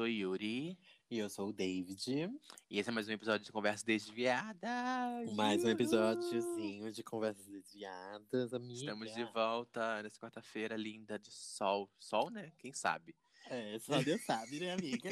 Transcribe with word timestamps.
sou 0.00 0.08
Yuri. 0.08 0.78
E 1.10 1.18
eu 1.18 1.28
sou 1.28 1.50
o 1.50 1.52
David. 1.52 2.32
E 2.70 2.78
esse 2.78 2.88
é 2.88 2.92
mais 2.92 3.06
um 3.06 3.12
episódio 3.12 3.44
de 3.44 3.52
Conversas 3.52 3.82
Desviadas. 3.82 5.30
Mais 5.34 5.62
um 5.62 5.68
episódiozinho 5.68 6.90
de 6.90 7.02
Conversas 7.02 7.44
Desviadas, 7.44 8.54
amiga. 8.54 8.72
Estamos 8.72 9.12
de 9.12 9.24
volta 9.24 10.02
nessa 10.02 10.18
quarta-feira 10.18 10.74
linda 10.74 11.18
de 11.18 11.30
sol. 11.30 11.90
Sol, 11.98 12.30
né? 12.30 12.50
Quem 12.56 12.72
sabe? 12.72 13.14
É, 13.50 13.78
só 13.78 14.02
Deus 14.02 14.24
sabe, 14.24 14.60
né, 14.60 14.72
amiga? 14.72 15.10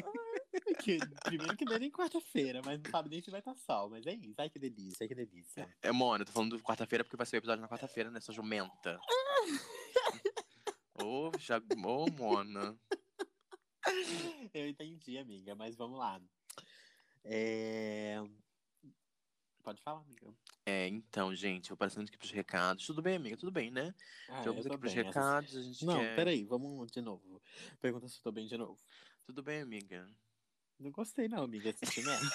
que, 0.83 0.98
primeiro 1.23 1.55
que 1.55 1.66
não 1.66 1.75
é 1.75 1.78
nem 1.80 1.91
quarta-feira, 1.91 2.62
mas 2.64 2.80
não 2.83 2.91
sabe 2.91 3.11
nem 3.11 3.20
se 3.20 3.30
vai 3.30 3.41
estar 3.41 3.55
sol. 3.56 3.91
Mas 3.91 4.06
é 4.06 4.14
isso. 4.14 4.36
Ai, 4.39 4.48
que 4.48 4.59
delícia, 4.59 5.05
ai, 5.05 5.09
que 5.09 5.14
delícia. 5.14 5.69
É, 5.83 5.92
Mona, 5.92 6.23
eu 6.23 6.27
tô 6.27 6.33
falando 6.33 6.56
de 6.56 6.62
quarta-feira 6.62 7.05
porque 7.05 7.16
vai 7.16 7.27
ser 7.27 7.36
o 7.36 7.41
episódio 7.41 7.61
na 7.61 7.69
quarta-feira, 7.69 8.11
né? 8.11 8.20
Sua 8.20 8.33
jumenta. 8.33 8.98
Ô, 11.02 11.28
oh, 11.28 11.39
já... 11.39 11.61
Oh, 11.84 12.06
Mona. 12.11 12.75
Eu 14.55 14.69
entendi, 14.69 15.19
amiga, 15.19 15.55
mas 15.55 15.77
vamos 15.77 15.98
lá. 15.98 16.20
É... 17.25 18.16
Pode 19.62 19.83
falar, 19.83 20.01
amiga. 20.01 20.33
É, 20.65 20.89
então, 20.89 21.34
gente, 21.34 21.70
eu 21.70 21.77
passando 21.77 22.09
aqui 22.09 22.16
pros 22.16 22.30
recados. 22.30 22.87
Tudo 22.87 23.03
bem, 23.03 23.17
amiga? 23.17 23.37
Tudo 23.37 23.53
bem, 23.53 23.70
né? 23.70 23.95
Ah, 24.28 24.42
tô 24.42 24.50
aqui 24.50 24.78
pros 24.78 24.95
bem. 24.95 25.05
recados, 25.05 25.56
a 25.56 25.62
gente 25.62 25.84
Não, 25.84 25.98
quer... 25.98 26.17
peraí, 26.17 26.45
vamos 26.45 26.91
de 26.91 27.00
novo. 27.00 27.42
Pergunta 27.81 28.09
se 28.09 28.19
eu 28.19 28.22
tô 28.22 28.33
bem 28.33 28.47
de 28.47 28.56
novo. 28.56 28.78
Tudo 29.25 29.42
bem, 29.42 29.61
amiga? 29.61 30.09
Não 30.78 30.91
gostei, 30.91 31.28
não, 31.28 31.42
amiga. 31.42 31.70
Assisti 31.70 32.00
mesmo. 32.03 32.31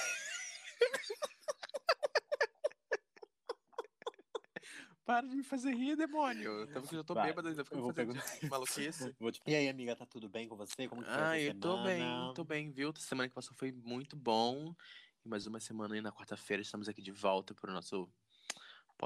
Para 5.06 5.28
de 5.28 5.36
me 5.36 5.44
fazer 5.44 5.74
rir, 5.76 5.96
demônio. 5.98 6.68
Tanto 6.68 6.88
que 6.88 6.96
eu 6.96 7.04
tô 7.04 7.14
Vai, 7.14 7.28
bêbada 7.28 7.50
ainda, 7.50 7.62
eu 7.62 7.66
fico 7.66 7.82
vou 7.82 7.94
fazendo 7.94 8.14
perguntar. 8.14 8.24
maluquice. 8.50 9.14
Te- 9.32 9.42
E 9.46 9.56
aí, 9.56 9.68
amiga, 9.70 9.96
tá 9.96 10.06
tudo 10.06 10.30
bem 10.30 10.48
com 10.48 10.56
você? 10.56 10.88
Como 10.88 11.04
que 11.04 11.12
foi 11.12 11.24
Ah, 11.24 11.34
essa 11.36 11.38
eu 11.40 11.54
tô 11.56 11.78
bem, 11.78 12.30
tô 12.30 12.44
bem, 12.46 12.72
viu? 12.72 12.94
Semana 12.98 13.28
que 13.30 13.36
passou 13.36 13.56
foi 13.58 13.72
muito 13.72 14.16
bom. 14.16 14.74
E 15.26 15.30
mais 15.30 15.46
uma 15.48 15.60
semana 15.60 15.96
aí 15.96 16.02
na 16.02 16.12
quarta-feira 16.12 16.62
estamos 16.62 16.88
aqui 16.88 17.02
de 17.02 17.12
volta 17.12 17.54
pro 17.56 17.72
nosso 17.74 18.12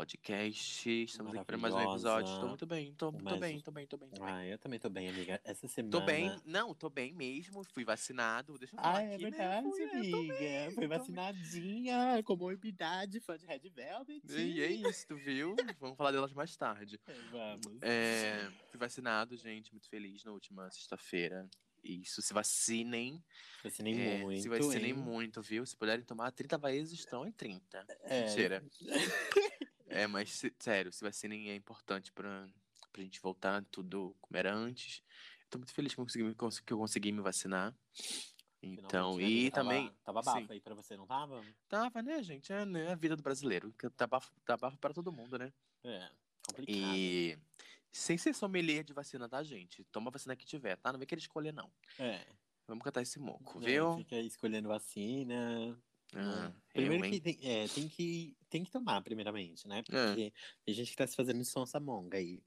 podcast. 0.01 0.87
Estamos 1.05 1.33
aqui 1.33 1.43
para 1.43 1.57
mais 1.57 1.73
um 1.73 1.81
episódio. 1.91 2.39
Tô 2.39 2.47
muito 2.49 2.67
bem, 2.67 2.95
Mais- 3.23 3.39
bem, 3.39 3.59
tô 3.59 3.71
bem, 3.71 3.87
tô 3.87 3.97
bem, 3.97 4.09
tô 4.11 4.23
bem. 4.23 4.31
Ah, 4.31 4.45
eu 4.45 4.59
também 4.59 4.79
tô 4.79 4.91
bem, 4.91 5.09
amiga. 5.09 5.41
Essa 5.43 5.67
semana. 5.67 5.91
Tô 5.91 6.05
bem, 6.05 6.39
não, 6.45 6.71
tô 6.75 6.87
bem 6.87 7.11
mesmo. 7.13 7.63
Fui 7.73 7.83
vacinado. 7.83 8.59
Deixa 8.59 8.75
eu 8.75 8.79
falar 8.79 8.97
Ah, 8.99 9.01
é 9.01 9.15
aqui, 9.15 9.23
verdade, 9.23 9.65
né? 9.65 9.71
Fui, 9.71 9.81
é, 9.81 9.95
amiga. 9.97 10.35
bem, 10.37 10.75
bem. 10.75 10.87
vacinadinha, 10.87 12.21
comorbidade, 12.23 13.19
fã 13.21 13.35
de 13.39 13.47
Red 13.47 13.67
Velvet. 13.73 14.21
E 14.29 14.61
é 14.61 14.71
isso, 14.71 15.07
tu 15.07 15.15
viu? 15.15 15.55
Vamos 15.79 15.97
falar 15.97 16.11
delas 16.11 16.31
mais 16.31 16.55
tarde. 16.55 16.99
É, 17.07 17.13
Vamos. 17.31 17.81
É, 17.81 18.51
fui 18.69 18.79
vacinado, 18.79 19.35
gente, 19.35 19.71
muito 19.71 19.89
feliz 19.89 20.23
na 20.23 20.31
última 20.31 20.69
sexta-feira. 20.69 21.49
Isso, 21.83 22.21
se 22.21 22.33
vacinem. 22.33 23.23
Vacinei 23.63 23.93
É, 23.99 24.17
muito. 24.19 24.41
se 24.41 24.49
vacinem 24.49 24.91
hein? 24.91 24.93
muito, 24.93 25.41
viu? 25.41 25.65
Se 25.65 25.75
puderem 25.75 26.03
tomar 26.03 26.31
30 26.31 26.57
vezes, 26.57 26.99
estão 26.99 27.25
em 27.25 27.31
30. 27.31 27.85
É. 28.03 28.25
Mentira. 28.25 28.63
é, 30.01 30.07
mas 30.07 30.41
sério, 30.59 30.91
se 30.91 31.03
vacinem 31.03 31.49
é 31.49 31.55
importante 31.55 32.11
pra, 32.11 32.47
pra 32.91 33.01
gente 33.03 33.19
voltar 33.21 33.63
tudo 33.71 34.15
como 34.21 34.37
era 34.37 34.53
antes. 34.53 35.01
Tô 35.49 35.57
muito 35.57 35.73
feliz 35.73 35.93
que 35.93 35.99
eu 35.99 36.05
consegui, 36.05 36.35
cons- 36.35 36.59
que 36.59 36.73
eu 36.73 36.77
consegui 36.77 37.11
me 37.11 37.21
vacinar. 37.21 37.75
Então, 38.61 39.15
Finalmente, 39.17 39.23
né, 39.23 39.29
e? 39.29 39.51
Tava- 39.51 39.69
também. 39.69 39.91
Tava 40.03 40.21
bafo 40.21 40.39
sim. 40.39 40.47
aí 40.49 40.59
pra 40.59 40.75
você, 40.75 40.97
não 40.97 41.05
tava? 41.07 41.43
Tava, 41.69 42.01
né, 42.01 42.21
gente? 42.23 42.51
É 42.51 42.65
né, 42.65 42.91
a 42.91 42.95
vida 42.95 43.15
do 43.15 43.23
brasileiro. 43.23 43.71
que 43.73 43.89
Tá 43.91 44.07
bafo, 44.07 44.31
tá 44.45 44.57
bafo 44.57 44.77
pra 44.77 44.93
todo 44.93 45.11
mundo, 45.11 45.37
né? 45.37 45.53
É, 45.83 46.09
complicado. 46.47 46.75
E 46.95 47.37
sem 47.91 48.17
ser 48.17 48.33
sommelier 48.33 48.83
de 48.83 48.93
vacina, 48.93 49.29
tá, 49.29 49.41
gente? 49.43 49.83
Toma 49.85 50.09
a 50.09 50.11
vacina 50.11 50.35
que 50.35 50.45
tiver, 50.45 50.75
tá? 50.77 50.91
Não 50.91 50.99
vem 50.99 51.07
querer 51.07 51.21
escolher, 51.21 51.53
não. 51.53 51.71
É. 51.97 52.25
Vamos 52.67 52.83
catar 52.83 53.01
esse 53.01 53.17
moco, 53.19 53.59
É, 53.61 53.65
viu? 53.65 53.95
Fica 53.97 54.19
escolhendo 54.19 54.67
vacina. 54.67 55.77
Ah, 56.15 56.51
Primeiro 56.73 57.05
eu, 57.05 57.11
que 57.11 57.19
tem, 57.19 57.37
é, 57.43 57.67
tem 57.67 57.87
que 57.87 58.36
tem 58.49 58.63
que 58.63 58.71
tomar, 58.71 59.01
primeiramente, 59.01 59.67
né? 59.67 59.79
É. 59.79 59.81
Porque 59.83 60.33
tem 60.65 60.73
gente 60.75 60.91
que 60.91 60.97
tá 60.97 61.05
se 61.07 61.15
fazendo 61.15 61.39
de 61.39 61.45
sonsa 61.45 61.79
monga 61.79 62.17
aí. 62.17 62.43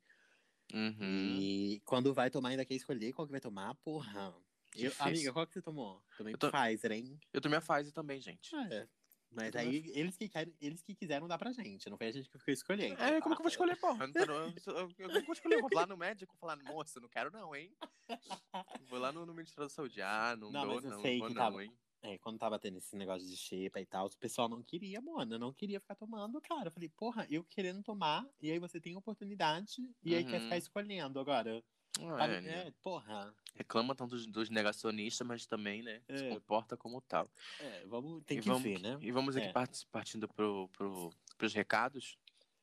Uhum. 0.72 1.37
E 1.38 1.83
quando 1.84 2.15
vai 2.15 2.31
tomar, 2.31 2.50
ainda 2.50 2.65
quer 2.65 2.75
escolher 2.75 3.12
qual 3.12 3.27
que 3.27 3.33
vai 3.33 3.41
tomar, 3.41 3.75
porra. 3.77 4.34
Eu, 4.77 4.93
amiga, 5.00 5.33
qual 5.33 5.47
que 5.47 5.53
você 5.55 5.62
tomou? 5.62 6.03
Tomei 6.16 6.34
tô- 6.37 6.50
Pfizer, 6.50 6.93
hein? 6.93 7.19
Eu 7.33 7.41
tomei 7.41 7.59
a 7.59 7.61
Pfizer 7.61 7.93
também, 7.93 8.21
gente. 8.21 8.55
É. 8.55 8.87
Mas 9.33 9.55
aí, 9.55 9.91
eles 9.94 10.16
que, 10.16 10.28
querem, 10.28 10.53
eles 10.61 10.83
que 10.83 10.93
quiseram 10.93 11.28
dar 11.28 11.38
pra 11.38 11.53
gente, 11.53 11.88
não 11.88 11.97
foi 11.97 12.09
a 12.09 12.12
gente 12.12 12.28
que 12.28 12.37
ficou 12.37 12.53
escolhendo. 12.53 13.00
É, 13.00 13.21
como 13.21 13.37
que 13.37 13.41
eu 13.41 13.44
vou 13.44 13.50
escolher, 13.50 13.77
porra? 13.77 14.11
Eu, 14.12 14.25
eu, 14.25 14.55
eu, 14.67 14.93
eu, 14.99 15.25
vou 15.25 15.32
escolher? 15.32 15.61
Vou 15.61 15.71
lá 15.72 15.87
no 15.87 15.97
médico 15.97 16.34
e 16.34 16.38
falar, 16.38 16.56
moça, 16.56 16.99
não 16.99 17.09
quero 17.09 17.31
não, 17.31 17.55
hein? 17.55 17.72
Vou 18.91 18.99
lá 18.99 19.12
no, 19.12 19.25
no 19.25 19.32
Ministério 19.32 19.69
da 19.69 19.69
Saúde. 19.69 20.03
Ah, 20.03 20.34
não, 20.37 20.50
Não, 20.50 20.65
dou, 20.67 20.75
mas 20.75 20.84
eu 20.84 20.91
não, 20.91 21.00
sei 21.00 21.19
vou 21.21 21.28
que 21.28 21.34
não, 21.34 21.43
tava- 21.43 21.65
hein? 21.65 21.72
É, 22.03 22.16
quando 22.19 22.38
tava 22.38 22.59
tendo 22.59 22.78
esse 22.78 22.97
negócio 22.97 23.28
de 23.28 23.37
xepa 23.37 23.78
e 23.81 23.84
tal, 23.87 24.06
o 24.06 24.16
pessoal 24.16 24.49
não 24.49 24.62
queria, 24.62 25.00
mano, 25.03 25.38
não 25.38 25.53
queria 25.53 25.78
ficar 25.78 25.94
tomando, 25.94 26.41
cara. 26.41 26.69
Eu 26.69 26.72
falei, 26.72 26.88
porra, 26.88 27.27
eu 27.31 27.44
querendo 27.44 27.83
tomar, 27.83 28.27
e 28.41 28.50
aí 28.50 28.59
você 28.59 28.81
tem 28.81 28.97
oportunidade, 28.97 29.83
e 30.03 30.15
aí 30.15 30.25
Uhum. 30.25 30.31
quer 30.31 30.41
ficar 30.41 30.56
escolhendo 30.56 31.21
agora. 31.21 31.62
Né? 31.99 32.69
É, 32.69 32.71
porra. 32.83 33.34
Reclama 33.55 33.94
tanto 33.94 34.11
dos, 34.16 34.27
dos 34.27 34.49
negacionistas, 34.49 35.27
mas 35.27 35.44
também, 35.44 35.83
né, 35.83 36.00
se 36.09 36.25
É. 36.25 36.28
comporta 36.31 36.75
como 36.77 37.00
tal. 37.03 37.31
É, 37.59 37.84
vamos, 37.87 38.22
tem 38.25 38.38
e 38.38 38.41
que 38.41 38.49
vamos, 38.49 38.62
ver, 38.62 38.81
né? 38.81 38.97
E 39.03 39.11
vamos 39.12 39.37
aqui 39.37 39.49
É. 39.49 39.53
part- 39.53 39.87
partindo 39.93 40.27
pro, 40.27 40.69
pro, 40.69 41.11
pros 41.37 41.53
recados, 41.53 42.17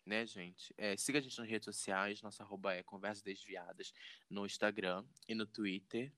né, 0.03 0.25
gente? 0.25 0.73
É, 0.77 0.97
siga 0.97 1.19
a 1.19 1.21
gente 1.21 1.37
nas 1.37 1.47
redes 1.47 1.65
sociais, 1.65 2.21
nossa 2.23 2.41
arroba 2.41 2.73
é 2.73 2.81
Conversas 2.81 3.21
Desviadas 3.21 3.93
no 4.27 4.45
Instagram 4.47 5.05
e 5.27 5.35
no 5.35 5.45
Twitter. 5.45 6.11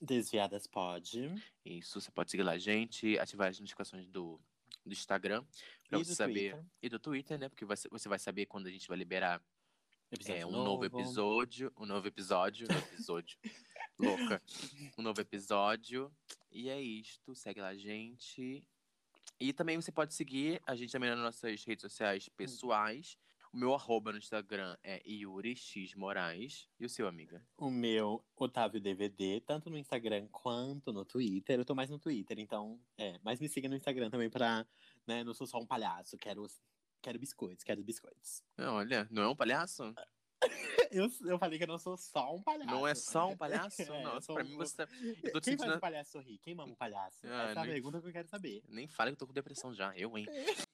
Desviadas 0.00 0.66
pode. 0.66 1.32
Isso, 1.64 2.00
você 2.00 2.10
pode 2.10 2.30
seguir 2.30 2.42
lá 2.42 2.52
a 2.52 2.58
gente, 2.58 3.18
ativar 3.18 3.48
as 3.48 3.58
notificações 3.58 4.06
do, 4.08 4.40
do 4.84 4.92
Instagram, 4.92 5.44
pra 5.88 5.98
E 5.98 6.04
você 6.04 6.12
do 6.12 6.16
saber. 6.16 6.52
Twitter. 6.52 6.64
E 6.82 6.88
do 6.88 6.98
Twitter, 6.98 7.38
né? 7.38 7.48
Porque 7.48 7.64
você 7.64 8.08
vai 8.08 8.18
saber 8.18 8.46
quando 8.46 8.66
a 8.66 8.70
gente 8.70 8.88
vai 8.88 8.98
liberar 8.98 9.42
é, 10.28 10.46
um 10.46 10.50
novo. 10.50 10.84
episódio. 10.84 11.72
Um 11.76 11.86
novo 11.86 12.06
episódio. 12.06 12.68
novo 12.68 12.86
episódio. 12.92 13.38
louca. 13.98 14.42
Um 14.96 15.02
novo 15.02 15.20
episódio. 15.20 16.12
E 16.50 16.68
é 16.68 16.80
isto. 16.80 17.34
Segue 17.34 17.60
lá 17.60 17.68
a 17.68 17.76
gente. 17.76 18.62
E 19.40 19.52
também 19.52 19.80
você 19.80 19.92
pode 19.92 20.14
seguir 20.14 20.60
a 20.66 20.74
gente 20.74 20.92
também 20.92 21.10
nas 21.10 21.18
nossas 21.18 21.64
redes 21.64 21.82
sociais 21.82 22.28
pessoais. 22.30 23.18
O 23.52 23.56
meu 23.56 23.72
arroba 23.74 24.12
no 24.12 24.18
Instagram 24.18 24.76
é 24.82 25.02
Yuri 25.08 25.56
X 25.56 25.94
Moraes. 25.94 26.68
E 26.78 26.84
o 26.84 26.88
seu, 26.88 27.08
amiga? 27.08 27.42
O 27.56 27.70
meu 27.70 28.24
Otávio 28.36 28.80
DVD, 28.80 29.40
tanto 29.40 29.70
no 29.70 29.78
Instagram 29.78 30.26
quanto 30.30 30.92
no 30.92 31.04
Twitter. 31.04 31.58
Eu 31.58 31.64
tô 31.64 31.74
mais 31.74 31.88
no 31.88 31.98
Twitter, 31.98 32.38
então, 32.38 32.78
é. 32.98 33.18
Mas 33.22 33.40
me 33.40 33.48
siga 33.48 33.68
no 33.68 33.76
Instagram 33.76 34.10
também 34.10 34.28
pra, 34.28 34.66
né, 35.06 35.24
não 35.24 35.32
sou 35.32 35.46
só 35.46 35.58
um 35.58 35.66
palhaço, 35.66 36.18
quero, 36.18 36.46
quero 37.00 37.18
biscoitos, 37.18 37.64
quero 37.64 37.82
biscoitos. 37.82 38.42
Olha, 38.58 39.08
não 39.10 39.22
é 39.22 39.28
um 39.28 39.36
palhaço? 39.36 39.94
Eu, 40.92 41.08
eu 41.24 41.38
falei 41.38 41.58
que 41.58 41.64
eu 41.64 41.68
não 41.68 41.78
sou 41.78 41.96
só 41.96 42.32
um 42.32 42.40
palhaço. 42.42 42.70
Não 42.70 42.86
é 42.86 42.94
só 42.94 43.30
um 43.30 43.36
palhaço? 43.36 43.82
É, 43.82 44.20
sou 44.20 44.34
pra 44.36 44.44
um- 44.44 44.48
mim 44.48 44.56
você 44.56 44.76
tá... 44.76 44.88
Eu 45.24 45.32
tô 45.32 45.40
te 45.40 45.44
Quem 45.50 45.56
faz 45.56 45.60
sentindo... 45.60 45.76
o 45.76 45.80
palhaço 45.80 46.12
sorrir? 46.12 46.38
Quem 46.38 46.54
mama 46.54 46.72
o 46.72 46.76
palhaço? 46.76 47.18
Ah, 47.24 47.26
Essa 47.26 47.48
é 47.48 47.50
a 47.50 47.64
nem- 47.64 47.72
pergunta 47.72 48.00
que 48.00 48.06
eu 48.08 48.12
quero 48.12 48.28
saber. 48.28 48.62
Nem 48.68 48.86
fala 48.86 49.10
que 49.10 49.14
eu 49.14 49.18
tô 49.18 49.26
com 49.26 49.32
depressão 49.32 49.74
já. 49.74 49.96
Eu, 49.96 50.16
hein? 50.16 50.26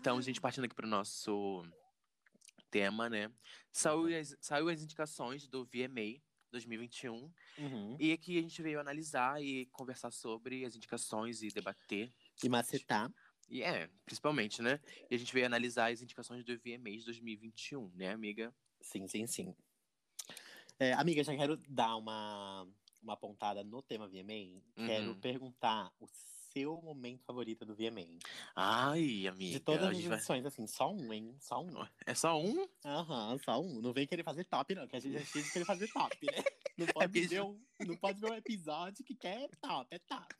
Então, 0.00 0.20
gente, 0.22 0.40
partindo 0.40 0.64
aqui 0.64 0.74
pro 0.74 0.86
nosso 0.86 1.62
tema, 2.70 3.08
né? 3.10 3.32
Saiu 3.72 4.06
as, 4.18 4.36
saiu 4.40 4.68
as 4.68 4.82
indicações 4.82 5.48
do 5.48 5.64
VMA 5.64 6.22
2021. 6.52 7.32
Uhum. 7.58 7.96
E 7.98 8.12
aqui 8.12 8.38
a 8.38 8.42
gente 8.42 8.62
veio 8.62 8.78
analisar 8.80 9.42
e 9.42 9.66
conversar 9.66 10.10
sobre 10.10 10.64
as 10.64 10.76
indicações 10.76 11.42
e 11.42 11.48
debater. 11.48 12.12
E 12.42 12.48
macetar. 12.48 13.12
E 13.50 13.62
é, 13.62 13.88
principalmente, 14.04 14.62
né? 14.62 14.78
E 15.10 15.14
a 15.14 15.18
gente 15.18 15.32
veio 15.32 15.46
analisar 15.46 15.90
as 15.90 16.00
indicações 16.00 16.44
do 16.44 16.56
VMAs 16.58 17.04
2021, 17.04 17.90
né, 17.94 18.12
amiga? 18.12 18.54
Sim, 18.80 19.08
sim, 19.08 19.26
sim. 19.26 19.54
É, 20.78 20.92
amiga, 20.92 21.24
já 21.24 21.36
quero 21.36 21.56
dar 21.68 21.96
uma, 21.96 22.68
uma 23.02 23.16
pontada 23.16 23.64
no 23.64 23.82
tema 23.82 24.06
VMA. 24.06 24.62
Quero 24.76 25.08
Uhum. 25.08 25.20
perguntar 25.20 25.92
o 25.98 26.06
seu 26.58 26.80
momento 26.82 27.22
favorito 27.24 27.64
do 27.64 27.74
VMA. 27.74 28.18
Ai, 28.56 29.26
amiga. 29.28 29.52
De 29.52 29.60
todas 29.60 29.84
as 29.84 29.96
gente 29.96 30.08
vai- 30.08 30.18
edições, 30.18 30.44
assim, 30.44 30.66
só 30.66 30.92
um, 30.92 31.12
hein? 31.12 31.36
Só 31.40 31.62
um. 31.62 31.86
É 32.04 32.14
só 32.14 32.40
um? 32.40 32.68
Aham, 32.84 33.38
só 33.38 33.60
um. 33.60 33.80
Não 33.80 33.92
vem 33.92 34.06
querer 34.06 34.24
fazer 34.24 34.44
top, 34.44 34.74
não, 34.74 34.86
que 34.88 34.96
a 34.96 35.00
gente 35.00 35.16
é 35.16 35.24
cheio 35.24 35.44
de 35.44 35.52
querer 35.52 35.64
fazer 35.64 35.88
top, 35.92 36.26
né? 36.26 36.42
Não 36.76 36.86
pode, 36.92 37.12
porque 37.12 37.26
ver 37.28 37.42
um, 37.42 37.60
não 37.86 37.96
pode 37.96 38.20
ver 38.20 38.30
um 38.30 38.34
episódio 38.34 39.04
que 39.04 39.14
quer 39.14 39.48
top, 39.60 39.86
é 39.94 39.98
top. 40.00 40.34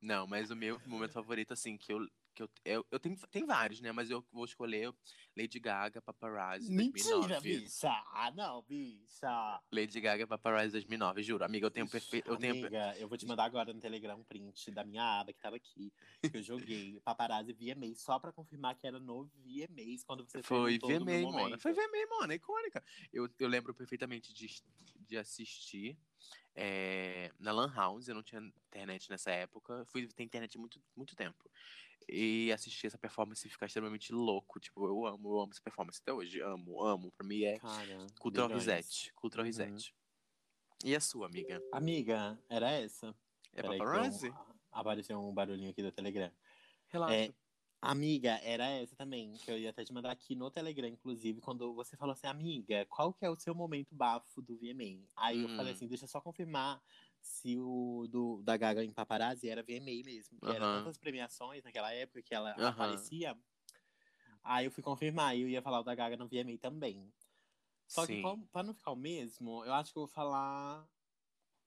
Não, 0.00 0.26
mas 0.26 0.50
o 0.50 0.56
meu 0.56 0.80
momento 0.86 1.12
favorito, 1.12 1.52
assim, 1.52 1.76
que 1.76 1.92
eu, 1.92 2.00
que 2.34 2.42
eu, 2.42 2.50
eu, 2.64 2.86
eu 2.90 2.98
tenho, 2.98 3.16
tem 3.30 3.46
vários, 3.46 3.80
né? 3.80 3.92
Mas 3.92 4.10
eu 4.10 4.24
vou 4.32 4.44
escolher 4.44 4.92
Lady 5.36 5.58
Gaga, 5.60 6.02
Paparazzi, 6.02 6.70
Mentira, 6.70 7.40
2009. 7.40 7.58
bicha! 7.60 7.88
Ah, 8.12 8.32
não, 8.34 8.62
bicha! 8.62 9.62
Lady 9.72 10.00
Gaga, 10.00 10.26
Paparazzi 10.26 10.72
2009, 10.72 11.22
juro. 11.22 11.44
Amiga, 11.44 11.66
eu 11.66 11.70
tenho 11.70 11.88
perfeito... 11.88 12.28
Eu 12.28 12.36
tenho... 12.36 12.66
Amiga, 12.66 12.94
eu 12.98 13.08
vou 13.08 13.16
te 13.16 13.26
mandar 13.26 13.44
agora 13.44 13.72
no 13.72 13.80
Telegram 13.80 14.16
um 14.16 14.24
print 14.24 14.70
da 14.70 14.84
minha 14.84 15.20
aba 15.20 15.32
que 15.32 15.40
tava 15.40 15.56
aqui. 15.56 15.92
Que 16.20 16.38
eu 16.38 16.42
joguei 16.42 17.00
paparazzi 17.04 17.52
VMA 17.52 17.94
só 17.94 18.18
pra 18.18 18.32
confirmar 18.32 18.74
que 18.74 18.86
era 18.86 18.98
no 18.98 19.30
VMAs 19.36 20.02
quando 20.04 20.24
você 20.24 20.42
Foi 20.42 20.78
VMA, 20.78 21.20
Mona. 21.22 21.58
Foi 21.58 21.72
VMA, 21.72 22.06
Mona, 22.10 22.34
icônica. 22.34 22.82
Eu, 23.12 23.28
eu 23.38 23.48
lembro 23.48 23.72
perfeitamente 23.72 24.32
de, 24.34 24.48
de 25.06 25.16
assistir 25.16 25.96
é, 26.54 27.32
na 27.38 27.52
Lan 27.52 27.72
House. 27.74 28.08
Eu 28.08 28.14
não 28.14 28.22
tinha 28.22 28.40
internet 28.40 29.10
nessa 29.10 29.30
época. 29.30 29.84
Fui 29.86 30.06
ter 30.08 30.22
internet 30.22 30.56
há 30.56 30.60
muito, 30.60 30.80
muito 30.96 31.14
tempo. 31.16 31.50
E 32.08 32.52
assistir 32.52 32.86
essa 32.86 32.98
performance 32.98 33.46
e 33.46 33.50
ficar 33.50 33.66
extremamente 33.66 34.12
louco. 34.12 34.60
Tipo, 34.60 34.86
eu 34.86 35.06
amo, 35.06 35.28
eu 35.30 35.40
amo 35.40 35.52
essa 35.52 35.62
performance 35.62 36.00
até 36.02 36.12
hoje. 36.12 36.40
Amo, 36.42 36.82
amo. 36.84 37.10
Pra 37.12 37.26
mim 37.26 37.42
é 37.44 37.58
Cara, 37.58 38.06
cultural 38.20 38.48
reset. 38.48 39.12
Cultural 39.14 39.44
Uhum. 39.44 39.50
reset. 39.50 39.94
E 40.84 40.94
a 40.94 41.00
sua, 41.00 41.26
amiga? 41.26 41.62
Amiga, 41.72 42.38
era 42.48 42.70
essa? 42.70 43.14
É 43.54 43.62
Peraí 43.62 43.78
paparazzi? 43.78 44.26
eu- 44.26 44.54
Apareceu 44.70 45.18
um 45.18 45.32
barulhinho 45.32 45.70
aqui 45.70 45.82
do 45.82 45.92
Telegram. 45.92 46.30
Relaxa. 46.88 47.14
É, 47.14 47.34
Amiga, 47.86 48.40
era 48.42 48.64
essa 48.70 48.96
também, 48.96 49.36
que 49.36 49.50
eu 49.50 49.58
ia 49.58 49.68
até 49.68 49.84
te 49.84 49.92
mandar 49.92 50.10
aqui 50.10 50.34
no 50.34 50.50
Telegram, 50.50 50.88
inclusive, 50.88 51.42
quando 51.42 51.74
você 51.74 51.98
falou 51.98 52.14
assim, 52.14 52.26
amiga, 52.26 52.86
qual 52.86 53.12
que 53.12 53.26
é 53.26 53.28
o 53.30 53.36
seu 53.38 53.54
momento 53.54 53.94
bafo 53.94 54.40
do 54.40 54.56
VMA? 54.56 55.06
Aí 55.14 55.42
eu 55.42 55.50
Hum. 55.50 55.50
falei 55.50 55.72
assim, 55.74 55.86
deixa 55.86 56.04
eu 56.04 56.08
só 56.08 56.18
confirmar 56.18 56.82
se 57.20 57.58
o 57.58 58.06
do, 58.08 58.40
da 58.42 58.56
Gaga 58.56 58.82
em 58.82 58.90
Paparazzi 58.90 59.50
era 59.50 59.62
VMA 59.62 60.02
mesmo. 60.02 60.40
Que 60.40 60.50
eram 60.50 60.66
Aham. 60.66 60.70
tantas 60.70 60.96
premiações 60.96 61.62
naquela 61.62 61.92
época 61.92 62.22
que 62.22 62.34
ela 62.34 62.52
Aham. 62.56 63.10
aparecia. 63.32 63.36
Aí 64.42 64.66
eu 64.66 64.70
fui 64.70 64.82
confirmar 64.82 65.36
e 65.36 65.42
eu 65.42 65.48
ia 65.48 65.62
falar 65.62 65.80
o 65.80 65.82
da 65.84 65.94
Gaga 65.94 66.16
no 66.16 66.28
VMA 66.28 66.58
também. 66.58 67.12
Só 67.88 68.06
Sim. 68.06 68.44
que 68.46 68.48
pra 68.52 68.62
não 68.62 68.74
ficar 68.74 68.92
o 68.92 68.96
mesmo, 68.96 69.64
eu 69.64 69.74
acho 69.74 69.92
que 69.92 69.98
eu 69.98 70.02
vou 70.02 70.08
falar 70.08 70.88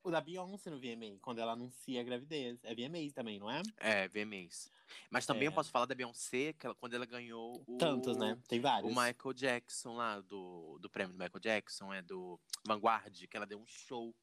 o 0.07 0.11
da 0.11 0.21
Beyoncé 0.21 0.69
no 0.69 0.79
VMA, 0.79 1.17
quando 1.21 1.39
ela 1.39 1.53
anuncia 1.53 1.99
a 2.01 2.03
gravidez. 2.03 2.59
É 2.63 2.73
VMA 2.73 3.11
também, 3.13 3.39
não 3.39 3.49
é? 3.49 3.61
É, 3.77 4.07
VMAs. 4.07 4.71
Mas 5.09 5.25
também 5.25 5.43
É. 5.43 5.47
eu 5.47 5.51
posso 5.51 5.69
falar 5.69 5.85
da 5.85 5.93
Beyoncé, 5.95 6.53
que 6.53 6.65
ela- 6.65 6.75
quando 6.75 6.93
ela 6.93 7.05
ganhou 7.05 7.63
o... 7.67 7.77
Tantos, 7.77 8.17
né? 8.17 8.37
Tem 8.47 8.59
vários. 8.59 8.89
O 8.91 8.95
Michael 8.95 9.33
Jackson 9.33 9.95
lá, 9.95 10.19
do, 10.21 10.77
do 10.79 10.89
prêmio 10.89 11.13
do 11.15 11.19
Michael 11.21 11.39
Jackson, 11.39 11.93
é 11.93 12.01
do 12.01 12.39
Vanguard, 12.65 13.13
que 13.27 13.37
ela 13.37 13.45
deu 13.45 13.59
um 13.59 13.67
show, 13.67 14.15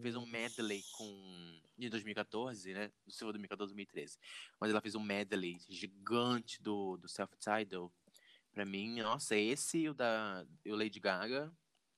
fez 0.00 0.16
um 0.16 0.26
medley 0.26 0.82
com. 0.92 1.60
Em 1.78 1.90
2014, 1.90 2.72
né? 2.72 2.90
Do 3.06 3.12
seu 3.12 3.26
2014, 3.32 3.74
2013. 3.74 4.16
Mas 4.60 4.70
ela 4.70 4.80
fez 4.80 4.94
um 4.94 5.00
medley 5.00 5.58
gigante 5.68 6.62
do, 6.62 6.96
do 6.96 7.08
Self 7.08 7.34
Title. 7.36 7.92
Pra 8.52 8.64
mim, 8.64 9.02
nossa, 9.02 9.36
esse 9.36 9.78
e 9.78 9.88
o 9.88 9.94
da 9.94 10.46
o 10.66 10.74
Lady 10.76 11.00
Gaga. 11.00 11.52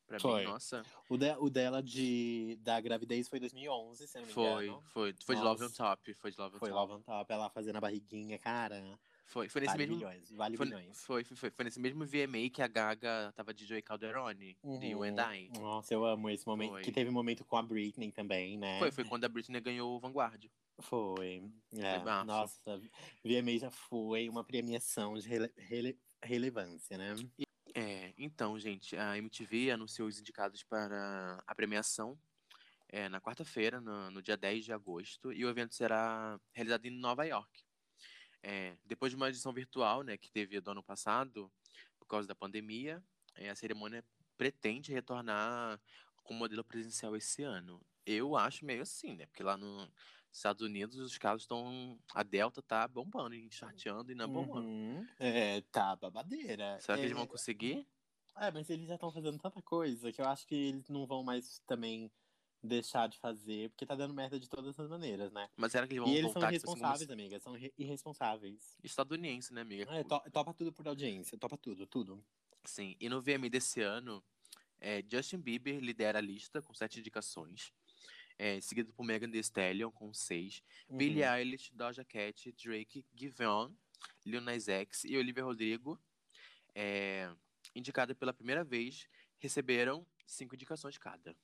Pra 0.06 0.20
Foi. 0.20 0.42
mim, 0.42 0.46
nossa, 0.46 0.82
O, 1.08 1.16
de- 1.16 1.36
o 1.38 1.50
dela 1.50 1.82
de, 1.82 2.56
da 2.62 2.80
gravidez 2.80 3.28
foi 3.28 3.38
em 3.38 3.40
2011, 3.40 4.06
se 4.06 4.18
não 4.20 4.26
me 4.26 4.32
foi, 4.32 4.66
engano. 4.66 4.82
foi, 4.92 5.14
foi 5.24 5.34
de 5.36 5.42
Love 5.42 5.64
on. 5.64 5.70
Top. 5.70 6.14
Foi 6.14 6.30
de 6.30 6.38
Love 6.38 6.56
on 6.56 6.58
Foi 6.60 6.68
Top. 6.68 6.80
Love 6.80 6.92
on 6.92 7.00
Top, 7.02 7.32
ela 7.32 7.50
fazendo 7.50 7.76
a 7.76 7.80
barriguinha, 7.80 8.38
cara. 8.38 8.80
Foi, 9.26 9.48
foi 9.48 9.60
nesse 9.62 9.72
Vale 9.72 9.86
mesmo. 9.88 9.96
milhões, 9.96 10.30
vale 10.30 10.56
Foi, 10.56 10.66
milhões. 10.66 11.04
foi, 11.04 11.24
foi, 11.24 11.36
foi, 11.36 11.50
foi 11.50 11.64
nesse 11.64 11.80
mesmo 11.80 12.06
VMA 12.06 12.48
que 12.48 12.62
a 12.62 12.68
Gaga 12.68 13.32
tava 13.34 13.52
de 13.52 13.66
Joey 13.66 13.82
Calderone, 13.82 14.56
de 14.78 14.86
You 14.86 14.98
Uhum. 14.98 15.02
and 15.02 15.34
I. 15.34 15.50
Nossa, 15.58 15.92
eu 15.92 16.04
amo 16.04 16.30
esse 16.30 16.46
momento. 16.46 16.70
Foi. 16.70 16.82
Que 16.82 16.92
teve 16.92 17.10
momento 17.10 17.44
com 17.44 17.56
a 17.56 17.62
Britney 17.62 18.12
também, 18.12 18.56
né? 18.56 18.78
Foi, 18.78 18.92
foi 18.92 19.02
quando 19.04 19.24
a 19.24 19.28
Britney 19.28 19.60
ganhou 19.60 19.96
o 19.96 19.98
Vanguard. 19.98 20.44
Foi. 20.78 21.42
É, 21.74 21.98
bafo. 21.98 22.26
nossa, 22.26 22.80
VMA 23.24 23.58
já 23.58 23.70
foi 23.72 24.28
uma 24.28 24.44
premiação 24.44 25.18
de 25.18 25.26
rele- 25.28 25.52
rele- 25.56 25.98
relevância, 26.22 26.96
né? 26.96 27.16
É, 27.78 28.14
então, 28.16 28.58
gente, 28.58 28.96
a 28.96 29.18
MTV 29.18 29.70
anunciou 29.70 30.08
os 30.08 30.18
indicados 30.18 30.62
para 30.62 31.44
a 31.46 31.54
premiação 31.54 32.18
é, 32.88 33.06
na 33.06 33.20
quarta-feira, 33.20 33.82
no, 33.82 34.10
no 34.10 34.22
dia 34.22 34.34
10 34.34 34.64
de 34.64 34.72
agosto, 34.72 35.30
e 35.30 35.44
o 35.44 35.50
evento 35.50 35.74
será 35.74 36.40
realizado 36.54 36.86
em 36.86 36.90
Nova 36.90 37.24
York. 37.24 37.66
É, 38.42 38.78
depois 38.82 39.12
de 39.12 39.16
uma 39.16 39.28
edição 39.28 39.52
virtual, 39.52 40.02
né, 40.02 40.16
que 40.16 40.30
teve 40.30 40.58
do 40.58 40.70
ano 40.70 40.82
passado, 40.82 41.52
por 41.98 42.06
causa 42.06 42.26
da 42.26 42.34
pandemia, 42.34 43.04
é, 43.34 43.50
a 43.50 43.54
cerimônia 43.54 44.02
pretende 44.38 44.90
retornar 44.90 45.78
com 46.24 46.32
modelo 46.32 46.64
presencial 46.64 47.14
esse 47.14 47.42
ano. 47.42 47.78
Eu 48.06 48.38
acho 48.38 48.64
meio 48.64 48.80
assim, 48.80 49.16
né, 49.16 49.26
porque 49.26 49.42
lá 49.42 49.58
nos 49.58 49.90
Estados 50.36 50.62
Unidos 50.62 50.96
os 50.98 51.16
casos 51.18 51.42
estão. 51.42 51.98
A 52.14 52.22
Delta 52.22 52.60
tá 52.62 52.86
bombando, 52.86 53.34
e 53.34 53.50
chateando 53.50 54.12
e 54.12 54.14
não 54.14 54.28
bombando. 54.28 54.68
Uhum. 54.68 55.06
É, 55.18 55.60
tá 55.72 55.96
babadeira. 55.96 56.78
Será 56.80 56.98
que 56.98 57.04
é, 57.04 57.06
eles 57.06 57.16
vão 57.16 57.26
conseguir? 57.26 57.86
É, 58.36 58.50
mas 58.50 58.68
eles 58.68 58.86
já 58.86 58.94
estão 58.94 59.10
fazendo 59.10 59.38
tanta 59.38 59.62
coisa 59.62 60.12
que 60.12 60.20
eu 60.20 60.26
acho 60.26 60.46
que 60.46 60.54
eles 60.54 60.88
não 60.88 61.06
vão 61.06 61.24
mais 61.24 61.60
também 61.66 62.10
deixar 62.62 63.08
de 63.08 63.18
fazer, 63.18 63.70
porque 63.70 63.86
tá 63.86 63.94
dando 63.94 64.12
merda 64.12 64.38
de 64.38 64.48
todas 64.48 64.78
as 64.78 64.88
maneiras, 64.88 65.32
né? 65.32 65.48
Mas 65.56 65.72
será 65.72 65.86
que 65.86 65.94
eles 65.94 66.02
vão 66.02 66.12
E 66.12 66.16
eles 66.16 66.32
são 66.32 66.40
tipo, 66.42 66.46
assim, 66.46 66.54
irresponsáveis, 66.54 67.10
amiga. 67.10 67.40
São 67.40 67.52
re- 67.54 67.74
irresponsáveis. 67.78 68.76
estadunidense, 68.82 69.54
né, 69.54 69.62
amiga? 69.62 69.84
É, 69.90 70.04
to- 70.04 70.30
topa 70.30 70.52
tudo 70.52 70.72
por 70.72 70.86
audiência, 70.86 71.38
topa 71.38 71.56
tudo, 71.56 71.86
tudo. 71.86 72.22
Sim, 72.64 72.94
e 73.00 73.08
no 73.08 73.22
VMA 73.22 73.48
desse 73.48 73.80
ano, 73.80 74.22
é, 74.78 75.02
Justin 75.10 75.38
Bieber 75.38 75.78
lidera 75.80 76.18
a 76.18 76.22
lista 76.22 76.60
com 76.60 76.74
sete 76.74 76.98
indicações, 77.00 77.72
é, 78.38 78.60
seguido 78.60 78.92
por 78.92 79.04
Megan 79.04 79.30
Thee 79.30 79.40
Stallion 79.40 79.90
com 79.90 80.12
seis, 80.12 80.62
Uhum. 80.88 80.98
Billie 80.98 81.24
Eilish, 81.24 81.72
Doja 81.74 82.04
Cat, 82.04 82.52
Drake, 82.52 83.04
Giveon, 83.14 83.72
Lil 84.24 84.40
Nas 84.40 84.68
X 84.68 85.04
e 85.04 85.16
Olivia 85.16 85.42
Rodrigo, 85.44 85.98
é, 86.74 87.30
indicada 87.74 88.14
pela 88.14 88.32
primeira 88.32 88.62
vez, 88.62 89.06
receberam 89.38 90.06
cinco 90.26 90.54
indicações 90.54 90.98
cada. 90.98 91.36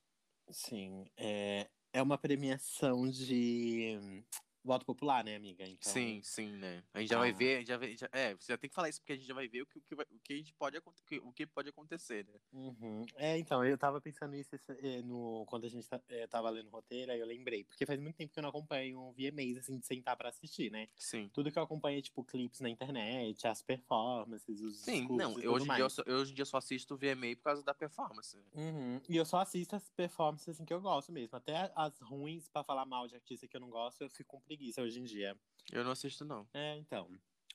Sim, 0.49 1.05
é, 1.17 1.69
é 1.91 2.01
uma 2.01 2.17
premiação 2.17 3.09
de 3.09 4.23
voto 4.63 4.85
popular, 4.85 5.23
né, 5.23 5.35
amiga? 5.35 5.63
Então, 5.67 5.91
Sim, 5.91 6.21
sim, 6.23 6.51
né? 6.57 6.83
A 6.93 6.99
gente 6.99 7.09
já 7.09 7.17
vai 7.19 7.29
Ah. 7.31 7.33
ver, 7.33 7.55
a 7.55 7.59
gente 7.59 7.67
já 7.67 7.77
vai- 7.77 7.97
já- 7.97 8.09
é, 8.11 8.33
você 8.35 8.53
já 8.53 8.57
tem 8.57 8.69
que 8.69 8.75
falar 8.75 8.89
isso 8.89 8.99
porque 9.01 9.13
a 9.13 9.15
gente 9.15 9.27
já 9.27 9.33
vai 9.33 9.47
ver 9.47 9.61
o 9.61 9.65
que, 9.65 9.77
o 9.77 9.81
que, 9.81 9.95
vai- 9.95 10.05
o 10.09 10.19
que 10.19 10.33
a 10.33 10.37
gente 10.37 10.53
pode, 10.53 10.77
o 10.77 11.31
que- 11.33 11.45
pode 11.47 11.69
acontecer, 11.69 12.25
né? 12.25 12.39
Uhum. 12.53 13.05
É, 13.15 13.37
então, 13.37 13.63
eu 13.65 13.77
tava 13.77 13.99
pensando 13.99 14.31
nisso 14.31 14.55
esse- 14.55 14.71
eh, 14.71 15.01
no, 15.01 15.45
quando 15.47 15.65
a 15.65 15.69
gente 15.69 15.87
tá- 15.87 16.01
eh, 16.09 16.27
tava 16.27 16.49
lendo 16.49 16.67
o 16.67 16.71
roteiro, 16.71 17.11
aí 17.11 17.19
eu 17.19 17.25
lembrei. 17.25 17.63
Porque 17.65 17.85
faz 17.85 17.99
muito 17.99 18.15
tempo 18.15 18.31
que 18.33 18.39
eu 18.39 18.43
não 18.43 18.49
acompanho 18.49 18.99
um 19.01 19.11
VMAs, 19.11 19.57
assim, 19.57 19.77
de 19.77 19.85
sentar 19.85 20.15
pra 20.15 20.29
assistir, 20.29 20.71
né? 20.71 20.87
Sim. 20.95 21.29
Tudo 21.33 21.51
que 21.51 21.59
eu 21.59 21.63
acompanho 21.63 21.99
é, 21.99 22.01
tipo, 22.01 22.23
clipes 22.23 22.59
na 22.61 22.69
internet, 22.69 23.45
as 23.47 23.61
performances, 23.61 24.61
os 24.61 24.79
Sim, 24.79 25.07
não, 25.09 25.39
eu, 25.39 25.51
hoje, 25.53 25.65
em 25.65 25.67
mais. 25.67 25.77
dia, 25.79 25.85
eu, 25.85 25.89
só, 25.89 26.03
eu 26.05 26.15
hoje 26.17 26.31
em 26.31 26.35
dia 26.35 26.45
só 26.45 26.57
assisto 26.57 26.93
o 26.93 26.97
VMA 26.97 27.35
por 27.35 27.43
causa 27.43 27.63
da 27.63 27.73
performance. 27.73 28.37
Uhum. 28.53 29.01
E 29.09 29.17
eu 29.17 29.25
só 29.25 29.39
assisto 29.39 29.75
as 29.75 29.89
performances 29.91 30.47
assim, 30.49 30.65
que 30.65 30.73
eu 30.73 30.81
gosto 30.81 31.11
mesmo. 31.11 31.35
Até 31.35 31.71
as 31.75 31.99
ruins, 31.99 32.47
pra 32.47 32.63
falar 32.63 32.85
mal 32.85 33.07
de 33.07 33.15
artista 33.15 33.47
que 33.47 33.55
eu 33.57 33.61
não 33.61 33.69
gosto, 33.69 34.01
eu 34.01 34.09
fico 34.09 34.41
preguiça 34.55 34.81
hoje 34.81 34.99
em 34.99 35.03
dia. 35.03 35.35
Eu 35.71 35.83
não 35.83 35.91
assisto, 35.91 36.23
não. 36.23 36.47
É, 36.53 36.77
então. 36.77 37.09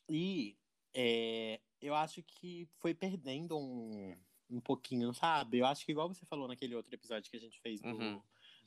E 0.09 0.57
é, 0.95 1.61
eu 1.81 1.95
acho 1.95 2.23
que 2.23 2.69
foi 2.79 2.93
perdendo 2.95 3.57
um, 3.57 4.17
um 4.51 4.61
pouquinho, 4.61 5.13
sabe? 5.15 5.59
Eu 5.59 5.67
acho 5.67 5.85
que 5.87 5.93
igual 5.93 6.09
você 6.13 6.27
falou 6.27 6.49
naquele 6.49 6.75
outro 6.75 6.93
episódio 6.93 7.31
que 7.31 7.37
a 7.37 7.41
gente 7.41 7.61
fez 7.61 7.81
do, 7.81 7.89
Uhum. 7.89 8.23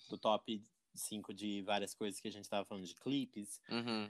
do 0.10 0.18
top 0.18 0.64
5 0.96 1.34
de 1.34 1.62
várias 1.64 1.94
coisas 1.94 2.20
que 2.22 2.28
a 2.28 2.32
gente 2.32 2.48
tava 2.50 2.64
falando 2.66 2.86
de 2.86 2.96
clipes, 2.96 3.60
Uhum. 3.70 4.10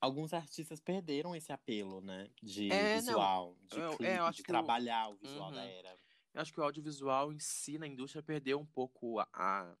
alguns 0.00 0.32
artistas 0.32 0.78
perderam 0.80 1.34
esse 1.34 1.52
apelo, 1.52 2.00
né? 2.00 2.30
De 2.42 2.70
É, 2.70 2.94
não. 2.96 3.00
visual, 3.02 3.56
de 3.64 3.76
Eu- 3.76 3.82
é, 3.82 3.86
eu 3.86 3.96
clipe, 3.96 4.30
de 4.36 4.42
que 4.44 4.50
o- 4.50 4.54
trabalhar 4.54 5.08
o 5.08 5.16
visual 5.16 5.48
Uhum. 5.48 5.54
da 5.56 5.64
era. 5.64 5.98
Eu 6.34 6.42
acho 6.42 6.52
que 6.52 6.60
o 6.60 6.62
audiovisual 6.62 7.32
em 7.32 7.38
si, 7.40 7.78
na 7.78 7.86
indústria, 7.86 8.22
perdeu 8.22 8.60
um 8.60 8.66
pouco 8.66 9.18
a, 9.18 9.28
a, 9.32 9.76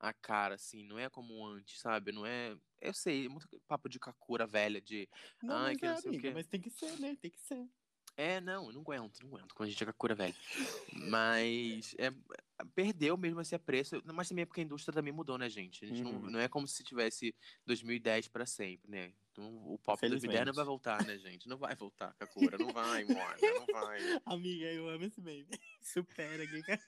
a 0.00 0.12
cara, 0.12 0.54
assim. 0.54 0.84
Não 0.84 0.98
é 0.98 1.08
como 1.08 1.44
antes, 1.46 1.80
sabe? 1.80 2.12
Não 2.12 2.24
é... 2.26 2.56
Eu 2.80 2.94
sei, 2.94 3.26
é 3.26 3.28
muito 3.28 3.48
papo 3.66 3.88
de 3.88 3.98
kakura 3.98 4.46
velha, 4.46 4.80
de... 4.80 5.08
Não, 5.42 5.54
Ai, 5.56 5.72
mas 5.72 5.78
que 5.78 5.86
é, 5.86 5.88
não 5.90 5.96
sei 5.96 6.10
o 6.10 6.12
amiga, 6.14 6.28
quê. 6.28 6.34
mas 6.34 6.46
tem 6.46 6.60
que 6.60 6.70
ser, 6.70 6.98
né? 7.00 7.16
Tem 7.20 7.30
que 7.30 7.40
ser. 7.40 7.68
É, 8.16 8.40
não, 8.40 8.66
eu 8.66 8.72
não 8.72 8.80
aguento, 8.80 9.20
não 9.20 9.28
aguento 9.28 9.54
quando 9.54 9.68
a 9.68 9.70
gente 9.70 9.80
é 9.82 9.86
kakura 9.86 10.12
velha. 10.14 10.34
Mas 10.92 11.94
é, 11.98 12.12
perdeu 12.74 13.16
mesmo 13.16 13.40
esse 13.40 13.54
apreço. 13.54 14.02
Mas 14.12 14.28
também 14.28 14.42
é 14.42 14.46
porque 14.46 14.60
a 14.60 14.64
indústria 14.64 14.92
também 14.92 15.12
mudou, 15.12 15.38
né, 15.38 15.48
gente? 15.48 15.84
A 15.84 15.88
gente 15.88 16.02
não, 16.02 16.12
Uhum. 16.12 16.30
não 16.30 16.40
é 16.40 16.48
como 16.48 16.66
se 16.66 16.82
tivesse 16.82 17.32
2010 17.66 18.26
pra 18.28 18.44
sempre, 18.44 18.90
né? 18.90 19.12
Então, 19.30 19.46
o 19.72 19.78
pop 19.78 20.00
2010 20.08 20.46
não 20.46 20.52
vai 20.52 20.64
voltar, 20.64 21.04
né, 21.06 21.16
gente? 21.18 21.48
Não 21.48 21.56
vai 21.58 21.76
voltar, 21.76 22.12
Kakura. 22.14 22.58
Não 22.58 22.72
vai, 22.72 23.04
Mona, 23.36 23.36
não 23.40 23.66
vai. 23.66 24.00
Amiga, 24.26 24.66
eu 24.66 24.88
amo 24.88 25.04
esse 25.04 25.20
meme. 25.20 25.46
Supera, 25.80 26.44
Giga. 26.44 26.80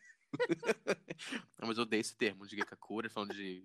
Não, 1.58 1.68
mas 1.68 1.76
eu 1.76 1.82
odeio 1.82 2.00
esse 2.00 2.16
termo 2.16 2.46
de 2.46 2.56
Gekakura, 2.56 3.10
falando 3.10 3.34
de. 3.34 3.62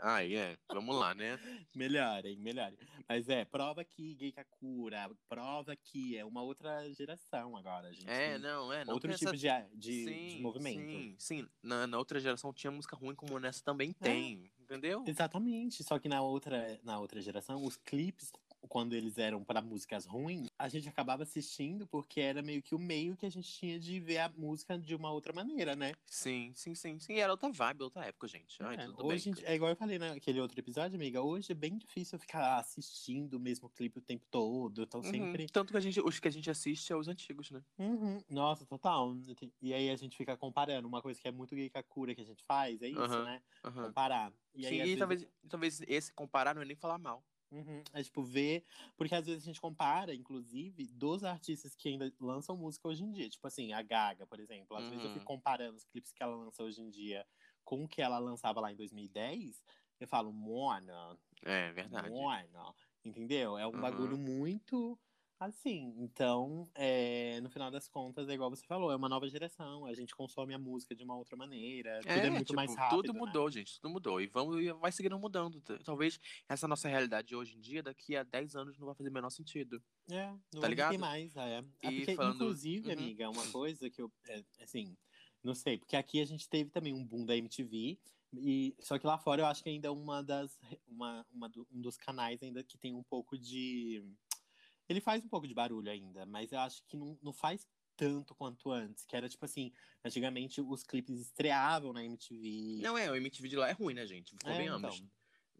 Ai, 0.00 0.34
é. 0.34 0.58
Vamos 0.68 0.96
lá, 0.96 1.14
né? 1.14 1.38
Melhorem, 1.74 2.36
melhorem. 2.38 2.78
Mas 3.08 3.28
é, 3.28 3.44
prova 3.44 3.84
que 3.84 4.14
Gay 4.14 4.32
Kakura, 4.32 5.10
prova 5.28 5.76
que 5.76 6.16
é 6.16 6.24
uma 6.24 6.42
outra 6.42 6.92
geração 6.92 7.56
agora, 7.56 7.92
gente. 7.92 8.08
É, 8.08 8.38
não, 8.38 8.72
é. 8.72 8.84
Não 8.84 8.94
outro 8.94 9.08
tem 9.10 9.18
tipo 9.18 9.36
de, 9.36 9.48
de, 9.74 10.34
de 10.34 10.38
movimento. 10.40 10.78
Sim, 10.80 11.14
sim. 11.18 11.48
Na, 11.62 11.86
na 11.86 11.98
outra 11.98 12.18
geração 12.18 12.52
tinha 12.52 12.70
música 12.70 12.96
ruim, 12.96 13.14
como 13.14 13.38
nessa 13.38 13.62
também 13.62 13.90
É. 14.00 14.04
tem. 14.04 14.50
Entendeu? 14.58 15.04
Exatamente. 15.06 15.82
Só 15.82 15.98
que 15.98 16.08
na 16.08 16.22
outra, 16.22 16.78
na 16.84 16.98
outra 16.98 17.20
geração, 17.20 17.64
os 17.64 17.76
clipes 17.76 18.32
quando 18.68 18.92
eles 18.94 19.18
eram 19.18 19.42
para 19.44 19.60
músicas 19.60 20.04
ruins, 20.06 20.48
a 20.58 20.68
gente 20.68 20.88
acabava 20.88 21.22
assistindo 21.22 21.86
porque 21.86 22.20
era 22.20 22.42
meio 22.42 22.62
que 22.62 22.74
o 22.74 22.78
meio 22.78 23.16
que 23.16 23.26
a 23.26 23.30
gente 23.30 23.50
tinha 23.50 23.78
de 23.78 23.98
ver 24.00 24.18
a 24.18 24.28
música 24.28 24.78
de 24.78 24.94
uma 24.94 25.10
outra 25.10 25.32
maneira, 25.32 25.74
né? 25.74 25.92
Sim, 26.06 26.52
sim, 26.54 26.74
sim, 26.74 26.98
sim. 26.98 27.14
Era 27.18 27.32
outra 27.32 27.50
vibe, 27.50 27.82
outra 27.82 28.04
época, 28.04 28.28
gente. 28.28 28.62
Ai, 28.62 28.76
É, 28.76 28.88
hoje, 29.02 29.32
bem. 29.32 29.44
é 29.44 29.54
igual 29.54 29.70
eu 29.70 29.76
falei 29.76 29.98
naquele 29.98 30.40
outro 30.40 30.58
episódio, 30.58 30.96
amiga. 30.96 31.22
Hoje 31.22 31.52
é 31.52 31.54
bem 31.54 31.76
difícil 31.76 32.16
eu 32.16 32.20
ficar 32.20 32.58
assistindo 32.58 33.34
o 33.34 33.40
mesmo 33.40 33.68
clipe 33.70 33.98
o 33.98 34.02
tempo 34.02 34.26
todo. 34.30 34.82
Então 34.82 35.00
Uhum. 35.02 35.10
sempre. 35.10 35.46
Tanto 35.48 35.72
que 35.72 35.76
a 35.76 35.80
gente, 35.80 36.00
os 36.00 36.18
que 36.20 36.28
a 36.28 36.30
gente 36.30 36.50
assiste 36.50 36.92
é 36.92 36.96
os 36.96 37.08
antigos, 37.08 37.50
né? 37.50 37.62
Uhum, 37.78 38.18
Nossa, 38.30 38.66
total. 38.66 39.16
E 39.62 39.72
aí 39.72 39.90
a 39.90 39.96
gente 39.96 40.16
fica 40.16 40.36
comparando. 40.36 40.86
Uma 40.86 41.00
coisa 41.00 41.20
que 41.20 41.28
é 41.28 41.32
muito 41.32 41.54
gay 41.54 41.70
cura 41.88 42.14
que 42.14 42.20
a 42.20 42.24
gente 42.24 42.44
faz, 42.44 42.82
é 42.82 42.88
isso, 42.88 43.00
Aham. 43.00 43.24
né? 43.24 43.42
Comparar. 43.72 44.32
E 44.54 44.66
aí, 44.66 44.72
Sim, 44.72 44.74
e 44.76 44.78
vezes, 44.78 44.98
talvez, 44.98 45.26
talvez 45.48 45.80
esse 45.86 46.12
comparar 46.12 46.54
não 46.54 46.62
é 46.62 46.64
nem 46.64 46.76
falar 46.76 46.98
mal. 46.98 47.24
Uhum, 47.52 47.82
É 47.92 48.00
tipo 48.02 48.22
ver, 48.22 48.64
porque 48.96 49.12
às 49.12 49.26
vezes 49.26 49.42
a 49.42 49.46
gente 49.46 49.60
compara, 49.60 50.14
inclusive, 50.14 50.86
dos 50.86 51.24
artistas 51.24 51.74
que 51.74 51.88
ainda 51.88 52.12
lançam 52.20 52.56
música 52.56 52.86
hoje 52.86 53.02
em 53.02 53.10
dia. 53.10 53.28
Tipo 53.28 53.44
assim, 53.48 53.72
a 53.72 53.82
Gaga, 53.82 54.24
por 54.24 54.38
exemplo. 54.38 54.76
Às 54.76 54.88
vezes 54.88 55.02
eu 55.02 55.10
Uhum. 55.10 55.10
fico 55.10 55.24
comparando 55.24 55.76
os 55.76 55.84
clipes 55.84 56.12
que 56.12 56.22
ela 56.22 56.36
lança 56.36 56.62
hoje 56.62 56.80
em 56.80 56.88
dia 56.88 57.26
com 57.64 57.82
o 57.84 57.88
que 57.88 58.00
ela 58.00 58.18
lançava 58.20 58.60
lá 58.60 58.70
em 58.70 58.76
2010. 58.76 59.64
Eu 59.98 60.06
falo, 60.06 60.32
Mona, 60.32 61.18
É 61.42 61.70
verdade. 61.72 62.30
Mona. 62.30 62.74
Entendeu? 63.04 63.58
É 63.58 63.66
um 63.66 63.72
Uhum. 63.72 63.78
bagulho 63.80 64.18
muito 64.18 64.98
assim. 65.40 65.94
Então, 65.98 66.70
é, 66.74 67.40
no 67.40 67.48
final 67.50 67.70
das 67.70 67.88
contas, 67.88 68.28
é 68.28 68.34
igual 68.34 68.50
você 68.50 68.64
falou, 68.66 68.92
é 68.92 68.96
uma 68.96 69.08
nova 69.08 69.28
geração. 69.28 69.86
A 69.86 69.94
gente 69.94 70.14
consome 70.14 70.52
a 70.54 70.58
música 70.58 70.94
de 70.94 71.02
uma 71.02 71.16
outra 71.16 71.36
maneira. 71.36 72.00
Tudo 72.02 72.10
é, 72.12 72.30
muito 72.30 72.46
tipo, 72.48 72.56
mais 72.56 72.74
rápido. 72.76 73.02
Tudo 73.02 73.12
né? 73.14 73.18
mudou, 73.18 73.50
gente. 73.50 73.80
Tudo 73.80 73.90
mudou. 73.90 74.20
E, 74.20 74.26
vamos, 74.26 74.60
e 74.62 74.70
vai 74.74 74.92
seguindo 74.92 75.18
mudando. 75.18 75.60
Talvez 75.84 76.20
essa 76.48 76.68
nossa 76.68 76.88
realidade 76.88 77.34
hoje 77.34 77.56
em 77.56 77.60
dia, 77.60 77.82
daqui 77.82 78.14
a 78.16 78.22
10 78.22 78.54
anos, 78.54 78.78
não 78.78 78.86
vai 78.86 78.94
fazer 78.94 79.08
o 79.08 79.12
menor 79.12 79.30
sentido. 79.30 79.82
É, 80.10 80.26
não 80.28 80.38
Tá 80.52 80.60
vai 80.60 80.70
ligado? 80.70 80.98
mais. 80.98 81.34
É. 81.36 81.58
É 81.58 81.90
porque, 81.90 82.14
falando- 82.14 82.34
inclusive, 82.34 82.86
Uhum. 82.88 82.92
amiga, 82.92 83.30
uma 83.30 83.42
coisa 83.56 83.88
que 83.90 84.02
eu. 84.02 84.12
é, 84.28 84.44
assim, 84.60 84.94
não 85.42 85.54
sei, 85.54 85.78
porque 85.78 85.96
aqui 85.96 86.20
a 86.20 86.24
gente 86.26 86.48
teve 86.48 86.70
também 86.70 86.92
um 86.92 87.04
boom 87.04 87.24
da 87.24 87.34
MTV. 87.36 87.98
E, 88.32 88.76
só 88.78 88.96
que 88.96 89.04
lá 89.06 89.18
fora 89.18 89.42
eu 89.42 89.46
acho 89.46 89.60
que 89.62 89.70
ainda 89.70 89.88
é 89.88 89.90
uma 89.90 90.22
das. 90.22 90.56
Uma, 90.86 91.26
uma 91.32 91.48
do- 91.48 91.66
um 91.72 91.80
dos 91.80 91.96
canais 91.96 92.40
ainda 92.42 92.62
que 92.62 92.76
tem 92.78 92.94
um 92.94 93.02
pouco 93.02 93.36
de. 93.38 94.04
Ele 94.90 95.00
faz 95.00 95.22
um 95.24 95.28
pouco 95.28 95.46
de 95.46 95.54
barulho 95.54 95.88
ainda, 95.88 96.26
mas 96.26 96.50
eu 96.50 96.58
acho 96.58 96.82
que 96.88 96.96
não, 96.96 97.16
não 97.22 97.32
faz 97.32 97.64
tanto 97.96 98.34
quanto 98.34 98.72
antes. 98.72 99.06
Que 99.06 99.14
era 99.14 99.28
tipo 99.28 99.44
assim, 99.44 99.72
antigamente 100.04 100.60
os 100.60 100.82
clipes 100.82 101.20
estreavam 101.20 101.92
na 101.92 102.04
MTV. 102.04 102.80
Não 102.82 102.98
é, 102.98 103.08
o 103.08 103.14
MTV 103.14 103.48
de 103.48 103.56
lá 103.56 103.68
é 103.68 103.72
ruim, 103.72 103.94
né, 103.94 104.04
gente? 104.04 104.34
Convenhamos. 104.42 104.96
então. 104.96 105.10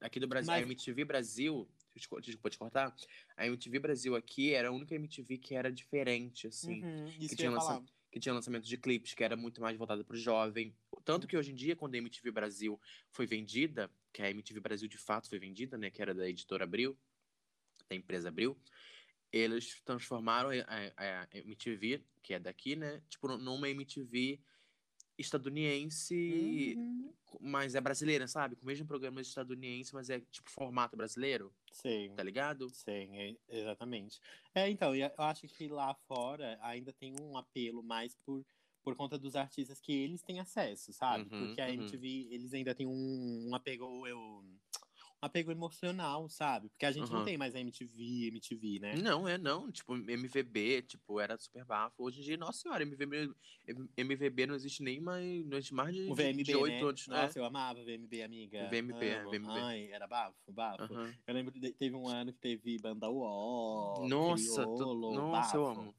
Aqui 0.00 0.18
do 0.18 0.26
Brasil, 0.26 0.48
Mas- 0.50 0.62
a 0.62 0.66
MTV 0.66 1.04
Brasil, 1.04 1.68
desculpa, 1.94 2.50
te 2.50 2.58
cortar, 2.58 2.92
a 3.36 3.46
MTV 3.46 3.78
Brasil 3.78 4.16
aqui 4.16 4.52
era 4.52 4.68
a 4.68 4.72
única 4.72 4.94
MTV 4.96 5.38
que 5.38 5.54
era 5.54 5.70
diferente, 5.70 6.48
assim. 6.48 6.82
Uhum, 6.82 7.06
isso 7.20 7.28
que 7.28 7.36
tinha 7.36 7.50
lança- 7.52 7.84
que 8.10 8.18
tinha 8.18 8.34
lançamento 8.34 8.64
de 8.66 8.76
clipes, 8.76 9.14
que 9.14 9.22
era 9.22 9.36
muito 9.36 9.60
mais 9.60 9.76
voltada 9.76 10.02
pro 10.02 10.16
jovem. 10.16 10.74
Tanto 11.04 11.28
que 11.28 11.36
hoje 11.36 11.52
em 11.52 11.54
dia, 11.54 11.76
quando 11.76 11.94
a 11.94 11.98
MTV 11.98 12.32
Brasil 12.32 12.80
foi 13.10 13.26
vendida, 13.26 13.88
que 14.12 14.22
a 14.22 14.28
MTV 14.30 14.58
Brasil 14.58 14.88
de 14.88 14.98
fato 14.98 15.28
foi 15.28 15.38
vendida, 15.38 15.78
né, 15.78 15.88
que 15.90 16.02
era 16.02 16.12
da 16.12 16.28
editora 16.28 16.64
Abril, 16.64 16.98
da 17.88 17.94
empresa 17.94 18.28
Abril, 18.28 18.56
eles 19.32 19.80
transformaram 19.84 20.50
a, 20.50 20.52
a- 20.96 21.22
a 21.22 21.28
MTV, 21.38 22.04
que 22.22 22.34
é 22.34 22.38
daqui, 22.38 22.76
né, 22.76 23.02
tipo, 23.08 23.28
numa 23.36 23.68
MTV 23.68 24.40
estadunidense, 25.18 26.76
Uhum. 26.76 27.12
mas 27.40 27.74
é 27.74 27.80
brasileira, 27.80 28.26
sabe? 28.26 28.56
Com 28.56 28.62
o 28.62 28.66
mesmo 28.66 28.86
programa 28.86 29.20
estadunidense, 29.20 29.94
mas 29.94 30.10
é 30.10 30.20
tipo 30.20 30.50
formato 30.50 30.96
brasileiro, 30.96 31.52
Sim. 31.70 32.14
tá 32.16 32.22
ligado? 32.22 32.68
Sim, 32.70 33.36
exatamente. 33.48 34.20
É, 34.54 34.68
então, 34.68 34.94
eu 34.94 35.10
acho 35.18 35.46
que 35.46 35.68
lá 35.68 35.94
fora 35.94 36.58
ainda 36.62 36.92
tem 36.92 37.14
um 37.20 37.36
apelo 37.36 37.82
mais 37.82 38.14
por, 38.16 38.44
por 38.82 38.96
conta 38.96 39.18
dos 39.18 39.36
artistas 39.36 39.80
que 39.80 39.92
eles 39.92 40.22
têm 40.22 40.40
acesso, 40.40 40.92
sabe? 40.92 41.30
Uhum, 41.30 41.46
Porque 41.46 41.60
a 41.60 41.68
uhum. 41.68 41.74
MTV, 41.74 42.28
eles 42.30 42.52
ainda 42.54 42.74
têm 42.74 42.86
um, 42.86 43.48
um 43.50 43.54
apego, 43.54 44.06
eu, 44.06 44.44
apego 45.20 45.50
emocional, 45.52 46.28
sabe? 46.28 46.68
Porque 46.70 46.86
a 46.86 46.92
gente 46.92 47.10
não 47.10 47.18
Uhum. 47.18 47.24
tem 47.24 47.36
mais 47.36 47.54
a 47.54 47.60
MTV, 47.60 48.28
MTV, 48.28 48.78
né? 48.80 48.94
Não, 48.96 49.28
é 49.28 49.36
não. 49.36 49.70
Tipo, 49.70 49.94
MVB, 49.94 50.82
tipo, 50.82 51.20
era 51.20 51.38
super 51.38 51.64
bafo. 51.64 52.02
Hoje 52.02 52.20
em 52.20 52.24
dia, 52.24 52.36
nossa 52.38 52.60
senhora, 52.60 52.82
MVB, 52.82 53.30
MVB 53.96 54.46
não 54.46 54.54
existe 54.54 54.82
nem 54.82 54.98
mais, 55.00 55.44
não 55.46 55.58
existe 55.58 55.74
mais 55.74 55.94
de, 55.94 56.10
O 56.10 56.14
de- 56.14 56.22
VMB, 56.22 56.42
de 56.44 56.56
8 56.56 56.72
né? 56.72 56.88
anos, 56.88 57.06
né? 57.08 57.22
Nossa, 57.22 57.38
eu 57.38 57.44
amava 57.44 57.84
VMB, 57.84 58.22
amiga. 58.22 58.68
VMB, 58.70 59.04
é, 59.06 59.18
Amo. 59.20 59.30
VMB. 59.30 59.60
Ai, 59.60 59.92
era 59.92 60.06
bafo, 60.06 60.52
bafo. 60.52 60.82
Aham. 60.94 61.14
Eu 61.26 61.34
lembro 61.34 61.52
que 61.52 61.72
teve 61.72 61.94
um 61.94 62.08
ano 62.08 62.32
que 62.32 62.38
teve 62.38 62.78
Banda 62.78 63.10
UO, 63.10 64.08
Nossa, 64.08 64.64
tu- 64.66 64.74
Criolo, 64.76 65.14
nossa, 65.14 65.56
eu 65.56 65.64
bafo. 65.66 65.80
amo. 65.80 65.94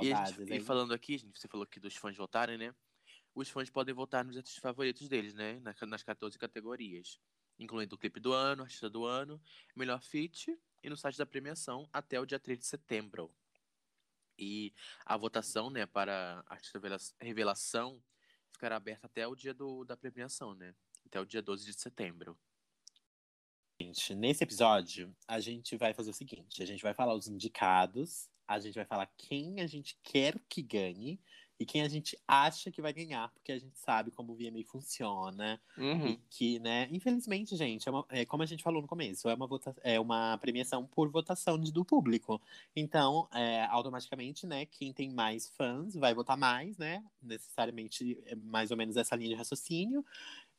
E, 0.00 0.12
a 0.12 0.16
Saudades, 0.16 0.38
gente- 0.38 0.50
e 0.50 0.54
hein? 0.54 0.60
falando 0.60 0.94
aqui, 0.94 1.18
gente, 1.18 1.38
você 1.38 1.48
falou 1.48 1.66
que 1.66 1.78
dos 1.80 1.94
fãs 1.96 2.16
votarem, 2.16 2.56
né? 2.56 2.74
Os 3.34 3.48
fãs 3.50 3.68
podem 3.68 3.94
votar 3.94 4.24
nos 4.24 4.36
artistas 4.36 4.62
favoritos 4.62 5.08
deles, 5.08 5.34
né? 5.34 5.60
Nas 5.86 6.02
14 6.02 6.38
categorias. 6.38 7.20
Incluindo 7.58 7.94
o 7.94 7.98
clipe 7.98 8.20
do 8.20 8.32
ano, 8.32 8.62
artista 8.62 8.88
do 8.88 9.04
ano, 9.04 9.40
melhor 9.74 10.00
feat 10.00 10.56
e 10.82 10.88
no 10.88 10.96
site 10.96 11.18
da 11.18 11.26
premiação 11.26 11.88
até 11.92 12.20
o 12.20 12.26
dia 12.26 12.38
3 12.38 12.58
de 12.58 12.66
setembro. 12.66 13.34
E 14.38 14.72
a 15.04 15.16
votação, 15.16 15.68
né, 15.68 15.84
para 15.84 16.44
artista 16.46 16.78
revela- 16.78 16.98
revelação 17.20 18.02
ficará 18.52 18.76
aberta 18.76 19.06
até 19.06 19.26
o 19.26 19.34
dia 19.34 19.52
do, 19.52 19.84
da 19.84 19.96
premiação, 19.96 20.54
né? 20.54 20.74
Até 21.06 21.20
o 21.20 21.26
dia 21.26 21.42
12 21.42 21.64
de 21.64 21.72
setembro. 21.72 22.38
Gente, 23.80 24.14
nesse 24.14 24.42
episódio, 24.42 25.14
a 25.26 25.38
gente 25.40 25.76
vai 25.76 25.94
fazer 25.94 26.10
o 26.10 26.14
seguinte: 26.14 26.62
a 26.62 26.66
gente 26.66 26.82
vai 26.82 26.94
falar 26.94 27.14
os 27.14 27.28
indicados, 27.28 28.28
a 28.46 28.58
gente 28.58 28.74
vai 28.74 28.84
falar 28.84 29.06
quem 29.16 29.60
a 29.60 29.66
gente 29.66 29.98
quer 30.02 30.38
que 30.48 30.62
ganhe 30.62 31.20
e 31.58 31.66
quem 31.66 31.82
a 31.82 31.88
gente 31.88 32.16
acha 32.26 32.70
que 32.70 32.80
vai 32.82 32.92
ganhar, 32.92 33.30
porque 33.32 33.52
a 33.52 33.58
gente 33.58 33.78
sabe 33.78 34.10
como 34.10 34.32
o 34.32 34.36
VMA 34.36 34.64
funciona. 34.64 35.60
Uhum. 35.76 36.08
E 36.08 36.16
que, 36.30 36.58
né, 36.60 36.88
infelizmente, 36.90 37.56
gente, 37.56 37.88
é, 37.88 37.92
uma- 37.92 38.06
é 38.08 38.24
como 38.24 38.42
a 38.42 38.46
gente 38.46 38.62
falou 38.62 38.80
no 38.80 38.88
começo, 38.88 39.28
é 39.28 39.34
uma, 39.34 39.46
vota 39.46 39.74
é 39.82 39.98
uma 39.98 40.38
premiação 40.38 40.86
por 40.86 41.10
votação 41.10 41.58
de- 41.58 41.72
do 41.72 41.84
público. 41.84 42.40
Então, 42.76 43.28
é, 43.32 43.64
automaticamente, 43.66 44.46
né, 44.46 44.66
quem 44.66 44.92
tem 44.92 45.10
mais 45.10 45.48
fãs 45.48 45.94
vai 45.94 46.14
votar 46.14 46.36
mais, 46.36 46.76
né? 46.78 47.04
Necessariamente, 47.22 48.18
é 48.26 48.34
mais 48.36 48.70
ou 48.70 48.76
menos 48.76 48.96
essa 48.96 49.16
linha 49.16 49.30
de 49.30 49.34
raciocínio. 49.34 50.04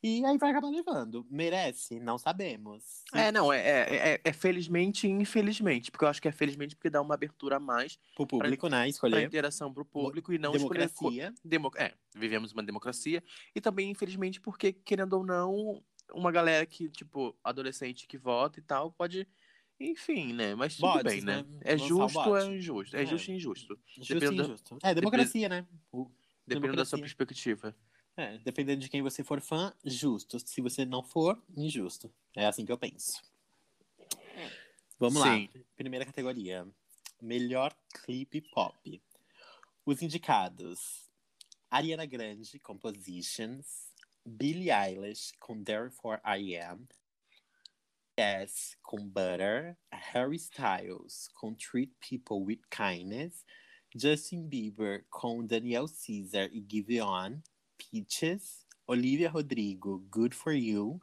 E 0.02 0.24
aí 0.24 0.38
vai 0.38 0.50
acabar 0.50 0.68
levando. 0.70 1.26
Merece? 1.30 2.00
Não 2.00 2.16
sabemos. 2.16 3.04
É, 3.12 3.30
não, 3.30 3.52
é, 3.52 3.58
é, 3.60 4.12
é- 4.14 4.20
é 4.24 4.32
felizmente 4.32 5.06
e 5.06 5.10
infelizmente. 5.10 5.90
Porque 5.90 6.04
eu 6.04 6.08
acho 6.08 6.22
que 6.22 6.28
é 6.28 6.32
felizmente 6.32 6.74
porque 6.74 6.88
dá 6.88 7.02
uma 7.02 7.14
abertura 7.14 7.56
a 7.56 7.60
mais 7.60 7.98
Pro 8.16 8.26
público, 8.26 8.66
né? 8.68 8.78
para 8.78 8.88
Escolher. 8.88 9.26
interação 9.26 9.72
pro 9.74 9.84
público 9.84 10.32
e 10.32 10.38
não 10.38 10.54
escolher 10.56 10.88
Democracia. 10.88 11.34
Demo 11.44 11.70
é, 11.76 11.92
vivemos 12.16 12.52
uma 12.52 12.62
democracia. 12.62 13.22
E 13.54 13.60
também, 13.60 13.90
infelizmente, 13.90 14.40
porque, 14.40 14.72
querendo 14.72 15.12
ou 15.14 15.24
não, 15.26 15.82
uma 16.14 16.32
galera 16.32 16.64
que, 16.64 16.88
tipo, 16.88 17.36
adolescente 17.44 18.06
que 18.06 18.16
vota 18.16 18.58
e 18.58 18.62
tal, 18.62 18.90
pode. 18.92 19.28
Enfim, 19.78 20.32
né? 20.34 20.54
Mas 20.54 20.76
tudo 20.76 20.92
Bots, 20.92 21.02
bem, 21.04 21.22
né? 21.22 21.42
né? 21.42 21.58
É 21.62 21.76
justo 21.78 22.18
ou 22.18 22.36
é 22.36 22.46
injusto? 22.46 22.96
É 22.96 23.02
É. 23.02 23.06
justo 23.06 23.30
e 23.30 23.34
injusto. 23.34 23.78
Justo 23.96 24.14
e 24.16 24.20
da- 24.20 24.44
injusto. 24.44 24.78
É, 24.82 24.94
democracia, 24.94 25.48
né? 25.48 25.66
O- 25.92 26.10
Dependendo 26.46 26.76
da 26.76 26.84
sua 26.84 26.96
Democracia. 26.96 26.98
perspectiva. 27.00 27.76
É, 28.20 28.36
dependendo 28.44 28.82
de 28.82 28.90
quem 28.90 29.00
você 29.00 29.24
for 29.24 29.40
fã, 29.40 29.72
justo. 29.82 30.38
Se 30.38 30.60
você 30.60 30.84
não 30.84 31.02
for, 31.02 31.42
injusto. 31.56 32.12
É 32.36 32.44
assim 32.44 32.66
que 32.66 32.70
eu 32.70 32.76
penso. 32.76 33.22
Vamos 34.98 35.22
Sim. 35.22 35.48
lá. 35.54 35.62
Primeira 35.74 36.04
categoria. 36.04 36.68
Melhor 37.22 37.74
clipe 38.04 38.42
pop. 38.42 39.02
Os 39.86 40.02
indicados. 40.02 41.08
Ariana 41.70 42.04
Grande, 42.04 42.58
Compositions. 42.58 43.88
Billie 44.26 44.70
Eilish, 44.70 45.32
com 45.40 45.62
Therefore 45.62 46.20
I 46.22 46.58
Am. 46.58 46.86
Yes, 48.18 48.76
com 48.82 48.98
Butter. 48.98 49.78
Harry 49.90 50.36
Styles, 50.36 51.30
com 51.32 51.54
Treat 51.54 51.94
People 52.06 52.44
with 52.44 52.60
Kindness. 52.68 53.46
Justin 53.96 54.46
Bieber, 54.46 55.06
com 55.08 55.46
Daniel 55.46 55.86
Caesar 55.88 56.50
e 56.52 56.62
Give 56.70 57.00
On. 57.00 57.40
Peaches. 57.80 58.66
Olivia 58.86 59.30
Rodrigo, 59.30 60.04
Good 60.10 60.34
For 60.34 60.52
You. 60.52 61.00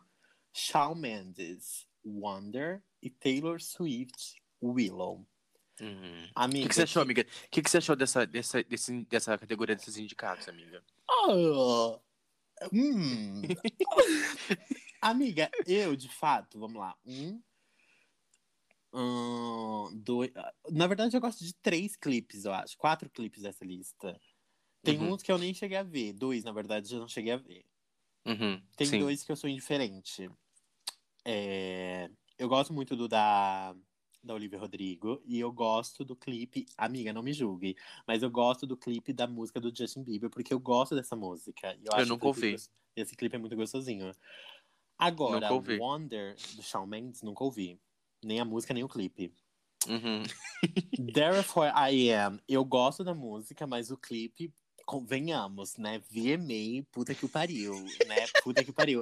Shawn 0.53 0.95
Mendes, 0.95 1.87
Wonder. 2.03 2.83
E 3.01 3.09
Taylor 3.09 3.59
Swift, 3.61 4.41
Willow. 4.61 5.25
Uhum. 5.79 6.25
O 6.35 6.39
Amiga, 6.39 6.63
que, 6.63 6.69
que 6.69 6.75
você 6.75 6.83
achou, 6.83 7.01
amiga? 7.01 7.21
O 7.21 7.49
que, 7.51 7.61
você 7.61 7.77
achou 7.77 7.95
dessa, 7.95 8.25
dessa, 8.25 8.63
desse, 8.63 9.05
dessa 9.05 9.37
categoria 9.37 9.75
desses 9.75 9.97
indicados, 9.97 10.47
amiga? 10.47 10.83
Oh, 11.09 11.99
hum. 12.73 13.41
Amiga, 15.01 15.49
eu, 15.67 15.95
de 15.95 16.09
fato, 16.09 16.59
vamos 16.59 16.77
lá. 16.77 16.95
Um. 17.05 17.41
hum, 18.91 19.91
dois. 19.93 20.31
Na 20.71 20.87
verdade, 20.87 21.15
eu 21.15 21.21
gosto 21.21 21.45
de 21.45 21.53
três 21.53 21.95
clipes, 21.95 22.45
eu 22.45 22.53
acho. 22.53 22.75
Quatro 22.77 23.09
clipes 23.09 23.43
dessa 23.43 23.63
lista. 23.63 24.19
Tem 24.91 24.99
Uhum. 24.99 25.13
uns 25.13 25.21
que 25.21 25.31
eu 25.31 25.37
nem 25.37 25.53
cheguei 25.53 25.77
a 25.77 25.83
ver. 25.83 26.13
Dois, 26.13 26.43
na 26.43 26.51
verdade, 26.51 26.93
eu 26.93 26.99
não 26.99 27.07
cheguei 27.07 27.33
a 27.33 27.37
ver. 27.37 27.65
Uhum. 28.25 28.61
Tem 28.75 28.87
Sim. 28.87 28.99
dois 28.99 29.23
que 29.23 29.31
eu 29.31 29.35
sou 29.35 29.49
indiferente. 29.49 30.29
É, 31.25 32.09
Eu 32.37 32.47
gosto 32.47 32.71
muito 32.73 32.95
do 32.95 33.07
da, 33.07 33.75
da 34.23 34.33
Olivia 34.33 34.59
Rodrigo 34.59 35.21
e 35.25 35.39
eu 35.39 35.51
gosto 35.51 36.05
do 36.05 36.15
clipe. 36.15 36.65
Amiga, 36.77 37.11
não 37.11 37.23
me 37.23 37.33
julgue, 37.33 37.75
mas 38.07 38.21
eu 38.21 38.29
gosto 38.29 38.67
do 38.67 38.77
clipe 38.77 39.11
da 39.11 39.25
música 39.27 39.59
do 39.59 39.75
Justin 39.75 40.03
Bieber 40.03 40.29
porque 40.29 40.53
eu 40.53 40.59
gosto 40.59 40.95
dessa 40.95 41.15
música. 41.15 41.73
Eu, 41.75 41.91
Eu 41.91 41.93
acho 41.93 42.09
nunca 42.09 42.27
ouvi. 42.27 42.55
Esse 42.95 43.15
clipe 43.15 43.35
é 43.35 43.39
muito 43.39 43.55
gostosinho. 43.55 44.11
Agora. 44.97 45.49
Wonder 45.51 46.35
do 46.55 46.61
Shawn 46.63 46.85
Mendes, 46.87 47.21
nunca 47.21 47.43
ouvi. 47.43 47.79
Nem 48.23 48.39
a 48.39 48.45
música, 48.45 48.73
nem 48.73 48.83
o 48.83 48.87
clipe. 48.89 49.33
Uhum. 49.87 50.23
Therefore 51.13 51.71
I 51.75 52.11
Am, 52.11 52.39
eu 52.47 52.63
gosto 52.65 53.03
da 53.03 53.13
música, 53.13 53.65
mas 53.67 53.89
o 53.91 53.97
clipe, 53.97 54.51
convenhamos, 54.87 55.75
né? 55.75 56.01
VMA, 56.09 56.81
puta 56.93 57.13
que 57.13 57.25
o 57.25 57.29
pariu, 57.29 57.73
né? 58.07 58.25
Puta 58.41 58.63
que 58.63 58.69
o 58.71 58.73
pariu. 58.73 59.01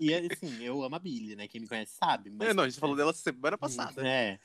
E 0.00 0.14
assim, 0.14 0.64
eu 0.64 0.82
amo 0.82 0.96
a 0.96 0.98
Billy, 0.98 1.36
né? 1.36 1.46
Quem 1.46 1.60
me 1.60 1.68
conhece 1.68 1.92
sabe. 1.92 2.30
Mas, 2.30 2.48
É, 2.48 2.54
não, 2.54 2.64
a 2.64 2.68
gente 2.68 2.80
falou 2.80 2.96
dela 2.96 3.12
semana 3.12 3.58
passada. 3.58 4.02
É. 4.08 4.40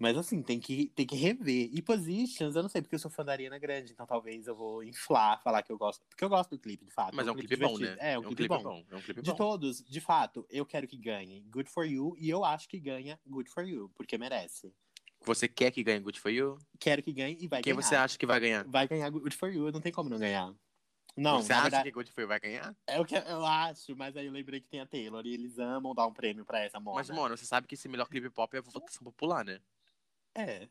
Mas 0.00 0.16
assim, 0.16 0.42
tem 0.42 0.58
que, 0.58 0.86
tem 0.96 1.06
que 1.06 1.14
rever. 1.14 1.68
E 1.72 1.80
Positions, 1.80 2.56
eu 2.56 2.62
não 2.62 2.68
sei, 2.68 2.82
porque 2.82 2.94
eu 2.94 2.98
sou 2.98 3.10
fã 3.10 3.24
da 3.24 3.32
Ariana 3.32 3.58
Grande, 3.58 3.92
então 3.92 4.06
talvez 4.06 4.46
eu 4.48 4.56
vou 4.56 4.82
inflar, 4.82 5.40
falar 5.42 5.62
que 5.62 5.70
eu 5.70 5.78
gosto. 5.78 6.02
Porque 6.08 6.24
eu 6.24 6.28
gosto 6.28 6.50
do 6.50 6.58
clipe, 6.58 6.84
de 6.84 6.90
fato. 6.90 7.14
Mas 7.14 7.28
é 7.28 7.30
um 7.30 7.34
clipe 7.36 7.56
bom, 7.56 7.78
né? 7.78 7.96
É, 8.00 8.18
um 8.18 8.22
clipe, 8.22 8.48
bom. 8.48 8.84
É 8.90 8.96
um 8.96 9.00
clipe 9.02 9.22
De 9.22 9.30
bom. 9.30 9.36
todos, 9.36 9.84
de 9.84 10.00
fato, 10.00 10.44
eu 10.50 10.66
quero 10.66 10.88
que 10.88 10.96
ganhe 10.96 11.42
Good 11.50 11.70
For 11.70 11.86
You 11.86 12.16
e 12.18 12.28
eu 12.28 12.44
acho 12.44 12.68
que 12.68 12.80
ganha 12.80 13.20
Good 13.26 13.50
For 13.50 13.62
You, 13.64 13.90
porque 13.94 14.16
merece. 14.18 14.72
Você 15.22 15.46
quer 15.48 15.70
que 15.70 15.82
ganhe 15.82 16.00
Good 16.00 16.18
For 16.18 16.30
You? 16.30 16.58
Quero 16.78 17.02
que 17.02 17.12
ganhe 17.12 17.36
e 17.40 17.46
vai 17.46 17.62
Quem 17.62 17.74
ganhar. 17.74 17.86
você 17.86 17.94
acha 17.94 18.18
que 18.18 18.26
vai 18.26 18.40
ganhar? 18.40 18.64
Vai 18.66 18.88
ganhar 18.88 19.10
Good 19.10 19.36
For 19.36 19.52
You, 19.52 19.70
não 19.70 19.80
tem 19.80 19.92
como 19.92 20.08
não 20.08 20.18
ganhar. 20.18 20.54
Não, 21.16 21.42
você 21.42 21.52
acha 21.52 21.62
verdade, 21.62 21.84
que 21.84 21.90
Good 21.94 22.10
For 22.12 22.22
You 22.22 22.28
vai 22.28 22.40
ganhar? 22.40 22.74
é 22.86 22.98
o 23.00 23.04
que 23.04 23.14
eu 23.14 23.44
acho, 23.44 23.94
mas 23.96 24.16
aí 24.16 24.26
eu 24.26 24.32
lembrei 24.32 24.60
que 24.60 24.68
tem 24.68 24.80
a 24.80 24.86
Taylor 24.86 25.26
e 25.26 25.34
eles 25.34 25.58
amam 25.58 25.94
dar 25.94 26.06
um 26.06 26.12
prêmio 26.12 26.44
pra 26.44 26.60
essa 26.60 26.80
moda. 26.80 26.96
Mas, 26.96 27.10
mano, 27.10 27.36
você 27.36 27.44
sabe 27.44 27.66
que 27.66 27.74
esse 27.74 27.88
melhor 27.88 28.08
clipe 28.08 28.30
pop 28.30 28.56
é 28.56 28.60
votação 28.60 29.04
popular, 29.04 29.44
né? 29.44 29.60
É. 30.34 30.68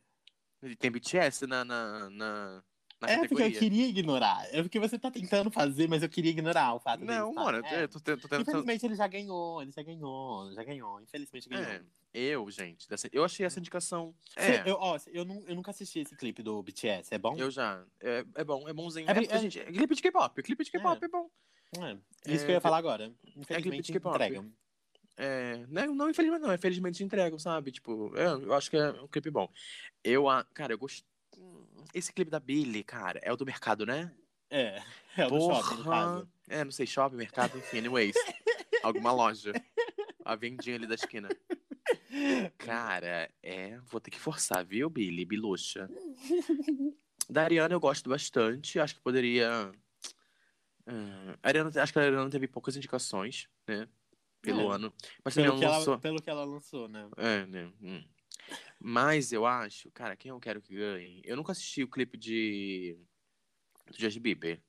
E 0.62 0.76
Tem 0.76 0.90
BTS 0.90 1.46
na, 1.46 1.64
na, 1.64 2.10
na, 2.10 2.64
é 3.08 3.16
porque 3.18 3.28
categoria. 3.28 3.46
eu 3.56 3.58
queria 3.58 3.86
ignorar. 3.86 4.46
É 4.52 4.62
porque 4.62 4.78
você 4.78 4.98
tá 4.98 5.10
tentando 5.10 5.50
fazer, 5.50 5.88
mas 5.88 6.02
eu 6.02 6.08
queria 6.08 6.30
ignorar 6.30 6.74
o 6.74 6.80
fato 6.80 7.04
Não, 7.04 7.32
mano, 7.32 7.64
É. 7.66 7.84
eu 7.84 7.88
tô, 7.88 8.00
tendo- 8.00 8.20
tô 8.20 8.28
tentando. 8.28 8.42
Infelizmente 8.48 8.86
ele 8.86 8.94
já 8.94 9.06
ganhou, 9.06 9.62
ele 9.62 9.70
já 9.72 9.82
ganhou, 9.82 10.52
já 10.52 10.62
ganhou. 10.64 11.00
Infelizmente 11.00 11.48
ganhou. 11.48 11.64
É, 11.66 11.82
eu, 12.12 12.50
gente, 12.50 12.88
dessa- 12.88 13.08
eu 13.12 13.24
achei 13.24 13.46
essa 13.46 13.58
indicação. 13.58 14.14
Cê- 14.36 14.40
É, 14.40 14.62
eu, 14.66 14.76
ó, 14.78 14.98
eu, 15.08 15.24
nu- 15.24 15.44
eu 15.46 15.54
nunca 15.54 15.70
assisti 15.70 16.00
esse 16.00 16.14
clipe 16.16 16.42
do 16.42 16.62
BTS, 16.62 17.14
é 17.14 17.18
bom? 17.18 17.36
eu 17.38 17.50
já. 17.50 17.82
É, 18.00 18.24
é 18.34 18.44
bom, 18.44 18.68
é 18.68 18.72
bonzinho. 18.72 19.08
É 19.08 19.12
É, 19.12 19.14
bem- 19.14 19.28
é- 19.30 19.38
gente, 19.38 19.60
é 19.60 19.64
clipe 19.64 19.94
de 19.94 20.02
K-pop. 20.02 20.42
Clipe 20.42 20.64
de 20.64 20.70
K-pop 20.70 21.04
é, 21.04 21.08
bom. 21.08 21.30
É. 21.78 21.96
Isso 22.32 22.42
É, 22.42 22.46
que 22.46 22.50
eu 22.52 22.54
ia 22.54 22.60
falar 22.60 22.78
agora. 22.78 23.04
clipe 23.22 23.32
de 23.34 23.40
Infelizmente 23.40 23.92
K-pop. 23.92 24.14
entregam. 24.16 24.52
É, 25.16 25.66
não, 25.68 25.94
não, 25.94 26.08
infelizmente 26.10 26.40
não, 26.40 26.54
infelizmente 26.54 27.04
entregam, 27.04 27.38
sabe? 27.38 27.70
Tipo, 27.70 28.10
é, 28.16 28.24
eu 28.26 28.54
acho 28.54 28.70
que 28.70 28.76
é 28.76 28.90
um 29.02 29.06
clipe 29.06 29.30
bom. 29.30 29.48
Eu, 30.02 30.28
a- 30.28 30.44
cara, 30.44 30.72
eu 30.72 30.78
gosto. 30.78 31.04
Esse 31.94 32.12
clipe 32.12 32.30
da 32.30 32.38
Billy, 32.40 32.84
cara, 32.84 33.18
é 33.22 33.32
o 33.32 33.36
do 33.36 33.44
mercado, 33.46 33.84
né? 33.86 34.12
É, 34.48 34.82
é 35.16 35.26
o 35.26 35.30
do 35.30 35.40
shopping, 35.40 35.76
no 35.76 35.84
caso. 35.84 36.28
É, 36.48 36.64
não 36.64 36.72
sei, 36.72 36.86
shopping, 36.86 37.16
mercado, 37.16 37.56
enfim, 37.58 37.78
anyways. 37.78 38.14
Alguma 38.82 39.12
loja. 39.12 39.52
A 40.24 40.34
vendinha 40.36 40.76
ali 40.76 40.86
da 40.86 40.94
esquina. 40.94 41.28
Cara, 42.58 43.30
é. 43.42 43.78
Vou 43.86 44.00
ter 44.00 44.10
que 44.10 44.18
forçar, 44.18 44.64
viu, 44.64 44.88
Billy? 44.90 45.24
Biluxa. 45.24 45.88
Da 47.28 47.42
Ariana 47.42 47.74
eu 47.74 47.80
gosto 47.80 48.08
bastante. 48.08 48.78
Acho 48.80 48.94
que 48.96 49.00
poderia. 49.00 49.70
A 51.42 51.48
Ariana, 51.48 51.70
acho 51.82 51.92
que 51.92 51.98
a 51.98 52.02
Ariana 52.02 52.30
teve 52.30 52.48
poucas 52.48 52.76
indicações, 52.76 53.48
né? 53.66 53.88
Pelo 54.42 54.72
É. 54.72 54.74
ano. 54.74 54.92
Mas 55.24 55.34
Pelo 55.34 55.58
que, 55.58 55.64
lançou. 55.66 55.92
ela, 55.94 56.00
pelo 56.00 56.22
que 56.22 56.30
ela 56.30 56.44
lançou, 56.44 56.88
né? 56.88 57.08
É, 57.16 57.46
né? 57.46 57.70
hum. 57.82 58.02
Mas 58.78 59.32
eu 59.32 59.44
acho, 59.46 59.90
cara, 59.92 60.16
quem 60.16 60.30
eu 60.30 60.40
quero 60.40 60.60
que 60.62 60.74
ganhe? 60.74 61.20
Eu 61.24 61.36
nunca 61.36 61.52
assisti 61.52 61.82
o 61.82 61.88
clipe 61.90 62.16
de. 62.16 62.98
do 63.90 63.98
Justin 63.98 64.20
Bieber. 64.20 64.60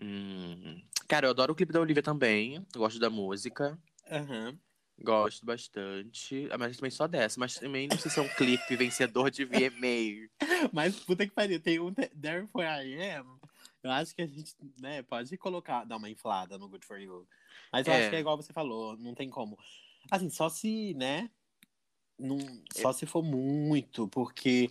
Hum, 0.00 0.80
Cara, 1.08 1.26
eu 1.26 1.30
adoro 1.30 1.52
o 1.52 1.56
clipe 1.56 1.72
da 1.72 1.80
Olivia 1.80 2.02
também. 2.02 2.54
Eu 2.56 2.62
gosto 2.80 2.98
da 3.00 3.10
música. 3.10 3.78
Aham. 4.10 4.58
Gosto 5.02 5.44
bastante. 5.46 6.46
Ah, 6.50 6.58
Mas 6.58 6.76
também 6.76 6.90
só 6.90 7.06
dessa. 7.08 7.40
Mas 7.40 7.54
também 7.56 7.88
não 7.88 7.98
sei 7.98 8.10
se 8.10 8.18
é 8.18 8.22
um 8.22 8.28
clipe 8.28 8.76
vencedor 8.76 9.30
de 9.30 9.44
VMA. 9.44 10.28
Mas 10.72 10.96
puta 11.00 11.26
que 11.26 11.32
pariu, 11.34 11.58
tem 11.60 11.80
um 11.80 11.92
te- 11.92 12.08
Therefore 12.08 12.64
I 12.66 13.00
Am. 13.16 13.40
Eu 13.82 13.90
acho 13.90 14.14
que 14.14 14.20
a 14.22 14.26
gente, 14.26 14.54
né, 14.78 15.02
pode 15.02 15.36
colocar, 15.38 15.84
dar 15.84 15.96
uma 15.96 16.10
inflada 16.10 16.58
no 16.58 16.68
Good 16.68 16.86
For 16.86 17.00
You. 17.00 17.26
Mas 17.72 17.86
eu 17.86 17.94
É. 17.94 17.98
acho 18.00 18.10
que 18.10 18.16
é 18.16 18.20
igual 18.20 18.36
você 18.36 18.52
falou, 18.52 18.94
não 18.98 19.14
tem 19.14 19.30
como. 19.30 19.58
Assim, 20.10 20.28
só 20.28 20.48
se, 20.50 20.92
né, 20.94 21.30
não, 22.20 22.38
só 22.72 22.92
se 22.92 23.06
for 23.06 23.22
muito, 23.22 24.06
porque 24.08 24.70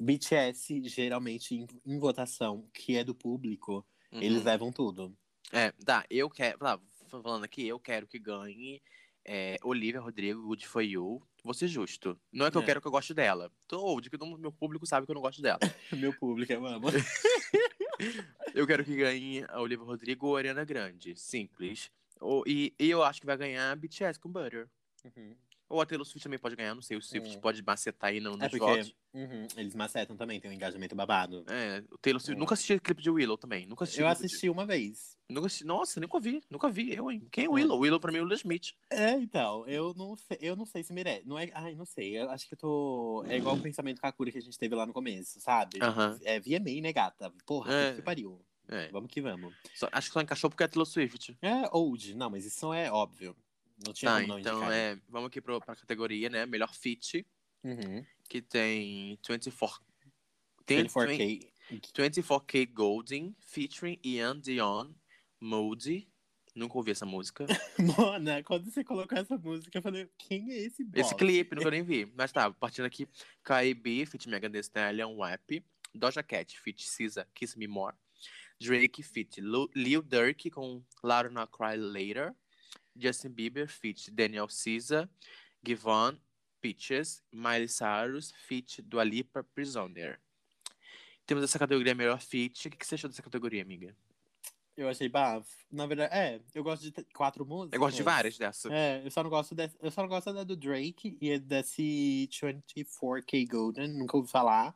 BTS, 0.00 0.82
geralmente, 0.88 1.54
em, 1.54 1.66
em 1.86 1.98
votação, 1.98 2.68
que 2.72 2.96
é 2.96 3.04
do 3.04 3.14
público, 3.14 3.86
Uhum. 4.12 4.20
eles 4.22 4.42
levam 4.44 4.72
tudo. 4.72 5.16
É, 5.52 5.70
tá, 5.84 6.04
eu 6.10 6.28
quero. 6.28 6.58
Tá, 6.58 6.80
falando 7.08 7.44
aqui, 7.44 7.66
eu 7.66 7.78
quero 7.78 8.06
que 8.06 8.18
ganhe 8.18 8.80
é, 9.24 9.56
Olivia 9.62 10.00
Rodrigo, 10.00 10.42
Good 10.42 10.66
For 10.66 10.82
You. 10.82 11.22
Vou 11.44 11.54
ser 11.54 11.68
justo. 11.68 12.18
Não 12.32 12.46
é 12.46 12.50
que 12.50 12.56
eu 12.56 12.62
É. 12.62 12.64
quero 12.66 12.80
que 12.80 12.86
eu 12.86 12.90
goste 12.92 13.12
dela. 13.14 13.50
Tô, 13.68 14.00
de 14.00 14.08
que 14.10 14.16
o 14.16 14.36
meu 14.38 14.52
público 14.52 14.86
sabe 14.86 15.06
que 15.06 15.10
eu 15.12 15.14
não 15.14 15.22
gosto 15.22 15.40
dela. 15.42 15.58
Meu 16.12 16.12
público, 16.18 16.52
eu 16.52 16.64
amo. 16.66 16.88
Eu 18.54 18.66
quero 18.66 18.84
que 18.84 18.96
ganhe 18.96 19.44
a 19.48 19.60
Olivia 19.60 19.84
Rodrigo 19.84 20.26
ou 20.28 20.36
a 20.36 20.38
Ariana 20.40 20.64
Grande. 20.64 21.14
Simples. 21.16 21.90
Ou, 22.20 22.42
e, 22.46 22.74
e 22.78 22.88
eu 22.90 23.02
acho 23.02 23.20
que 23.20 23.26
vai 23.26 23.36
ganhar 23.36 23.76
BTS 23.76 24.18
com 24.18 24.30
Butter. 24.30 24.68
Uhum. 25.04 25.36
Ou 25.70 25.80
a 25.80 25.86
Taylor 25.86 26.04
Swift 26.04 26.24
também 26.24 26.38
pode 26.38 26.56
ganhar, 26.56 26.74
não 26.74 26.82
sei. 26.82 26.96
O 26.96 27.02
Swift 27.02 27.36
Hum. 27.36 27.40
pode 27.40 27.62
macetar 27.62 28.10
aí 28.10 28.18
no, 28.20 28.32
nos 28.32 28.40
É 28.42 28.48
porque 28.48 28.58
votos. 28.66 28.94
uhum, 29.14 29.46
eles 29.56 29.74
macetam 29.74 30.16
também, 30.16 30.40
tem 30.40 30.50
um 30.50 30.54
engajamento 30.54 30.94
babado. 30.96 31.44
É, 31.48 31.82
o 31.90 31.96
Taylor 31.96 32.20
Swift. 32.20 32.36
Hum. 32.36 32.40
Nunca 32.40 32.54
assisti 32.54 32.78
clipe 32.80 33.00
de 33.00 33.08
Willow 33.08 33.38
também. 33.38 33.66
Nunca 33.66 33.84
assisti. 33.84 34.00
Eu 34.00 34.06
clipe 34.08 34.18
de- 34.20 34.26
assisti 34.26 34.50
uma 34.50 34.66
vez. 34.66 35.16
Nunca 35.28 35.46
assisti. 35.46 35.64
Nossa, 35.64 36.00
nunca 36.00 36.18
vi. 36.18 36.42
Nunca 36.50 36.68
vi. 36.68 36.92
Eu, 36.92 37.08
hein? 37.10 37.24
Quem 37.30 37.44
é 37.44 37.48
Hum. 37.48 37.52
Willow? 37.52 37.78
Willow 37.78 38.00
pra 38.00 38.10
mim 38.10 38.18
é 38.18 38.20
o 38.22 38.24
Will 38.24 38.34
Smith. 38.34 38.72
É, 38.90 39.12
então, 39.12 39.64
eu 39.68 39.94
não 39.96 40.16
sei, 40.16 40.38
eu 40.40 40.56
não 40.56 40.66
sei 40.66 40.82
se 40.82 40.92
merece. 40.92 41.26
Não 41.26 41.38
é, 41.38 41.48
ai, 41.54 41.74
não 41.76 41.84
sei. 41.86 42.18
Eu 42.18 42.28
acho 42.30 42.48
que 42.48 42.54
eu 42.54 42.58
tô. 42.58 43.24
É 43.28 43.36
igual 43.36 43.54
o 43.54 43.62
pensamento 43.62 44.00
Kakura 44.00 44.32
que 44.32 44.38
a 44.38 44.42
gente 44.42 44.58
teve 44.58 44.74
lá 44.74 44.84
no 44.84 44.92
começo, 44.92 45.40
sabe? 45.40 45.78
Aham. 45.80 46.18
É 46.24 46.40
VMA, 46.40 46.80
né, 46.82 46.92
gata? 46.92 47.32
Porra, 47.46 47.72
É. 47.72 47.94
que 47.94 48.02
pariu. 48.02 48.40
É. 48.68 48.88
Vamos 48.90 49.10
que 49.10 49.20
vamos. 49.20 49.54
Só- 49.74 49.88
acho 49.92 50.08
que 50.08 50.14
só 50.14 50.20
encaixou 50.20 50.50
porque 50.50 50.62
é 50.64 50.68
Taylor 50.68 50.86
Swift. 50.86 51.36
É 51.42 51.68
old, 51.72 52.14
não, 52.14 52.28
mas 52.30 52.44
isso 52.44 52.72
é 52.72 52.90
óbvio. 52.90 53.36
Não 53.86 53.92
tinha 53.92 54.10
Tá, 54.10 54.16
como 54.20 54.28
não 54.28 54.38
então 54.38 54.56
indicar. 54.58 54.72
é. 54.72 54.98
Vamos 55.08 55.28
aqui 55.28 55.40
pro, 55.40 55.60
pra 55.60 55.76
categoria, 55.76 56.28
né? 56.28 56.46
Melhor 56.46 56.72
feat. 56.74 57.26
Uhum. 57.64 58.04
Que 58.28 58.40
tem 58.42 59.18
24. 59.28 59.82
Tem 60.66 60.84
24K. 60.84 61.50
24K 61.94 62.72
Golden, 62.72 63.34
featuring 63.40 63.98
Ian 64.04 64.38
Dion, 64.38 64.90
Moody. 65.40 66.08
Nunca 66.54 66.76
ouvi 66.78 66.90
essa 66.90 67.06
música. 67.06 67.46
Mona, 67.78 68.42
quando 68.42 68.68
você 68.70 68.82
colocou 68.82 69.16
essa 69.16 69.38
música, 69.38 69.78
eu 69.78 69.82
falei, 69.82 70.08
quem 70.18 70.50
é 70.50 70.58
esse 70.58 70.82
boss? 70.82 71.06
Esse 71.06 71.14
clipe, 71.14 71.54
nunca 71.54 71.70
nem 71.70 71.82
vi. 71.82 72.12
Mas 72.16 72.32
tá, 72.32 72.50
partindo 72.50 72.84
aqui. 72.86 73.08
KIB, 73.44 74.04
feat 74.06 74.28
Megan 74.28 74.50
Thee 74.50 74.60
Stallion, 74.60 75.14
WAP. 75.16 75.62
Doja 75.94 76.22
Cat, 76.22 76.58
feat 76.60 76.82
SZA, 76.84 77.26
Kiss 77.34 77.56
Me 77.56 77.66
More. 77.68 77.96
Drake, 78.60 79.02
feat 79.02 79.40
Lil 79.40 80.02
Durk 80.02 80.50
com 80.50 80.84
Louder 81.02 81.30
Not 81.32 81.50
Cry 81.52 81.76
Later. 81.76 82.34
Justin 83.00 83.30
Bieber, 83.30 83.68
feat 83.68 84.10
Daniel 84.10 84.46
Caesar. 84.48 85.08
Givon, 85.64 86.16
Peaches. 86.60 87.22
Miley 87.32 87.68
Cyrus, 87.68 88.32
feat 88.32 88.82
Dua 88.82 89.04
Lipa, 89.04 89.42
Prisoner. 89.54 90.20
Temos 91.26 91.44
essa 91.44 91.58
categoria 91.58 91.94
melhor 91.94 92.20
feat. 92.20 92.68
O 92.68 92.70
que 92.70 92.84
você 92.86 92.96
achou 92.96 93.08
dessa 93.08 93.22
categoria, 93.22 93.62
amiga? 93.62 93.96
Eu 94.76 94.88
achei 94.88 95.08
bafo. 95.08 95.48
Na 95.70 95.86
verdade, 95.86 96.14
é, 96.14 96.40
eu 96.54 96.62
gosto 96.64 96.82
de 96.90 96.92
quatro 97.14 97.44
músicas. 97.44 97.74
Eu 97.74 97.80
gosto 97.80 97.96
de 97.96 98.02
várias 98.02 98.38
dessa. 98.38 98.72
É, 98.72 99.02
eu 99.04 99.10
só 99.10 99.22
não 99.22 99.28
gosto 99.30 99.54
dessa. 99.54 99.76
Eu 99.80 99.90
só 99.90 100.00
não 100.02 100.08
gosto 100.08 100.32
da 100.32 100.42
do 100.42 100.56
Drake 100.56 101.18
e 101.20 101.38
desse 101.38 102.28
24K 102.32 103.46
Golden, 103.46 103.88
nunca 103.92 104.16
ouvi 104.16 104.30
falar. 104.30 104.74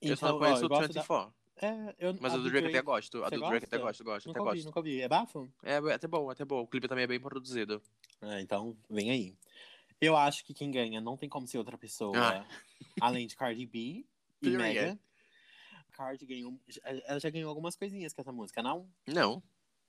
eu 0.00 0.16
só 0.16 0.26
Então, 0.26 0.36
ó, 0.36 0.38
conheço 0.40 0.62
eu 0.62 0.66
o 0.66 0.68
gosto 0.68 0.92
24. 0.92 1.30
da- 1.30 1.41
É, 1.62 1.94
eu, 1.98 2.16
Mas 2.20 2.34
a 2.34 2.36
do 2.38 2.50
Drake 2.50 2.66
até 2.68 2.82
gosto. 2.82 3.22
A 3.24 3.30
do 3.30 3.38
Drake 3.38 3.66
até 3.66 3.78
gosta? 3.78 4.02
gosto, 4.02 4.04
gosto, 4.04 4.30
até 4.30 4.38
Nunca 4.40 4.50
ouvi, 4.50 4.56
gosto. 4.56 4.66
nunca 4.66 4.78
ouvi. 4.80 5.00
É 5.00 5.08
bafo? 5.08 5.52
É, 5.62 5.74
é 5.74 5.92
até 5.94 6.08
bom, 6.08 6.28
até 6.28 6.44
bom. 6.44 6.60
O 6.62 6.66
clipe 6.66 6.88
também 6.88 7.04
é 7.04 7.06
bem 7.06 7.20
produzido. 7.20 7.80
Ah, 8.20 8.40
então, 8.40 8.76
vem 8.90 9.10
aí. 9.12 9.36
Eu 10.00 10.16
acho 10.16 10.44
que 10.44 10.52
quem 10.52 10.72
ganha 10.72 11.00
não 11.00 11.16
tem 11.16 11.28
como 11.28 11.46
ser 11.46 11.58
outra 11.58 11.78
pessoa, 11.78 12.16
Ah. 12.18 12.44
além 13.00 13.28
de 13.28 13.36
Cardi 13.36 13.64
B 13.64 13.78
e 13.78 14.06
Period. 14.40 14.58
Megan. 14.58 14.98
Cardi 15.92 16.26
ganhou. 16.26 16.58
Ela 16.84 17.20
já 17.20 17.30
ganhou 17.30 17.48
algumas 17.48 17.76
coisinhas 17.76 18.12
com 18.12 18.20
essa 18.22 18.32
música, 18.32 18.60
não? 18.62 18.88
Não. 19.06 19.40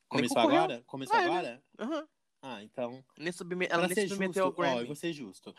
Começou 0.07 0.37
agora? 0.37 0.83
Começou 0.85 1.15
Ah, 1.17 1.21
é, 1.23 1.25
agora? 1.25 1.63
Aham. 1.79 2.07
Ah, 2.45 2.61
então. 2.61 3.01
Nem 3.17 3.31
subme... 3.31 3.65
Ela 3.69 3.87
nem 3.87 4.05
submeteu 4.05 4.43
ao 4.43 4.49
justo, 4.49 4.61
ó, 4.61 4.65
Grammy. 4.65 4.81
eu 4.81 4.85
vou 4.87 4.95
ser 4.97 5.13
justo. 5.13 5.55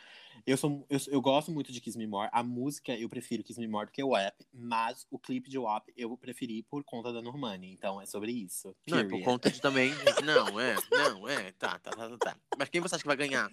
Eu, 0.46 0.54
sou, 0.58 0.86
eu, 0.90 1.00
eu 1.08 1.20
gosto 1.22 1.50
muito 1.50 1.72
de 1.72 1.80
Kiss 1.80 1.96
Me 1.96 2.06
More. 2.06 2.28
A 2.30 2.42
música, 2.42 2.94
eu 2.94 3.08
prefiro 3.08 3.42
Kiss 3.42 3.58
Me 3.58 3.66
More 3.66 3.86
do 3.86 3.92
que 3.92 4.04
o 4.04 4.14
app. 4.14 4.46
Mas 4.52 5.06
o 5.10 5.18
clipe 5.18 5.48
de 5.48 5.58
WAP 5.58 5.88
eu 5.96 6.14
preferi 6.18 6.62
por 6.62 6.84
conta 6.84 7.10
da 7.10 7.22
Normani. 7.22 7.72
Então 7.72 8.02
é 8.02 8.04
sobre 8.04 8.32
isso. 8.32 8.76
Não, 8.86 8.98
é 8.98 9.04
por 9.04 9.22
conta 9.22 9.50
de 9.50 9.62
também. 9.62 9.92
Não, 10.22 10.60
é, 10.60 10.76
não, 10.90 11.26
é. 11.26 11.52
Tá, 11.52 11.78
tá, 11.78 11.90
tá, 11.90 12.08
tá, 12.10 12.18
tá. 12.18 12.36
Mas 12.58 12.68
quem 12.68 12.82
você 12.82 12.94
acha 12.94 13.02
que 13.02 13.08
vai 13.08 13.16
ganhar? 13.16 13.50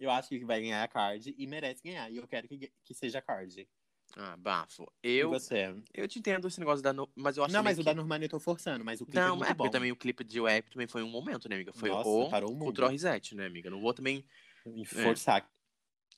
Eu 0.00 0.10
acho 0.10 0.28
que 0.28 0.44
vai 0.44 0.60
ganhar 0.60 0.82
a 0.82 0.88
Card 0.88 1.32
e 1.38 1.46
merece 1.46 1.82
ganhar. 1.84 2.10
E 2.10 2.16
eu 2.16 2.26
quero 2.26 2.48
que, 2.48 2.72
que 2.84 2.94
seja 2.94 3.18
a 3.18 3.22
Card. 3.22 3.68
Ah, 4.16 4.36
bafo. 4.36 4.86
E 5.02 5.18
Eu, 5.18 5.30
você? 5.30 5.74
eu 5.94 6.06
te 6.06 6.18
entendo 6.18 6.46
esse 6.48 6.58
negócio 6.60 6.82
da. 6.82 6.92
No... 6.92 7.08
Mas 7.16 7.36
eu 7.36 7.44
acho 7.44 7.52
Não, 7.54 7.62
mas 7.62 7.78
o 7.78 7.80
que... 7.80 7.86
da 7.86 7.94
Normani 7.94 8.26
eu 8.26 8.28
tô 8.28 8.38
forçando, 8.40 8.84
mas 8.84 9.00
o 9.00 9.06
clipe 9.06 9.18
é 9.18 9.24
Não, 9.26 9.36
muito 9.36 9.44
é 9.44 9.54
bom. 9.54 9.54
porque 9.54 9.70
também 9.70 9.92
o 9.92 9.96
clipe 9.96 10.22
de 10.24 10.40
Web 10.40 10.70
também 10.70 10.86
foi 10.86 11.02
um 11.02 11.08
momento, 11.08 11.48
né, 11.48 11.56
amiga? 11.56 11.72
Foi 11.72 11.88
Nossa, 11.90 12.08
o 12.08 12.30
parou 12.30 12.52
o. 12.52 12.58
Cultural 12.58 12.90
Reset, 12.90 13.34
né, 13.34 13.46
amiga? 13.46 13.70
Não 13.70 13.80
vou 13.80 13.94
também. 13.94 14.24
E 14.66 14.84
forçar. 14.84 15.48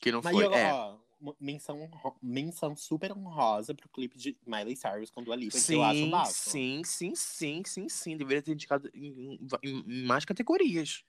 Que 0.00 0.10
não 0.10 0.22
Mas 0.22 0.34
foi. 0.34 0.44
eu, 0.44 0.52
é. 0.52 0.72
ó, 0.72 0.98
menção, 1.40 1.88
menção 2.20 2.76
super 2.76 3.12
honrosa 3.12 3.74
pro 3.74 3.88
clipe 3.88 4.18
de 4.18 4.36
Miley 4.46 4.76
Cyrus 4.76 5.10
com 5.10 5.22
Dua 5.22 5.36
Lipa, 5.36 5.52
que 5.52 5.60
Sim, 5.60 5.76
eu 5.76 5.82
acho 5.84 6.10
bafo. 6.10 6.32
sim, 6.32 6.82
sim, 6.84 7.14
sim, 7.14 7.62
sim, 7.64 7.88
sim. 7.88 8.16
Deveria 8.16 8.42
ter 8.42 8.52
indicado 8.52 8.90
em, 8.92 9.38
em- 9.62 9.82
em 9.88 10.04
mais 10.04 10.24
categorias, 10.24 11.04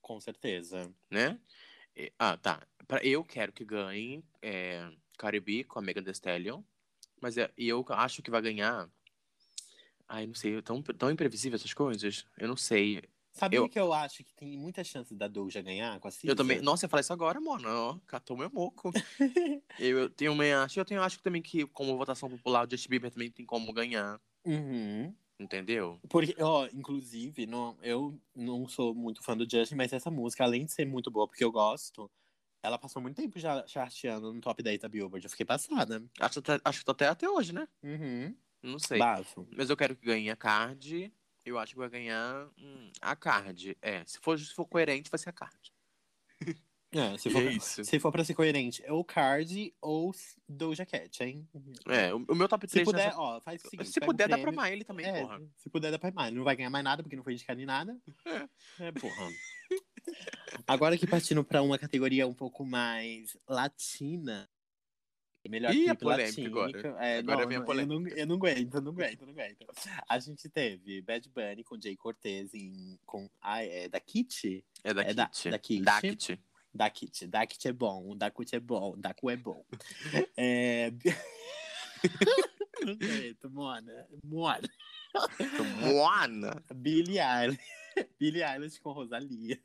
Com 0.00 0.20
certeza. 0.20 0.90
né? 1.10 1.38
E- 1.94 2.12
Ah, 2.18 2.36
tá. 2.36 2.66
Eu 3.02 3.22
quero 3.22 3.52
que 3.52 3.64
ganhe 3.64 4.24
é, 4.40 4.90
B 5.40 5.64
com 5.64 5.78
a 5.78 5.82
Megan 5.82 6.02
Thee 6.02 6.12
Stallion. 6.12 6.62
Mas 7.20 7.36
é, 7.36 7.50
e 7.56 7.68
eu 7.68 7.84
acho 7.88 8.22
que 8.22 8.30
vai 8.30 8.40
ganhar. 8.40 8.88
Ai, 10.08 10.26
não 10.26 10.34
sei, 10.34 10.60
tão, 10.62 10.82
tão 10.82 11.10
imprevisível 11.10 11.56
essas 11.56 11.74
coisas. 11.74 12.24
Eu 12.38 12.48
não 12.48 12.56
sei. 12.56 13.02
Sabia 13.32 13.58
Eu- 13.58 13.68
que 13.68 13.78
eu 13.78 13.92
acho 13.92 14.24
que 14.24 14.34
tem 14.34 14.56
muita 14.56 14.82
chance 14.82 15.14
da 15.14 15.28
Doja 15.28 15.60
ganhar 15.60 16.00
com 16.00 16.08
a 16.08 16.10
Cisa? 16.10 16.32
Eu 16.32 16.36
também. 16.36 16.60
Nossa, 16.60 16.86
eu 16.86 16.88
falei 16.88 17.02
isso 17.02 17.12
agora, 17.12 17.40
mano. 17.40 17.68
Ó, 17.68 17.98
catou 18.06 18.36
meu 18.36 18.50
moco. 18.50 18.90
eu, 19.78 19.98
eu 19.98 20.10
tenho 20.10 20.32
também 20.32 20.52
acho. 20.54 20.80
Eu 20.80 20.84
tenho 20.84 21.02
acho 21.02 21.18
que 21.18 21.22
também 21.22 21.42
que, 21.42 21.66
como 21.66 21.96
votação 21.96 22.28
popular, 22.30 22.66
o 22.66 22.70
Justin 22.70 22.88
Bieber 22.88 23.10
também 23.10 23.30
tem 23.30 23.44
como 23.44 23.72
ganhar. 23.72 24.20
Uhum. 24.44 25.14
Entendeu? 25.38 26.00
Porque, 26.08 26.34
ó, 26.42 26.66
inclusive, 26.72 27.46
não, 27.46 27.76
eu 27.80 28.18
não 28.34 28.66
sou 28.66 28.92
muito 28.92 29.22
fã 29.22 29.36
do 29.36 29.48
Justin, 29.48 29.76
mas 29.76 29.92
essa 29.92 30.10
música, 30.10 30.42
além 30.42 30.64
de 30.64 30.72
ser 30.72 30.84
muito 30.84 31.10
boa, 31.12 31.28
porque 31.28 31.44
eu 31.44 31.52
gosto, 31.52 32.10
ela 32.62 32.78
passou 32.78 33.00
muito 33.00 33.16
tempo 33.16 33.38
já 33.38 33.66
charteando 33.66 34.32
no 34.32 34.40
top 34.40 34.62
10 34.62 34.80
da 34.80 34.88
Billboard. 34.88 35.24
Eu 35.24 35.30
fiquei 35.30 35.46
passada. 35.46 36.02
Acho, 36.18 36.38
até- 36.40 36.60
acho 36.64 36.78
que 36.80 36.84
tô 36.84 36.92
até, 36.92 37.06
até 37.08 37.28
hoje, 37.28 37.52
né? 37.52 37.68
Uhum. 37.82 38.34
Não 38.62 38.78
sei. 38.78 38.98
Bafo. 38.98 39.46
Mas 39.56 39.70
eu 39.70 39.76
quero 39.76 39.94
que 39.96 40.04
ganhe 40.06 40.30
a 40.30 40.36
card. 40.36 41.12
Eu 41.44 41.58
acho 41.58 41.72
que 41.72 41.78
vai 41.78 41.88
ganhar 41.88 42.48
hum, 42.58 42.90
a 43.00 43.16
card. 43.16 43.76
É, 43.80 44.04
se 44.04 44.18
for, 44.18 44.38
se 44.38 44.52
for 44.54 44.66
coerente, 44.66 45.10
vai 45.10 45.18
ser 45.18 45.30
a 45.30 45.32
card. 45.32 45.72
É, 46.90 47.18
se 47.18 47.28
for, 47.28 47.42
é 47.42 47.52
isso. 47.52 47.84
se 47.84 47.98
for 48.00 48.10
pra 48.10 48.24
ser 48.24 48.32
coerente, 48.32 48.82
é 48.82 48.90
ou 48.90 49.04
Card 49.04 49.74
ou 49.78 50.10
Doja 50.48 50.86
Cat, 50.86 51.22
hein? 51.22 51.46
É, 51.86 52.14
o, 52.14 52.24
o 52.26 52.34
meu 52.34 52.48
top 52.48 52.66
Se 52.66 52.72
3 52.72 52.86
puder, 52.86 53.12
ó, 53.14 53.38
faz 53.42 53.62
o 53.62 53.68
seguinte. 53.68 53.90
Se 53.90 54.00
puder, 54.00 54.26
o 54.26 54.30
dá 54.30 54.38
pra 54.38 54.50
Miley 54.50 54.84
também, 54.84 55.04
É, 55.04 55.20
porra. 55.20 55.42
se 55.58 55.68
puder, 55.68 55.90
dá 55.90 55.98
pra 55.98 56.10
Miley. 56.10 56.30
Não 56.30 56.44
vai 56.44 56.56
ganhar 56.56 56.70
mais 56.70 56.82
nada, 56.82 57.02
porque 57.02 57.14
não 57.14 57.22
foi 57.22 57.34
indicado 57.34 57.60
em 57.60 57.66
nada. 57.66 57.94
É, 58.80 58.90
porra. 58.92 59.28
Agora 60.66 60.96
que 60.98 61.06
partindo 61.06 61.44
pra 61.44 61.62
uma 61.62 61.78
categoria 61.78 62.26
um 62.26 62.34
pouco 62.34 62.64
mais 62.64 63.36
latina. 63.48 64.48
Melhor 65.48 65.72
Ih, 65.72 65.88
a 65.88 65.96
clipe 65.96 66.02
polêmica 66.02 66.46
agora. 66.46 66.96
É, 67.00 67.18
Agora 67.18 67.40
não, 67.40 67.48
vem 67.48 67.56
a 67.56 67.60
não, 67.60 67.66
polêmica. 67.66 67.94
Eu 67.94 68.00
não, 68.00 68.08
eu 68.18 68.26
não 68.26 68.36
aguento, 68.36 68.74
eu 68.74 68.80
não 68.82 68.92
aguento, 68.92 69.20
eu 69.22 69.26
não 69.26 69.32
aguento. 69.32 69.66
A 70.06 70.18
gente 70.18 70.48
teve 70.50 71.00
Bad 71.00 71.26
Bunny 71.30 71.64
com 71.64 71.80
Jay 71.80 71.96
Cortez 71.96 72.52
em, 72.52 72.98
com. 73.06 73.30
Ah, 73.40 73.62
é 73.64 73.88
da 73.88 73.98
Kitty? 73.98 74.62
É 74.84 74.92
da 74.92 75.02
É 75.02 75.14
da- 75.14 75.28
Kit. 75.28 75.50
da 75.50 75.58
Kit. 75.58 75.82
Da 75.82 76.00
Kit. 76.00 76.40
Da 76.74 76.90
Kitty. 76.90 77.26
Da 77.26 77.46
Kitty 77.46 77.68
é 77.68 77.72
bom, 77.72 78.14
da 78.14 78.30
Kut 78.30 78.54
é 78.54 78.60
bom, 78.60 78.98
da 78.98 79.14
Cu 79.14 79.30
é 79.30 79.36
bom. 79.36 79.64
É. 80.36 80.90
não 82.84 82.92
aguento, 82.92 83.50
Mona. 83.50 84.06
Mona. 84.22 84.68
Moana. 85.80 86.62
Billie 86.74 87.18
Eilish. 87.18 87.58
Billie 88.20 88.42
Eilish 88.44 88.78
com 88.80 88.92
Rosalia. 88.92 89.58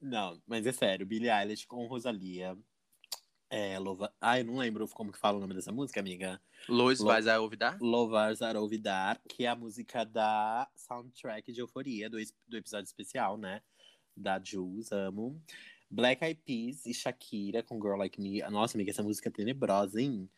Não, 0.00 0.40
mas 0.46 0.66
é 0.66 0.72
sério, 0.72 1.06
Billie 1.06 1.30
Eilish 1.30 1.66
com 1.66 1.86
Rosalia. 1.86 2.56
É, 3.50 3.78
louva... 3.78 4.12
Ah, 4.20 4.38
eu 4.38 4.44
não 4.44 4.56
lembro 4.56 4.88
como 4.88 5.12
que 5.12 5.18
fala 5.18 5.38
o 5.38 5.40
nome 5.40 5.54
dessa 5.54 5.70
música, 5.70 6.00
amiga. 6.00 6.40
Lois 6.68 6.98
Lo- 6.98 7.10
a 7.10 7.40
ouvidar? 7.40 7.78
Louvar 7.80 8.34
Zar 8.34 8.56
Olvidar, 8.56 9.20
que 9.28 9.44
é 9.44 9.48
a 9.48 9.54
música 9.54 10.04
da 10.04 10.68
soundtrack 10.74 11.52
de 11.52 11.60
Euforia, 11.60 12.10
do, 12.10 12.16
do 12.48 12.56
episódio 12.56 12.86
especial, 12.86 13.36
né? 13.36 13.62
Da 14.16 14.40
Jules, 14.42 14.90
amo. 14.90 15.40
Black 15.88 16.24
Eyed 16.24 16.40
Peas 16.44 16.86
e 16.86 16.92
Shakira 16.92 17.62
com 17.62 17.80
Girl 17.80 17.96
Like 17.96 18.20
Me. 18.20 18.40
Nossa, 18.50 18.76
amiga, 18.76 18.90
essa 18.90 19.02
música 19.02 19.28
é 19.28 19.32
tenebrosa, 19.32 20.00
hein? 20.00 20.28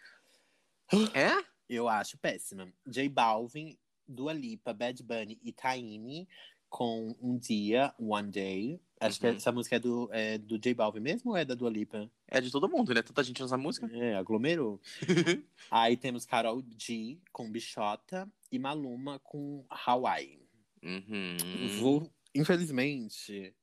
É? 1.14 1.42
Eu 1.68 1.88
acho 1.88 2.18
péssima. 2.18 2.70
J 2.86 3.08
Balvin, 3.08 3.78
Dua 4.08 4.32
Lipa, 4.32 4.72
Bad 4.72 5.02
Bunny 5.02 5.38
e 5.42 5.52
Taini 5.52 6.28
com 6.68 7.14
Um 7.20 7.38
Dia, 7.38 7.94
One 7.98 8.30
Day. 8.30 8.80
Acho 9.00 9.20
que 9.20 9.26
Uhum. 9.26 9.36
essa 9.36 9.52
música 9.52 9.76
é 9.76 9.78
do, 9.78 10.08
é 10.12 10.38
do 10.38 10.58
J 10.58 10.74
Balvin 10.74 11.00
mesmo 11.00 11.30
ou 11.30 11.36
é 11.36 11.44
da 11.44 11.54
Dua 11.54 11.70
Lipa? 11.70 12.10
É 12.26 12.40
de 12.40 12.50
todo 12.50 12.68
mundo, 12.68 12.92
né? 12.94 13.02
Tanta 13.02 13.22
gente 13.22 13.40
nessa 13.42 13.56
música. 13.58 13.86
É, 13.92 14.16
aglomerou. 14.16 14.80
Aí 15.70 15.96
temos 15.96 16.24
Carol 16.26 16.62
G 16.78 17.18
com 17.32 17.50
Bichota 17.50 18.30
e 18.50 18.58
Maluma 18.58 19.18
com 19.20 19.64
Hawaii. 19.68 20.46
Uhum. 20.82 21.36
Vou, 21.80 22.12
infelizmente. 22.34 23.54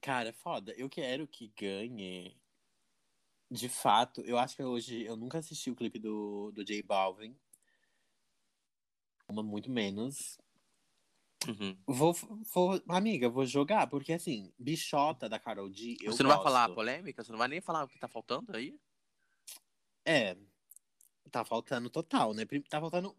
Cara, 0.00 0.28
é 0.28 0.32
foda. 0.32 0.72
Eu 0.76 0.88
quero 0.88 1.26
que 1.26 1.52
ganhe. 1.58 2.36
De 3.50 3.68
fato, 3.68 4.22
eu 4.22 4.38
acho 4.38 4.56
que 4.56 4.62
hoje 4.62 5.04
eu 5.04 5.16
nunca 5.16 5.38
assisti 5.38 5.70
o 5.70 5.76
clipe 5.76 5.98
do, 6.00 6.50
do 6.52 6.64
J 6.64 6.82
Balvin. 6.82 7.36
Uma 9.28 9.42
muito 9.42 9.70
menos. 9.70 10.38
Uhum. 11.48 11.76
Vou, 11.86 12.12
vou, 12.12 12.82
amiga, 12.88 13.28
vou 13.28 13.44
jogar, 13.46 13.86
porque 13.86 14.12
assim, 14.12 14.52
bichota 14.58 15.28
da 15.28 15.38
Carol. 15.38 15.68
Eu 16.00 16.12
Você 16.12 16.22
não 16.22 16.30
vai 16.30 16.38
gosto. 16.38 16.44
falar 16.44 16.64
a 16.64 16.68
polêmica? 16.68 17.22
Você 17.22 17.30
não 17.30 17.38
vai 17.38 17.48
nem 17.48 17.60
falar 17.60 17.84
o 17.84 17.88
que 17.88 17.98
tá 17.98 18.08
faltando 18.08 18.56
aí? 18.56 18.78
É. 20.04 20.36
Tá 21.30 21.44
faltando 21.44 21.90
total, 21.90 22.32
né? 22.34 22.44
Tá 22.68 22.80
faltando. 22.80 23.16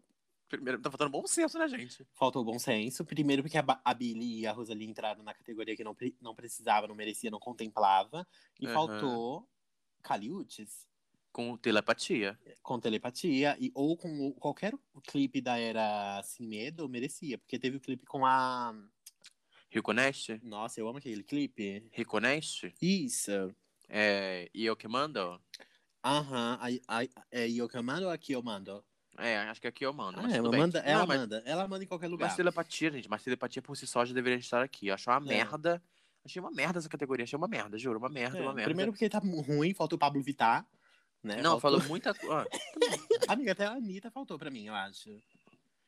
Primeiro, 0.48 0.80
tá 0.80 0.90
faltando 0.90 1.10
bom 1.10 1.26
senso, 1.26 1.58
né, 1.58 1.68
gente? 1.68 2.06
Faltou 2.14 2.42
bom 2.42 2.58
senso. 2.58 3.04
Primeiro, 3.04 3.42
porque 3.42 3.58
a, 3.58 3.64
a 3.84 3.94
Billy 3.94 4.40
e 4.40 4.46
a 4.46 4.52
Rosalie 4.52 4.88
entraram 4.88 5.22
na 5.22 5.34
categoria 5.34 5.76
que 5.76 5.84
não, 5.84 5.94
não 6.20 6.34
precisava, 6.34 6.88
não 6.88 6.94
merecia, 6.94 7.30
não 7.30 7.38
contemplava. 7.38 8.26
E 8.58 8.66
Aham. 8.66 8.74
faltou 8.74 9.48
Caliutes 10.02 10.88
Com 11.38 11.56
telepatia. 11.56 12.36
com 12.64 12.80
telepatia. 12.80 13.56
E, 13.60 13.70
ou 13.72 13.96
com 13.96 14.26
o- 14.26 14.34
qualquer 14.34 14.74
clipe 15.04 15.40
da 15.40 15.56
era 15.56 16.20
Sem 16.24 16.48
Medo, 16.48 16.88
merecia. 16.88 17.38
Porque 17.38 17.56
teve 17.60 17.76
o 17.76 17.80
clipe 17.80 18.04
com 18.04 18.26
a. 18.26 18.74
Riconeste? 19.70 20.40
Nossa, 20.42 20.80
eu 20.80 20.88
amo 20.88 20.98
aquele 20.98 21.22
clipe. 21.22 21.86
Riconeste? 21.92 22.74
Isso. 22.82 23.54
É, 23.88 24.50
e 24.52 24.66
eu 24.66 24.74
que 24.74 24.88
mando? 24.88 25.40
Aham. 26.04 26.58
Aí- 26.60 27.08
É 27.30 27.48
eu 27.48 27.68
que 27.68 27.80
mando 27.80 28.06
ou 28.06 28.10
aqui 28.10 28.32
eu 28.32 28.42
mando? 28.42 28.84
É, 29.16 29.36
acho 29.38 29.60
que 29.60 29.68
aqui 29.68 29.86
eu 29.86 29.92
mando. 29.92 30.18
Ah, 30.18 30.28
é, 30.32 30.38
ela 30.38 30.50
manda, 30.50 30.78
ela 30.80 30.98
Não, 31.00 31.06
mas, 31.06 31.20
manda. 31.20 31.42
Ela 31.46 31.68
manda 31.68 31.84
em 31.84 31.86
qualquer 31.86 32.08
lugar. 32.08 32.26
mas 32.26 32.36
telepatia, 32.36 32.90
gente. 32.90 33.08
Mas 33.08 33.22
telepatia 33.22 33.62
por 33.62 33.76
si 33.76 33.86
só 33.86 34.04
já 34.04 34.12
deveria 34.12 34.38
estar 34.40 34.60
aqui. 34.64 34.88
Eu 34.88 34.94
acho 34.94 35.08
uma 35.08 35.18
É. 35.18 35.20
merda. 35.20 35.80
Achei 36.24 36.40
uma 36.40 36.50
merda 36.50 36.80
essa 36.80 36.88
categoria. 36.88 37.22
Achei 37.22 37.36
uma 37.36 37.46
merda, 37.48 37.78
juro. 37.78 37.96
Uma 38.00 38.08
merda, 38.08 38.38
É, 38.38 38.42
uma 38.42 38.52
merda. 38.52 38.68
Primeiro 38.68 38.90
porque 38.92 39.08
tá 39.08 39.18
ruim, 39.20 39.72
faltou 39.72 39.96
o 39.96 40.00
Pablo 40.00 40.20
Vittar. 40.20 40.66
Né? 41.22 41.42
Não, 41.42 41.58
Faltou- 41.58 41.80
falou 41.80 41.88
muita 41.88 42.14
coisa. 42.14 42.46
Amiga, 43.28 43.52
até 43.52 43.66
a 43.66 43.72
Anitta 43.72 44.10
faltou 44.10 44.38
pra 44.38 44.50
mim, 44.50 44.66
eu 44.66 44.74
acho. 44.74 45.20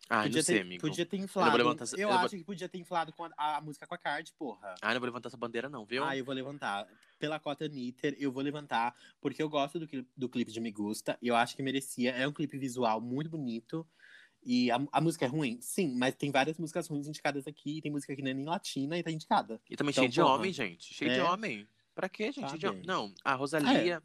Ah, 0.09 0.23
podia, 0.25 0.39
não 0.39 0.45
sei, 0.45 0.57
ter, 0.57 0.63
amigo. 0.63 0.81
podia 0.81 1.07
ter 1.07 1.17
Eu 1.19 1.25
inflado. 1.25 1.51
Eu, 1.53 1.59
levantar 1.59 1.85
essa- 1.85 1.97
eu 1.97 2.11
acho 2.11 2.21
vou- 2.21 2.29
que 2.31 2.45
podia 2.45 2.69
ter 2.69 2.79
inflado 2.79 3.13
com 3.13 3.25
a, 3.27 3.57
a 3.57 3.61
música 3.61 3.87
com 3.87 3.95
a 3.95 3.99
Card, 3.99 4.33
porra. 4.37 4.75
Ah, 4.83 4.93
não 4.93 5.01
vou 5.01 5.07
levantar 5.07 5.29
essa 5.29 5.37
bandeira, 5.37 5.69
não, 5.69 5.85
viu? 5.85 6.03
Ah, 6.05 6.17
eu 6.17 6.25
vou 6.25 6.35
levantar. 6.35 6.85
Pela 7.19 7.39
cota 7.39 7.69
Nitter, 7.69 8.17
eu 8.19 8.33
vou 8.33 8.43
levantar, 8.43 8.93
porque 9.21 9.41
eu 9.41 9.49
gosto 9.49 9.79
do, 9.79 9.87
do 10.17 10.29
clipe 10.29 10.51
de 10.51 10.59
Me 10.59 10.73
Gusta, 10.73 11.17
e 11.23 11.29
eu 11.29 11.37
acho 11.37 11.55
que 11.55 11.63
merecia. 11.63 12.11
É 12.13 12.27
um 12.27 12.33
clipe 12.33 12.59
visual 12.59 13.01
muito 13.01 13.31
bonito. 13.31 13.87
E 14.43 14.69
a, 14.71 14.81
a 14.91 15.01
música 15.03 15.27
é 15.27 15.29
ruim? 15.29 15.59
Sim, 15.61 15.95
mas 15.97 16.15
tem 16.17 16.31
várias 16.33 16.59
músicas 16.59 16.89
ruins 16.89 17.07
indicadas 17.07 17.47
aqui. 17.47 17.81
Tem 17.83 17.93
música 17.93 18.17
que 18.17 18.23
não 18.23 18.31
é 18.31 18.35
nem 18.35 18.47
latina 18.47 18.99
e 18.99 19.03
tá 19.03 19.11
indicada. 19.13 19.61
E 19.71 19.77
também 19.77 19.93
Então, 19.93 20.03
cheio 20.03 20.11
de 20.13 20.21
porra. 20.21 20.35
homem, 20.35 20.53
gente. 20.53 20.93
Cheio 20.95 21.13
de 21.13 21.19
É. 21.21 21.25
homem. 21.25 21.69
Pra 21.95 22.09
quê, 22.09 22.33
gente? 22.33 22.59
Tá 22.59 22.71
de. 22.73 22.87
Não, 22.87 23.13
a 23.23 23.35
Rosalia 23.35 24.03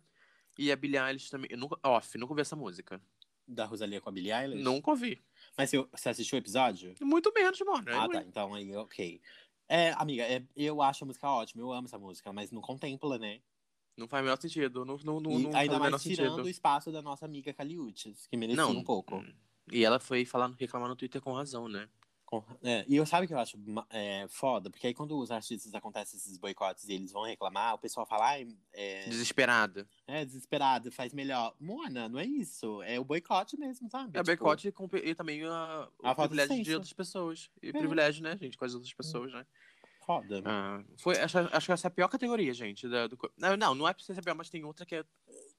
e 0.58 0.72
a 0.72 0.76
Billie 0.76 1.00
Eilish 1.00 1.30
também. 1.30 1.50
Eu 1.52 1.58
nunca, 1.58 1.78
off, 1.84 2.18
nunca 2.18 2.34
ouvi 2.34 2.42
essa 2.42 2.56
música. 2.56 3.02
Da 3.48 3.66
Rosalia 3.66 4.02
com 4.02 4.10
a 4.10 4.12
Billie 4.12 4.32
Eilish. 4.32 4.64
Nunca 4.64 4.92
ouvi. 4.92 5.24
Mas 5.58 5.70
você, 5.70 5.78
você 5.92 6.10
assistiu 6.10 6.38
o 6.38 6.40
episódio? 6.40 6.94
Muito 7.02 7.32
menos, 7.34 7.60
mano. 7.62 7.86
Ah, 7.88 8.10
tá. 8.10 8.24
Então 8.24 8.54
aí, 8.54 8.76
ok. 8.76 9.22
É, 9.68 9.92
amiga, 9.94 10.24
é- 10.24 10.44
eu 10.56 10.82
acho 10.82 11.04
a 11.04 11.08
música 11.08 11.30
ótima, 11.30 11.62
eu 11.62 11.72
amo 11.72 11.88
essa 11.88 11.98
música, 11.98 12.32
mas 12.32 12.52
não 12.52 12.62
contempla, 12.62 13.18
né? 13.18 13.42
Não 13.98 14.08
faz 14.08 14.22
o 14.22 14.26
menor 14.26 14.42
sentido. 14.42 14.84
Não, 14.86 14.98
não, 14.98 15.20
não, 15.20 15.32
E 15.40 15.44
não 15.44 15.56
ainda 15.56 15.80
mais 15.80 16.02
tirando 16.02 16.32
sentido. 16.32 16.46
o 16.46 16.50
espaço 16.50 16.92
da 16.92 17.02
nossa 17.02 17.26
amiga 17.26 17.54
Caliutes, 17.54 18.28
que 18.28 18.36
merecia 18.36 18.62
Não, 18.62 18.72
um 18.72 18.84
pouco. 18.84 19.24
E 19.72 19.84
ela 19.84 20.00
foi 20.00 20.26
falar, 20.26 20.52
reclamar 20.60 20.90
no 20.90 20.96
Twitter 20.96 21.22
com 21.22 21.34
razão, 21.34 21.68
né? 21.68 21.88
É, 22.64 22.84
e 22.88 22.96
eu 22.96 23.06
sabe 23.06 23.28
que 23.28 23.34
eu 23.34 23.40
acho 23.40 23.58
é, 23.90 24.26
foda, 24.30 24.70
porque 24.70 24.88
aí 24.88 24.94
quando 24.94 25.18
os 25.18 25.30
artistas 25.32 25.74
acontecem 25.76 26.18
esses 26.18 26.38
boicotes 26.38 26.88
e 26.90 26.94
eles 26.94 27.12
vão 27.12 27.24
reclamar, 27.24 27.76
o 27.76 27.78
pessoal 27.78 28.06
fala, 28.06 28.30
ai, 28.30 28.48
é, 28.74 29.08
Desesperada. 29.08 29.88
é 30.08 30.26
desesperado, 30.26 30.92
faz 30.92 31.14
melhor. 31.14 31.56
Mona, 31.60 32.10
não 32.10 32.20
é 32.20 32.26
isso. 32.26 32.82
É 32.84 33.00
o 33.00 33.04
boicote 33.06 33.58
mesmo, 33.58 33.90
sabe? 33.90 34.10
É 34.18 34.24
Tipo, 34.24 34.26
boicote 34.26 34.68
e, 34.68 35.10
e 35.10 35.16
também 35.16 35.44
a, 35.44 35.88
o 36.04 36.08
A 36.08 36.10
de 36.14 36.16
privilégio 36.16 36.56
de 36.58 36.64
senso. 36.66 36.74
outras 36.74 36.94
pessoas. 36.94 37.50
E 37.62 37.70
É. 37.70 37.72
privilégio, 37.72 38.24
né, 38.24 38.38
gente, 38.42 38.58
com 38.58 38.66
as 38.66 38.74
outras 38.74 38.94
pessoas, 38.94 39.32
né? 39.32 39.46
Foda. 40.06 40.40
Ah, 40.46 40.84
foi, 40.98 41.18
acho, 41.20 41.40
acho 41.40 41.66
que 41.66 41.72
essa 41.72 41.88
é 41.88 41.90
a 41.90 41.92
pior 41.92 42.08
categoria, 42.08 42.54
gente. 42.54 42.88
Da, 42.88 43.08
do 43.08 43.18
não, 43.36 43.58
não, 43.58 43.74
não 43.74 43.88
é 43.88 43.94
pra 43.94 44.04
ser 44.04 44.18
a 44.18 44.22
pior, 44.22 44.36
mas 44.36 44.52
tem 44.52 44.64
outra 44.64 44.86
que 44.86 44.96
é. 44.98 45.04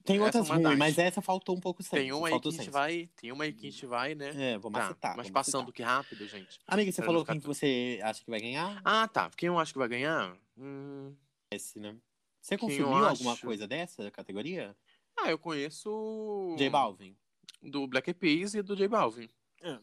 Tem 0.07 0.19
é 0.19 0.23
outras 0.23 0.49
ruins, 0.49 0.63
das. 0.63 0.79
mas 0.79 0.99
essa 0.99 1.21
faltou 1.21 1.57
um 1.57 1.61
pouco 1.61 1.83
senso. 1.83 1.97
Tem 1.97 2.13
uma 2.13 2.29
aí 2.29 2.41
que 2.41 2.49
a 2.49 2.51
gente 2.51 2.59
senso. 2.61 2.71
vai. 2.71 3.11
Tem 3.17 3.33
uma 3.33 3.45
aí 3.45 3.53
que 3.53 3.67
a 3.67 3.71
gente 3.71 3.87
vai, 3.87 4.15
né? 4.15 4.53
É, 4.53 4.59
vou 4.59 4.71
Tá, 4.71 4.79
macetar. 4.79 5.17
mas 5.17 5.27
vou 5.27 5.35
passando 5.35 5.73
que 5.73 5.83
rápido, 5.83 6.27
gente. 6.27 6.59
Amiga, 6.67 6.91
você 6.93 6.97
Pra 7.03 7.07
falou 7.07 7.25
quem 7.25 7.41
que 7.41 7.47
você 7.47 8.01
acha 8.03 8.23
que 8.25 8.31
vai 8.31 8.41
ganhar? 8.41 8.81
Ah, 8.85 9.07
tá. 9.09 9.31
Quem 9.37 9.49
eu 9.49 9.59
acho 9.59 9.73
que 9.73 9.79
vai 9.79 9.89
ganhar? 9.89 10.37
Hum, 10.57 11.15
Esse, 11.53 11.79
né? 11.79 11.97
Você 12.41 12.57
consumiu 12.57 12.95
alguma 13.05 13.33
acho? 13.33 13.45
coisa 13.45 13.67
dessa 13.67 14.11
categoria? 14.11 14.77
ah, 15.19 15.31
eu 15.31 15.39
conheço. 15.39 16.55
J 16.59 16.69
Balvin. 16.71 17.17
Do 17.63 17.87
Black 17.87 18.09
Eyed 18.11 18.19
Peas 18.21 18.55
e 18.55 18.63
do 18.63 18.77
J 18.77 18.87
Balvin. 18.87 19.29
É. 19.63 19.79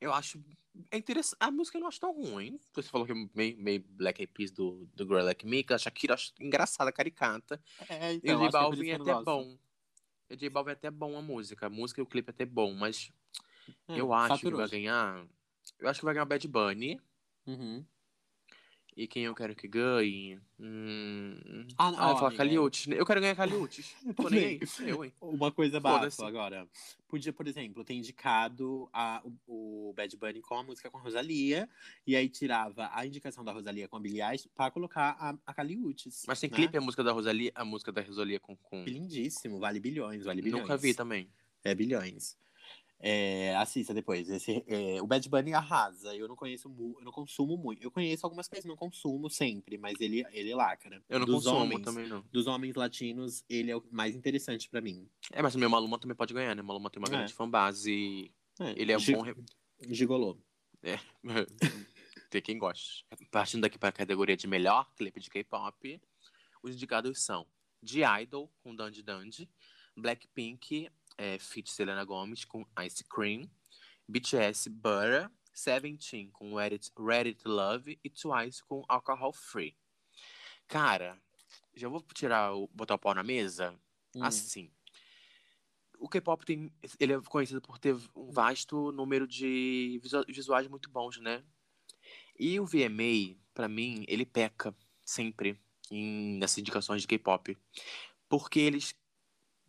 Eu 0.00 0.12
acho. 0.12 0.42
É 0.90 0.98
interessante. 0.98 1.36
A 1.40 1.50
música 1.50 1.76
eu 1.76 1.80
não 1.80 1.88
acho 1.88 2.00
tão 2.00 2.12
ruim. 2.12 2.58
Você 2.74 2.88
falou 2.88 3.06
que 3.06 3.12
é 3.12 3.28
meio, 3.34 3.58
meio 3.58 3.84
Black 3.88 4.20
Eyed 4.20 4.32
Peas 4.32 4.50
do, 4.50 4.86
do 4.94 5.04
Girl 5.04 5.24
Like 5.24 5.46
Me, 5.46 5.64
que 5.64 5.72
a 5.72 5.78
Shakira 5.78 6.14
acho 6.14 6.32
engraçada, 6.40 6.92
caricata. 6.92 7.60
É, 7.88 8.14
E 8.14 8.16
então, 8.16 8.36
o 8.36 8.38
J 8.38 8.46
é 8.46 8.50
Balvin 8.50 8.88
é 8.90 8.94
até 8.94 9.14
bom. 9.14 9.58
O 10.30 10.36
J 10.36 10.50
Balvin 10.50 10.70
é 10.70 10.74
até 10.74 10.90
bom 10.90 11.16
a 11.16 11.22
música. 11.22 11.66
A 11.66 11.70
música 11.70 12.00
e 12.00 12.02
o 12.02 12.06
clipe 12.06 12.30
é 12.30 12.32
até 12.32 12.46
bom, 12.46 12.74
mas 12.74 13.10
É, 13.88 14.00
eu 14.00 14.12
acho 14.12 14.38
que 14.40 14.54
vai 14.54 14.68
ganhar. 14.68 15.26
Eu 15.78 15.88
acho 15.88 16.00
que 16.00 16.04
vai 16.04 16.14
ganhar 16.14 16.24
o 16.24 16.28
Bad 16.28 16.48
Bunny. 16.48 17.00
Uhum. 17.46 17.84
E 18.98 19.06
quem 19.06 19.26
eu 19.26 19.34
quero 19.34 19.54
que 19.54 19.68
ganhe? 19.68 20.40
Hum... 20.58 21.64
Ah, 21.78 21.86
Ah, 21.86 21.92
não, 21.92 22.00
eu 22.00 22.08
vou 22.08 22.16
falar. 22.16 22.34
Caliutes. 22.34 22.88
Eu 22.88 23.06
quero 23.06 23.20
ganhar 23.20 23.36
Caliutes. 23.36 23.94
Tô 24.16 24.28
nem 24.28 24.44
aí. 24.44 24.58
também. 24.58 24.90
Eu, 24.90 25.04
hein? 25.04 25.12
Uma 25.20 25.52
coisa 25.52 25.78
básica 25.78 26.26
agora. 26.26 26.66
Podia, 27.06 27.32
por 27.32 27.46
exemplo, 27.46 27.84
ter 27.84 27.94
indicado 27.94 28.88
a, 28.92 29.22
o, 29.46 29.90
o 29.90 29.92
Bad 29.92 30.16
Bunny 30.16 30.40
com 30.40 30.56
a 30.56 30.64
música 30.64 30.90
com 30.90 30.98
a 30.98 31.00
Rosalia, 31.00 31.68
e 32.04 32.16
aí 32.16 32.28
tirava 32.28 32.90
a 32.92 33.06
indicação 33.06 33.44
da 33.44 33.52
Rosalia 33.52 33.86
com 33.86 33.96
a 33.96 34.00
Billie 34.00 34.20
Eilish 34.20 34.48
pra 34.52 34.68
colocar 34.68 35.16
a, 35.20 35.38
a 35.46 35.54
Caliutes. 35.54 36.24
Mas 36.26 36.40
tem 36.40 36.50
né? 36.50 36.56
clipe 36.56 36.76
a 36.76 36.80
música 36.80 37.04
da 37.04 37.12
Rosalia, 37.12 37.52
a 37.54 37.64
música 37.64 37.92
da 37.92 38.02
Rosalia 38.02 38.40
com. 38.40 38.56
com... 38.56 38.82
Lindíssimo, 38.82 39.60
vale 39.60 39.78
bilhões, 39.78 40.24
vale 40.24 40.42
bilhões. 40.42 40.62
Nunca 40.62 40.76
vi 40.76 40.92
também. 40.92 41.30
É 41.62 41.72
bilhões. 41.72 42.36
É, 43.00 43.54
assista 43.56 43.94
depois. 43.94 44.28
Esse, 44.28 44.64
é, 44.66 45.00
o 45.00 45.06
Bad 45.06 45.28
Bunny 45.28 45.54
arrasa. 45.54 46.14
Eu 46.16 46.26
não 46.26 46.34
conheço, 46.34 46.68
eu 46.98 47.04
não 47.04 47.12
consumo 47.12 47.56
muito. 47.56 47.80
Eu 47.82 47.90
conheço 47.92 48.26
algumas 48.26 48.48
coisas, 48.48 48.64
não 48.64 48.74
consumo 48.76 49.30
sempre, 49.30 49.78
mas 49.78 50.00
ele, 50.00 50.24
ele 50.32 50.52
lacra. 50.54 51.00
Eu 51.08 51.20
não 51.20 51.26
dos 51.26 51.44
consumo 51.44 51.60
homens, 51.62 51.82
também, 51.84 52.08
não. 52.08 52.22
Dos 52.32 52.46
homens 52.48 52.74
latinos, 52.74 53.44
ele 53.48 53.70
é 53.70 53.76
o 53.76 53.84
mais 53.92 54.16
interessante 54.16 54.68
pra 54.68 54.80
mim. 54.80 55.08
É, 55.32 55.40
mas 55.40 55.54
o 55.54 55.70
Maluma 55.70 55.98
também 55.98 56.16
pode 56.16 56.34
ganhar, 56.34 56.54
né? 56.56 56.62
O 56.62 56.64
Maluma 56.64 56.90
tem 56.90 57.00
uma 57.00 57.08
É. 57.08 57.10
grande 57.10 57.32
fanbase. 57.32 58.32
É, 58.58 58.74
Ele 58.76 58.90
é 58.90 58.96
um 58.96 59.00
Gi- 59.00 59.12
bom. 59.14 59.22
re- 59.22 59.34
Gigolô. 59.90 60.36
tem 62.30 62.42
quem 62.42 62.58
gosta. 62.58 63.04
Partindo 63.30 63.62
daqui 63.62 63.78
para 63.78 63.88
a 63.90 63.92
categoria 63.92 64.36
de 64.36 64.46
melhor 64.46 64.90
clipe 64.96 65.20
de 65.20 65.30
K-pop, 65.30 66.00
os 66.62 66.74
indicados 66.74 67.22
são 67.22 67.46
The 67.86 68.22
Idol 68.22 68.50
com 68.62 68.74
Dandy 68.74 69.02
Dandy, 69.02 69.48
Blackpink, 69.96 70.90
é, 71.18 71.38
feat 71.38 71.70
Selena 71.70 72.04
Gomez 72.04 72.44
com 72.44 72.64
Ice 72.86 73.04
Cream, 73.04 73.50
BTS 74.08 74.70
Butter, 74.70 75.30
Seventeen 75.52 76.30
com 76.30 76.54
Reddit, 76.54 76.90
Reddit 76.96 77.42
Love 77.46 77.98
e 78.02 78.08
Twice 78.08 78.62
com 78.64 78.84
Alcohol 78.88 79.32
Free. 79.32 79.76
Cara, 80.66 81.20
já 81.74 81.88
vou 81.88 82.00
tirar 82.14 82.54
o 82.54 82.68
botar 82.68 82.94
o 82.94 82.98
pau 82.98 83.14
na 83.14 83.22
mesa. 83.22 83.78
Hum. 84.14 84.22
Assim, 84.22 84.70
o 85.98 86.08
K-pop 86.08 86.44
tem, 86.44 86.72
ele 87.00 87.12
é 87.14 87.20
conhecido 87.22 87.60
por 87.60 87.78
ter 87.78 87.96
um 88.14 88.30
vasto 88.30 88.92
número 88.92 89.26
de 89.26 89.98
visu- 90.02 90.24
visuais 90.28 90.68
muito 90.68 90.88
bons, 90.90 91.18
né? 91.18 91.42
E 92.38 92.60
o 92.60 92.66
VMA, 92.66 93.36
pra 93.52 93.66
mim, 93.68 94.04
ele 94.06 94.24
peca 94.24 94.74
sempre 95.04 95.58
em, 95.90 96.38
nessas 96.38 96.58
indicações 96.58 97.02
de 97.02 97.08
K-pop, 97.08 97.58
porque 98.28 98.60
eles 98.60 98.94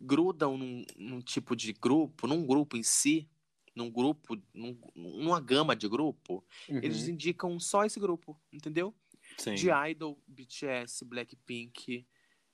grudam 0.00 0.56
num, 0.56 0.84
num 0.96 1.20
tipo 1.20 1.54
de 1.54 1.72
grupo, 1.72 2.26
num 2.26 2.46
grupo 2.46 2.76
em 2.76 2.82
si, 2.82 3.28
num 3.74 3.90
grupo, 3.90 4.36
num- 4.54 4.78
numa 4.94 5.40
gama 5.40 5.76
de 5.76 5.88
grupo, 5.88 6.44
Uhum. 6.68 6.78
eles 6.82 7.06
indicam 7.08 7.58
só 7.60 7.84
esse 7.84 8.00
grupo, 8.00 8.40
entendeu? 8.52 8.94
Sim. 9.38 9.54
de 9.54 9.68
Idol, 9.90 10.18
BTS, 10.26 11.04
Blackpink, 11.04 12.04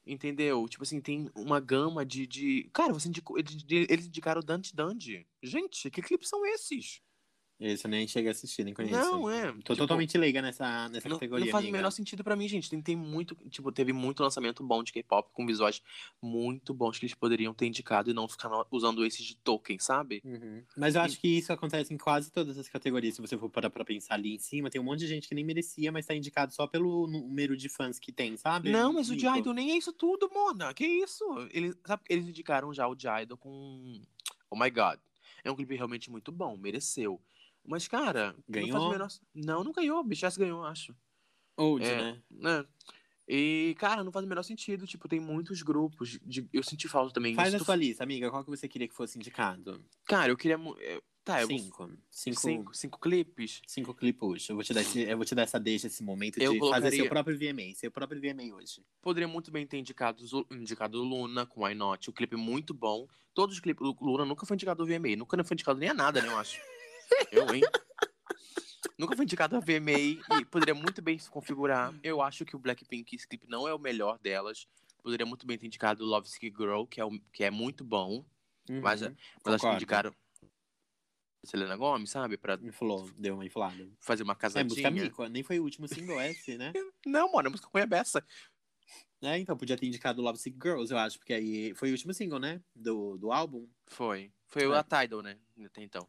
entendeu? 0.06 0.68
Tipo 0.68 0.84
assim, 0.84 1.00
tem 1.00 1.30
uma 1.34 1.58
gama 1.58 2.04
de. 2.04 2.26
de... 2.26 2.70
Cara, 2.72 2.92
você 2.92 3.08
indicou, 3.08 3.38
eles, 3.38 3.64
eles 3.68 4.06
indicaram 4.06 4.40
Dante 4.42 4.74
Dandy. 4.76 5.26
Gente, 5.42 5.90
que 5.90 6.02
clipes 6.02 6.28
são 6.28 6.44
esses? 6.46 7.00
Esse 7.58 7.86
eu 7.86 7.90
nem 7.90 8.06
cheguei 8.06 8.28
a 8.28 8.32
assistir, 8.32 8.64
nem 8.64 8.74
conheço. 8.74 8.94
Não, 8.94 9.30
é, 9.30 9.46
Tô 9.46 9.58
tipo, 9.58 9.76
totalmente 9.76 10.18
leiga 10.18 10.42
nessa, 10.42 10.90
nessa 10.90 11.08
Não, 11.08 11.16
categoria. 11.16 11.46
não 11.46 11.50
faz 11.52 11.64
o 11.64 11.68
amiga. 11.68 11.78
menor 11.78 11.90
sentido 11.90 12.22
pra 12.22 12.36
mim, 12.36 12.46
gente. 12.46 12.68
Tem, 12.68 12.82
tem 12.82 12.94
muito, 12.94 13.34
tipo, 13.48 13.72
teve 13.72 13.94
muito 13.94 14.22
lançamento 14.22 14.62
bom 14.62 14.82
de 14.82 14.92
K-pop 14.92 15.30
com 15.32 15.46
visuais 15.46 15.80
muito 16.20 16.74
bons 16.74 16.98
que 16.98 17.06
eles 17.06 17.14
poderiam 17.14 17.54
ter 17.54 17.66
indicado 17.66 18.10
e 18.10 18.12
não 18.12 18.28
ficar 18.28 18.50
usando 18.70 19.06
esses 19.06 19.24
de 19.24 19.36
token, 19.36 19.78
sabe? 19.78 20.20
Uhum. 20.22 20.62
Mas 20.76 20.96
eu 20.96 21.00
acho 21.00 21.18
que 21.18 21.28
isso 21.28 21.50
acontece 21.50 21.94
em 21.94 21.96
quase 21.96 22.30
todas 22.30 22.58
as 22.58 22.68
categorias. 22.68 23.14
Se 23.14 23.22
você 23.22 23.38
for 23.38 23.48
parar 23.48 23.70
pra 23.70 23.86
pensar 23.86 24.14
ali 24.16 24.34
em 24.34 24.38
cima, 24.38 24.68
tem 24.68 24.78
um 24.78 24.84
monte 24.84 25.00
de 25.00 25.06
gente 25.06 25.26
que 25.26 25.34
nem 25.34 25.44
merecia, 25.44 25.90
mas 25.90 26.04
tá 26.04 26.14
indicado 26.14 26.52
só 26.52 26.66
pelo 26.66 27.06
número 27.06 27.56
de 27.56 27.70
fãs 27.70 27.98
que 27.98 28.12
tem, 28.12 28.36
sabe? 28.36 28.70
Não, 28.70 28.92
mas 28.92 29.08
o 29.08 29.16
de. 29.16 29.26
Idol 29.26 29.54
nem 29.54 29.70
é 29.72 29.78
isso 29.78 29.94
tudo, 29.94 30.28
Mona. 30.30 30.74
Que 30.74 30.84
isso? 30.86 31.24
Eles, 31.50 31.74
sabe, 31.86 32.02
eles 32.10 32.28
indicaram 32.28 32.74
já 32.74 32.86
o 32.86 32.94
de 32.94 33.06
Idol 33.22 33.38
com 33.38 34.02
Oh 34.50 34.56
My 34.62 34.68
God. 34.70 34.98
É 35.42 35.50
um 35.50 35.56
clipe 35.56 35.74
realmente 35.74 36.10
muito 36.10 36.30
bom, 36.30 36.56
mereceu. 36.56 37.20
Mas, 37.66 37.88
cara, 37.88 38.32
não 38.32 38.42
Ganhou? 38.48 38.86
o 38.88 38.90
menor... 38.90 39.08
Não, 39.34 39.64
não 39.64 39.72
ganhou. 39.72 40.02
BTS 40.04 40.38
ganhou, 40.38 40.64
acho. 40.64 40.94
Old, 41.56 41.84
É. 41.84 41.96
né? 41.96 42.22
né? 42.30 42.64
E, 43.28 43.74
cara, 43.78 44.04
não 44.04 44.12
faz 44.12 44.24
o 44.24 44.28
menor 44.28 44.42
sentido. 44.44 44.86
Tipo, 44.86 45.08
tem 45.08 45.18
muitos 45.18 45.62
grupos. 45.62 46.18
De... 46.22 46.48
Eu 46.52 46.62
senti 46.62 46.86
falta 46.86 47.12
também. 47.14 47.34
Faz 47.34 47.54
a 47.54 47.58
tu- 47.58 47.64
sua 47.64 47.74
lista, 47.74 48.04
amiga. 48.04 48.30
Qual 48.30 48.44
que 48.44 48.50
você 48.50 48.68
queria 48.68 48.86
que 48.86 48.94
fosse 48.94 49.18
indicado? 49.18 49.84
Cara, 50.04 50.30
eu 50.30 50.36
queria. 50.36 50.56
eu- 50.80 51.02
Tá, 51.24 51.42
eu 51.42 51.48
vou- 51.48 51.58
cinco. 51.58 51.90
Cinco, 52.08 52.40
Cinco, 52.40 52.72
cinco 52.76 53.00
clipes. 53.00 53.60
cinco 53.66 53.92
clipos. 53.92 54.48
Eu 54.48 54.54
vou 54.54 54.62
te 54.62 54.72
dar 54.72 54.80
esse, 54.82 55.00
eu 55.00 55.16
vou 55.16 55.26
te 55.26 55.34
dar 55.34 55.42
essa 55.42 55.58
deixa, 55.58 55.88
esse 55.88 56.00
momento 56.04 56.36
Eu 56.38 56.52
de 56.52 56.58
fazer 56.60 56.70
colocaria- 56.70 57.00
seu 57.00 57.08
próprio 57.08 57.36
VMA. 57.36 57.74
Seu 57.74 57.90
próprio 57.90 58.20
VMA 58.20 58.54
hoje. 58.54 58.80
Poderia 59.02 59.26
muito 59.26 59.50
bem 59.50 59.66
ter 59.66 59.76
indicado, 59.76 60.22
indicado 60.52 61.02
Luna 61.02 61.44
com 61.44 61.64
Why 61.64 61.74
Not. 61.74 62.08
O 62.08 62.12
clipe 62.12 62.36
muito 62.36 62.72
bom. 62.72 63.08
Todos 63.34 63.56
os 63.56 63.60
clipes. 63.60 63.84
O 63.84 63.96
Luna 64.00 64.24
nunca 64.24 64.46
foi 64.46 64.54
indicado 64.54 64.84
ao 64.84 64.86
VMA. 64.86 65.16
Nunca 65.16 65.42
foi 65.42 65.56
indicado 65.56 65.80
nem 65.80 65.88
a 65.88 65.94
nada, 65.94 66.22
né, 66.22 66.28
eu 66.28 66.38
acho. 66.38 66.60
Eu, 67.30 67.54
hein? 67.54 67.62
Nunca 68.98 69.14
foi 69.16 69.24
indicado 69.24 69.56
a 69.56 69.60
VMA 69.60 69.98
e 70.40 70.44
poderia 70.50 70.74
muito 70.74 71.02
bem 71.02 71.18
se 71.18 71.28
configurar. 71.30 71.94
Eu 72.02 72.22
acho 72.22 72.44
que 72.44 72.56
o 72.56 72.58
Blackpink, 72.58 73.14
esse 73.14 73.26
clipe 73.28 73.46
não 73.48 73.66
é 73.68 73.74
o 73.74 73.78
melhor 73.78 74.18
delas. 74.18 74.66
Poderia 75.02 75.26
muito 75.26 75.46
bem 75.46 75.58
ter 75.58 75.66
indicado 75.66 76.04
Love 76.04 76.28
Sick 76.28 76.46
Girl, 76.56 76.84
que 76.84 77.00
é, 77.00 77.04
o- 77.04 77.20
que 77.32 77.44
é 77.44 77.50
muito 77.50 77.84
bom. 77.84 78.24
Mas, 78.82 79.02
Uhum. 79.02 79.14
mas 79.44 79.54
acho 79.54 79.64
que 79.68 79.74
indicaram 79.74 80.14
Selena 81.44 81.76
Gomes, 81.76 82.10
sabe? 82.10 82.36
Pra 82.36 82.54
Inflou, 82.62 83.08
deu 83.16 83.34
uma 83.34 83.46
inflada. 83.46 83.88
fazer 84.00 84.22
uma 84.24 84.32
É, 84.32 84.36
casadinha. 84.36 84.68
música 84.68 84.90
mico. 84.90 85.26
Nem 85.28 85.42
foi 85.44 85.60
o 85.60 85.62
último 85.62 85.86
single 85.86 86.20
esse, 86.22 86.56
né? 86.58 86.72
não, 87.06 87.30
mano, 87.32 87.48
a 87.48 87.50
música 87.50 87.68
com 87.68 87.78
a 87.78 87.86
beça. 87.86 88.24
É, 89.22 89.38
então 89.38 89.56
podia 89.56 89.76
ter 89.76 89.86
indicado 89.86 90.20
Love 90.22 90.38
Sick 90.38 90.56
Girls, 90.60 90.92
eu 90.92 90.98
acho, 90.98 91.18
porque 91.18 91.32
aí 91.32 91.74
foi 91.74 91.88
o 91.90 91.92
último 91.92 92.12
single, 92.12 92.38
né? 92.40 92.60
Do, 92.74 93.16
do 93.16 93.30
álbum. 93.32 93.68
Foi. 93.86 94.32
Foi 94.46 94.64
É. 94.64 94.76
a 94.76 94.82
Tidal, 94.82 95.22
né? 95.22 95.38
Até 95.64 95.82
então. 95.82 96.08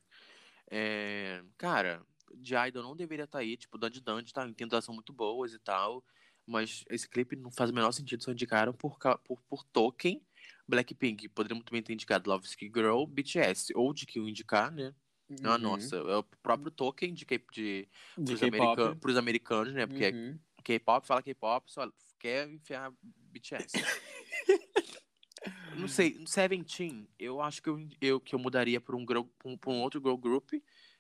É, 0.69 1.43
cara, 1.57 2.05
de 2.35 2.55
Idol 2.55 2.83
não 2.83 2.95
deveria 2.95 3.25
estar 3.25 3.39
aí. 3.39 3.57
Tipo, 3.57 3.77
Dandy 3.77 4.01
Dandy, 4.01 4.33
tá? 4.33 4.47
Elas 4.71 4.85
são 4.85 4.93
muito 4.93 5.13
boas 5.13 5.53
e 5.53 5.59
tal. 5.59 6.03
Mas 6.45 6.85
esse 6.89 7.07
clipe 7.09 7.35
não 7.35 7.51
faz 7.51 7.69
o 7.69 7.73
menor 7.73 7.91
sentido. 7.91 8.23
Só 8.23 8.31
indicaram 8.31 8.73
por, 8.73 8.97
por, 9.23 9.41
por 9.49 9.63
token. 9.65 10.21
Blackpink 10.67 11.27
poderia 11.29 11.55
muito 11.55 11.71
bem 11.71 11.81
ter 11.81 11.93
indicado 11.93 12.29
Love 12.29 12.47
Sick 12.47 12.65
Girl, 12.73 13.05
BTS. 13.05 13.73
Ou 13.75 13.93
de 13.93 14.05
que 14.05 14.19
o 14.19 14.27
indicar, 14.27 14.71
né? 14.71 14.93
Não, 15.41 15.51
Uhum. 15.53 15.57
nossa. 15.57 15.97
É 15.97 16.15
o 16.15 16.23
próprio 16.23 16.71
token 16.71 17.13
de, 17.13 17.25
de, 17.25 17.37
De 17.51 17.87
pros, 18.23 18.39
K-pop. 18.39 18.55
american, 18.61 18.97
pros 18.97 19.17
americanos, 19.17 19.73
né? 19.73 19.85
Porque 19.85 20.11
Uhum. 20.11 20.39
K-pop 20.63 21.05
fala 21.05 21.21
K-pop, 21.21 21.69
só 21.71 21.91
quer 22.19 22.49
enfiar 22.49 22.93
BTS. 23.01 23.73
não 25.73 25.87
sei, 25.87 26.19
Seventeen, 26.25 27.07
eu 27.19 27.41
acho 27.41 27.61
que 27.61 27.69
eu, 27.69 27.87
eu, 28.01 28.19
que 28.19 28.35
eu 28.35 28.39
mudaria 28.39 28.79
por 28.81 28.95
um, 28.95 29.01
girl, 29.01 29.23
por 29.39 29.49
um, 29.51 29.57
por 29.57 29.71
um 29.71 29.81
outro 29.81 29.99
girl 30.01 30.15
group. 30.17 30.51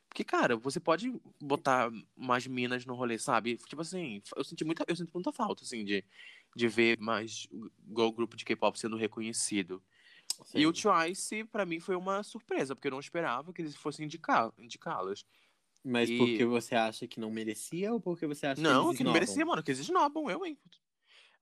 Porque, 0.09 0.23
cara, 0.23 0.55
você 0.55 0.79
pode 0.79 1.11
botar 1.41 1.91
mais 2.15 2.47
minas 2.47 2.85
no 2.85 2.95
rolê, 2.95 3.19
sabe? 3.19 3.57
Tipo 3.57 3.81
assim, 3.81 4.21
eu 4.35 4.43
senti 4.43 4.63
muita, 4.63 4.85
eu 4.87 4.95
sinto 4.95 5.11
muita 5.13 5.31
falta, 5.33 5.63
assim, 5.63 5.83
de, 5.83 6.03
de 6.55 6.67
ver 6.67 6.97
mais 6.99 7.47
girl 7.95 8.09
group 8.11 8.33
de 8.35 8.45
K-pop 8.45 8.79
sendo 8.79 8.95
reconhecido. 8.95 9.83
E 10.55 10.65
o 10.65 10.71
Sim. 10.71 10.81
Twice, 10.81 11.43
pra 11.45 11.65
mim, 11.65 11.79
foi 11.79 11.95
uma 11.95 12.23
surpresa, 12.23 12.75
porque 12.75 12.87
eu 12.87 12.91
não 12.91 12.99
esperava 12.99 13.53
que 13.53 13.61
eles 13.61 13.75
fossem 13.75 14.05
indicar, 14.05 14.51
indicá-las. 14.57 15.25
Mas 15.83 16.09
E- 16.09 16.17
porque 16.17 16.45
você 16.45 16.75
acha 16.75 17.07
que 17.07 17.19
não 17.19 17.31
merecia 17.31 17.93
ou 17.93 17.99
porque 17.99 18.25
você 18.27 18.47
acha 18.47 18.61
que 18.61 18.67
Não, 18.67 18.87
eles 18.87 18.97
que 18.97 19.03
não 19.03 19.13
merecia, 19.13 19.45
mano, 19.45 19.63
que 19.63 19.71
eles 19.71 19.79
esnobam, 19.81 20.29
eu, 20.29 20.45
hein. 20.45 20.57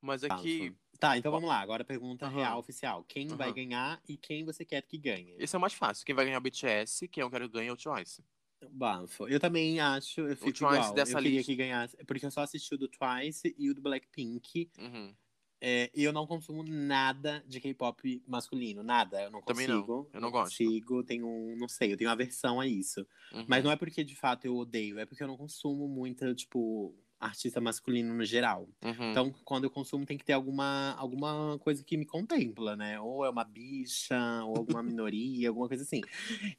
Mas 0.01 0.23
Tá, 0.23 0.35
aqui, 0.35 0.73
Tá, 0.99 1.17
então 1.17 1.31
vamos 1.31 1.47
lá. 1.49 1.59
Agora 1.59 1.83
a 1.83 1.85
pergunta 1.85 2.25
Aham. 2.25 2.35
real 2.35 2.59
oficial. 2.59 3.03
Quem 3.03 3.27
vai 3.35 3.47
Aham. 3.47 3.53
ganhar 3.53 4.01
e 4.07 4.17
quem 4.17 4.45
você 4.45 4.63
quer 4.65 4.81
que 4.83 4.97
ganhe? 4.97 5.35
esse 5.39 5.55
é 5.55 5.57
o 5.57 5.61
mais 5.61 5.73
fácil. 5.73 6.05
Quem 6.05 6.15
vai 6.15 6.25
ganhar 6.25 6.35
é 6.37 6.39
o 6.39 6.41
BTS, 6.41 7.07
quem 7.07 7.21
eu 7.21 7.29
quero 7.29 7.49
ganhar 7.49 7.69
é 7.69 7.73
o 7.73 7.77
Twice. 7.77 8.23
Bafo. 8.71 9.27
Eu 9.27 9.39
também 9.39 9.79
acho, 9.79 10.21
eu 10.21 10.35
fico 10.35 10.51
Twice 10.51 10.65
igual. 10.65 10.95
dessa 10.95 11.13
eu 11.13 11.21
queria 11.21 11.37
lista. 11.39 11.51
que 11.51 11.55
ganhasse, 11.57 11.97
porque 12.05 12.25
eu 12.25 12.31
só 12.31 12.41
assisti 12.41 12.73
o 12.73 12.77
do 12.77 12.87
Twice 12.87 13.53
e 13.57 13.69
o 13.69 13.75
do 13.75 13.81
Blackpink. 13.81 14.71
Uhum. 14.77 15.15
É, 15.61 15.89
e 15.95 16.03
eu 16.03 16.13
não 16.13 16.27
consumo 16.27 16.63
nada 16.63 17.43
de 17.47 17.59
K-pop 17.61 18.23
masculino, 18.27 18.83
nada. 18.83 19.23
Eu 19.23 19.31
não 19.31 19.41
Também 19.41 19.67
consigo. 19.67 20.03
não, 20.03 20.09
eu 20.13 20.21
não 20.21 20.31
gosto. 20.31 20.51
consigo, 20.51 21.03
tenho, 21.03 21.27
um- 21.27 21.55
não 21.57 21.67
sei, 21.67 21.93
eu 21.93 21.97
tenho 21.97 22.09
aversão 22.09 22.59
a 22.59 22.67
isso. 22.67 23.07
Uhum. 23.31 23.45
Mas 23.47 23.63
não 23.63 23.71
é 23.71 23.75
porque 23.75 24.03
de 24.03 24.15
fato 24.15 24.45
eu 24.45 24.55
odeio, 24.55 24.99
é 24.99 25.05
porque 25.05 25.23
eu 25.23 25.27
não 25.27 25.37
consumo 25.37 25.87
muita, 25.87 26.33
tipo, 26.35 26.95
artista 27.19 27.61
masculino 27.61 28.13
no 28.13 28.25
geral. 28.25 28.67
Uhum. 28.83 29.11
Então, 29.11 29.31
quando 29.43 29.65
eu 29.65 29.69
consumo, 29.69 30.05
tem 30.05 30.17
que 30.17 30.25
ter 30.25 30.33
alguma, 30.33 30.93
alguma 30.97 31.57
coisa 31.59 31.83
que 31.83 31.97
me 31.97 32.05
contempla, 32.05 32.75
né? 32.75 32.99
Ou 32.99 33.25
é 33.25 33.29
uma 33.29 33.43
bicha, 33.43 34.43
ou 34.45 34.57
alguma 34.57 34.83
minoria, 34.83 35.49
alguma 35.49 35.67
coisa 35.67 35.83
assim, 35.83 36.01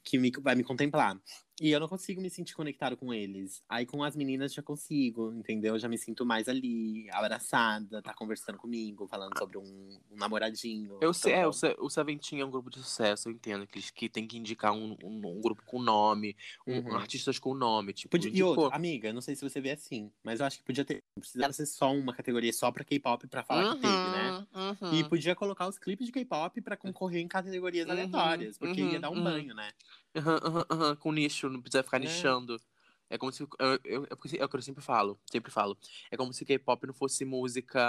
que 0.03 0.17
me, 0.17 0.31
vai 0.41 0.55
me 0.55 0.63
contemplar. 0.63 1.19
E 1.59 1.71
eu 1.71 1.79
não 1.79 1.87
consigo 1.87 2.21
me 2.21 2.29
sentir 2.29 2.55
conectado 2.55 2.95
com 2.95 3.11
eles. 3.13 3.63
Aí 3.67 3.85
com 3.85 4.03
as 4.03 4.15
meninas 4.15 4.53
já 4.53 4.61
consigo, 4.61 5.33
entendeu? 5.33 5.73
Eu 5.75 5.79
já 5.79 5.89
me 5.89 5.97
sinto 5.97 6.23
mais 6.25 6.47
ali, 6.47 7.09
abraçada, 7.11 8.01
tá 8.01 8.13
conversando 8.13 8.57
comigo, 8.59 9.07
falando 9.07 9.35
sobre 9.35 9.57
um, 9.57 9.99
um 10.11 10.15
namoradinho. 10.15 10.93
Eu 10.99 11.13
sei, 11.13 11.33
é, 11.33 11.45
Então, 11.45 11.49
o, 11.49 11.53
Se- 11.53 11.75
o 11.79 11.89
Seventeen 11.89 12.41
é 12.41 12.45
um 12.45 12.49
grupo 12.51 12.69
de 12.71 12.77
sucesso, 12.79 13.29
eu 13.29 13.33
entendo. 13.33 13.67
Que 13.67 13.79
que 13.93 14.09
tem 14.09 14.27
que 14.27 14.37
indicar 14.37 14.73
um, 14.73 14.97
um, 15.03 15.27
um 15.37 15.41
grupo 15.41 15.63
com 15.65 15.79
nome, 15.81 16.35
um- 16.65 16.91
Uhum. 16.91 16.95
artistas 16.95 17.37
com 17.39 17.53
nome. 17.53 17.93
Tipo, 17.93 18.11
Podia, 18.11 18.31
e 18.33 18.41
outra, 18.41 18.73
amiga, 18.75 19.11
não 19.11 19.21
sei 19.21 19.35
se 19.35 19.41
você 19.47 19.59
vê 19.59 19.71
assim, 19.71 20.11
mas 20.23 20.39
eu 20.39 20.45
acho 20.45 20.59
que 20.59 20.63
podia 20.63 20.85
ter. 20.85 21.03
Não 21.15 21.21
precisava 21.21 21.51
ser 21.53 21.65
só 21.65 21.91
uma 21.93 22.13
categoria 22.15 22.53
só 22.53 22.71
pra 22.71 22.85
K-pop 22.85 23.27
pra 23.27 23.43
falar 23.43 23.65
que 23.65 23.75
teve, 23.75 24.09
né? 24.09 24.33
Uhum, 24.53 24.89
E 24.89 25.03
podia 25.03 25.35
colocar 25.35 25.67
os 25.67 25.77
clipes 25.77 26.05
de 26.07 26.11
K-pop 26.13 26.61
pra 26.61 26.77
concorrer 26.77 27.21
em 27.21 27.27
categorias 27.27 27.89
Uhum, 27.89 27.89
aleatórias, 27.89 28.57
porque 28.57 28.81
uhum, 28.81 28.91
ia 28.91 28.99
dar 28.99 29.09
um 29.09 29.15
uhum. 29.15 29.21
banho, 29.21 29.53
né? 29.55 29.73
Aham, 30.17 30.39
aham, 30.43 30.65
aham, 30.71 30.95
com 30.95 31.11
nicho, 31.11 31.49
não 31.49 31.61
precisa 31.61 31.83
ficar 31.83 31.97
É. 31.97 32.01
nichando. 32.01 32.59
É 33.09 33.17
como 33.17 33.31
se. 33.31 33.43
Eu, 33.43 33.79
eu, 33.85 34.03
é 34.03 34.07
é 34.39 34.45
o 34.45 34.49
que 34.49 34.57
eu 34.57 34.61
sempre 34.61 34.83
falo, 34.83 35.19
sempre 35.31 35.51
falo. 35.51 35.77
É 36.11 36.17
como 36.17 36.33
se 36.33 36.43
K-pop 36.43 36.85
não 36.87 36.93
fosse 36.93 37.23
música 37.23 37.79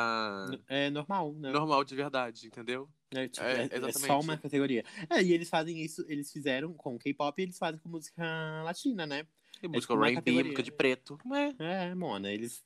É 0.68 0.90
normal, 0.90 1.32
né? 1.34 1.50
normal 1.52 1.84
de 1.84 1.96
verdade, 1.96 2.46
entendeu? 2.46 2.88
É, 3.14 3.26
tipo, 3.26 3.44
É, 3.44 3.62
é- 3.62 3.88
é 3.88 3.92
só 3.92 4.20
uma 4.20 4.36
categoria. 4.36 4.84
É, 5.10 5.22
e 5.22 5.32
eles 5.32 5.48
fazem 5.48 5.80
isso, 5.82 6.04
eles 6.08 6.30
fizeram 6.30 6.72
com 6.74 6.98
K-pop 6.98 7.40
e 7.40 7.44
eles 7.44 7.58
fazem 7.58 7.80
com 7.80 7.88
música 7.88 8.22
latina, 8.62 9.06
né? 9.06 9.26
E 9.62 9.68
música 9.68 9.92
tipo 9.94 10.04
R&B, 10.04 10.42
música 10.44 10.62
de 10.62 10.70
preto. 10.72 11.18
É. 11.58 11.88
É, 11.90 11.94
Mona, 11.94 12.30
eles. 12.30 12.62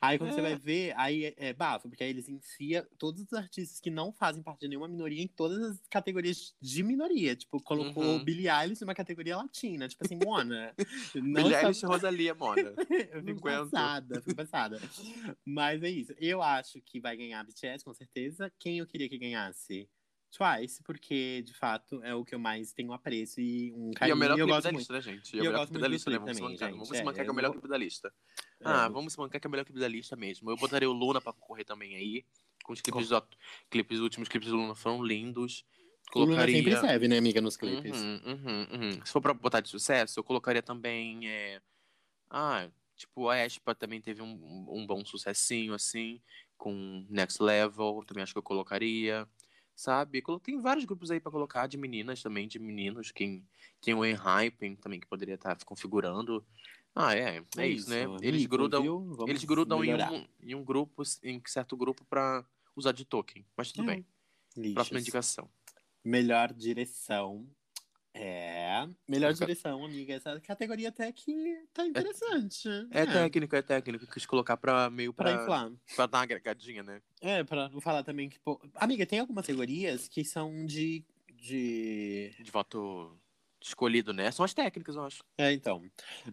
Aí 0.00 0.18
quando 0.18 0.32
você 0.32 0.40
É. 0.40 0.42
vai 0.42 0.56
ver, 0.56 0.92
aí 0.96 1.24
é, 1.26 1.34
é 1.36 1.52
bafo, 1.52 1.88
porque 1.88 2.04
aí 2.04 2.10
eles 2.10 2.28
enfiam 2.28 2.84
todos 2.98 3.22
os 3.22 3.32
artistas 3.32 3.80
que 3.80 3.90
não 3.90 4.12
fazem 4.12 4.42
parte 4.42 4.60
de 4.60 4.68
nenhuma 4.68 4.88
minoria 4.88 5.22
em 5.22 5.26
todas 5.28 5.58
as 5.62 5.80
categorias 5.88 6.54
de 6.60 6.82
minoria. 6.82 7.34
Tipo, 7.34 7.62
colocou 7.62 8.02
Uhum. 8.04 8.24
Billie 8.24 8.48
Eilish 8.48 8.80
numa 8.82 8.94
categoria 8.94 9.36
latina. 9.36 9.88
Tipo 9.88 10.04
assim, 10.04 10.18
Mona. 10.22 10.74
Billie 11.14 11.54
Eilish 11.54 11.82
e 11.82 11.86
Rosalia, 11.86 12.34
mona. 12.34 12.74
eu 13.12 13.22
fico 13.24 13.40
passada, 13.40 14.20
fico 14.20 14.36
passada. 14.36 14.80
Mas 15.44 15.82
é 15.82 15.88
isso. 15.90 16.14
Eu 16.18 16.42
acho 16.42 16.80
que 16.82 17.00
vai 17.00 17.16
ganhar 17.16 17.40
a 17.40 17.44
BTS, 17.44 17.84
com 17.84 17.94
certeza. 17.94 18.52
Quem 18.58 18.78
eu 18.78 18.86
queria 18.86 19.08
que 19.08 19.18
ganhasse? 19.18 19.88
Twice, 20.36 20.82
porque 20.82 21.42
de 21.42 21.54
fato 21.54 22.02
é 22.02 22.12
o 22.14 22.24
que 22.24 22.34
eu 22.34 22.38
mais 22.40 22.72
tenho 22.72 22.92
apreço 22.92 23.40
e 23.40 23.72
um 23.72 23.90
E 23.90 23.94
é 23.94 23.94
carinho. 23.94 24.16
o 24.16 24.18
melhor 24.18 24.34
eu 24.38 24.46
clipe 24.46 24.52
gosto 24.54 24.64
da 24.64 24.72
muito. 24.72 24.80
lista, 24.80 24.92
né, 24.94 25.00
gente? 25.00 25.36
E 25.36 25.38
é 25.38 25.42
o 25.42 25.44
eu 25.44 25.44
melhor 25.46 25.58
gosto 25.60 25.68
clipe 25.70 25.80
da 25.82 25.88
lista, 25.88 26.10
né? 26.10 26.18
Vamos 26.18 26.36
se 26.36 26.42
também, 26.42 26.52
mancar, 26.52 26.68
gente. 26.68 26.78
vamos 26.78 26.88
se 26.96 27.02
É, 27.02 27.04
mancar 27.04 27.24
que 27.24 27.28
é 27.28 27.32
o 27.32 27.34
melhor 27.34 27.48
vou- 27.48 27.54
clipe 27.60 27.68
da 27.68 27.78
lista. 27.78 28.14
É, 28.60 28.64
Ah, 28.64 28.88
vamos 28.88 29.12
se 29.12 29.18
mancar 29.18 29.40
que 29.40 29.46
é 29.46 29.48
o 29.48 29.50
melhor 29.50 29.64
clipe 29.64 29.78
da 29.80 29.88
lista 29.88 30.16
mesmo. 30.16 30.50
Eu 30.50 30.56
botaria 30.56 30.90
o 30.90 30.92
Luna 30.92 31.20
pra 31.20 31.32
concorrer 31.32 31.64
também 31.64 31.94
aí. 31.94 32.24
Com 32.64 32.72
os 32.72 32.80
clipes, 32.80 33.08
do, 33.08 33.22
clipes, 33.70 33.98
os 33.98 34.02
últimos 34.02 34.28
clipes 34.28 34.48
do 34.48 34.56
Luna 34.56 34.74
foram 34.74 35.04
lindos. 35.04 35.64
O 36.14 36.18
Luna 36.20 36.32
Colocaria. 36.34 36.56
sempre 36.56 36.76
serve, 36.76 37.08
né, 37.08 37.18
amiga, 37.18 37.40
nos 37.40 37.56
clipes. 37.56 37.92
Uhum, 38.00 38.20
uhum, 38.26 38.66
uhum. 38.72 38.90
Se 39.06 39.12
for 39.12 39.20
pra 39.20 39.32
botar 39.34 39.60
de 39.60 39.68
sucesso, 39.68 40.18
eu 40.18 40.24
colocaria 40.24 40.62
também. 40.62 41.28
é, 41.28 41.60
Ah, 42.30 42.68
tipo, 42.96 43.28
a 43.28 43.44
Espa 43.46 43.74
também 43.74 44.00
teve 44.00 44.20
um, 44.22 44.66
um 44.68 44.84
bom 44.86 45.04
sucessinho, 45.04 45.74
assim, 45.74 46.20
com 46.56 47.06
Next 47.08 47.40
Level, 47.42 48.02
também 48.06 48.22
acho 48.24 48.32
que 48.32 48.38
eu 48.38 48.42
colocaria. 48.42 49.28
Sabe? 49.76 50.22
Tem 50.42 50.60
vários 50.60 50.84
grupos 50.84 51.10
aí 51.10 51.20
pra 51.20 51.32
colocar, 51.32 51.66
de 51.66 51.76
meninas 51.76 52.22
também, 52.22 52.46
de 52.46 52.58
meninos. 52.58 53.10
Quem 53.10 53.46
tem 53.80 53.94
o 53.94 54.04
Enhypen 54.04 54.76
também, 54.76 55.00
que 55.00 55.06
poderia 55.06 55.34
estar 55.34 55.56
configurando. 55.64 56.44
Ah, 56.94 57.14
é. 57.14 57.42
É, 57.56 57.66
isso, 57.66 57.90
né? 57.90 58.02
Eles 58.22 58.42
amigo, 58.42 58.50
grudam, 58.50 58.82
viu? 58.82 59.00
Vamos 59.00 59.28
eles 59.28 59.44
grudam 59.44 59.84
em 59.84 59.94
um, 59.94 60.26
em 60.40 60.54
um 60.54 60.64
grupo, 60.64 61.02
em 61.22 61.42
certo 61.46 61.76
grupo, 61.76 62.04
pra 62.04 62.44
usar 62.76 62.92
de 62.92 63.04
token. 63.04 63.44
Mas 63.56 63.72
tudo 63.72 63.90
É. 63.90 63.94
bem. 63.94 64.06
Lixos. 64.56 64.74
Próxima 64.74 65.00
indicação. 65.00 65.50
Melhor 66.04 66.52
direção. 66.52 67.48
É. 68.14 68.86
Melhor 69.08 69.32
Essa- 69.32 69.44
direção, 69.44 69.84
amiga. 69.84 70.14
Essa 70.14 70.40
categoria 70.40 70.88
até 70.88 71.10
que 71.10 71.66
tá 71.72 71.84
interessante. 71.86 72.68
É, 72.90 73.04
técnico, 73.04 73.56
é 73.56 73.62
técnico. 73.62 74.06
Quis 74.06 74.24
colocar 74.24 74.56
pra 74.56 74.88
meio 74.88 75.12
Pra 75.12 75.32
pra, 75.32 75.42
inflar. 75.42 75.72
pra 75.96 76.06
dar 76.06 76.18
uma 76.18 76.24
agregadinha, 76.24 76.82
né? 76.82 77.02
É, 77.20 77.42
pra 77.42 77.68
não 77.68 77.80
falar 77.80 78.04
também 78.04 78.28
que. 78.28 78.38
pô, 78.38 78.60
Amiga, 78.76 79.04
tem 79.04 79.18
algumas 79.18 79.44
categorias 79.46 80.06
que 80.08 80.24
são 80.24 80.64
de. 80.64 81.04
de... 81.32 82.32
De 82.40 82.50
voto 82.50 83.18
escolhido, 83.60 84.12
né? 84.12 84.30
São 84.30 84.44
as 84.44 84.54
técnicas, 84.54 84.94
eu 84.94 85.04
acho. 85.04 85.22
É, 85.38 85.52
então. 85.52 85.82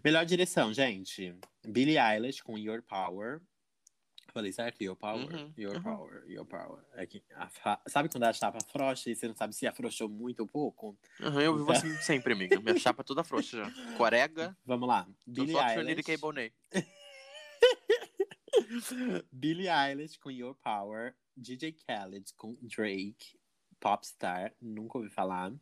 Melhor 0.04 0.26
direção, 0.26 0.74
gente. 0.74 1.34
Billie 1.66 1.98
Eilish 1.98 2.44
com 2.44 2.58
Your 2.58 2.82
Power. 2.84 3.42
Falei 4.34 4.52
certo? 4.54 4.82
Your 4.82 4.96
Power? 4.96 5.34
Uhum, 5.34 5.54
Your 5.58 5.76
uhum. 5.76 5.84
Power, 5.84 6.24
Your 6.30 6.46
Power. 6.46 6.84
É 6.94 7.06
que 7.06 7.22
fa- 7.50 7.82
Sabe 7.88 8.08
quando 8.10 8.24
a 8.24 8.34
chapa 8.34 8.60
afrouxa 8.60 9.10
e 9.10 9.16
você 9.16 9.28
não 9.28 9.36
sabe 9.36 9.54
se 9.54 9.68
afrouxou 9.68 10.08
muito 10.08 10.42
ou 10.42 10.48
pouco? 10.48 10.98
Aham, 11.20 11.42
eu 11.42 11.54
vivo 11.58 11.64
Então- 11.72 11.76
assim 11.76 11.94
sempre, 12.02 12.34
amiga. 12.34 12.60
Minha 12.60 12.78
chapa 12.80 13.02
é 13.02 13.04
toda 13.04 13.24
frouxa 13.24 13.58
já. 13.58 13.66
Corega, 13.98 14.56
Vamos 14.66 14.88
lá. 14.88 15.08
Billie 15.28 15.56
Eilish. 15.58 16.04
K. 16.04 16.18
Bonet. 16.18 16.54
Billie 19.32 19.68
Eilish 19.70 20.18
com 20.18 20.32
Your 20.32 20.56
Power, 20.56 21.16
DJ 21.36 21.74
Khaled 21.88 22.34
com 22.36 22.58
Drake, 22.62 23.38
Popstar, 23.80 24.54
nunca 24.62 24.98
ouvi 24.98 25.10
falar. 25.10 25.54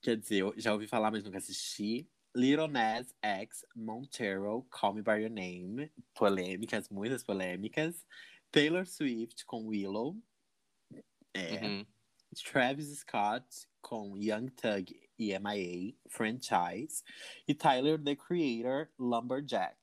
Quer 0.00 0.16
dizer, 0.16 0.40
eu 0.42 0.54
já 0.56 0.72
ouvi 0.72 0.86
falar, 0.86 1.10
mas 1.10 1.22
nunca 1.22 1.38
assisti. 1.38 2.08
Little 2.34 2.68
Nas 2.68 3.14
X, 3.22 3.64
Montero, 3.74 4.66
Call 4.70 4.94
Me 4.94 5.02
By 5.02 5.20
Your 5.20 5.30
Name, 5.30 5.90
polêmicas, 6.14 6.88
muitas 6.88 7.22
polêmicas. 7.22 8.06
Taylor 8.50 8.86
Swift 8.86 9.44
com 9.46 9.66
Willow, 9.66 10.16
é. 11.34 11.64
Uhum. 11.64 11.86
Travis 12.50 12.98
Scott 13.00 13.46
com 13.80 14.16
Young 14.16 14.48
Thug 14.48 14.98
e 15.18 15.38
MIA, 15.38 15.94
Franchise. 16.08 17.02
E 17.46 17.54
Tyler, 17.54 18.02
The 18.02 18.16
Creator, 18.16 18.88
Lumberjack. 18.98 19.76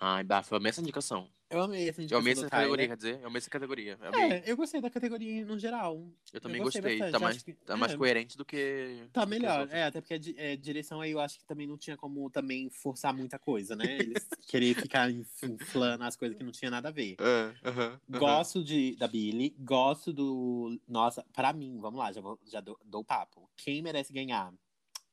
Ai, 0.00 0.22
bafa, 0.22 0.54
eu 0.54 0.58
amei 0.58 0.70
essa 0.70 0.80
indicação. 0.80 1.30
Eu 1.56 1.62
amei 1.64 1.88
essa 1.88 2.00
Eu 2.00 2.04
indicação 2.04 2.18
amei 2.20 2.34
do 2.34 2.40
essa 2.40 2.50
Tyler. 2.50 2.64
categoria, 2.64 2.88
quer 2.88 2.96
dizer, 2.96 3.20
eu 3.20 3.26
amei 3.28 3.38
essa 3.38 3.50
categoria. 3.50 3.98
Eu, 4.00 4.08
amei. 4.08 4.22
É, 4.38 4.42
eu 4.46 4.56
gostei 4.56 4.80
da 4.80 4.90
categoria 4.90 5.44
no 5.44 5.58
geral. 5.58 6.06
eu 6.32 6.40
também 6.40 6.58
eu 6.58 6.64
gostei 6.64 6.82
gostei. 6.82 7.10
Tá, 7.10 7.18
mais, 7.18 7.42
que- 7.42 7.54
tá 7.54 7.76
mais 7.76 7.92
é. 7.92 7.96
coerente 7.96 8.36
do 8.36 8.44
que. 8.44 9.08
Tá 9.12 9.24
do 9.24 9.30
que 9.30 9.38
melhor. 9.38 9.60
outras. 9.60 9.78
É, 9.78 9.84
até 9.84 10.00
porque 10.00 10.14
a 10.14 10.18
di- 10.18 10.34
é, 10.38 10.56
direção 10.56 11.00
aí 11.00 11.10
eu 11.12 11.20
acho 11.20 11.38
que 11.38 11.44
também 11.44 11.66
não 11.66 11.76
tinha 11.78 11.96
como 11.96 12.28
também 12.30 12.68
forçar 12.70 13.14
muita 13.14 13.38
coisa, 13.38 13.74
né? 13.74 13.96
Eles 13.98 14.26
querer 14.48 14.74
ficar 14.74 15.10
inf- 15.10 15.42
inflando 15.44 16.04
as 16.04 16.16
coisas 16.16 16.36
que 16.36 16.44
não 16.44 16.52
tinha 16.52 16.70
nada 16.70 16.88
a 16.88 16.92
ver. 16.92 17.16
É, 17.20 17.68
aham, 17.68 18.00
aham. 18.10 18.18
Gosto 18.18 18.62
de, 18.62 18.96
da 18.96 19.08
Billy, 19.08 19.54
gosto 19.58 20.12
do. 20.12 20.78
Nossa, 20.86 21.24
pra 21.32 21.52
mim, 21.52 21.78
vamos 21.80 21.98
lá, 21.98 22.12
já, 22.12 22.20
vou, 22.20 22.38
já 22.46 22.60
dou, 22.60 22.78
dou 22.84 23.00
o 23.00 23.04
papo. 23.04 23.50
Quem 23.56 23.80
merece 23.82 24.12
ganhar? 24.12 24.52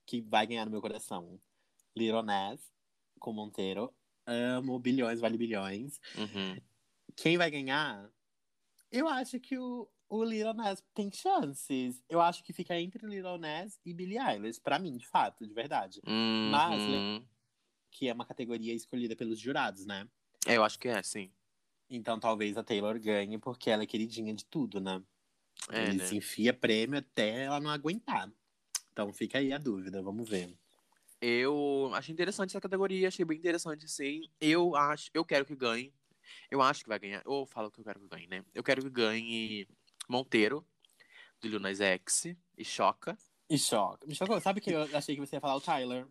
Que 0.05 0.19
vai 0.21 0.45
ganhar 0.45 0.65
no 0.65 0.71
meu 0.71 0.81
coração? 0.81 1.39
Little 1.95 2.23
Nas 2.23 2.59
com 3.19 3.31
Monteiro. 3.31 3.93
Amo 4.25 4.79
bilhões, 4.79 5.19
vale 5.19 5.37
bilhões. 5.37 5.99
Uhum. 6.17 6.57
Quem 7.15 7.37
vai 7.37 7.51
ganhar? 7.51 8.09
Eu 8.91 9.07
acho 9.07 9.39
que 9.39 9.57
o, 9.57 9.89
o 10.07 10.23
Lil 10.23 10.53
Nas 10.53 10.83
tem 10.93 11.11
chances. 11.11 12.03
Eu 12.07 12.21
acho 12.21 12.43
que 12.43 12.53
fica 12.53 12.79
entre 12.79 13.05
Lil 13.05 13.37
Nas 13.37 13.79
e 13.85 13.93
Billie 13.93 14.19
Eilish, 14.19 14.59
pra 14.59 14.79
mim, 14.79 14.95
de 14.97 15.07
fato, 15.07 15.45
de 15.45 15.53
verdade. 15.53 16.01
Mas, 16.05 16.81
Uhum. 16.81 17.25
Que 17.91 18.07
é 18.07 18.13
uma 18.13 18.25
categoria 18.25 18.73
escolhida 18.73 19.15
pelos 19.15 19.39
jurados, 19.39 19.85
né? 19.85 20.07
É, 20.47 20.57
eu 20.57 20.63
acho 20.63 20.79
que 20.79 20.87
é, 20.87 21.01
sim. 21.03 21.31
Então 21.89 22.19
talvez 22.19 22.57
a 22.57 22.63
Taylor 22.63 22.99
ganhe, 22.99 23.37
porque 23.37 23.69
ela 23.69 23.83
é 23.83 23.85
queridinha 23.85 24.33
de 24.33 24.45
tudo, 24.45 24.79
né? 24.81 25.01
É, 25.69 25.83
Ele 25.83 25.97
né? 25.97 26.05
se 26.05 26.15
enfia 26.17 26.53
prêmio 26.53 26.97
até 26.97 27.43
ela 27.43 27.59
não 27.59 27.69
aguentar. 27.69 28.31
Então 28.91 29.13
fica 29.13 29.37
aí 29.37 29.53
a 29.53 29.57
dúvida, 29.57 30.01
vamos 30.01 30.27
ver. 30.27 30.57
Eu 31.25 31.89
achei 31.93 32.11
interessante 32.11 32.49
essa 32.49 32.59
categoria, 32.59 33.07
achei 33.07 33.23
bem 33.23 33.37
interessante, 33.37 33.87
sim. 33.89 34.29
Eu 34.41 34.75
acho, 34.75 35.09
eu 35.13 35.23
quero 35.23 35.45
que 35.45 35.55
ganhe. 35.55 35.93
Eu 36.51 36.61
acho 36.61 36.83
que 36.83 36.89
vai 36.89 36.99
ganhar. 36.99 37.21
Ou 37.25 37.45
falo 37.45 37.71
que 37.71 37.79
eu 37.79 37.83
quero 37.85 37.97
que 38.01 38.07
ganhe, 38.09 38.27
né? 38.27 38.43
Eu 38.53 38.61
quero 38.61 38.81
que 38.81 38.89
ganhe 38.89 39.65
Monteiro, 40.09 40.67
do 41.39 41.47
Lil 41.47 41.61
Nas 41.61 41.79
X, 41.79 42.25
e 42.57 42.65
Choca. 42.65 43.17
E 43.49 43.57
choca. 43.57 44.05
Me 44.05 44.13
chocou. 44.13 44.37
Sabe 44.41 44.59
que 44.59 44.71
eu 44.71 44.81
achei 44.97 45.15
que 45.15 45.21
você 45.21 45.37
ia 45.37 45.39
falar 45.39 45.55
o 45.55 45.61
Tyler? 45.61 46.05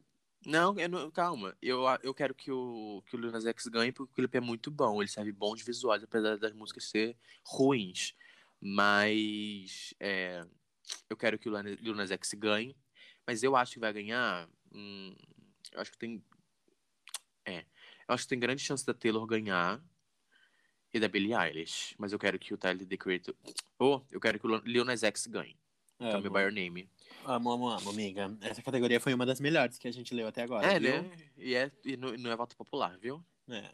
Não, 0.47 0.79
eu 0.79 0.89
não- 0.89 1.11
calma. 1.11 1.55
Eu, 1.61 1.83
eu 2.03 2.15
quero 2.15 2.35
que 2.35 2.51
o, 2.51 3.03
que 3.07 3.15
o 3.15 3.19
Lil 3.19 3.31
Nas 3.31 3.45
X 3.45 3.67
ganhe 3.67 3.93
porque 3.93 4.13
o 4.13 4.15
clipe 4.15 4.39
é 4.39 4.41
muito 4.41 4.71
bom. 4.71 5.03
Ele 5.03 5.11
serve 5.11 5.31
bons 5.31 5.61
visuais, 5.63 6.03
apesar 6.03 6.39
das 6.39 6.55
músicas 6.55 6.89
ser 6.89 7.19
ruins. 7.45 8.15
Mas 8.59 9.93
é, 10.01 10.43
eu 11.11 11.19
quero 11.19 11.39
que 11.39 11.51
o 11.51 11.61
Lil 11.61 11.77
Lil 11.83 11.95
Nas 11.95 12.11
X 12.11 12.33
ganhe. 12.33 12.75
Mas 13.27 13.43
eu 13.43 13.55
acho 13.55 13.75
que 13.75 13.79
vai 13.81 13.93
ganhar. 13.93 14.49
Hum, 14.75 15.15
eu 15.73 15.81
acho 15.81 15.93
que 15.93 15.99
tem. 15.99 16.23
É. 17.45 17.65
Eu 18.09 18.15
acho 18.15 18.25
que 18.25 18.31
tem 18.31 18.39
grande 18.39 18.63
chance 18.63 18.85
da 18.85 18.95
Taylor 18.95 19.27
ganhar 19.27 19.83
e 20.93 21.01
da 21.01 21.09
Billie 21.09 21.35
Eilish. 21.35 21.95
Mas 21.99 22.13
eu 22.13 22.19
quero 22.19 22.39
que 22.39 22.53
o 22.53 22.59
Tyler 22.59 22.87
The 22.87 22.97
Creator. 22.97 23.35
Ou 23.79 24.07
eu 24.11 24.21
quero 24.21 24.39
que 24.39 24.47
o 24.47 24.57
Lil 24.59 24.85
Nas 24.85 25.03
X 25.03 25.27
ganhe. 25.27 25.59
Call 25.99 26.21
Me 26.21 26.27
Amo. 26.27 26.31
By 26.31 26.41
Your 26.41 26.53
Name. 26.53 26.91
amo, 27.25 27.53
amo, 27.53 27.69
amo, 27.69 27.91
amiga. 27.91 28.37
Essa 28.41 28.63
categoria 28.63 29.01
foi 29.01 29.15
uma 29.15 29.25
das 29.25 29.41
melhores 29.41 29.79
que 29.79 29.87
a 29.87 29.93
gente 29.93 30.15
leu 30.15 30.27
até 30.27 30.43
agora. 30.43 30.67
é, 30.67 30.81
viu? 30.81 31.03
né? 31.03 31.11
E, 31.37 31.55
é, 31.55 31.71
e 31.85 31.97
não, 31.97 32.13
não 32.15 32.31
é 32.31 32.37
voto 32.37 32.57
popular, 32.57 32.99
viu? 32.99 33.25
É. 33.49 33.71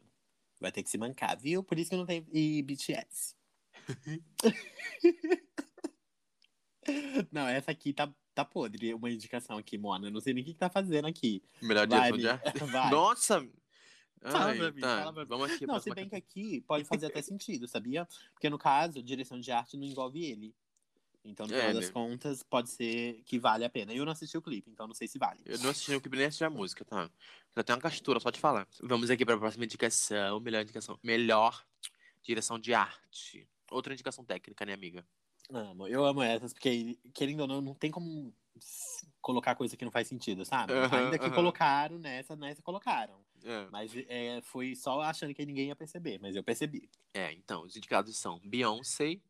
Vai 0.61 0.73
ter 0.73 0.83
que 0.83 0.91
se 0.91 0.99
mancar, 0.99 1.39
viu? 1.39 1.63
Por 1.63 1.79
isso 1.79 1.91
que 1.91 1.97
não 1.97 2.05
tem. 2.05 2.27
E 2.33 2.63
BTS. 2.63 3.35
não, 7.33 7.49
essa 7.49 7.71
aqui 7.71 7.93
tá, 7.93 8.13
tá 8.39 8.45
podre. 8.45 8.95
Uma 8.95 9.11
indicação 9.11 9.59
aqui, 9.59 9.77
Mona. 9.77 10.11
Não 10.11 10.21
sei 10.21 10.33
nem 10.33 10.43
o 10.43 10.47
que, 10.47 10.53
que 10.53 10.59
tá 10.59 10.71
fazendo 10.71 11.07
aqui. 11.07 11.43
Melhor 11.61 11.87
Vai, 11.89 12.13
direção 12.13 12.19
de 12.19 12.29
amiga. 12.29 12.49
arte. 12.49 12.59
Vai. 12.71 12.91
Nossa! 12.91 13.49
Fala 14.21 14.47
Ai, 14.47 14.57
pra 14.59 14.73
mim, 14.73 14.81
tá. 14.81 14.99
fala 14.99 15.13
pra 15.13 15.23
mim. 15.23 15.29
Vamos 15.29 15.51
aqui. 15.53 15.67
Não, 15.67 15.79
se 15.81 15.95
bem 15.95 16.09
que 16.09 16.17
aqui 16.17 16.61
pode 16.63 16.85
fazer 16.85 17.07
até 17.07 17.21
sentido, 17.23 17.67
sabia? 17.69 18.07
Porque 18.33 18.49
no 18.51 18.59
caso, 18.59 19.03
direção 19.03 19.39
de 19.41 19.51
arte 19.51 19.77
não 19.77 19.85
envolve 19.85 20.25
ele. 20.25 20.55
Então, 21.25 21.47
no 21.47 21.55
É, 21.55 21.59
final 21.61 21.75
das 21.75 21.87
né? 21.87 21.93
contas, 21.93 22.43
pode 22.43 22.71
ser 22.71 23.23
que 23.27 23.39
vale 23.39 23.65
a 23.65 23.69
pena. 23.71 23.93
Eu 23.93 24.05
não 24.05 24.13
assisti 24.13 24.37
o 24.39 24.43
clipe, 24.43 24.71
então 24.71 24.87
não 24.87 24.95
sei 24.95 25.07
se 25.07 25.19
vale. 25.19 25.41
Eu 25.45 25.59
não 25.59 25.71
assisti 25.71 25.95
o 25.95 26.01
clipe 26.01 26.17
nem 26.17 26.27
assisti 26.27 26.45
a 26.45 26.51
música, 26.51 26.85
tá? 26.85 27.11
Já 27.57 27.63
tem 27.63 27.75
uma 27.75 27.83
castura 27.83 28.19
só 28.19 28.31
de 28.31 28.41
falar. 28.41 28.67
Vamos 28.83 29.11
aqui 29.11 29.25
pra 29.27 29.37
próxima 29.37 29.65
indicação. 29.65 30.41
Melhor 30.41 30.63
indicação. 30.63 30.99
Melhor 31.03 31.65
direção 32.23 32.59
de 32.59 32.73
arte. 32.73 33.47
Outra 33.71 33.93
indicação 33.93 34.25
técnica, 34.25 34.65
né, 34.65 34.73
amiga? 34.73 35.05
Amo, 35.51 35.87
eu 35.89 36.05
amo 36.05 36.23
essas, 36.23 36.53
porque, 36.53 36.99
querendo 37.15 37.41
ou 37.41 37.47
não, 37.47 37.61
não 37.61 37.75
tem 37.75 37.91
como 37.91 38.35
colocar 39.21 39.55
coisa 39.55 39.77
que 39.77 39.85
não 39.85 39.93
faz 39.93 40.07
sentido, 40.09 40.45
sabe? 40.45 40.73
Aham, 40.75 41.05
Ainda 41.05 41.19
que 41.19 41.25
aham. 41.25 41.35
colocaram 41.35 41.99
nessa, 41.99 42.37
nessa 42.37 42.61
colocaram. 42.63 43.25
É. 43.45 43.67
Mas 43.71 43.93
é, 44.09 44.41
foi 44.43 44.75
só 44.75 45.01
achando 45.01 45.33
que 45.33 45.47
ninguém 45.47 45.69
ia 45.69 45.77
perceber, 45.77 46.19
mas 46.21 46.37
eu 46.37 46.43
percebi. 46.45 46.91
É, 47.15 47.33
então, 47.33 47.63
os 47.63 47.77
indicados 47.77 48.17
são 48.19 48.39
Beyoncé, 48.45 49.21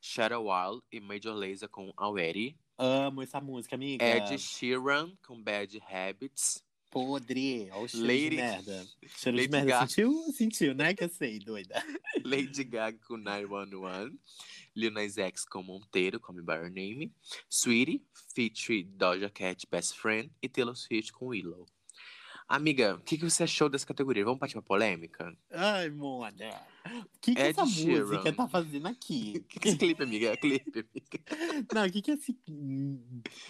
Shadow 0.00 0.46
Wild 0.48 0.82
e 0.90 1.00
Major 1.00 1.34
Lazer 1.34 1.68
com 1.68 1.92
Already. 1.96 2.56
Amo 2.76 3.22
essa 3.22 3.40
música, 3.40 3.76
amiga. 3.76 4.04
Ed 4.04 4.38
Sheeran 4.38 5.14
com 5.26 5.40
Bad 5.42 5.80
Habits. 5.88 6.64
Podre. 6.90 7.68
Olha 7.72 7.82
o 7.84 7.88
cheiro 7.88 8.06
Lady- 8.06 8.30
de 8.30 8.36
merda. 8.36 8.86
Cheiro 9.06 9.36
de 9.36 9.42
Lady 9.42 9.48
merda. 9.50 9.70
Gaga. 9.70 9.86
Sentiu? 9.86 10.32
Sentiu, 10.32 10.74
né? 10.74 10.94
Que 10.94 11.04
eu 11.04 11.08
sei, 11.08 11.38
doida. 11.38 11.74
Lady 12.24 12.64
Gaga 12.64 12.98
com 13.06 13.16
911. 13.16 14.18
Lil 14.76 14.90
Nas 14.92 15.18
X 15.18 15.44
com 15.44 15.62
Monteiro, 15.62 16.20
Call 16.20 16.36
Me 16.36 16.42
By 16.42 16.52
Your 16.54 16.70
Name. 16.70 17.12
Sweetie, 17.50 18.02
feat. 18.34 18.84
Doja 18.96 19.28
Cat, 19.28 19.66
Best 19.70 19.94
Friend. 19.98 20.30
E 20.42 20.48
Taylor 20.48 20.76
Swift 20.76 21.12
com 21.12 21.26
Willow. 21.26 21.66
Amiga, 22.48 22.94
o 22.94 23.00
que, 23.00 23.18
que 23.18 23.24
você 23.28 23.42
achou 23.42 23.68
dessa 23.68 23.84
categoria? 23.86 24.24
Vamos 24.24 24.38
partir 24.40 24.54
pra 24.54 24.62
polêmica? 24.62 25.36
Ai, 25.50 25.90
Mona. 25.90 26.48
O 26.86 27.18
que, 27.20 27.34
que 27.34 27.40
Ed 27.42 27.50
essa 27.50 27.66
Sheeran. 27.66 28.06
música 28.06 28.32
tá 28.32 28.48
fazendo 28.48 28.88
aqui? 28.88 29.34
O 29.36 29.44
que, 29.44 29.60
que 29.60 29.68
esse 29.68 29.76
clipe, 29.76 30.02
amiga? 30.02 30.28
É 30.28 30.36
clipe, 30.38 30.70
amiga. 30.70 31.24
Não, 31.74 31.86
o 31.86 31.90
que 31.92 32.00
que 32.00 32.10
é 32.10 32.14
esse... 32.14 32.34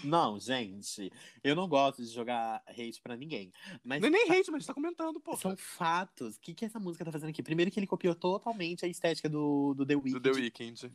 Não, 0.03 0.41
gente. 0.41 1.13
Eu 1.45 1.55
não 1.55 1.69
gosto 1.69 2.03
de 2.03 2.09
jogar 2.13 2.61
hate 2.67 3.01
pra 3.01 3.17
ninguém. 3.17 3.53
Mas 3.85 4.01
Não 4.01 4.09
é 4.09 4.11
nem 4.11 4.29
hate, 4.33 4.51
mas 4.51 4.67
tá 4.67 4.75
comentando, 4.75 5.21
pô. 5.21 5.37
São 5.37 5.57
fatos. 5.57 6.35
O 6.35 6.41
que, 6.41 6.53
que 6.53 6.65
essa 6.65 6.81
música 6.81 7.05
tá 7.05 7.13
fazendo 7.13 7.31
aqui? 7.31 7.41
Primeiro 7.43 7.71
que 7.71 7.79
ele 7.79 7.87
copiou 7.87 8.17
totalmente 8.17 8.85
a 8.85 8.89
estética 8.89 9.29
do, 9.29 9.75
do 9.75 9.87
The 9.87 9.95
Do 9.95 10.03
Weeknd, 10.03 10.21
The 10.23 10.31
Weeknd. 10.33 10.93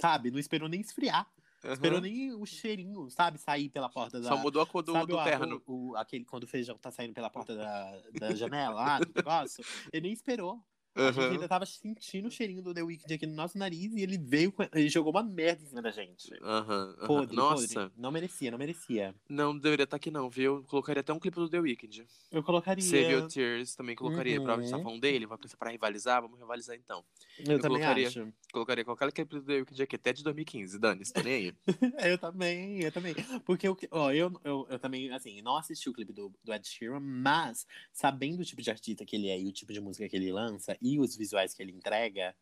sabe? 0.00 0.32
Não 0.32 0.40
esperou 0.40 0.68
nem 0.68 0.80
esfriar. 0.80 1.30
Aham. 1.64 1.72
Esperou 1.72 2.00
nem 2.00 2.32
o 2.34 2.44
cheirinho, 2.44 3.08
sabe? 3.10 3.38
Sair 3.38 3.68
pela 3.70 3.88
porta 3.88 4.20
da... 4.20 4.28
Só 4.28 4.36
mudou 4.36 4.60
a 4.60 4.66
cor 4.66 4.82
do, 4.82 4.92
sabe 4.92 5.06
do 5.12 5.18
o, 5.18 5.24
terno. 5.24 5.62
o, 5.66 5.90
o- 5.90 5.96
aquele 5.96 6.24
quando 6.24 6.44
o 6.44 6.46
feijão 6.46 6.76
tá 6.76 6.90
saindo 6.90 7.14
pela 7.14 7.30
porta 7.30 7.56
da, 7.56 8.00
da 8.18 8.34
janela 8.34 8.74
lá, 8.74 8.98
do 8.98 9.10
negócio? 9.14 9.64
Ele 9.92 10.02
nem 10.02 10.12
esperou. 10.12 10.62
A 10.94 11.10
gente 11.12 11.24
ainda 11.32 11.48
tava 11.48 11.66
sentindo 11.66 12.28
o 12.28 12.30
cheirinho 12.30 12.62
do 12.62 12.72
The 12.72 12.82
Weeknd 12.82 13.14
aqui 13.14 13.26
no 13.26 13.34
nosso 13.34 13.58
nariz 13.58 13.92
e 13.94 14.00
ele 14.02 14.16
veio 14.16 14.54
ele 14.72 14.88
jogou 14.88 15.12
uma 15.12 15.22
merda 15.22 15.62
em 15.62 15.66
cima 15.66 15.82
da 15.82 15.90
gente. 15.90 16.32
Aham, 16.42 16.94
aham. 16.98 17.06
Podre, 17.06 17.36
Nossa, 17.36 17.66
podre. 17.80 17.92
Não 17.96 18.10
merecia, 18.12 18.50
não 18.50 18.58
merecia. 18.58 19.14
não 19.28 19.58
deveria 19.58 19.84
estar 19.84 19.96
aqui 19.96 20.10
não, 20.10 20.30
viu? 20.30 20.62
Colocaria 20.64 21.00
até 21.00 21.12
um 21.12 21.18
clipe 21.18 21.36
do 21.36 21.48
The 21.48 21.58
Weeknd. 21.58 22.06
Eu 22.30 22.42
colocaria. 22.42 22.84
Save 22.84 23.12
Your 23.12 23.26
Tears 23.28 23.74
também 23.74 23.96
colocaria. 23.96 24.40
Pra 24.40 24.54
Uhum. 24.54 24.60
estar 24.62 24.78
falando 24.78 25.00
dele, 25.00 25.26
vai 25.26 25.38
pensar 25.38 25.56
pra 25.56 25.70
rivalizar, 25.70 26.20
vamos 26.22 26.38
rivalizar 26.38 26.76
então. 26.76 27.04
Eu, 27.38 27.58
também 27.60 27.60
colocaria. 27.82 28.08
acho. 28.08 28.32
Colocaria 28.52 28.84
qualquer 28.84 29.10
clipe 29.12 29.34
do 29.34 29.42
The 29.42 29.52
Weeknd 29.54 29.82
aqui, 29.82 29.96
até 29.96 30.12
de 30.12 30.22
2015, 30.22 30.78
Dani, 30.78 31.04
tô 31.12 31.22
nem 31.22 31.34
aí. 31.34 31.54
Eu 32.04 32.18
também, 32.18 32.82
eu 32.82 32.92
também. 32.92 33.14
Porque 33.44 33.66
eu, 33.66 33.76
ó, 33.90 34.12
eu, 34.12 34.32
eu, 34.44 34.66
eu 34.68 34.78
também, 34.78 35.10
assim, 35.12 35.40
não 35.42 35.56
assisti 35.56 35.88
o 35.88 35.92
clipe 35.92 36.12
do, 36.12 36.32
do 36.42 36.52
Ed 36.52 36.66
Sheeran, 36.66 37.00
mas 37.00 37.66
sabendo 37.92 38.40
o 38.40 38.44
tipo 38.44 38.60
de 38.62 38.70
artista 38.70 39.04
que 39.04 39.16
ele 39.16 39.28
é 39.28 39.40
e 39.40 39.46
o 39.48 39.52
tipo 39.52 39.72
de 39.72 39.80
música 39.80 40.08
que 40.08 40.16
ele 40.16 40.32
lança 40.32 40.76
e 40.84 41.00
os 41.00 41.16
visuais 41.16 41.54
que 41.54 41.62
ele 41.62 41.72
entrega, 41.72 42.36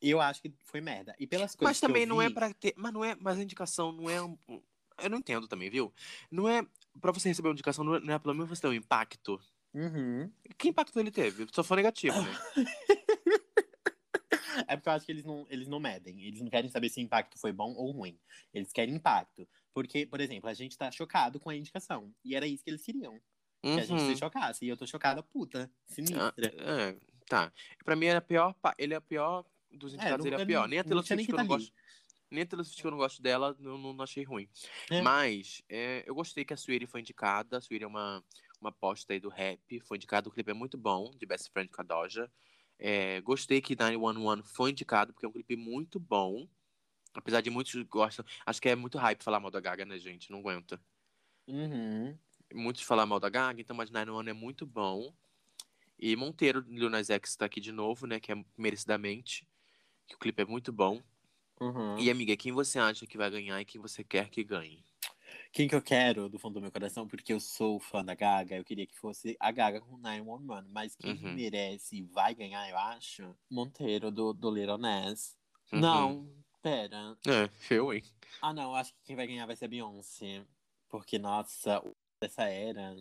eu 0.00 0.20
acho 0.20 0.40
que 0.40 0.54
foi 0.62 0.80
merda. 0.80 1.14
E 1.18 1.26
pelas 1.26 1.54
coisas 1.56 1.70
Mas 1.76 1.80
também 1.80 2.06
não 2.06 2.22
é 2.22 2.28
vi- 2.28 2.34
pra 2.34 2.54
ter. 2.54 2.72
Mas 2.76 2.92
não 2.92 3.04
é. 3.04 3.14
Mas 3.16 3.38
a 3.38 3.42
indicação 3.42 3.90
não 3.92 4.08
é 4.08 4.22
um. 4.22 4.38
Eu 5.02 5.10
não 5.10 5.18
entendo 5.18 5.48
também, 5.48 5.68
viu? 5.68 5.92
Não 6.30 6.48
é. 6.48 6.64
Pra 7.00 7.10
você 7.10 7.28
receber 7.28 7.48
uma 7.48 7.54
indicação, 7.54 7.84
não 7.84 7.96
é, 7.96 8.00
não 8.00 8.14
é 8.14 8.18
pelo 8.18 8.34
menos 8.34 8.48
você 8.48 8.62
ter 8.62 8.68
um 8.68 8.72
impacto. 8.72 9.40
Uhum. 9.74 10.30
Que 10.56 10.68
impacto 10.68 11.00
ele 11.00 11.10
teve? 11.10 11.48
Só 11.52 11.64
foi 11.64 11.76
negativo, 11.78 12.16
né? 12.22 12.30
É 14.68 14.76
porque 14.76 14.88
eu 14.88 14.92
acho 14.92 15.04
que 15.04 15.10
eles 15.10 15.24
não, 15.24 15.44
eles 15.50 15.66
não 15.66 15.80
medem. 15.80 16.22
Eles 16.22 16.40
não 16.40 16.48
querem 16.48 16.70
saber 16.70 16.88
se 16.88 17.00
o 17.00 17.02
impacto 17.02 17.36
foi 17.38 17.52
bom 17.52 17.72
ou 17.74 17.90
ruim. 17.90 18.16
Eles 18.52 18.72
querem 18.72 18.94
impacto. 18.94 19.48
Porque, 19.74 20.06
por 20.06 20.20
exemplo, 20.20 20.48
a 20.48 20.54
gente 20.54 20.78
tá 20.78 20.88
chocado 20.92 21.40
com 21.40 21.50
a 21.50 21.56
indicação. 21.56 22.14
E 22.24 22.36
era 22.36 22.46
isso 22.46 22.62
que 22.62 22.70
eles 22.70 22.82
queriam. 22.84 23.20
Que 23.60 23.70
a 23.80 23.84
gente 23.84 24.00
Uhum. 24.00 24.12
se 24.14 24.16
chocasse. 24.16 24.64
E 24.64 24.68
eu 24.68 24.76
tô 24.76 24.86
chocada, 24.86 25.24
puta. 25.24 25.68
Ah, 25.72 25.92
Sinistra. 25.92 26.32
é, 26.38 26.96
tá. 27.26 27.52
Pra 27.84 27.96
mim, 27.96 28.06
ele 28.06 28.14
é 28.14 28.18
a 28.18 28.20
pior. 28.20 28.52
pa- 28.54 28.74
Ele 28.78 28.94
é 28.94 28.96
a 28.96 29.00
pior 29.00 29.44
dos 29.70 29.92
É, 29.92 29.96
indicados, 29.96 30.18
não- 30.18 30.26
ele 30.26 30.34
é 30.34 30.38
a 30.38 30.42
eu 30.42 30.46
pior. 30.46 30.60
não- 30.62 30.68
Nem 30.68 30.78
a 30.78 30.82
não 30.82 30.88
Taylor 30.88 31.04
tinha 31.04 31.16
nem 31.16 31.24
Swift 31.24 31.34
que 31.36 31.40
eu 31.40 31.44
não 31.44 31.48
tá 31.48 31.54
ali. 31.54 31.64
gosto. 31.64 31.74
Nem 32.30 32.42
a 32.42 32.46
Taylor 32.46 32.64
Swift 32.64 32.80
que 32.82 32.86
eu 32.86 32.90
não 32.90 32.98
gosto 32.98 33.22
dela, 33.22 33.56
não, 33.58 33.78
não 33.78 34.02
achei 34.04 34.24
ruim. 34.24 34.48
É. 34.90 35.00
Mas 35.02 35.62
é, 35.68 36.02
eu 36.06 36.14
gostei 36.14 36.44
que 36.44 36.52
a 36.52 36.56
Sweetie 36.56 36.86
foi 36.86 37.00
indicada. 37.00 37.58
A 37.58 37.60
Sweetie 37.60 37.84
é 37.84 37.86
uma, 37.86 38.24
uma 38.60 38.70
aposta 38.70 39.12
aí 39.12 39.20
do 39.20 39.28
rap. 39.28 39.80
Foi 39.80 39.96
indicado, 39.96 40.28
o 40.28 40.32
clipe 40.32 40.50
é 40.50 40.54
muito 40.54 40.76
bom, 40.78 41.10
de 41.16 41.26
Best 41.26 41.50
Friend 41.52 41.68
com 41.70 41.80
a 41.80 41.84
Doja. 41.84 42.30
É, 42.78 43.20
gostei 43.20 43.60
que 43.60 43.76
911 43.76 44.42
foi 44.54 44.70
indicado, 44.70 45.12
porque 45.12 45.24
é 45.26 45.28
um 45.28 45.32
clipe 45.32 45.54
muito 45.56 46.00
bom. 46.00 46.48
Apesar 47.14 47.40
de 47.40 47.48
muitos 47.50 47.74
gostam. 47.84 48.24
Acho 48.44 48.60
que 48.60 48.68
é 48.68 48.74
muito 48.74 48.98
hype 48.98 49.22
falar 49.22 49.38
mal 49.38 49.50
da 49.50 49.60
Gaga, 49.60 49.84
né, 49.84 49.96
gente? 49.98 50.32
Não 50.32 50.40
aguenta. 50.40 50.80
Uhum. 51.46 52.18
Muitos 52.52 52.82
falam 52.82 53.06
mal 53.06 53.20
da 53.20 53.28
Gaga, 53.28 53.60
então, 53.60 53.76
mas 53.76 53.90
911 53.90 54.30
é 54.30 54.32
muito 54.32 54.66
bom. 54.66 55.14
E 55.98 56.16
Monteiro, 56.16 56.60
Lil 56.68 56.90
Nas 56.90 57.10
X, 57.10 57.36
tá 57.36 57.46
aqui 57.46 57.60
de 57.60 57.72
novo, 57.72 58.06
né? 58.06 58.20
Que 58.20 58.32
é 58.32 58.44
merecidamente. 58.56 59.48
Que 60.06 60.14
o 60.16 60.18
clipe 60.18 60.42
é 60.42 60.46
muito 60.46 60.72
bom. 60.72 61.02
Uhum. 61.60 61.98
E, 61.98 62.10
amiga, 62.10 62.36
quem 62.36 62.52
você 62.52 62.78
acha 62.78 63.06
que 63.06 63.16
vai 63.16 63.30
ganhar 63.30 63.60
e 63.60 63.64
quem 63.64 63.80
você 63.80 64.04
quer 64.04 64.28
que 64.30 64.44
ganhe? 64.44 64.84
Quem 65.52 65.68
que 65.68 65.74
eu 65.74 65.82
quero 65.82 66.28
do 66.28 66.38
fundo 66.38 66.54
do 66.54 66.60
meu 66.60 66.72
coração, 66.72 67.06
porque 67.06 67.32
eu 67.32 67.40
sou 67.40 67.78
fã 67.80 68.04
da 68.04 68.14
Gaga, 68.14 68.56
eu 68.56 68.64
queria 68.64 68.86
que 68.86 68.96
fosse 68.98 69.36
a 69.40 69.50
Gaga 69.50 69.80
com 69.80 69.96
911, 69.96 70.68
mas 70.70 70.94
quem 70.96 71.14
Uhum. 71.14 71.34
merece 71.34 71.96
e 71.96 72.02
vai 72.02 72.34
ganhar, 72.34 72.68
eu 72.68 72.76
acho, 72.76 73.34
Monteiro 73.50 74.10
do, 74.10 74.32
do 74.32 74.50
Little 74.50 74.78
Ness. 74.78 75.36
Uhum. 75.72 75.80
Não, 75.80 76.44
pera. 76.62 77.16
É, 77.26 77.74
eu, 77.74 77.92
hein? 77.92 78.02
Ah, 78.40 78.52
não, 78.52 78.64
eu 78.70 78.74
acho 78.74 78.92
que 78.94 79.00
quem 79.04 79.16
vai 79.16 79.26
ganhar 79.26 79.46
vai 79.46 79.56
ser 79.56 79.64
a 79.66 79.68
Beyoncé. 79.68 80.46
Porque, 80.88 81.18
nossa, 81.18 81.82
dessa 82.20 82.44
era. 82.44 82.96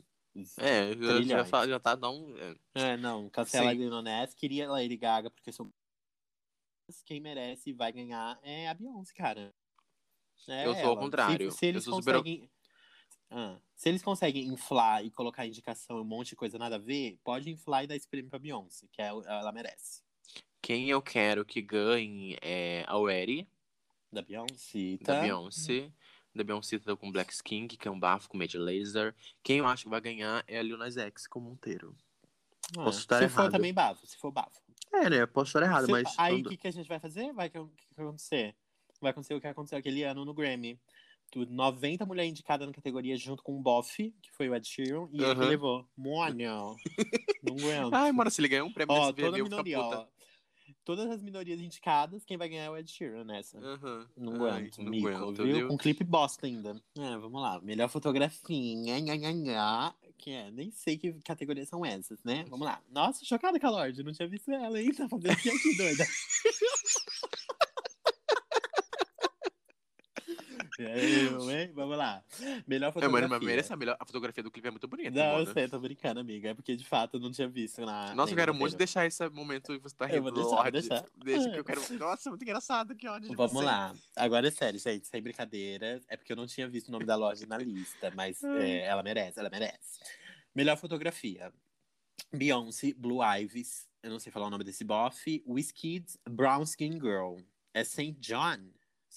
É, 0.57 0.95
já, 0.95 1.43
já, 1.43 1.67
já 1.67 1.79
tá 1.79 1.95
dando. 1.95 2.35
É. 2.39 2.55
É, 2.93 2.97
não, 2.97 3.29
cancela 3.29 3.69
a 3.69 3.73
Sim. 3.73 3.77
Lil 3.79 4.01
Ness, 4.01 4.33
queria 4.33 4.69
Lady 4.69 4.97
Gaga, 4.97 5.29
porque 5.29 5.51
sou. 5.51 5.69
Mas 6.87 7.01
Quem 7.03 7.19
merece 7.19 7.69
e 7.69 7.73
vai 7.73 7.91
ganhar 7.91 8.39
é 8.41 8.67
a 8.67 8.73
Beyoncé, 8.73 9.13
cara. 9.13 9.53
É 10.47 10.67
Eu 10.67 10.73
sou 10.73 10.83
ao 10.85 10.91
ela. 10.93 10.99
contrário. 10.99 11.51
Se, 11.51 11.57
se 11.59 11.65
Eu 11.65 11.69
eles 11.69 11.83
sou 11.83 11.95
super- 11.95 12.13
conseguem. 12.13 12.49
Ah, 13.29 13.57
se 13.75 13.89
eles 13.89 14.03
conseguem 14.03 14.45
inflar 14.47 15.03
e 15.03 15.09
colocar 15.09 15.45
indicação 15.45 15.97
e 15.97 16.01
um 16.01 16.05
monte 16.05 16.29
de 16.29 16.35
coisa 16.35 16.57
nada 16.59 16.75
a 16.75 16.79
ver, 16.79 17.17
pode 17.23 17.49
inflar 17.49 17.83
e 17.83 17.87
dar 17.87 17.95
esse 17.95 18.07
prêmio 18.07 18.29
pra 18.29 18.37
Beyoncé, 18.37 18.87
que 18.91 19.01
é, 19.01 19.07
ela 19.07 19.51
merece. 19.51 20.03
Quem 20.61 20.89
eu 20.89 21.01
quero 21.01 21.43
que 21.43 21.61
ganhe 21.61 22.37
é 22.41 22.83
a 22.87 22.97
Weri, 22.97 23.47
Da 24.11 24.21
Beyoncé, 24.21 24.97
da 25.01 25.15
tá? 25.15 25.21
Beyoncé. 25.21 25.91
Da 26.35 26.43
Beyoncé 26.43 26.79
tá 26.79 26.95
com 26.95 27.11
Black 27.11 27.31
Skin, 27.31 27.67
que 27.67 27.87
é 27.87 27.91
um 27.91 27.99
bafo 27.99 28.27
com 28.29 28.37
Major 28.37 28.61
Laser. 28.61 29.15
Quem 29.43 29.59
eu 29.59 29.67
acho 29.67 29.83
que 29.83 29.89
vai 29.89 30.01
ganhar 30.01 30.43
é 30.47 30.57
a 30.59 30.63
Lil 30.63 30.77
Nas 30.77 30.97
X 30.97 31.27
com 31.27 31.39
Monteiro. 31.39 31.95
Ah, 32.77 32.85
Posso 32.85 32.99
estar 32.99 33.19
se 33.21 33.29
for 33.29 33.41
errado. 33.41 33.51
também 33.51 33.73
bafo, 33.73 34.07
se 34.07 34.17
for 34.17 34.31
bafo. 34.31 34.59
É, 34.91 35.09
né? 35.09 35.25
Posso 35.27 35.49
estar 35.49 35.61
errado, 35.61 35.85
Se- 35.85 35.91
mas. 35.91 36.13
Aí 36.17 36.41
o 36.41 36.49
que, 36.49 36.57
que 36.57 36.67
a 36.67 36.71
gente 36.71 36.87
vai 36.87 36.99
fazer? 36.99 37.31
Vai 37.33 37.49
que- 37.49 37.59
o 37.59 37.67
que, 37.67 38.01
acontecer? 38.01 38.55
Vai 39.01 39.11
acontecer 39.11 39.35
o 39.35 39.41
que 39.41 39.47
aconteceu 39.47 39.77
aquele 39.77 40.03
ano 40.03 40.25
no 40.25 40.33
Grammy. 40.33 40.79
tu- 41.31 41.45
90 41.47 42.05
mulheres 42.05 42.29
indicadas 42.31 42.67
na 42.67 42.73
categoria 42.73 43.17
junto 43.17 43.41
com 43.41 43.57
o 43.57 43.61
Boff, 43.61 44.11
que 44.21 44.31
foi 44.33 44.49
o 44.49 44.55
Ed 44.55 44.67
Sheeran, 44.67 45.07
e 45.11 45.23
ele 45.23 45.45
levou. 45.45 45.87
Mano, 45.97 46.35
não 47.43 47.55
aguento. 47.57 47.93
Ai, 47.93 48.11
mano, 48.11 48.29
se 48.29 48.39
ele 48.39 48.47
ganhar 48.49 48.63
um 48.63 48.71
prêmio 48.71 48.93
Ó, 48.93 49.11
desse 49.11 49.25
toda 49.25 49.37
VMA, 49.37 49.43
ficar 49.45 49.63
minoria, 49.63 49.77
puta. 49.83 49.97
ó. 49.99 50.07
Todas 50.85 51.09
as 51.09 51.21
minorias 51.23 51.61
indicadas, 51.61 52.25
quem 52.25 52.37
vai 52.37 52.49
ganhar 52.49 52.65
é 52.65 52.69
o 52.69 52.77
Ed 52.77 52.91
Sheeran 52.91 53.23
nessa. 53.23 53.57
Aham. 53.57 54.05
Não 54.17 54.45
Ai, 54.45 54.51
aguento, 54.51 54.83
não 54.83 54.91
mico, 54.91 55.07
aguento, 55.07 55.43
viu? 55.43 55.67
Com 55.69 55.77
clipe 55.77 56.03
bosta 56.03 56.45
ainda. 56.45 56.75
É, 56.97 57.17
vamos 57.17 57.41
lá. 57.41 57.61
Melhor 57.61 57.87
fotografia, 57.87 58.75
nha, 58.75 58.99
nha, 58.99 59.31
nha, 59.31 59.95
que 60.17 60.31
é, 60.31 60.51
nem 60.51 60.71
sei 60.71 60.97
que 60.97 61.13
categorias 61.21 61.69
são 61.69 61.85
essas, 61.85 62.21
né? 62.23 62.43
Vamos 62.49 62.65
lá. 62.65 62.81
Nossa, 62.89 63.23
chocada 63.23 63.57
com 63.59 63.67
a 63.67 63.69
Lorde, 63.69 64.03
não 64.03 64.11
tinha 64.11 64.27
visto 64.27 64.51
ela, 64.51 64.81
hein? 64.81 64.93
Tá 64.93 65.07
fazendo 65.07 65.31
aqui, 65.31 65.77
doida? 65.77 66.05
É 70.72 70.72
eu, 70.83 71.51
hein? 71.51 71.71
Vamos 71.73 71.97
lá. 71.97 72.23
Melhor 72.67 72.89
É, 72.89 72.91
fotografia. 72.91 73.27
mas 73.27 73.41
merece 73.43 73.73
a 73.73 73.75
melhor. 73.75 73.95
A 73.99 74.05
fotografia 74.05 74.43
do 74.43 74.51
clipe 74.51 74.67
é 74.67 74.71
muito 74.71 74.87
bonita. 74.87 75.11
Não, 75.11 75.39
eu 75.39 75.45
sei, 75.53 75.67
tô 75.67 75.79
brincando, 75.79 76.19
amiga. 76.19 76.49
É 76.49 76.53
porque 76.53 76.75
de 76.75 76.85
fato 76.85 77.15
eu 77.17 77.19
não 77.19 77.31
tinha 77.31 77.47
visto 77.47 77.85
na. 77.85 78.13
Nossa, 78.15 78.31
eu 78.31 78.35
quero 78.37 78.53
muito 78.53 78.75
deixar 78.75 79.05
esse 79.05 79.27
momento 79.29 79.73
e 79.73 79.77
você 79.79 79.95
tá 79.95 80.05
Eu 80.05 80.09
rindo. 80.15 80.23
vou 80.23 80.31
deixar, 80.31 80.49
vou 80.49 80.55
Lorde. 80.57 80.71
deixar. 80.71 81.05
Deixa 81.23 81.49
que 81.49 81.57
eu 81.59 81.63
quero. 81.63 81.81
Nossa, 81.97 82.29
muito 82.29 82.41
engraçado, 82.43 82.95
que 82.95 83.07
ódio. 83.07 83.33
Vamos 83.35 83.63
lá. 83.63 83.93
Agora 84.15 84.47
é 84.47 84.51
sério, 84.51 84.79
gente, 84.79 85.07
sem 85.07 85.21
brincadeira. 85.21 86.01
É 86.07 86.15
porque 86.17 86.31
eu 86.31 86.37
não 86.37 86.47
tinha 86.47 86.67
visto 86.67 86.89
o 86.89 86.91
nome 86.91 87.05
da 87.05 87.15
loja 87.15 87.45
na 87.45 87.57
lista, 87.57 88.11
mas 88.15 88.43
é, 88.43 88.81
ela 88.85 89.01
merece, 89.03 89.39
ela 89.39 89.49
merece. 89.49 89.99
Melhor 90.55 90.77
fotografia. 90.77 91.51
Beyoncé, 92.31 92.93
Blue 92.95 93.19
Ives, 93.39 93.87
eu 94.01 94.09
não 94.09 94.19
sei 94.19 94.31
falar 94.31 94.47
o 94.47 94.49
nome 94.49 94.63
desse 94.63 94.83
bofe. 94.83 95.43
Wizkid, 95.47 96.05
Brown 96.29 96.63
Skin 96.63 96.93
Girl. 96.93 97.37
É 97.73 97.83
St. 97.83 98.11
John. 98.19 98.57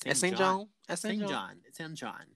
É 0.04 0.14
St. 0.14 0.34
John. 0.34 0.68
É 0.88 0.96
St. 0.96 1.16
John. 1.16 1.56
St. 1.72 1.94
John. 1.94 2.26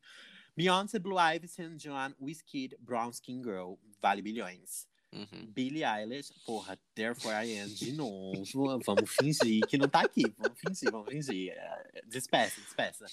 Beyoncé, 0.56 0.98
Blue 0.98 1.18
Ivy, 1.18 1.48
St. 1.48 1.76
John, 1.76 2.14
Wizkid, 2.20 2.76
Brown 2.80 3.10
Skin 3.10 3.42
Girl. 3.42 3.74
Vale 4.00 4.22
bilhões. 4.22 4.88
Uhum. 5.12 5.46
Billie 5.52 5.82
Eilish, 5.82 6.32
porra, 6.46 6.78
Therefore 6.94 7.34
I 7.34 7.58
Am 7.58 7.68
de 7.68 7.92
novo. 7.92 8.44
Vamos 8.84 9.10
fingir 9.10 9.66
que 9.66 9.76
não 9.76 9.88
tá 9.88 10.02
aqui. 10.02 10.22
Vamos 10.38 10.60
fingir, 10.60 10.90
vamos 10.90 11.08
fingir. 11.10 11.50
É, 11.50 12.02
Despeça, 12.06 12.60
despeça. 12.60 13.06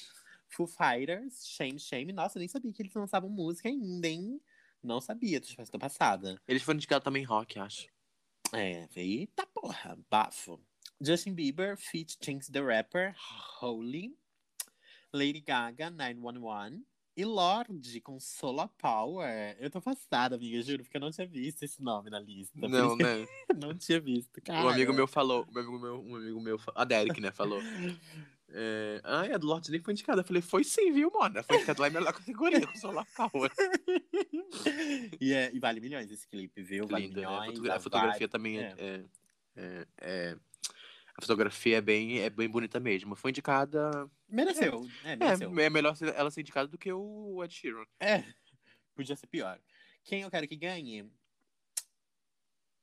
Foo 0.47 0.67
Fighters, 0.67 1.45
Shame, 1.47 1.79
Shame. 1.79 2.13
Nossa, 2.13 2.37
nem 2.37 2.47
sabia 2.47 2.71
que 2.71 2.83
eles 2.83 2.93
lançavam 2.93 3.29
música 3.29 3.67
ainda, 3.67 4.07
hein? 4.07 4.39
Não 4.83 5.01
sabia, 5.01 5.41
tô, 5.41 5.47
tô 5.65 5.79
passada. 5.79 6.39
Eles 6.47 6.61
foram 6.61 6.77
indicados 6.77 7.03
também 7.03 7.23
rock, 7.23 7.59
acho. 7.59 7.87
É, 8.53 8.87
eita 8.95 9.45
porra, 9.47 9.97
bafo. 10.09 10.61
Justin 11.01 11.33
Bieber, 11.33 11.77
feat 11.77 12.17
Chance 12.23 12.51
the 12.51 12.61
Rapper, 12.61 13.15
Holy. 13.59 14.15
Lady 15.13 15.41
Gaga, 15.41 15.89
911. 15.89 16.83
E 17.15 17.25
Lorde, 17.25 17.99
com 17.99 18.19
Solar 18.19 18.69
Power. 18.77 19.57
Eu 19.59 19.71
tô 19.71 19.81
passada, 19.81 20.35
amiga, 20.35 20.61
juro, 20.61 20.83
porque 20.83 20.97
eu 20.97 21.01
não 21.01 21.09
tinha 21.09 21.25
visto 21.25 21.63
esse 21.63 21.81
nome 21.81 22.11
na 22.11 22.19
lista. 22.19 22.53
Não, 22.67 22.95
né? 22.95 23.25
não 23.57 23.73
tinha 23.75 23.99
visto, 23.99 24.39
cara. 24.39 24.63
Um 24.65 24.69
amigo 24.69 24.93
meu 24.93 25.07
falou, 25.07 25.43
um 25.51 25.57
amigo 25.57 25.79
meu, 25.79 25.99
um 25.99 26.15
amigo 26.15 26.39
meu, 26.39 26.59
a 26.75 26.83
Derek, 26.83 27.19
né, 27.19 27.31
falou. 27.31 27.59
É, 28.49 29.01
Ai, 29.03 29.31
a 29.33 29.37
do 29.39 29.47
Lorde 29.47 29.71
nem 29.71 29.81
foi 29.81 29.93
indicada. 29.93 30.21
Eu 30.21 30.25
falei, 30.25 30.43
foi 30.43 30.63
sim, 30.63 30.91
viu, 30.91 31.11
mano? 31.11 31.43
Foi 31.43 31.55
indicada 31.57 31.81
lá 31.81 31.87
em 31.87 31.91
melhor 31.91 32.13
categoria, 32.13 32.67
com 32.67 32.75
Solar 32.77 33.07
Power. 33.15 33.51
e, 35.19 35.33
é- 35.33 35.49
e 35.53 35.59
vale 35.59 35.79
milhões 35.79 36.11
esse 36.11 36.27
clipe, 36.27 36.61
viu? 36.61 36.85
Vale 36.87 37.07
Lindo, 37.07 37.21
né? 37.21 37.25
A, 37.27 37.29
milhões. 37.31 37.47
fotogra- 37.49 37.75
a 37.75 37.79
fotografia 37.79 38.19
vibe- 38.19 38.31
também 38.31 38.59
é, 38.59 39.03
é. 39.99 40.37
É- 41.17 41.17
é- 41.17 41.17
é- 41.17 41.17
A 41.17 41.21
fotografia 41.21 41.77
é 41.77 41.81
bem, 41.81 42.19
é 42.19 42.29
bem 42.29 42.47
bonita 42.47 42.79
mesmo. 42.79 43.15
Foi 43.15 43.31
indicada. 43.31 44.09
Mereceu, 44.29 44.87
é, 45.03 45.15
mereceu. 45.15 45.59
É, 45.59 45.63
é 45.63 45.69
melhor 45.69 45.95
ela 46.15 46.29
ser 46.29 46.41
indicada 46.41 46.67
do 46.67 46.77
que 46.77 46.91
o 46.93 47.43
Ed 47.43 47.53
Sheeran. 47.53 47.85
É, 47.99 48.23
podia 48.93 49.15
ser 49.15 49.27
pior. 49.27 49.59
Quem 50.03 50.21
eu 50.21 50.29
quero 50.29 50.47
que 50.47 50.55
ganhe? 50.55 51.11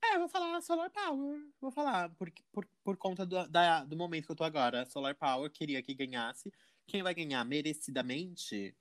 É, 0.02 0.16
eu 0.16 0.18
vou 0.18 0.28
falar 0.28 0.60
Solar 0.60 0.90
Power. 0.90 1.40
Vou 1.60 1.70
falar, 1.70 2.10
por, 2.10 2.30
por, 2.52 2.68
por 2.82 2.96
conta 2.96 3.24
do, 3.24 3.46
da, 3.48 3.84
do 3.84 3.96
momento 3.96 4.26
que 4.26 4.32
eu 4.32 4.36
tô 4.36 4.44
agora. 4.44 4.84
Solar 4.84 5.14
Power 5.14 5.50
queria 5.50 5.82
que 5.82 5.94
ganhasse. 5.94 6.52
Quem 6.86 7.02
vai 7.02 7.14
ganhar 7.14 7.44
merecidamente? 7.44 8.76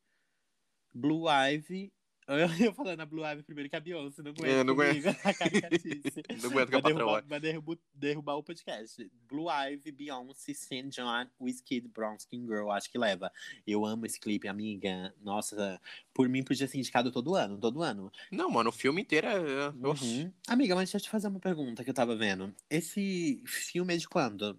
Blue 0.94 1.30
Ivy. 1.30 1.94
Eu 2.28 2.74
falando 2.74 3.02
a 3.02 3.06
Blue 3.06 3.26
Ivy 3.26 3.44
primeiro 3.44 3.70
que 3.70 3.76
a 3.76 3.80
Beyoncé, 3.80 4.22
não 4.22 4.32
aguento. 4.32 4.50
É, 4.50 4.64
não 4.64 4.76
comigo, 4.76 5.10
A 5.24 5.34
caricatice. 5.34 6.24
Não 6.42 6.50
aguento 6.52 6.72
com 6.72 6.78
a 6.78 6.82
patroa. 6.82 7.22
vai 7.28 7.40
derrubar, 7.40 7.78
derrubar 7.94 8.36
o 8.36 8.44
podcast. 8.44 9.12
Blue 9.28 9.48
Ivy, 9.50 9.92
Beyoncé, 9.92 10.54
St. 10.54 10.90
John, 10.90 11.28
Wizkid, 11.40 11.88
Brown 11.90 12.16
Skin 12.16 12.46
Girl. 12.46 12.72
Acho 12.72 12.90
que 12.90 12.98
leva. 12.98 13.32
Eu 13.68 13.86
amo 13.86 14.06
esse 14.06 14.20
clipe, 14.20 14.48
amiga. 14.48 15.14
Nossa, 15.22 15.80
por 16.14 16.30
mim 16.30 16.44
podia 16.44 16.68
ser 16.68 16.78
indicado 16.78 17.12
todo 17.12 17.36
ano, 17.36 17.58
todo 17.58 17.84
ano. 17.84 18.12
Não, 18.32 18.50
mano, 18.50 18.70
o 18.70 18.74
filme 18.74 19.02
inteiro 19.02 19.28
é. 19.28 19.88
Oxi. 19.88 20.24
Uhum. 20.24 20.34
Amiga, 20.48 20.76
mas 20.76 20.90
deixa 20.90 20.98
eu 20.98 21.02
te 21.02 21.10
fazer 21.10 21.28
uma 21.28 21.40
pergunta 21.40 21.84
que 21.84 21.90
eu 21.90 21.94
tava 21.94 22.16
vendo. 22.16 22.54
Esse 22.70 23.42
filme 23.46 23.94
é 23.94 23.98
de 23.98 24.08
quando? 24.08 24.58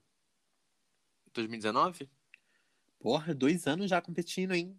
2019? 1.33 2.09
Porra, 2.99 3.35
dois 3.35 3.67
anos 3.67 3.91
já 3.91 4.01
competindo, 4.01 4.55
hein? 4.55 4.77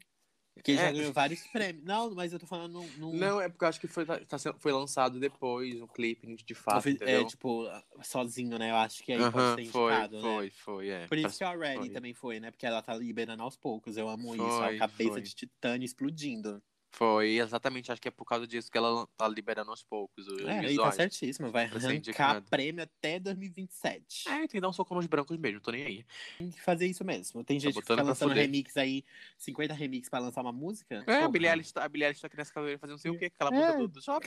Porque 0.56 0.72
É. 0.72 0.78
já 0.78 0.92
ganhou 0.92 1.14
vários 1.14 1.42
prêmios. 1.52 1.84
Não, 1.86 2.16
mas 2.16 2.34
eu 2.34 2.40
tô 2.40 2.48
falando 2.48 2.82
num. 2.98 3.12
Não, 3.14 3.40
é 3.42 3.50
porque 3.50 3.64
eu 3.66 3.70
acho 3.70 3.80
que 3.80 3.88
foi, 3.88 4.06
tá 4.06 4.38
sendo- 4.38 4.58
foi 4.60 4.72
lançado 4.72 5.20
depois, 5.20 5.80
um 5.82 5.88
clipe 5.88 6.34
de 6.36 6.56
fato, 6.56 6.88
é, 7.02 7.24
tipo, 7.26 7.66
sozinho, 8.02 8.58
né? 8.58 8.72
Eu 8.72 8.76
acho 8.78 9.04
que 9.04 9.12
aí 9.12 9.20
Aham, 9.22 9.32
pode 9.32 9.48
ser 9.66 9.72
foi, 9.72 9.84
indicado, 9.94 10.16
né? 10.16 10.22
foi, 10.22 10.50
foi, 10.50 10.90
é. 10.90 11.08
Por 11.08 11.18
isso 11.18 11.38
que 11.38 11.44
a 11.44 11.50
Already 11.50 11.86
foi. 11.86 11.90
também 11.90 12.14
foi, 12.14 12.40
né? 12.40 12.52
Porque 12.52 12.66
ela 12.66 12.82
tá 12.82 12.96
liberando 12.96 13.44
aos 13.44 13.58
poucos. 13.58 13.98
Eu 13.98 14.08
amo 14.10 14.34
isso. 14.36 14.58
Foi, 14.58 14.76
A 14.76 14.80
cabeça 14.80 15.10
foi. 15.12 15.22
de 15.22 15.36
titânio 15.36 15.86
explodindo. 15.86 16.64
Foi, 16.96 17.38
exatamente, 17.40 17.92
acho 17.92 18.02
que 18.02 18.08
é 18.08 18.12
por 18.12 18.24
causa 18.24 18.48
disso 18.48 18.72
que 18.72 18.78
ela 18.78 19.06
tá 19.18 19.28
liberando 19.28 19.70
aos 19.70 19.84
poucos 19.84 20.26
os 20.30 20.46
É, 20.46 20.72
e 20.72 20.78
tá 20.78 20.92
certíssimo. 20.94 21.52
Vai 21.52 21.66
arrancar 21.66 22.42
prêmio 22.44 22.82
até 22.84 23.20
2027. 23.20 24.30
É, 24.30 24.38
tem 24.40 24.48
que 24.48 24.62
dar 24.62 24.70
um 24.70 24.74
soco 24.74 24.96
nos 24.96 25.06
brancos 25.06 25.38
mesmo, 25.38 25.60
tô 25.60 25.72
nem 25.72 25.84
aí. 25.86 26.06
Tem 26.38 26.50
que 26.50 26.62
fazer 26.62 26.88
isso 26.88 27.04
mesmo. 27.04 27.44
Tem 27.44 27.60
gente 27.60 27.74
que 27.82 27.86
Tá 27.86 28.02
lançando 28.02 28.34
remix 28.34 28.78
aí, 28.78 29.04
50 29.38 29.74
remix 29.74 30.08
pra 30.08 30.20
lançar 30.20 30.42
uma 30.42 30.54
música. 30.54 31.04
É, 31.06 31.24
a. 31.24 31.28
Billie 31.28 31.50
Eilish, 31.50 31.74
tá, 31.74 31.84
a 31.84 31.90
Billie 31.90 32.06
Eilish 32.06 32.22
tá 32.22 32.28
aqui 32.28 32.38
nessa 32.38 32.54
cadeira 32.54 32.80
fazendo 32.80 32.94
não 32.94 33.00
sei 33.02 33.12
o 33.12 33.20
que, 33.20 33.26
aquela 33.26 33.50
É. 33.50 33.54
música 33.60 33.78
do, 33.80 33.88
do 33.90 34.02
shopping. 34.02 34.26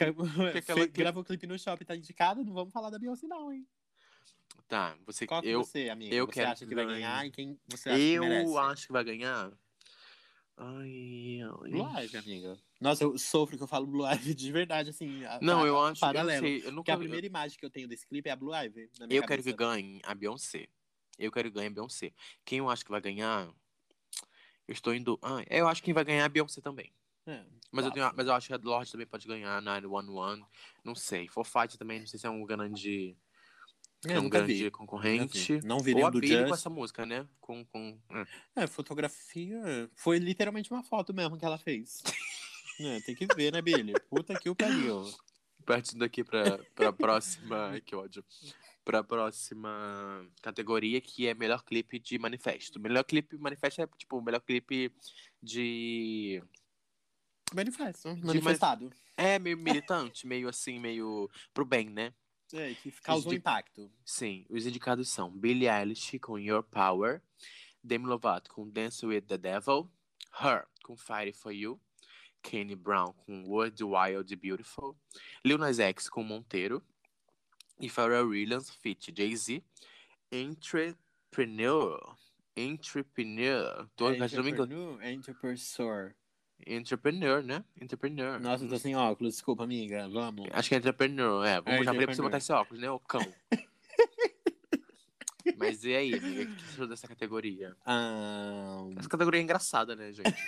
Que 0.53 0.59
aquela 0.59 0.81
que- 0.81 0.89
Gravou 0.89 1.23
o 1.23 1.25
clipe 1.25 1.47
no 1.47 1.59
shopping, 1.59 1.85
tá 1.87 1.97
indicado? 1.97 2.45
Não 2.45 2.53
vamos 2.53 2.71
falar 2.73 2.91
da 2.91 2.99
Beyoncé, 2.99 3.27
não, 3.27 3.51
hein? 3.51 3.67
Tá, 4.69 4.95
você, 5.07 5.27
Qual 5.27 5.41
que 5.41 5.49
eu, 5.49 5.65
você, 5.65 5.89
amigo? 5.89 6.15
eu 6.15 6.27
você 6.27 6.33
quero 6.33 6.51
acha 6.51 6.67
que 6.67 6.75
vai 6.75 6.85
ganhar 6.85 7.27
e 7.27 7.31
quem 7.31 7.59
você 7.67 7.89
acha 7.89 7.99
que 7.99 8.19
merece? 8.21 8.45
eu 8.51 8.59
acho 8.59 8.87
que 8.89 8.93
vai 8.93 9.05
ganhar. 9.05 9.51
Ai, 10.61 11.41
ai. 11.43 11.71
Blue 11.71 11.87
Ivy, 12.03 12.17
amiga. 12.17 12.59
Nossa, 12.81 13.05
eu 13.05 13.17
sofro 13.17 13.57
que 13.57 13.63
eu 13.63 13.67
falo 13.69 13.87
Blue 13.87 14.05
Ivy 14.13 14.35
de 14.35 14.51
verdade, 14.53 14.91
assim. 14.91 15.21
Não, 15.41 15.63
a- 15.63 15.67
eu 15.67 15.81
acho, 15.81 15.99
eu 15.99 16.01
paralelo. 16.01 16.41
sei, 16.41 16.57
eu 16.57 16.63
Porque 16.63 16.75
nunca 16.75 16.95
a 16.95 16.99
primeira 16.99 17.27
imagem 17.27 17.59
que 17.59 17.65
eu 17.65 17.71
tenho 17.71 17.87
desse 17.89 18.07
clipe 18.07 18.29
é 18.29 18.33
a 18.33 18.37
Blue 18.37 18.53
Ivy. 18.55 18.91
Na 18.99 19.07
Eu 19.09 19.23
quero 19.23 19.43
que 19.43 19.53
cabeça. 19.53 19.57
ganhe 19.57 20.01
a 20.05 20.15
Beyoncé. 20.15 20.69
Eu 21.19 21.31
quero 21.33 21.49
que 21.51 21.55
ganhe 21.55 21.69
a 21.69 21.71
Beyoncé. 21.71 22.13
Quem 22.45 22.59
eu 22.59 22.69
acho 22.71 22.85
que 22.85 22.91
vai 22.91 23.01
ganhar? 23.01 23.49
Eu 24.67 24.73
estou 24.73 24.95
indo. 24.95 25.19
Ah, 25.23 25.43
eu 25.49 25.67
acho 25.69 25.81
que 25.81 25.87
quem 25.87 25.95
vai 25.95 26.05
ganhar 26.05 26.23
é 26.23 26.25
a 26.25 26.29
Beyoncé 26.29 26.61
também. 26.61 26.93
É, 27.27 27.45
Mas 27.71 27.85
eu, 27.85 27.93
tenho, 27.93 28.11
mas 28.17 28.27
eu 28.27 28.33
acho 28.33 28.47
que 28.49 28.55
a 28.55 28.59
Lorde 28.63 28.91
também 28.91 29.07
pode 29.07 29.27
ganhar, 29.29 29.61
911. 29.63 30.45
Não 30.85 30.95
sei. 30.95 31.29
For 31.29 31.45
Fight 31.45 31.77
também, 31.79 32.01
não 32.01 32.07
sei 32.07 32.19
se 32.19 32.27
é 32.27 32.31
um 32.31 32.45
grande, 32.45 33.17
É, 34.07 34.13
é 34.13 34.21
um 34.21 34.29
grande 34.29 34.55
vi. 34.55 34.71
concorrente. 34.71 35.61
Não 35.65 35.81
vi 35.81 35.91
Ou 35.91 35.97
nenhum 35.97 36.07
a 36.07 36.11
do 36.11 36.21
Billie 36.21 36.37
com 36.37 36.49
Just. 36.49 36.61
essa 36.61 36.71
música, 36.71 37.05
né? 37.05 37.27
Com, 37.41 37.65
com... 37.65 37.99
é. 38.55 38.63
É, 38.63 38.67
fotografia. 38.67 39.91
Foi 39.97 40.19
literalmente 40.19 40.71
uma 40.71 40.85
foto 40.85 41.13
mesmo 41.13 41.37
que 41.37 41.45
ela 41.45 41.59
fez. 41.59 42.03
É, 42.81 43.01
tem 43.01 43.13
que 43.13 43.27
ver, 43.35 43.53
né, 43.53 43.61
Billy? 43.61 43.93
Puta 44.09 44.39
que 44.39 44.49
o 44.49 44.55
pariu. 44.55 45.03
Partindo 45.67 46.05
aqui 46.05 46.23
pra, 46.23 46.59
pra 46.77 46.93
próxima. 46.93 47.71
Ai, 47.75 47.81
que 47.81 47.97
ódio. 47.97 48.25
Pra 48.85 49.03
próxima 49.03 50.25
categoria, 50.41 51.01
que 51.01 51.27
é 51.27 51.35
melhor 51.35 51.65
clipe 51.65 51.99
de 51.99 52.17
manifesto. 52.21 52.79
Melhor 52.79 53.03
clipe 53.03 53.37
manifesto 53.37 53.83
é 53.83 53.87
tipo 53.99 54.19
o 54.19 54.23
melhor 54.23 54.41
clipe 54.43 54.93
de. 55.43 56.41
Manifesto. 57.53 58.17
Manifestado. 58.19 58.93
É 59.17 59.41
meio 59.41 59.59
militante, 59.59 60.25
meio 60.25 60.49
assim, 60.49 60.79
meio 60.79 61.29
pro 61.53 61.65
bem, 61.65 61.91
né? 61.91 62.15
É, 62.53 62.75
que 62.75 62.91
causou 63.03 63.33
impacto. 63.33 63.91
Sim, 64.05 64.47
os 64.49 64.67
indicados 64.67 65.09
são 65.09 65.31
Billie 65.31 65.69
Eilish 65.69 66.19
com 66.19 66.39
Your 66.39 66.63
Power, 66.63 67.23
Demi 67.83 68.07
Lovato 68.07 68.51
com 68.51 68.69
Dance 68.69 69.05
with 69.05 69.23
the 69.23 69.37
Devil, 69.37 69.91
Her 70.41 70.67
com 70.83 70.97
Fire 70.97 71.33
for 71.33 71.53
You, 71.53 71.81
Kanye 72.43 72.75
Brown 72.75 73.13
com 73.13 73.45
World 73.45 73.83
Wild 73.85 74.37
Beautiful, 74.37 74.97
Lil 75.45 75.59
Nas 75.59 75.79
X 75.79 76.09
com 76.09 76.23
Monteiro 76.23 76.83
e 77.81 77.89
Pharrell 77.89 78.29
Williams 78.29 78.71
feat 78.71 79.13
Jay-Z, 79.17 79.63
Entrepreneur. 80.33 82.17
Entrepreneur. 82.57 83.89
Tô, 83.95 84.11
engano. 84.11 84.25
Entrepreneur, 84.25 85.03
Entrepreneur. 85.05 86.15
Entrepreneur, 86.67 87.43
né? 87.43 87.65
Entrepreneur. 87.81 88.39
Nossa, 88.41 88.65
eu 88.65 88.69
tô 88.69 88.79
sem 88.79 88.95
óculos, 88.97 89.35
desculpa, 89.35 89.65
amiga. 89.65 90.09
Vamos. 90.09 90.49
Acho 90.53 90.69
que 90.69 90.75
é 90.75 90.79
entrepreneur, 90.79 91.45
é. 91.45 91.61
Vamos 91.61 91.81
é, 91.81 91.85
já 91.85 91.93
falei 91.93 92.07
pra 92.07 92.15
você 92.15 92.23
botar 92.23 92.39
esse 92.39 92.53
óculos, 92.53 92.81
né, 92.81 92.91
ô 92.91 92.99
cão? 92.99 93.21
Mas 95.57 95.83
e 95.85 95.95
aí, 95.95 96.15
amiga? 96.15 96.43
O 96.43 96.57
que 96.57 96.63
você 96.63 96.73
achou 96.75 96.87
dessa 96.87 97.09
categoria? 97.09 97.75
Um... 97.87 98.95
Essa 98.99 99.09
categoria 99.09 99.41
é 99.41 99.43
engraçada, 99.43 99.97
né, 99.97 100.13
gente? 100.13 100.35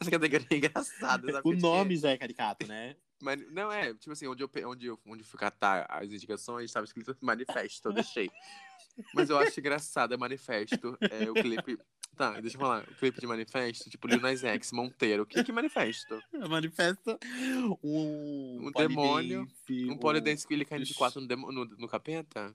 Essa 0.00 0.10
categoria 0.10 0.46
é 0.50 0.56
engraçada. 0.56 1.32
Sabe? 1.32 1.48
O 1.48 1.52
nome 1.52 1.96
já 1.96 2.10
é 2.10 2.16
caricato, 2.16 2.66
né? 2.66 2.94
Mas, 3.20 3.50
não, 3.50 3.72
é, 3.72 3.92
tipo 3.94 4.12
assim, 4.12 4.28
onde 4.28 4.44
eu, 4.44 4.50
onde 4.66 4.86
eu, 4.86 5.00
onde 5.04 5.22
eu 5.22 5.26
fui 5.26 5.40
catar 5.40 5.86
as 5.88 6.10
indicações, 6.12 6.70
tava 6.72 6.84
escrito 6.84 7.16
manifesto, 7.20 7.88
eu 7.88 7.92
deixei. 7.92 8.30
Mas 9.14 9.30
eu 9.30 9.38
acho 9.38 9.58
engraçado, 9.60 10.14
é 10.14 10.16
manifesto. 10.16 10.96
É 11.10 11.30
o 11.30 11.34
clipe. 11.34 11.78
Tá, 12.16 12.40
deixa 12.40 12.56
eu 12.56 12.60
falar. 12.60 12.82
O 12.82 12.94
clipe 12.96 13.20
de 13.20 13.26
manifesto, 13.28 13.88
tipo 13.88 14.08
Lil 14.08 14.20
Nas 14.20 14.42
X, 14.42 14.72
Monteiro. 14.72 15.22
O 15.22 15.26
que 15.26 15.44
que 15.44 15.52
é 15.52 15.54
manifesto? 15.54 16.20
Manifesta 16.48 17.16
um, 17.80 18.66
Um 18.66 18.72
demônio, 18.72 19.46
polidense, 19.46 19.90
Um 19.92 19.96
polidense 19.96 20.44
que 20.48 20.52
ele 20.54 20.64
caindo 20.64 20.84
de 20.84 20.94
quatro 20.94 21.20
no, 21.20 21.28
demo- 21.28 21.52
no, 21.52 21.64
no 21.64 21.86
capeta? 21.86 22.52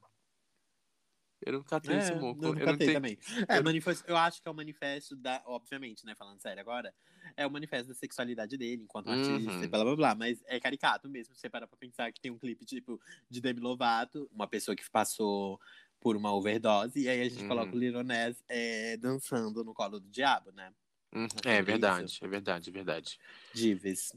Eu 1.46 1.54
não 1.54 1.64
catei 1.64 1.98
esse 1.98 2.14
É, 2.14 2.20
moco. 2.20 2.44
eu 2.46 2.54
Eu, 2.58 2.66
não 2.68 2.74
entendi. 2.74 2.94
também. 2.94 3.18
É, 3.50 3.62
manifesto, 3.62 4.04
eu 4.08 4.16
acho 4.16 4.42
que 4.42 4.48
é 4.48 4.52
o 4.52 4.54
manifesto 4.56 5.14
da. 5.16 5.42
Obviamente, 5.46 6.06
né? 6.06 6.16
Falando 6.16 6.40
sério 6.42 6.62
agora, 6.62 6.94
é 7.36 7.46
o 7.46 7.52
manifesto 7.52 7.90
da 7.90 7.94
sexualidade 7.96 8.58
dele 8.58 8.84
enquanto 8.84 9.10
artista 9.10 9.52
Uhum. 9.60 9.64
e 9.64 9.68
blá 9.68 9.84
blá 9.84 9.96
blá. 9.96 10.16
Mas 10.16 10.42
é 10.46 10.58
caricato 10.60 11.10
mesmo. 11.10 11.36
Você 11.36 11.50
parar 11.50 11.68
pra 11.68 11.78
pensar 11.78 12.12
que 12.14 12.22
tem 12.22 12.32
um 12.32 12.38
clipe 12.40 12.66
tipo 12.66 13.00
de 13.30 13.42
Demi 13.42 13.60
Lovato, 13.60 14.30
uma 14.32 14.48
pessoa 14.48 14.74
que 14.76 14.90
passou 14.90 15.60
por 16.04 16.18
uma 16.18 16.34
overdose, 16.34 17.00
e 17.02 17.10
aí 17.10 17.22
a 17.22 17.30
gente 17.30 17.42
Uhum. 17.44 17.48
coloca 17.48 17.76
o 17.76 17.80
Lil 17.80 18.04
Nas 18.04 18.44
é, 18.50 18.98
dançando 18.98 19.64
no 19.64 19.74
colo 19.74 20.00
do 20.00 20.10
diabo, 20.10 20.52
né? 20.52 20.74
Hum, 21.14 21.28
sobre 21.30 21.50
É 21.50 21.62
isso. 21.62 21.64
verdade, 21.64 22.20
é 22.22 22.28
verdade, 22.28 22.70
é 22.70 22.74
verdade. 22.74 23.20
Divis. 23.54 24.14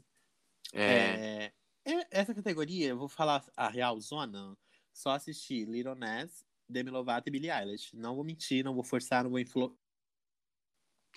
É, 0.73 0.83
É, 0.85 1.53
é- 1.85 2.07
essa 2.11 2.33
categoria, 2.33 2.89
eu 2.89 2.97
vou 2.97 3.09
falar 3.09 3.45
a 3.55 3.69
real 3.69 3.99
zona, 3.99 4.57
só 4.93 5.11
assistir 5.11 5.67
Little 5.67 5.95
Nas, 5.95 6.45
Demi 6.69 6.89
Lovato 6.91 7.29
e 7.29 7.31
Billie 7.31 7.51
Eilish. 7.51 7.95
Não 7.95 8.15
vou 8.15 8.23
mentir, 8.23 8.63
não 8.63 8.73
vou 8.73 8.83
forçar, 8.83 9.23
não 9.23 9.31
vou 9.31 9.39
influ... 9.39 9.77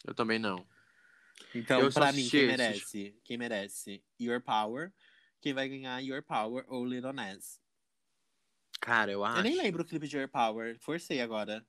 eu 0.06 0.14
também 0.14 0.38
não. 0.38 0.66
Então, 1.54 1.80
Eu 1.82 1.92
pra 1.92 2.12
mim, 2.12 2.28
quem 2.28 2.42
esses. 2.42 2.58
merece? 2.58 3.20
Quem 3.24 3.38
merece? 3.38 4.04
Your 4.20 4.40
Power. 4.42 4.92
Quem 5.40 5.54
vai 5.54 5.68
ganhar 5.68 6.00
Your 6.00 6.22
Power 6.22 6.64
ou 6.68 6.84
Little 6.84 7.12
Nas? 7.12 7.59
Cara, 8.80 9.12
eu 9.12 9.24
acho. 9.24 9.38
Eu 9.38 9.42
nem 9.44 9.56
lembro 9.56 9.82
o 9.82 9.84
clipe 9.84 10.08
de 10.08 10.16
Your 10.16 10.28
Power. 10.28 10.78
Forcei 10.80 11.20
agora. 11.20 11.64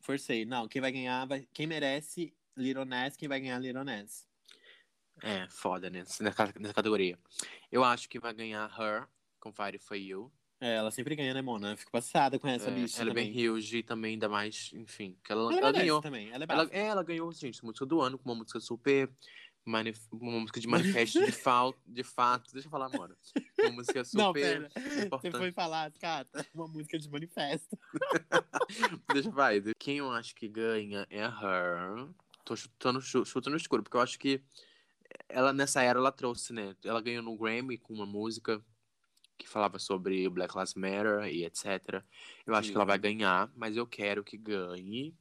Forcei. 0.00 0.44
Não, 0.44 0.68
quem 0.68 0.80
vai 0.80 0.92
ganhar, 0.92 1.26
vai... 1.26 1.46
quem 1.52 1.66
merece 1.66 2.34
Little 2.56 2.84
Nas, 2.84 3.16
quem 3.16 3.28
vai 3.28 3.40
ganhar 3.40 3.58
Little 3.58 3.84
Nas. 3.84 4.26
É, 5.22 5.48
foda, 5.48 5.88
né? 5.88 6.00
Nessa, 6.20 6.52
nessa 6.58 6.74
categoria. 6.74 7.18
Eu 7.70 7.82
acho 7.82 8.08
que 8.08 8.18
vai 8.18 8.34
ganhar 8.34 8.68
Her, 8.78 9.08
com 9.40 9.52
Fire 9.52 9.78
For 9.78 9.96
You. 9.96 10.32
É, 10.60 10.76
ela 10.76 10.90
sempre 10.90 11.14
ganha, 11.14 11.34
né, 11.34 11.42
Mona? 11.42 11.72
Eu 11.72 11.76
fico 11.76 11.90
passada 11.92 12.38
com 12.38 12.48
essa 12.48 12.70
É, 12.70 12.74
bicha 12.74 13.02
ela 13.02 13.10
é 13.10 13.14
também. 13.14 13.32
bem 13.32 13.48
huge 13.50 13.82
também, 13.82 14.12
ainda 14.14 14.28
mais, 14.28 14.70
enfim. 14.74 15.18
Que 15.22 15.32
ela, 15.32 15.42
Ela, 15.42 15.52
ela 15.52 15.60
merece 15.66 15.80
ganhou. 15.80 16.00
também, 16.00 16.30
ela 16.30 16.44
é 16.44 16.46
Ela, 16.50 16.68
é, 16.72 16.86
ela 16.86 17.02
ganhou, 17.02 17.30
gente, 17.32 17.62
música 17.64 17.84
do 17.84 18.00
ano, 18.00 18.18
com 18.18 18.24
uma 18.28 18.34
música 18.34 18.58
super. 18.58 19.10
Manif- 19.66 20.08
Uma 20.12 20.40
música 20.40 20.60
de 20.60 20.68
manifesto 20.68 21.18
de, 21.18 21.26
de 21.26 22.04
fato. 22.04 22.52
Deixa 22.52 22.66
eu 22.68 22.70
falar, 22.70 22.88
mano. 22.88 23.16
Uma 23.60 23.70
música 23.72 24.02
super. 24.06 24.22
Não, 24.22 24.32
pera. 24.32 24.68
Você 24.70 25.06
importante. 25.06 25.36
foi 25.36 25.52
falar, 25.52 25.92
Cata, 25.92 26.46
uma 26.54 26.68
música 26.68 26.98
de 26.98 27.10
manifesto. 27.10 27.76
Deixa 29.12 29.30
vai. 29.30 29.62
Quem 29.78 29.98
eu 29.98 30.10
acho 30.10 30.34
que 30.34 30.48
ganha 30.48 31.06
é 31.10 31.24
a 31.24 31.28
Her. 31.28 32.08
Tô 32.44 32.54
chutando, 32.56 33.00
chu- 33.00 33.24
chutando 33.24 33.54
no 33.54 33.56
escuro, 33.60 33.82
porque 33.82 33.96
eu 33.96 34.00
acho 34.00 34.18
que 34.18 34.40
ela 35.28 35.52
nessa 35.52 35.82
era 35.82 35.98
ela 35.98 36.12
trouxe, 36.12 36.52
né? 36.52 36.76
Ela 36.84 37.00
ganhou 37.00 37.22
no 37.22 37.36
Grammy 37.36 37.76
com 37.76 37.92
uma 37.92 38.06
música 38.06 38.64
que 39.38 39.48
falava 39.48 39.78
sobre 39.78 40.28
Black 40.28 40.54
Lives 40.56 40.74
Matter 40.74 41.24
e 41.24 41.44
etc. 41.44 42.02
Eu 42.46 42.54
acho 42.54 42.68
Sim. 42.68 42.72
que 42.72 42.78
ela 42.78 42.84
vai 42.86 42.98
ganhar, 42.98 43.50
mas 43.54 43.76
eu 43.76 43.86
quero 43.86 44.22
que 44.24 44.36
ganhe. 44.36 45.14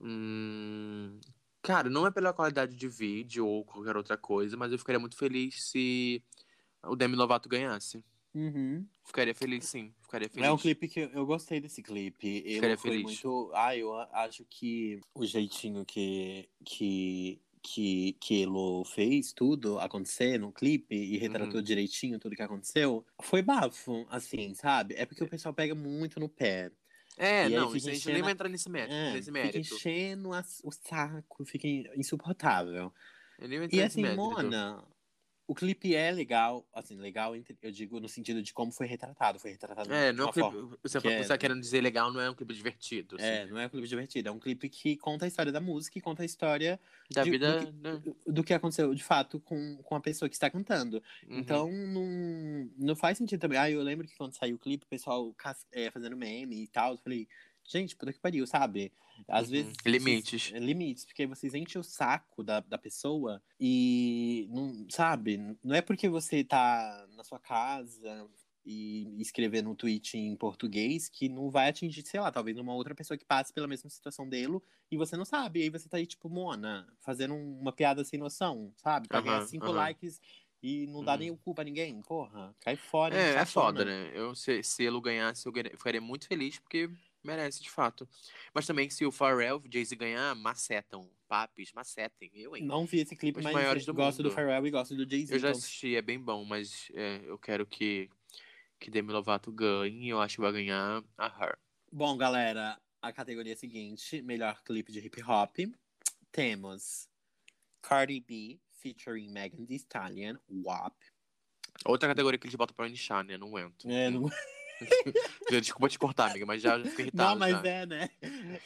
Hum, 0.00 1.18
Cara, 1.66 1.90
não 1.90 2.06
é 2.06 2.10
pela 2.12 2.32
qualidade 2.32 2.76
de 2.76 2.88
vídeo 2.88 3.44
ou 3.46 3.64
qualquer 3.64 3.96
outra 3.96 4.16
coisa, 4.16 4.56
mas 4.56 4.70
eu 4.70 4.78
ficaria 4.78 5.00
muito 5.00 5.16
feliz 5.16 5.64
se 5.64 6.22
o 6.84 6.94
Demi 6.94 7.16
Lovato 7.16 7.48
ganhasse. 7.48 8.04
Ficaria 9.04 9.34
feliz, 9.34 9.64
sim. 9.64 9.92
Ficaria 10.00 10.28
feliz. 10.28 10.46
É 10.46 10.52
um 10.52 10.56
clipe 10.58 10.86
que 10.86 11.00
eu, 11.00 11.08
eu 11.10 11.26
gostei 11.26 11.60
desse 11.60 11.82
clipe. 11.82 12.28
Ele 12.44 12.54
Ficaria 12.54 12.78
feliz. 12.78 13.02
muito. 13.02 13.50
Ah, 13.54 13.76
eu 13.76 13.92
acho 14.12 14.44
que 14.48 15.00
o 15.14 15.24
jeitinho 15.26 15.84
que 15.84 16.48
que 16.64 17.40
que 17.62 18.12
que 18.20 18.42
Elo 18.44 18.84
fez 18.84 19.32
tudo 19.32 19.80
acontecer 19.80 20.38
no 20.38 20.52
clipe 20.52 20.94
e 20.94 21.16
retratou 21.16 21.56
Uhum. 21.56 21.62
direitinho 21.62 22.18
tudo 22.20 22.36
que 22.36 22.42
aconteceu 22.42 23.04
foi 23.22 23.42
bafo, 23.42 24.06
assim, 24.08 24.54
sabe? 24.54 24.94
É 24.94 25.04
porque 25.04 25.24
o 25.24 25.28
pessoal 25.28 25.52
pega 25.52 25.74
muito 25.74 26.20
no 26.20 26.28
pé. 26.28 26.70
É, 27.16 27.48
E 27.48 27.54
não, 27.56 27.66
fica 27.68 27.78
isso 27.78 27.88
a 27.88 27.92
gente 27.94 28.06
nem 28.08 28.20
a- 28.20 28.24
vai 28.24 28.32
entrar 28.32 28.48
nesse 28.48 28.68
mérito. 28.68 28.92
É, 28.94 29.12
nesse 29.12 29.18
fica 29.26 29.32
mérito. 29.32 29.58
enchendo 29.58 30.32
as- 30.32 30.60
o 30.62 30.70
saco, 30.70 31.44
fica 31.44 31.66
insuportável. 31.96 32.92
E 33.72 33.80
assim, 33.82 34.02
mérito. 34.02 34.20
Mona, 34.20 34.84
o 35.48 35.54
clipe 35.54 35.94
é 35.94 36.10
legal, 36.10 36.66
assim, 36.74 36.96
legal, 36.96 37.34
eu 37.36 37.70
digo 37.70 38.00
no 38.00 38.08
sentido 38.08 38.42
de 38.42 38.52
como 38.52 38.72
foi 38.72 38.86
retratado. 38.86 39.38
Foi 39.38 39.52
retratado 39.52 39.92
É, 39.92 40.12
não 40.12 40.28
é 40.28 40.32
clipe. 40.32 40.78
Você, 40.82 41.00
que 41.00 41.08
é- 41.08 41.22
tá 41.24 41.38
querendo 41.38 41.60
dizer 41.60 41.80
legal, 41.80 42.12
não 42.12 42.20
é 42.20 42.28
um 42.28 42.34
clipe 42.34 42.52
divertido. 42.52 43.16
assim. 43.16 43.24
É, 43.24 43.46
não 43.46 43.58
é 43.58 43.66
um 43.66 43.68
clipe 43.68 43.86
divertido, 43.86 44.28
é 44.28 44.32
um 44.32 44.38
clipe 44.40 44.68
que 44.68 44.96
conta 44.96 45.24
a 45.24 45.28
história 45.28 45.52
da 45.52 45.60
música 45.60 45.98
e 45.98 46.00
conta 46.00 46.22
a 46.22 46.24
história 46.26 46.80
Da 47.12 47.22
de- 47.22 47.30
vida. 47.30 47.60
do 47.66 47.72
né? 47.72 48.02
do 48.26 48.42
que 48.42 48.52
aconteceu 48.52 48.92
de 48.94 49.04
fato 49.04 49.38
com, 49.40 49.76
com 49.84 49.94
a 49.94 50.00
pessoa 50.00 50.28
que 50.28 50.34
está 50.34 50.50
cantando. 50.50 51.02
Uhum. 51.28 51.38
Então, 51.38 51.70
não, 51.70 52.70
não 52.76 52.96
faz 52.96 53.16
sentido 53.18 53.40
também. 53.40 53.58
Ah, 53.58 53.70
eu 53.70 53.82
lembro 53.82 54.06
que 54.06 54.16
quando 54.16 54.34
saiu 54.34 54.56
o 54.56 54.58
clipe, 54.58 54.84
o 54.84 54.88
pessoal 54.88 55.34
é, 55.72 55.90
fazendo 55.90 56.16
meme 56.16 56.62
e 56.64 56.66
tal, 56.68 56.92
eu 56.92 56.98
falei, 56.98 57.28
gente, 57.68 57.96
puta 57.96 58.12
que 58.12 58.18
pariu, 58.20 58.46
sabe? 58.46 58.92
Às 59.28 59.46
Uhum. 59.46 59.52
vezes. 59.52 59.74
Limites. 59.84 60.42
vocês- 60.44 60.54
é, 60.54 60.58
limites, 60.64 61.04
porque 61.04 61.26
vocês 61.26 61.54
enchem 61.54 61.80
o 61.80 61.84
saco 61.84 62.42
da, 62.42 62.60
da 62.60 62.78
pessoa 62.78 63.42
e, 63.58 64.46
não, 64.50 64.86
sabe? 64.90 65.38
Não 65.62 65.74
é 65.74 65.80
porque 65.82 66.08
você 66.08 66.44
tá 66.44 67.06
na 67.16 67.24
sua 67.24 67.38
casa 67.40 68.28
e 68.64 69.20
escrever 69.20 69.62
no 69.62 69.76
tweet 69.76 70.18
em 70.18 70.34
português 70.36 71.08
que 71.08 71.28
não 71.28 71.48
vai 71.50 71.68
atingir, 71.68 72.04
sei 72.04 72.18
lá, 72.20 72.32
talvez 72.32 72.58
uma 72.58 72.74
outra 72.74 72.94
pessoa 72.94 73.16
que 73.16 73.24
passe 73.24 73.52
pela 73.52 73.68
mesma 73.68 73.88
situação 73.88 74.28
dele 74.28 74.58
e 74.90 74.96
você 74.96 75.16
não 75.16 75.24
sabe. 75.24 75.60
E 75.60 75.62
aí 75.64 75.70
você 75.70 75.88
tá 75.88 75.96
aí, 75.98 76.06
tipo, 76.06 76.28
Mona, 76.28 76.86
fazendo 77.00 77.34
uma 77.34 77.72
piada 77.72 78.04
sem 78.04 78.18
noção, 78.18 78.72
sabe? 78.76 79.06
Pra 79.08 79.20
ganhar 79.20 79.38
Aham, 79.38 79.46
cinco 79.46 79.66
aham. 79.66 79.74
likes 79.76 80.20
e 80.62 80.86
não 80.88 81.04
dá 81.04 81.12
Uhum. 81.12 81.18
nem 81.18 81.30
o 81.30 81.36
cu 81.36 81.54
pra 81.54 81.62
ninguém. 81.62 82.02
Porra, 82.02 82.54
cai 82.60 82.74
fora. 82.76 83.14
É, 83.16 83.34
é 83.34 83.44
foda, 83.46 83.84
né? 83.84 84.10
Eu, 84.12 84.34
se, 84.34 84.60
se 84.64 84.82
ele 84.82 85.00
ganhasse, 85.00 85.46
eu 85.46 85.52
ganha- 85.52 85.70
eu 85.70 85.78
ficaria 85.78 86.00
muito 86.00 86.26
feliz, 86.26 86.58
porque 86.58 86.90
merece, 87.26 87.62
de 87.62 87.70
fato. 87.70 88.08
Mas 88.54 88.66
também, 88.66 88.88
se 88.88 89.04
o 89.04 89.12
Pharrell, 89.12 89.56
o 89.58 89.72
Jay-Z 89.72 89.94
ganhar, 89.96 90.34
macetam. 90.34 91.10
Papis, 91.28 91.72
macetem. 91.72 92.30
Eu, 92.34 92.56
hein? 92.56 92.64
Não 92.64 92.86
vi 92.86 93.00
esse 93.00 93.16
clipe, 93.16 93.40
Os 93.40 93.44
mas 93.44 93.52
maiores 93.52 93.84
do 93.84 93.92
gosto 93.92 94.22
do 94.22 94.28
mundo. 94.28 94.34
Pharrell 94.34 94.66
e 94.66 94.70
gosto 94.70 94.94
do 94.94 95.08
Jay-Z. 95.08 95.34
Eu 95.34 95.38
já 95.38 95.48
então- 95.48 95.58
assisti, 95.58 95.96
é 95.96 96.02
bem 96.02 96.20
bom, 96.20 96.44
mas 96.44 96.88
é, 96.94 97.20
eu 97.24 97.36
quero 97.36 97.66
que, 97.66 98.08
que 98.78 98.90
Demi 98.90 99.12
Lovato 99.12 99.50
ganhe. 99.50 100.08
Eu 100.08 100.20
acho 100.20 100.36
que 100.36 100.40
vai 100.40 100.52
ganhar 100.52 101.02
a 101.18 101.26
Her. 101.26 101.58
Bom, 101.90 102.16
galera, 102.16 102.80
a 103.02 103.12
categoria 103.12 103.54
é 103.54 103.56
seguinte: 103.56 104.22
melhor 104.22 104.62
clipe 104.62 104.92
de 104.92 105.00
hip 105.00 105.22
hop. 105.22 105.56
Temos 106.30 107.08
Cardi 107.82 108.20
B 108.20 108.60
featuring 108.70 109.30
Megan 109.30 109.64
Thee 109.64 109.76
Stallion, 109.76 110.36
WAP. 110.48 110.94
Outra 111.84 112.08
categoria 112.08 112.38
que 112.38 112.46
eles 112.46 112.54
botam 112.54 112.74
pra 112.74 112.88
nichar, 112.88 113.24
né? 113.24 113.36
Não 113.36 113.48
aguento. 113.48 113.88
É, 113.90 114.10
não... 114.10 114.30
Desculpa 115.50 115.88
te 115.88 115.98
cortar, 115.98 116.30
amiga, 116.30 116.46
mas 116.46 116.62
já, 116.62 116.78
já 116.78 116.84
fico 116.84 117.02
irritado. 117.02 117.30
não, 117.30 117.38
mas 117.38 117.52
já. 117.52 117.68
é, 117.68 117.86
né? 117.86 118.10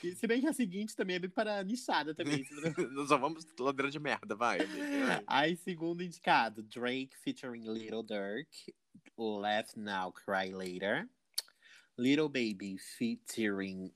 E 0.03 0.15
se 0.15 0.27
bem 0.27 0.41
que 0.41 0.47
a 0.47 0.53
seguinte 0.53 0.97
também 0.97 1.17
é 1.17 1.19
bem 1.19 1.31
para 1.31 1.63
nichada 1.63 2.15
também. 2.15 2.45
Nós 2.93 3.09
só 3.09 3.19
vamos 3.19 3.47
ladeira 3.59 3.91
de 3.91 3.99
merda, 3.99 4.35
vai, 4.35 4.61
amiga. 4.61 5.07
vai. 5.07 5.25
Aí, 5.27 5.57
segundo 5.57 6.03
indicado, 6.03 6.63
Drake 6.63 7.17
featuring 7.23 7.71
Little 7.71 8.03
Dirk, 8.03 8.75
Laugh 9.17 9.77
Now, 9.77 10.13
Cry 10.13 10.53
Later. 10.53 11.09
Little 11.99 12.29
Baby 12.29 12.79
featuring 12.79 13.93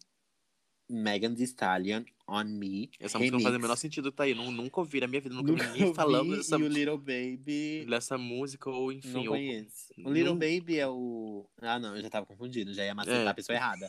Megan 0.89 1.35
Thee 1.35 1.45
Stallion, 1.45 2.05
On 2.28 2.45
Me. 2.45 2.91
Essa 3.01 3.18
música 3.18 3.37
não 3.37 3.43
faz 3.43 3.53
o 3.53 3.57
Remix. 3.57 3.62
menor 3.62 3.76
sentido, 3.76 4.12
tá 4.12 4.24
aí. 4.24 4.35
Nun- 4.35 4.51
Nunca 4.51 4.80
ouvi 4.80 5.01
na 5.01 5.07
minha 5.07 5.20
vida, 5.20 5.35
nunca, 5.35 5.51
Nunca 5.53 5.66
ninguém 5.72 5.95
falando 5.95 6.37
dessa, 6.37 6.57
E 6.59 6.62
o 6.62 6.68
Little 6.68 6.99
Baby, 6.99 7.87
dessa 7.89 8.18
música, 8.18 8.68
ou 8.70 8.93
enfim. 8.93 9.12
não 9.12 9.20
ou- 9.22 9.28
conheço. 9.28 9.93
O 10.05 10.11
Little 10.12 10.35
Nun- 10.35 10.39
Baby 10.41 10.78
é 10.78 10.89
o... 10.89 11.49
Ah, 11.61 11.78
não, 11.78 11.97
eu 11.97 12.03
já 12.03 12.11
tava 12.11 12.26
confundindo, 12.26 12.72
já 12.74 12.85
ia 12.85 12.95
macetar 12.95 13.26
É. 13.26 13.28
a 13.28 13.35
pessoa 13.35 13.57
errada. 13.57 13.89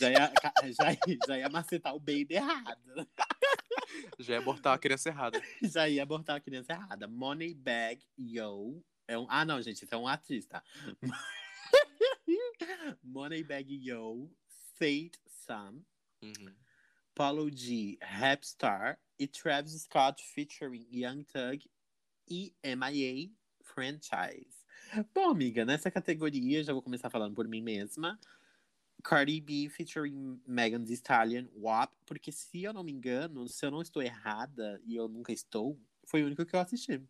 Já 0.00 0.10
ia, 0.10 0.32
já, 0.72 1.16
já 1.26 1.38
ia 1.38 1.48
macetar 1.48 1.94
o 1.94 2.00
Baby 2.00 2.28
errado. 2.34 2.80
Já 4.20 4.34
ia 4.34 4.38
abortar 4.38 4.74
a 4.74 4.78
criança 4.78 5.08
errada. 5.08 5.42
Já 5.62 5.88
ia 5.88 6.02
abortar 6.02 6.36
a 6.36 6.40
criança 6.40 6.72
errada. 6.72 7.08
Moneybag 7.08 8.00
Yo. 8.18 8.80
É 9.08 9.18
um... 9.18 9.26
Ah, 9.28 9.44
não, 9.44 9.60
gente, 9.60 9.84
isso 9.84 9.94
é 9.94 9.98
um 9.98 10.06
artista. 10.06 10.62
Moneybag 13.02 13.74
Yo, 13.88 14.30
Fate 14.78 15.18
Sam, 15.26 15.80
Uhum. 16.22 16.54
Paulo 17.14 17.50
G, 17.50 17.98
Rapstar 18.02 18.98
e 19.18 19.26
Travis 19.26 19.72
Scott 19.82 20.22
featuring 20.22 20.86
Young 20.90 21.24
Thug 21.24 21.70
e 22.28 22.54
MIA 22.62 23.30
Franchise. 23.62 24.64
Bom, 25.14 25.30
amiga, 25.30 25.64
nessa 25.64 25.90
categoria, 25.90 26.62
já 26.64 26.72
vou 26.72 26.82
começar 26.82 27.10
falando 27.10 27.34
por 27.34 27.46
mim 27.46 27.62
mesma. 27.62 28.18
Cardi 29.02 29.40
B 29.40 29.68
featuring 29.68 30.40
Megan 30.46 30.84
Thee 30.84 30.94
Stallion, 30.94 31.46
WAP, 31.54 31.92
porque 32.06 32.30
se 32.30 32.62
eu 32.62 32.72
não 32.72 32.84
me 32.84 32.92
engano, 32.92 33.48
se 33.48 33.64
eu 33.64 33.70
não 33.70 33.80
estou 33.80 34.02
errada, 34.02 34.80
e 34.84 34.96
eu 34.96 35.08
nunca 35.08 35.32
estou, 35.32 35.80
foi 36.04 36.22
o 36.22 36.26
único 36.26 36.44
que 36.44 36.54
eu 36.54 36.60
assisti. 36.60 37.02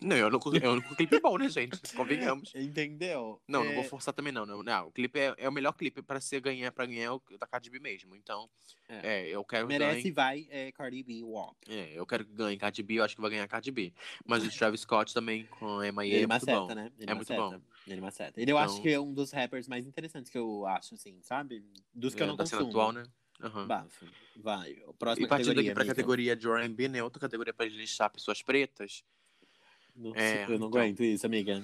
Não, 0.00 0.16
eu 0.16 0.30
não, 0.30 0.38
é 0.62 0.68
o 0.68 0.72
único 0.74 0.94
clipe 0.94 1.18
bom, 1.18 1.36
né, 1.36 1.48
gente? 1.48 1.76
Convenhamos. 1.96 2.52
Entendeu? 2.54 3.40
Não, 3.48 3.62
É, 3.64 3.66
não 3.66 3.74
vou 3.74 3.82
forçar 3.84 4.14
também, 4.14 4.32
não. 4.32 4.46
Não, 4.46 4.62
não 4.62 4.86
o 4.86 4.92
clipe 4.92 5.18
é, 5.18 5.34
é 5.36 5.48
o 5.48 5.52
melhor 5.52 5.72
clipe 5.72 6.00
pra 6.02 6.20
ser 6.20 6.40
ganhar, 6.40 6.70
pra 6.70 6.86
ganhar 6.86 7.14
o 7.14 7.22
da 7.38 7.46
Cardi 7.48 7.68
B 7.68 7.80
mesmo. 7.80 8.14
Então, 8.14 8.48
É. 8.88 9.24
é, 9.24 9.28
eu 9.28 9.44
quero 9.44 9.66
que 9.66 9.72
Merece 9.72 10.02
ganhe. 10.02 10.12
vai 10.12 10.46
é, 10.50 10.70
Cardi 10.70 11.02
B, 11.02 11.22
WAP. 11.24 11.56
É, 11.68 11.92
eu 11.98 12.06
quero 12.06 12.24
que 12.24 12.32
ganhe 12.32 12.56
Cardi 12.56 12.80
B, 12.82 12.94
eu 12.94 13.04
acho 13.04 13.16
que 13.16 13.20
vai 13.20 13.30
ganhar 13.30 13.48
Cardi 13.48 13.72
B. 13.72 13.92
Mas 14.24 14.46
o 14.46 14.56
Travis 14.56 14.82
Scott 14.82 15.12
também 15.12 15.46
com 15.46 15.80
a 15.80 15.86
M.I.A. 15.88 16.06
Ele 16.06 16.14
é 16.16 16.18
muito 16.20 16.28
maceta, 16.46 16.58
bom. 16.60 16.74
né? 16.74 16.92
Ele 16.96 17.10
É 17.10 17.14
muito 17.14 17.32
maceta. 17.32 17.58
bom. 17.58 17.64
Ele 17.88 18.00
maceta. 18.00 18.40
Ele 18.40 18.52
eu 18.52 18.58
acho 18.58 18.74
Então- 18.74 18.82
que 18.84 18.88
é 18.90 19.00
um 19.00 19.12
dos 19.12 19.32
rappers 19.32 19.66
mais 19.66 19.84
interessantes 19.84 20.30
que 20.30 20.38
eu 20.38 20.64
acho, 20.66 20.94
assim, 20.94 21.18
sabe? 21.22 21.64
Dos 21.92 22.14
que 22.14 22.22
eu 22.22 22.26
É, 22.26 22.28
não 22.28 22.36
da 22.36 22.46
cena 22.46 22.62
consumo. 22.62 22.80
atual, 22.82 22.92
né? 22.92 23.04
Aham. 23.40 23.66
Bafo. 23.66 24.06
Vai. 24.36 24.74
Próxima 24.98 25.26
E 25.26 25.28
partindo 25.28 25.46
categoria, 25.48 25.60
aqui 25.70 25.74
pra 25.74 25.82
amiga. 25.82 25.94
categoria 25.94 26.36
de 26.36 26.48
R&B, 26.48 26.88
né? 26.88 27.02
Outra 27.02 27.20
categoria 27.20 27.52
pra 27.52 27.66
listar 27.66 28.10
pessoas 28.10 28.42
pretas. 28.42 29.02
Não- 29.98 30.14
É, 30.14 30.44
eu 30.44 30.48
não 30.50 30.68
então. 30.68 30.68
aguento 30.68 31.02
isso, 31.02 31.26
amiga. 31.26 31.62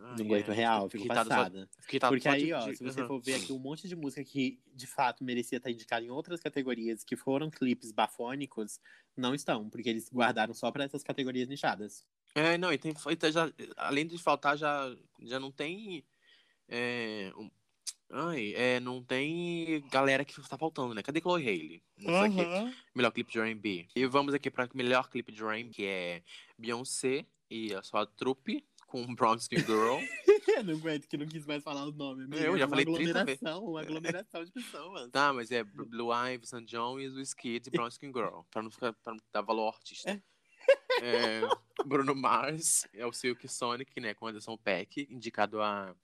Ai, 0.00 0.16
não 0.18 0.24
aguento 0.24 0.50
é, 0.50 0.54
real, 0.54 0.88
fico 0.90 1.04
irritado 1.04 1.28
só- 1.28 1.36
passada. 1.36 1.68
irritado 1.88 2.12
Porque 2.14 2.28
só 2.28 2.34
aí, 2.34 2.44
de- 2.46 2.52
ó, 2.52 2.60
se 2.74 2.82
você 2.82 3.00
aham. 3.00 3.06
for 3.08 3.20
ver 3.20 3.34
aqui 3.34 3.52
um 3.52 3.58
monte 3.58 3.86
de 3.86 3.94
música 3.94 4.24
que 4.24 4.58
de 4.74 4.86
fato 4.86 5.22
merecia 5.22 5.58
estar 5.58 5.70
indicada 5.70 6.04
em 6.04 6.10
outras 6.10 6.40
categorias 6.40 7.04
que 7.04 7.14
foram 7.14 7.50
clipes 7.50 7.92
bafônicos, 7.92 8.80
não 9.16 9.34
estão, 9.34 9.68
porque 9.70 9.88
eles 9.88 10.10
guardaram 10.10 10.52
só 10.54 10.70
pra 10.72 10.84
essas 10.84 11.02
categorias 11.02 11.46
nichadas. 11.48 12.04
É, 12.34 12.58
não, 12.58 12.72
e 12.72 12.78
tem, 12.78 12.92
e 13.10 13.16
tá 13.16 13.30
já, 13.30 13.52
além 13.76 14.06
de 14.06 14.18
faltar, 14.18 14.56
já, 14.58 14.92
já 15.22 15.38
não 15.38 15.52
tem. 15.52 16.02
É, 16.68 17.30
um- 17.36 17.50
ai, 18.10 18.52
é, 18.56 18.80
não 18.80 19.02
tem 19.02 19.80
galera 19.92 20.24
que 20.24 20.34
tá 20.48 20.58
faltando, 20.58 20.94
né? 20.94 21.02
Cadê 21.02 21.20
Chloe 21.20 21.42
Haley? 21.42 21.82
Aqui, 22.24 22.74
melhor 22.94 23.12
clipe 23.12 23.30
de 23.30 23.38
R&B. 23.38 23.86
E 23.94 24.06
vamos 24.06 24.34
aqui 24.34 24.50
pra 24.50 24.68
melhor 24.74 25.08
clipe 25.08 25.30
de 25.30 25.42
R&B, 25.44 25.70
que 25.70 25.86
é 25.86 26.22
Beyoncé 26.58 27.24
e 27.54 27.72
a 27.74 27.82
sua 27.82 28.04
trupe 28.04 28.66
com 28.88 29.02
Skin 29.36 29.58
Girl. 29.60 29.98
eu 30.48 30.64
não 30.64 30.74
aguento 30.74 31.06
que 31.08 31.16
não 31.16 31.26
quis 31.26 31.46
mais 31.46 31.62
falar 31.62 31.84
o 31.84 31.92
nome. 31.92 32.24
Amiga. 32.24 32.42
Eu 32.44 32.56
já 32.58 32.64
É 32.64 32.66
uma 32.66 32.70
falei 32.70 32.84
30 32.84 32.96
vezes. 32.96 33.10
aglomeração, 33.42 33.64
uma 33.64 33.80
aglomeração 33.80 34.44
de 34.44 34.50
pessoas. 34.52 35.10
tá, 35.10 35.32
mas 35.32 35.50
é 35.50 35.62
Blue 35.64 36.12
Ivy, 36.12 36.46
San 36.46 36.64
John 36.64 36.98
e 36.98 37.08
Wizkid 37.08 37.68
e 37.68 37.70
Bronx 37.78 37.94
Skin 37.94 38.12
Girl. 38.12 38.40
Pra 38.50 38.62
não 38.62 38.70
ficar, 38.70 38.92
pra 38.92 39.12
não 39.14 39.20
dar 39.32 39.42
valor 39.42 39.62
ao 39.62 39.68
artista. 39.74 40.22
É, 41.02 41.40
Bruno 41.84 42.14
Mars 42.14 42.86
é 42.94 43.04
o 43.04 43.12
Silk 43.12 43.46
Sonic, 43.48 44.00
né? 44.00 44.14
Com 44.14 44.26
Anderson 44.28 44.56
Peck, 44.56 45.06
indicado 45.10 45.60
a, 45.60 45.94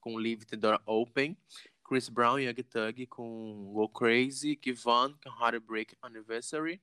com 0.00 0.16
Leave 0.16 0.44
the 0.46 0.56
Door 0.56 0.80
Open. 0.86 1.36
Chris 1.84 2.08
Brown 2.08 2.38
e 2.38 2.46
Young 2.46 2.62
Thug 2.64 3.06
com 3.06 3.72
Go 3.72 3.88
Crazy. 3.88 4.56
Kivon 4.56 5.14
com 5.22 5.30
Heartbreak 5.30 5.96
Anniversary. 6.02 6.80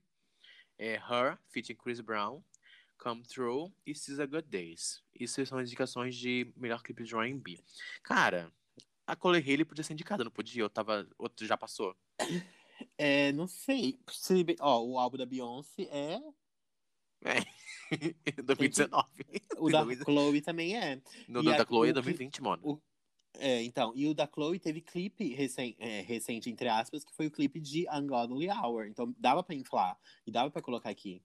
É, 0.78 0.94
Her, 0.96 1.38
featuring 1.50 1.76
Chris 1.76 2.00
Brown. 2.00 2.42
Come 3.04 3.22
Through 3.22 3.70
e 3.86 3.94
SZA 3.94 4.24
Good 4.26 4.48
Days. 4.48 5.02
Isso 5.14 5.44
são 5.44 5.60
indicações 5.60 6.16
de 6.16 6.50
melhor 6.56 6.82
clipe 6.82 7.04
de 7.04 7.14
R&B. 7.14 7.60
Cara, 8.02 8.50
a 9.06 9.14
Chloe 9.14 9.38
Haley 9.40 9.64
podia 9.66 9.84
ser 9.84 9.92
indicada, 9.92 10.24
não 10.24 10.30
podia? 10.30 10.62
Eu 10.62 10.70
tava... 10.70 11.06
Outro 11.18 11.46
já 11.46 11.56
passou. 11.56 11.94
É, 12.96 13.30
não 13.32 13.46
sei. 13.46 13.98
Se, 14.10 14.44
ó, 14.58 14.82
o 14.82 14.98
álbum 14.98 15.18
da 15.18 15.26
Beyoncé 15.26 15.82
é. 15.90 16.18
É. 17.26 17.40
2019. 18.42 19.06
O 19.58 19.70
da 19.70 19.84
2019. 19.84 20.04
Chloe 20.04 20.40
também 20.40 20.76
é. 20.76 20.96
No 21.28 21.40
E 21.40 21.44
do 21.44 21.52
a- 21.52 21.56
da 21.58 21.64
Chloe 21.66 21.88
é 21.88 21.90
o 21.90 21.94
que- 21.94 22.00
2020, 22.00 22.42
mano. 22.42 22.62
o- 22.64 22.80
É, 23.36 23.62
então. 23.62 23.92
E 23.94 24.06
o 24.06 24.14
da 24.14 24.26
Chloe 24.32 24.58
teve 24.58 24.80
clipe 24.80 25.34
recen- 25.34 25.76
é, 25.78 26.00
recente, 26.02 26.48
entre 26.48 26.68
aspas, 26.68 27.04
que 27.04 27.14
foi 27.14 27.26
o 27.26 27.30
clipe 27.30 27.60
de 27.60 27.86
Ungodly 27.90 28.48
Hour. 28.48 28.86
Então 28.86 29.14
dava 29.18 29.42
pra 29.42 29.54
inflar. 29.54 29.98
E 30.26 30.30
dava 30.30 30.50
pra 30.50 30.62
colocar 30.62 30.88
aqui. 30.90 31.22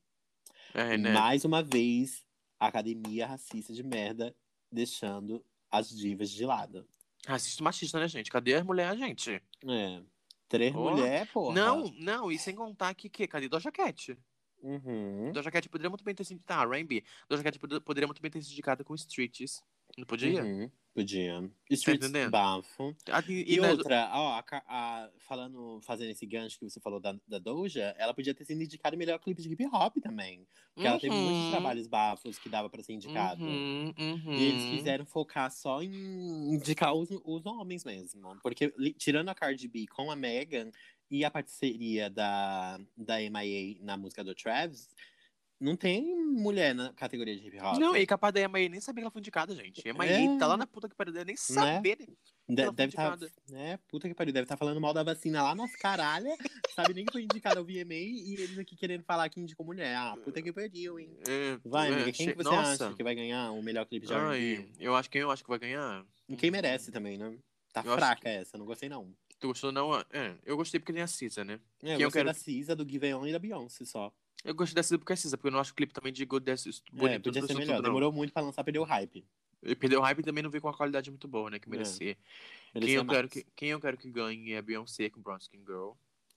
É, 0.74 0.98
né? 0.98 1.12
Mais 1.14 1.46
uma 1.46 1.64
vez, 1.64 2.24
a 2.60 2.68
academia 2.68 3.28
racista 3.28 3.74
de 3.74 3.84
merda 3.84 4.36
deixando 4.72 5.44
as 5.72 5.90
divas 5.90 6.30
de 6.30 6.46
lado. 6.46 6.88
Racista 7.26 7.64
machista, 7.64 8.00
né, 8.00 8.08
gente? 8.08 8.32
Cadê 8.32 8.56
as 8.56 8.64
mulheres, 8.64 9.00
gente? 9.00 9.42
É. 9.68 10.02
Três 10.48 10.74
Ó. 10.76 10.92
mulher, 10.92 11.28
porra. 11.32 11.54
Não, 11.54 11.92
não, 12.00 12.32
e 12.32 12.40
sem 12.40 12.56
contar 12.56 12.94
que, 12.96 13.08
que 13.10 13.28
cadê 13.28 13.48
Doja 13.48 13.72
Cat? 13.72 14.18
Uhum. 14.62 15.32
Doja 15.32 15.52
Cat 15.52 15.70
poderia 15.70 15.90
muito 15.90 16.04
bem 16.04 16.16
ter 16.16 16.24
sido. 16.24 16.42
Tá, 16.44 16.64
R&B. 16.64 17.04
Doja 17.30 17.44
Cat 17.44 17.58
pod- 17.60 17.82
poderia 17.82 18.08
muito 18.08 18.22
bem 18.22 18.32
ter 18.32 18.42
sido 18.42 18.54
indicada 18.54 18.84
com 18.84 18.96
Streets. 18.96 19.62
Não 19.98 20.06
podia? 20.06 20.44
Uhum. 20.44 20.72
Podia. 20.94 21.50
Streets 21.70 22.08
entendendo? 22.08 22.32
bafo. 22.32 22.96
E, 23.28 23.56
E, 23.56 23.60
outra, 23.62 24.10
ó, 24.12 24.40
a 24.40 24.44
a- 24.68 25.12
falando, 25.20 25.80
fazendo 25.84 26.10
esse 26.12 26.26
gancho 26.26 26.58
que 26.60 26.70
você 26.70 26.80
falou 26.80 27.00
da, 27.00 27.16
da 27.28 27.38
Doja, 27.40 27.96
ela 27.98 28.14
podia 28.14 28.34
ter 28.34 28.44
sido 28.44 28.62
indicada 28.62 28.98
melhor 28.98 29.20
clipe 29.20 29.42
de 29.42 29.50
hip 29.52 29.66
hop 29.68 29.98
também. 30.02 30.48
Porque 30.74 30.88
ela 30.88 31.00
teve 31.00 31.16
muitos 31.16 31.44
Uhum. 31.44 31.50
trabalhos 31.52 31.88
bafos 31.88 32.40
que 32.40 32.50
dava 32.50 32.70
pra 32.70 32.82
ser 32.84 32.94
indicado. 32.94 33.44
Uhum, 33.44 33.94
uhum. 33.98 34.34
E 34.38 34.44
eles 34.44 34.66
quiseram 34.66 35.06
focar 35.06 35.52
só 35.52 35.82
em 35.84 35.92
indicar 36.56 36.94
os, 36.94 37.10
os 37.12 37.46
homens 37.46 37.86
mesmo. 37.86 38.38
Porque, 38.42 38.70
tirando 38.98 39.30
a 39.30 39.36
Cardi 39.36 39.68
B 39.68 39.86
com 39.88 40.10
a 40.12 40.16
Megan 40.16 40.72
e 41.10 41.24
a 41.24 41.32
parceria 41.32 42.10
da, 42.10 42.80
da 42.98 43.22
MIA 43.22 43.78
na 43.86 43.96
música 43.96 44.24
do 44.24 44.34
Travis, 44.36 44.90
não 45.60 45.76
tem 45.76 46.16
mulher 46.16 46.74
na 46.74 46.94
categoria 46.94 47.36
de 47.36 47.46
hip 47.48 47.60
hop. 47.60 47.78
Não, 47.78 47.96
e 47.96 48.06
capaz 48.06 48.34
da 48.34 48.40
EMA 48.40 48.60
nem 48.70 48.80
sabia 48.80 49.02
que 49.02 49.06
ela 49.06 49.12
foi 49.12 49.20
indicada, 49.20 49.54
gente. 49.56 49.82
EMA 49.88 50.06
É. 50.06 50.38
tá 50.38 50.48
lá 50.48 50.56
na 50.56 50.66
puta 50.66 50.88
que 50.88 50.96
pariu 50.96 51.14
nem 51.26 51.36
saber. 51.36 51.98
né? 52.00 52.06
De- 52.48 52.72
deve 52.72 52.86
estar. 52.92 53.18
indicada. 53.18 53.32
né, 53.50 53.78
puta 53.88 54.08
que 54.08 54.16
pariu, 54.16 54.34
deve 54.34 54.46
estar 54.46 54.58
falando 54.58 54.80
mal 54.82 54.94
da 54.94 55.04
vacina 55.04 55.44
lá 55.44 55.54
nas 55.54 55.76
caralhas. 55.76 56.36
sabe 56.92 56.94
nem 56.94 57.06
que 57.06 57.12
foi 57.12 57.24
indicado 57.24 57.60
ao 57.60 57.66
VMA 57.66 57.94
e 57.94 58.34
eles 58.34 58.58
aqui 58.58 58.76
querendo 58.76 59.04
falar 59.04 59.28
que 59.30 59.40
indicou 59.40 59.66
mulher. 59.66 59.96
Ah, 59.96 60.16
puta 60.24 60.42
que 60.42 60.52
pariu, 60.52 61.00
hein? 61.00 61.16
É, 61.28 61.60
Vai, 61.64 61.90
é, 61.90 61.94
amiga, 61.94 62.12
quem 62.12 62.26
che- 62.28 62.32
que 62.32 62.38
você 62.44 62.50
Nossa. 62.50 62.88
acha 62.88 62.96
que 62.96 63.04
vai 63.04 63.14
ganhar 63.14 63.52
o 63.52 63.62
melhor 63.62 63.86
clipe 63.86 64.08
de 64.08 64.14
Ai, 64.14 64.68
eu 64.80 64.96
acho 64.96 65.10
que 65.10 65.18
eu 65.18 65.30
acho 65.30 65.44
que 65.44 65.50
vai 65.50 65.60
ganhar. 65.60 66.06
E 66.28 66.36
quem 66.36 66.50
merece 66.50 66.92
também, 66.92 67.18
né? 67.18 67.38
Tá 67.74 67.84
Eu 67.86 67.94
fraca 67.96 68.28
essa, 68.30 68.58
não 68.58 68.66
gostei 68.66 68.90
não. 68.90 69.14
Tu 69.40 69.48
gostou 69.48 69.72
não? 69.72 69.94
É, 70.12 70.36
eu 70.44 70.58
gostei 70.58 70.80
porque 70.80 70.92
tem 70.92 71.02
a 71.04 71.08
Cisa, 71.08 71.44
né? 71.46 71.60
É, 71.84 71.96
eu 71.96 72.00
eu 72.02 72.12
quero- 72.12 72.26
da 72.28 72.34
Cisa, 72.34 72.76
do 72.76 72.88
Give 72.90 73.14
On 73.14 73.28
e 73.28 73.32
da 73.32 73.38
Beyoncé 73.40 73.86
só. 73.86 74.12
Eu 74.44 74.56
gostei 74.56 74.76
da 74.76 74.84
Cisa 74.84 74.98
porque 74.98 75.14
é 75.14 75.16
Cisa, 75.16 75.38
porque 75.38 75.48
eu 75.48 75.52
não 75.52 75.60
acho 75.60 75.72
o 75.72 75.76
clipe 75.76 75.94
também 75.94 76.14
de 76.14 76.26
Good 76.26 76.46
Dance 76.46 76.70
bonito. 76.92 77.16
é, 77.16 77.20
podia 77.20 77.42
ser 77.46 77.54
melhor. 77.56 77.76
tudo. 77.78 77.86
Demorou 77.86 78.12
muito 78.12 78.32
pra 78.32 78.42
lançar, 78.42 78.64
perdeu 78.64 78.82
o 78.82 78.86
hype. 78.86 79.26
E 79.62 79.76
perdeu 79.76 80.00
o 80.00 80.04
hype 80.04 80.20
e 80.20 80.24
também 80.24 80.42
não 80.42 80.50
veio 80.50 80.62
com 80.62 80.70
a 80.70 80.74
qualidade 80.74 81.10
muito 81.10 81.28
boa, 81.28 81.50
né? 81.50 81.60
Que 81.60 81.68
É, 81.68 81.72
merecia. 81.72 82.16
Quem, 82.16 82.24
Merecia 82.74 82.98
eu 82.98 83.06
quero 83.06 83.28
que, 83.30 83.46
quem 83.56 83.70
eu 83.70 83.80
quero 83.80 83.98
que 83.98 84.10
ganhe 84.10 84.54
é 84.54 84.62
Beyoncé 84.62 85.10
com 85.10 85.22
Brown 85.22 85.38
Skin 85.38 85.60
Girl. 85.66 85.92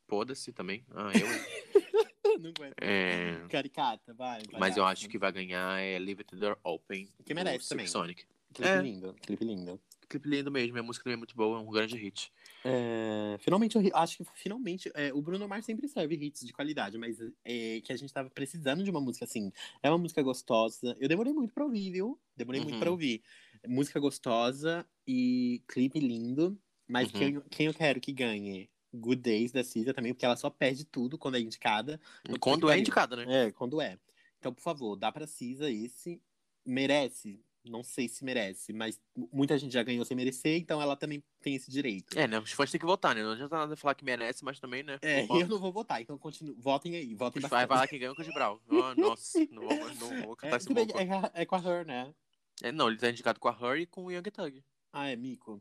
Foda-se 0.08 0.52
também. 0.52 0.84
Ah, 0.90 1.10
eu. 1.14 1.82
não 2.40 2.50
aguento. 2.50 2.74
é, 2.80 3.46
Caricata, 3.48 4.12
vai. 4.14 4.42
vai 4.50 4.60
Mas 4.60 4.76
eu 4.76 4.84
acho 4.84 5.08
que 5.08 5.18
vai 5.18 5.30
ganhar 5.30 5.78
é 5.80 5.98
Leave 5.98 6.22
It 6.22 6.36
the 6.36 6.56
Open. 6.64 7.08
Que 7.24 7.34
merece 7.34 7.68
também. 7.68 7.86
Sonic. 7.86 8.24
Clipe 8.52 8.68
É. 8.68 8.82
lindo, 8.82 9.14
clipe 9.22 9.44
lindo. 9.44 9.80
Clipe 10.08 10.28
lindo 10.28 10.50
mesmo, 10.50 10.78
a 10.78 10.82
música 10.82 11.04
também 11.04 11.14
é 11.14 11.18
muito 11.18 11.34
boa, 11.36 11.56
é 11.58 11.60
um 11.60 11.70
grande 11.70 11.96
hit. 11.96 12.30
É, 12.64 13.36
finalmente, 13.40 13.76
eu 13.76 13.96
acho 13.96 14.18
que 14.18 14.24
finalmente 14.34 14.90
é, 14.94 15.12
o 15.12 15.20
Bruno 15.20 15.48
Mars 15.48 15.64
sempre 15.64 15.88
serve 15.88 16.14
hits 16.14 16.46
de 16.46 16.52
qualidade, 16.52 16.96
mas 16.96 17.18
é, 17.44 17.80
que 17.80 17.92
a 17.92 17.96
gente 17.96 18.12
tava 18.12 18.30
precisando 18.30 18.84
de 18.84 18.90
uma 18.90 19.00
música 19.00 19.24
assim. 19.24 19.52
É 19.82 19.90
uma 19.90 19.98
música 19.98 20.22
gostosa. 20.22 20.96
Eu 21.00 21.08
demorei 21.08 21.32
muito 21.32 21.52
pra 21.52 21.64
ouvir, 21.64 21.90
viu? 21.90 22.20
Demorei 22.36 22.60
muito 22.60 22.74
Uhum. 22.74 22.80
pra 22.80 22.90
ouvir. 22.90 23.22
Música 23.66 23.98
gostosa 23.98 24.86
e 25.06 25.62
clipe 25.68 25.98
lindo, 25.98 26.58
mas 26.88 27.08
Uhum. 27.08 27.18
quem, 27.18 27.40
quem 27.50 27.66
eu 27.66 27.74
quero 27.74 28.00
que 28.00 28.12
ganhe? 28.12 28.70
Good 28.94 29.22
Days 29.22 29.52
da 29.52 29.64
Cisa 29.64 29.94
também, 29.94 30.12
porque 30.12 30.26
ela 30.26 30.36
só 30.36 30.50
perde 30.50 30.84
tudo 30.84 31.16
quando 31.16 31.36
é 31.36 31.40
indicada. 31.40 31.98
Quando 32.40 32.70
é 32.70 32.74
que 32.74 32.80
indicada, 32.80 33.16
né? 33.16 33.46
É, 33.46 33.50
quando 33.52 33.80
é. 33.80 33.98
Então, 34.38 34.52
por 34.52 34.60
favor, 34.60 34.96
dá 34.96 35.10
pra 35.10 35.26
Cisa 35.26 35.70
esse. 35.70 36.20
Merece? 36.64 37.42
Não 37.64 37.82
sei 37.82 38.08
se 38.08 38.24
merece, 38.24 38.72
mas 38.72 39.00
muita 39.32 39.56
gente 39.56 39.72
já 39.72 39.82
ganhou 39.82 40.04
sem 40.04 40.16
merecer, 40.16 40.58
então 40.58 40.82
ela 40.82 40.96
também 40.96 41.22
tem 41.40 41.54
esse 41.54 41.70
direito. 41.70 42.18
É, 42.18 42.26
né? 42.26 42.38
Os 42.38 42.50
fãs 42.52 42.70
têm 42.70 42.80
que 42.80 42.86
votar, 42.86 43.14
né? 43.14 43.22
Não 43.22 43.32
adianta 43.32 43.56
nada 43.56 43.76
falar 43.76 43.94
que 43.94 44.04
merece, 44.04 44.44
mas 44.44 44.58
também, 44.58 44.82
né? 44.82 44.98
É, 45.00 45.24
eu 45.24 45.46
não 45.46 45.58
vou 45.58 45.72
votar, 45.72 46.02
então 46.02 46.18
continue. 46.18 46.54
Votem 46.58 46.96
aí, 46.96 47.14
votem 47.14 47.40
Vai 47.42 47.66
falar 47.66 47.86
que 47.86 47.98
ganha 47.98 48.12
o 48.12 48.16
Chris 48.16 48.32
Brown. 48.34 48.58
Oh, 48.68 49.00
nossa, 49.00 49.38
não 49.50 49.62
vou, 49.62 49.94
não 49.94 50.22
vou 50.26 50.36
cantar 50.36 50.56
É, 50.56 50.58
esse 50.58 50.74
bem, 50.74 50.86
é, 50.94 51.42
é 51.42 51.46
com 51.46 51.54
a 51.54 51.58
Her, 51.58 51.86
né? 51.86 52.12
É, 52.62 52.72
não, 52.72 52.88
ele 52.88 52.98
tá 52.98 53.10
indicado 53.10 53.38
com 53.38 53.48
a 53.48 53.52
Hurry 53.52 53.82
e 53.82 53.86
com 53.86 54.04
o 54.04 54.10
Young 54.10 54.30
Thug. 54.30 54.62
Ah, 54.92 55.08
é 55.08 55.16
mico. 55.16 55.60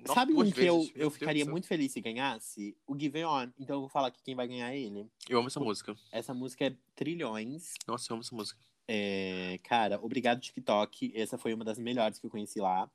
Nossa, 0.00 0.14
Sabe 0.14 0.34
um 0.34 0.50
que 0.50 0.60
eu, 0.60 0.86
eu 0.94 1.10
ficaria 1.10 1.44
muito 1.46 1.66
feliz 1.66 1.90
se 1.90 2.02
ganhasse? 2.02 2.76
O 2.86 2.98
Give 2.98 3.24
On. 3.24 3.48
Então 3.58 3.76
eu 3.76 3.80
vou 3.80 3.88
falar 3.88 4.10
que 4.10 4.22
quem 4.22 4.34
vai 4.34 4.46
ganhar 4.46 4.70
é 4.70 4.78
ele. 4.78 5.06
Eu 5.26 5.38
amo 5.38 5.48
essa 5.48 5.58
música. 5.58 5.96
Essa 6.12 6.34
música 6.34 6.66
é 6.66 6.76
trilhões. 6.94 7.72
Nossa, 7.86 8.12
eu 8.12 8.14
amo 8.14 8.22
essa 8.22 8.34
música. 8.34 8.60
É, 8.88 9.60
cara, 9.62 10.00
obrigado 10.02 10.40
TikTok. 10.40 11.12
Essa 11.14 11.36
foi 11.36 11.52
uma 11.52 11.64
das 11.64 11.78
melhores 11.78 12.18
que 12.18 12.26
eu 12.26 12.30
conheci 12.30 12.58
lá. 12.58 12.90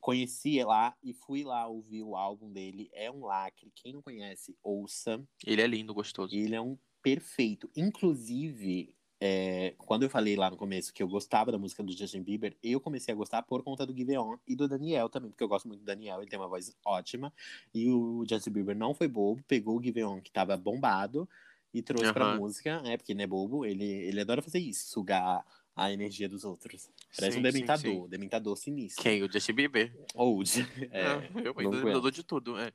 Conheci 0.00 0.62
lá 0.64 0.96
e 1.02 1.12
fui 1.12 1.44
lá 1.44 1.66
ouvir 1.68 2.02
o 2.02 2.16
álbum 2.16 2.52
dele. 2.52 2.90
É 2.92 3.10
um 3.10 3.24
lacre. 3.24 3.72
Quem 3.74 3.92
não 3.92 4.02
conhece, 4.02 4.56
ouça. 4.62 5.22
Ele 5.46 5.62
é 5.62 5.66
lindo, 5.66 5.94
gostoso. 5.94 6.34
Ele 6.34 6.56
é 6.56 6.60
um 6.60 6.76
perfeito. 7.02 7.70
Inclusive, 7.76 8.94
é, 9.20 9.74
quando 9.78 10.04
eu 10.04 10.10
falei 10.10 10.36
lá 10.36 10.50
no 10.50 10.56
começo 10.56 10.92
que 10.92 11.02
eu 11.02 11.08
gostava 11.08 11.50
da 11.50 11.58
música 11.58 11.82
do 11.82 11.92
Justin 11.92 12.22
Bieber, 12.22 12.56
eu 12.62 12.80
comecei 12.80 13.12
a 13.12 13.16
gostar 13.16 13.42
por 13.42 13.62
conta 13.62 13.84
do 13.84 13.96
Give 13.96 14.16
On 14.16 14.36
e 14.46 14.54
do 14.54 14.68
Daniel 14.68 15.08
também, 15.08 15.30
porque 15.30 15.42
eu 15.42 15.48
gosto 15.48 15.66
muito 15.66 15.80
do 15.80 15.86
Daniel, 15.86 16.20
ele 16.20 16.30
tem 16.30 16.38
uma 16.38 16.48
voz 16.48 16.76
ótima. 16.84 17.32
E 17.74 17.90
o 17.90 18.24
Justin 18.28 18.50
Bieber 18.50 18.76
não 18.76 18.94
foi 18.94 19.08
bobo, 19.08 19.42
pegou 19.48 19.78
o 19.78 19.82
Give 19.82 20.04
On, 20.04 20.20
que 20.20 20.30
tava 20.30 20.56
bombado, 20.56 21.28
e 21.72 21.82
trouxe 21.82 22.06
uhum. 22.06 22.14
pra 22.14 22.36
música, 22.36 22.80
né? 22.82 22.96
Porque 22.96 23.12
ele 23.12 23.18
não 23.18 23.24
é 23.24 23.26
bobo, 23.26 23.64
ele, 23.64 23.84
ele 23.84 24.20
adora 24.20 24.42
fazer 24.42 24.58
isso, 24.58 24.88
sugar 24.88 25.44
a 25.78 25.92
energia 25.92 26.28
dos 26.28 26.44
outros. 26.44 26.90
Parece 27.16 27.34
sim, 27.34 27.38
um 27.38 27.42
dementador, 27.42 27.78
sim, 27.78 28.02
sim. 28.02 28.08
dementador 28.08 28.56
sinistro. 28.56 29.02
Quem? 29.02 29.22
O 29.22 29.32
Justin 29.32 29.52
Bieber? 29.52 29.92
Old. 30.14 30.50
É, 30.90 31.02
é, 31.02 31.30
eu 31.44 31.54
ainda 31.56 32.00
dou 32.00 32.10
de 32.10 32.24
tudo, 32.24 32.58
é. 32.58 32.72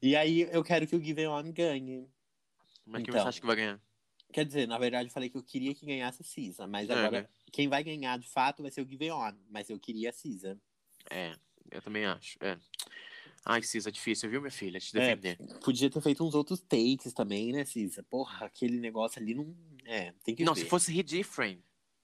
E 0.00 0.14
aí 0.14 0.48
eu 0.52 0.62
quero 0.62 0.86
que 0.86 0.94
o 0.94 1.02
Give 1.02 1.26
On 1.26 1.52
ganhe. 1.52 2.08
Mas 2.84 3.02
então, 3.02 3.14
quem 3.14 3.22
você 3.22 3.28
acha 3.28 3.40
que 3.40 3.46
vai 3.46 3.56
ganhar? 3.56 3.80
Quer 4.32 4.44
dizer, 4.44 4.68
na 4.68 4.78
verdade, 4.78 5.08
eu 5.08 5.12
falei 5.12 5.28
que 5.28 5.36
eu 5.36 5.42
queria 5.42 5.74
que 5.74 5.86
ganhasse 5.86 6.22
a 6.22 6.24
Cisa, 6.24 6.66
mas 6.66 6.88
é, 6.88 6.92
agora 6.92 7.22
né? 7.22 7.28
quem 7.50 7.68
vai 7.68 7.82
ganhar 7.82 8.18
de 8.18 8.28
fato 8.28 8.62
vai 8.62 8.70
ser 8.70 8.82
o 8.82 8.88
Give 8.88 9.10
On, 9.10 9.32
mas 9.48 9.68
eu 9.68 9.78
queria 9.78 10.10
a 10.10 10.12
Cisa. 10.12 10.56
É, 11.10 11.34
eu 11.70 11.82
também 11.82 12.04
acho. 12.04 12.36
É. 12.40 12.56
Ai, 13.48 13.62
Cisa, 13.62 13.92
difícil, 13.92 14.28
viu, 14.28 14.40
minha 14.40 14.50
filha? 14.50 14.80
Te 14.80 14.98
é, 14.98 15.14
defender. 15.14 15.38
É, 15.40 15.58
podia 15.60 15.88
ter 15.88 16.00
feito 16.00 16.26
uns 16.26 16.34
outros 16.34 16.60
takes 16.60 17.12
também, 17.12 17.52
né, 17.52 17.64
Cisa? 17.64 18.02
Porra, 18.02 18.46
aquele 18.46 18.80
negócio 18.80 19.22
ali 19.22 19.34
não. 19.34 19.54
É, 19.84 20.12
tem 20.24 20.34
que 20.34 20.44
Não, 20.44 20.52
ver. 20.52 20.62
se 20.62 20.66
fosse 20.66 20.92
Redifferent, 20.92 21.60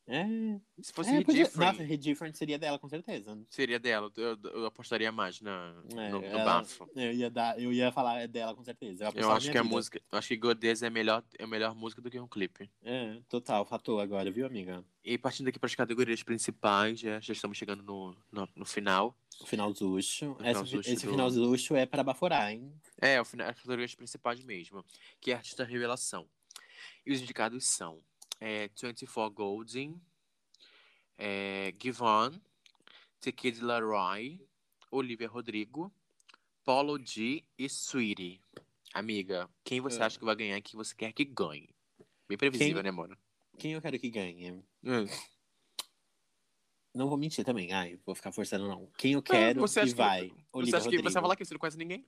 é. 0.07 0.24
Se 0.80 0.93
fosse 0.93 1.11
é, 1.11 1.18
Redifferent. 1.18 1.72
Nossa, 1.72 1.82
Redifferent 1.82 2.34
seria 2.34 2.59
dela, 2.59 2.78
com 2.78 2.88
certeza. 2.88 3.38
Seria 3.49 3.78
dela. 3.78 4.11
Eu, 4.16 4.38
eu 4.53 4.66
apostaria 4.66 5.12
mais 5.12 5.40
na, 5.40 5.74
é, 5.97 6.11
no, 6.11 6.20
no 6.20 6.24
ela, 6.26 6.45
bafo. 6.45 6.88
Eu 6.95 7.12
ia, 7.12 7.30
dar, 7.30 7.59
eu 7.61 7.72
ia 7.72 7.93
falar 7.93 8.20
é 8.20 8.26
dela, 8.26 8.55
com 8.55 8.64
certeza. 8.64 9.05
Eu, 9.05 9.22
eu 9.22 9.32
acho 9.32 9.51
que 9.51 9.59
a 9.59 9.64
música. 9.64 10.01
Eu 10.11 10.18
acho 10.18 10.28
que 10.28 10.36
Godez 10.36 10.82
é 10.82 10.90
melhor, 10.90 11.22
é 11.38 11.47
melhor 11.47 11.74
música 11.74 12.03
do 12.03 12.11
que 12.11 12.18
um 12.18 12.26
clipe. 12.26 12.68
É, 12.82 13.20
total, 13.28 13.64
fator 13.64 14.01
agora, 14.01 14.30
viu, 14.30 14.45
amiga? 14.45 14.84
E 15.05 15.16
partindo 15.16 15.49
aqui 15.49 15.59
para 15.59 15.68
as 15.68 15.74
categorias 15.74 16.22
principais, 16.22 16.99
já, 16.99 17.20
já 17.20 17.32
estamos 17.32 17.57
chegando 17.57 17.82
no, 17.82 18.16
no, 18.30 18.49
no 18.57 18.64
final. 18.64 19.16
O 19.43 19.47
final 19.47 19.72
zuxo. 19.74 20.36
Esse, 20.40 20.93
esse 20.93 21.07
do... 21.07 21.11
final 21.11 21.28
zuxo 21.28 21.74
é 21.74 21.84
para 21.84 22.05
baforar, 22.05 22.53
hein? 22.53 22.72
É, 23.01 23.20
o 23.20 23.24
final, 23.24 23.49
as 23.49 23.57
categorias 23.57 23.95
principais 23.95 24.43
mesmo. 24.45 24.84
Que 25.20 25.32
é 25.32 25.34
artista 25.34 25.64
revelação. 25.64 26.28
E 27.05 27.12
os 27.12 27.20
indicados 27.20 27.66
são 27.66 28.01
é, 28.40 28.68
24 28.68 29.30
Golden 29.34 30.01
é, 31.18 31.74
Givon, 31.80 32.32
T.K. 33.20 33.61
Laroi, 33.61 34.40
Olivia 34.90 35.28
Rodrigo, 35.28 35.93
Paulo 36.64 36.99
D 36.99 37.45
e 37.59 37.64
Sweetie. 37.68 38.40
Amiga, 38.95 39.49
quem 39.64 39.80
você 39.80 40.01
é. 40.01 40.05
acha 40.05 40.18
que 40.18 40.24
vai 40.24 40.36
ganhar 40.36 40.57
e 40.57 40.62
que 40.62 40.76
você 40.76 40.95
quer 40.95 41.12
que 41.12 41.24
ganhe? 41.24 41.74
Bem 42.28 42.38
previsível, 42.38 42.74
quem... 42.74 42.82
né, 42.82 42.90
mano? 42.90 43.16
Quem 43.59 43.72
eu 43.72 43.82
quero 43.82 43.99
que 43.99 44.11
ganhe? 44.11 44.53
Hum. 44.82 45.07
Não 46.95 47.09
vou 47.09 47.16
mentir 47.16 47.45
também. 47.45 47.72
Ai, 47.72 47.99
vou 48.05 48.14
ficar 48.14 48.32
forçando, 48.32 48.68
não. 48.68 48.90
Quem 48.99 49.12
eu 49.12 49.22
quero 49.22 49.64
ah, 49.64 49.84
e 49.86 49.95
vai. 49.95 50.28
Que, 50.28 50.34
você 50.53 50.76
acha 50.76 50.84
Rodrigo. 50.84 51.03
que 51.03 51.09
você 51.09 51.14
vai 51.14 51.22
falar 51.22 51.36
que 51.36 51.45
você 51.45 51.55
não 51.55 51.59
conhece 51.59 51.78
ninguém? 51.78 52.07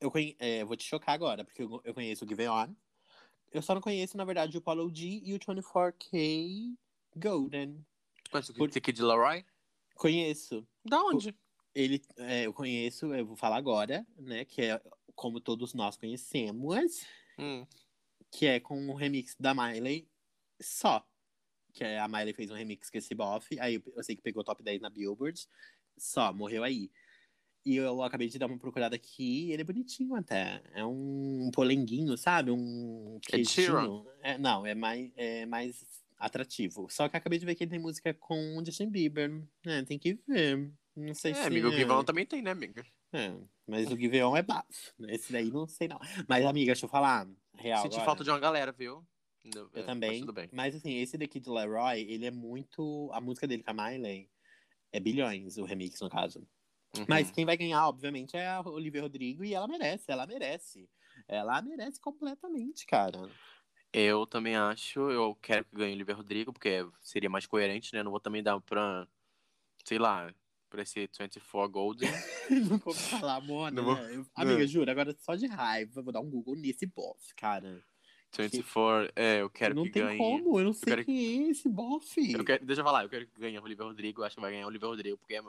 Eu 0.00 0.10
conhe... 0.10 0.36
é, 0.38 0.64
vou 0.64 0.76
te 0.76 0.84
chocar 0.84 1.14
agora, 1.14 1.44
porque 1.44 1.62
eu, 1.62 1.80
eu 1.84 1.94
conheço 1.94 2.24
o 2.24 2.28
Give 2.28 2.48
On. 2.48 2.72
Eu 3.50 3.60
só 3.62 3.74
não 3.74 3.80
conheço, 3.80 4.16
na 4.16 4.24
verdade, 4.24 4.56
o 4.56 4.62
Paulo 4.62 4.90
D 4.90 5.20
e 5.24 5.34
o 5.34 5.38
24K 5.38 6.74
Golden. 7.16 7.84
Conhece 8.30 8.50
o 8.50 8.54
Por... 8.54 8.70
Kid 8.70 9.02
Laroi? 9.02 9.44
Conheço. 9.94 10.66
Da 10.84 11.02
onde? 11.02 11.34
Ele, 11.74 12.02
é, 12.16 12.46
eu 12.46 12.52
conheço, 12.52 13.14
eu 13.14 13.26
vou 13.26 13.36
falar 13.36 13.56
agora, 13.56 14.06
né? 14.16 14.44
Que 14.44 14.62
é 14.62 14.82
como 15.14 15.40
todos 15.40 15.74
nós 15.74 15.96
conhecemos. 15.96 17.04
Hum. 17.38 17.66
Que 18.30 18.46
é 18.46 18.60
com 18.60 18.88
o 18.88 18.94
remix 18.94 19.36
da 19.38 19.52
Miley 19.52 20.08
só. 20.60 21.06
Que 21.72 21.84
é, 21.84 21.98
a 21.98 22.08
Miley 22.08 22.34
fez 22.34 22.50
um 22.50 22.54
remix 22.54 22.90
com 22.90 22.98
esse 22.98 23.14
bofe. 23.14 23.58
Aí 23.60 23.82
eu 23.94 24.02
sei 24.02 24.16
que 24.16 24.22
pegou 24.22 24.44
top 24.44 24.62
10 24.62 24.80
na 24.80 24.90
Billboard. 24.90 25.46
Só, 25.96 26.32
morreu 26.32 26.64
aí. 26.64 26.90
E 27.64 27.76
eu 27.76 28.02
acabei 28.02 28.28
de 28.28 28.38
dar 28.38 28.46
uma 28.46 28.58
procurada 28.58 28.96
aqui. 28.96 29.52
Ele 29.52 29.62
é 29.62 29.64
bonitinho 29.64 30.14
até. 30.16 30.62
É 30.74 30.84
um 30.84 31.50
polenguinho, 31.54 32.16
sabe? 32.16 32.50
Um 32.50 33.20
queijinho. 33.22 34.04
É, 34.20 34.36
não, 34.36 34.66
é 34.66 34.74
mais, 34.74 35.12
é 35.16 35.46
mais 35.46 35.84
atrativo. 36.18 36.88
Só 36.90 37.08
que 37.08 37.16
acabei 37.16 37.38
de 37.38 37.46
ver 37.46 37.54
que 37.54 37.64
ele 37.64 37.70
tem 37.70 37.78
música 37.78 38.12
com 38.14 38.58
o 38.58 38.64
Justin 38.64 38.90
Bieber. 38.90 39.42
É, 39.64 39.82
tem 39.82 39.98
que 39.98 40.18
ver. 40.26 40.72
Não 40.96 41.14
sei 41.14 41.32
é, 41.32 41.34
se. 41.34 41.40
Amigo, 41.42 41.68
o 41.68 41.72
Givão 41.72 42.04
também 42.04 42.26
tem, 42.26 42.42
né, 42.42 42.50
amiga? 42.50 42.84
É, 43.12 43.32
mas 43.66 43.90
o 43.90 43.96
Giveon 43.96 44.36
é 44.36 44.42
bafo. 44.42 44.92
Esse 45.08 45.32
daí 45.32 45.50
não 45.50 45.66
sei, 45.66 45.86
não. 45.86 45.98
Mas, 46.28 46.44
amiga, 46.44 46.72
deixa 46.72 46.86
eu 46.86 46.90
falar. 46.90 47.28
Real. 47.54 47.82
Senti 47.82 47.94
agora. 47.94 48.06
falta 48.06 48.24
de 48.24 48.30
uma 48.30 48.40
galera, 48.40 48.72
viu? 48.72 49.06
Eu 49.44 49.70
é, 49.74 49.82
também. 49.82 50.24
Mas, 50.24 50.48
mas, 50.52 50.74
assim, 50.76 50.96
esse 50.98 51.18
daqui 51.18 51.40
de 51.40 51.50
Leroy, 51.50 52.00
ele 52.00 52.26
é 52.26 52.30
muito. 52.30 53.10
A 53.12 53.20
música 53.20 53.46
dele 53.46 53.62
com 53.62 53.70
a 53.70 53.74
Miley 53.74 54.30
é 54.92 55.00
bilhões, 55.00 55.58
o 55.58 55.64
remix, 55.64 56.00
no 56.00 56.08
caso. 56.08 56.46
Uhum. 56.96 57.06
Mas 57.08 57.30
quem 57.30 57.44
vai 57.44 57.56
ganhar, 57.56 57.88
obviamente, 57.88 58.36
é 58.36 58.46
a 58.46 58.60
Olivia 58.60 59.02
Rodrigo 59.02 59.44
e 59.44 59.54
ela 59.54 59.66
merece, 59.66 60.10
ela 60.12 60.26
merece. 60.26 60.88
Ela 61.26 61.60
merece 61.62 62.00
completamente, 62.00 62.86
cara. 62.86 63.30
Eu 63.92 64.26
também 64.26 64.56
acho, 64.56 65.10
eu 65.10 65.34
quero 65.42 65.64
que 65.64 65.76
ganhe 65.76 65.92
o 65.92 65.94
Oliver 65.94 66.16
Rodrigo, 66.16 66.52
porque 66.52 66.86
seria 67.00 67.28
mais 67.28 67.46
coerente, 67.46 67.94
né? 67.94 68.02
Não 68.02 68.10
vou 68.10 68.20
também 68.20 68.42
dar 68.42 68.58
pra, 68.60 69.06
sei 69.84 69.98
lá, 69.98 70.32
pra 70.70 70.82
esse 70.82 71.00
24 71.18 71.68
Golden. 71.68 72.08
não 72.70 72.78
vou 72.78 72.94
falar, 72.94 73.40
Mona. 73.40 73.82
Vou... 73.82 73.94
Né? 73.94 74.24
Amiga, 74.34 74.66
juro, 74.66 74.90
agora 74.90 75.14
só 75.18 75.34
de 75.34 75.46
raiva, 75.46 76.02
vou 76.02 76.12
dar 76.12 76.20
um 76.20 76.30
Google 76.30 76.56
nesse 76.56 76.86
boss, 76.86 77.32
cara. 77.36 77.82
24, 78.36 79.12
que... 79.12 79.20
é, 79.20 79.42
eu 79.42 79.50
quero 79.50 79.74
não 79.74 79.84
que 79.84 79.90
ganhe. 79.90 80.04
Não 80.04 80.10
tem 80.10 80.42
como, 80.42 80.60
eu 80.60 80.64
não 80.64 80.72
sei 80.72 80.84
quero... 80.84 81.04
quem 81.04 81.46
é 81.46 81.50
esse 81.50 81.68
bofe. 81.68 82.32
Eu 82.32 82.44
quero... 82.44 82.64
Deixa 82.64 82.80
eu 82.80 82.84
falar, 82.84 83.04
eu 83.04 83.08
quero 83.08 83.26
que 83.26 83.40
ganhe 83.40 83.58
o 83.58 83.62
Oliver 83.62 83.86
Rodrigo, 83.86 84.20
eu 84.20 84.24
acho 84.24 84.36
que 84.36 84.40
vai 84.40 84.52
ganhar 84.52 84.64
o 84.64 84.68
Oliver 84.68 84.88
Rodrigo, 84.88 85.18
porque 85.18 85.34
é 85.34 85.42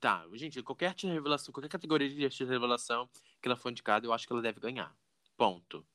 Tá, 0.00 0.26
gente, 0.32 0.60
qualquer 0.64 0.88
artista 0.88 1.06
de 1.06 1.14
revelação, 1.14 1.52
qualquer 1.52 1.68
categoria 1.68 2.08
de 2.08 2.24
artista 2.24 2.44
de 2.44 2.50
revelação 2.50 3.08
que 3.40 3.46
ela 3.46 3.54
for 3.54 3.70
indicada, 3.70 4.04
eu 4.04 4.12
acho 4.12 4.26
que 4.26 4.32
ela 4.32 4.42
deve 4.42 4.58
ganhar. 4.58 4.92
Ponto. 5.36 5.86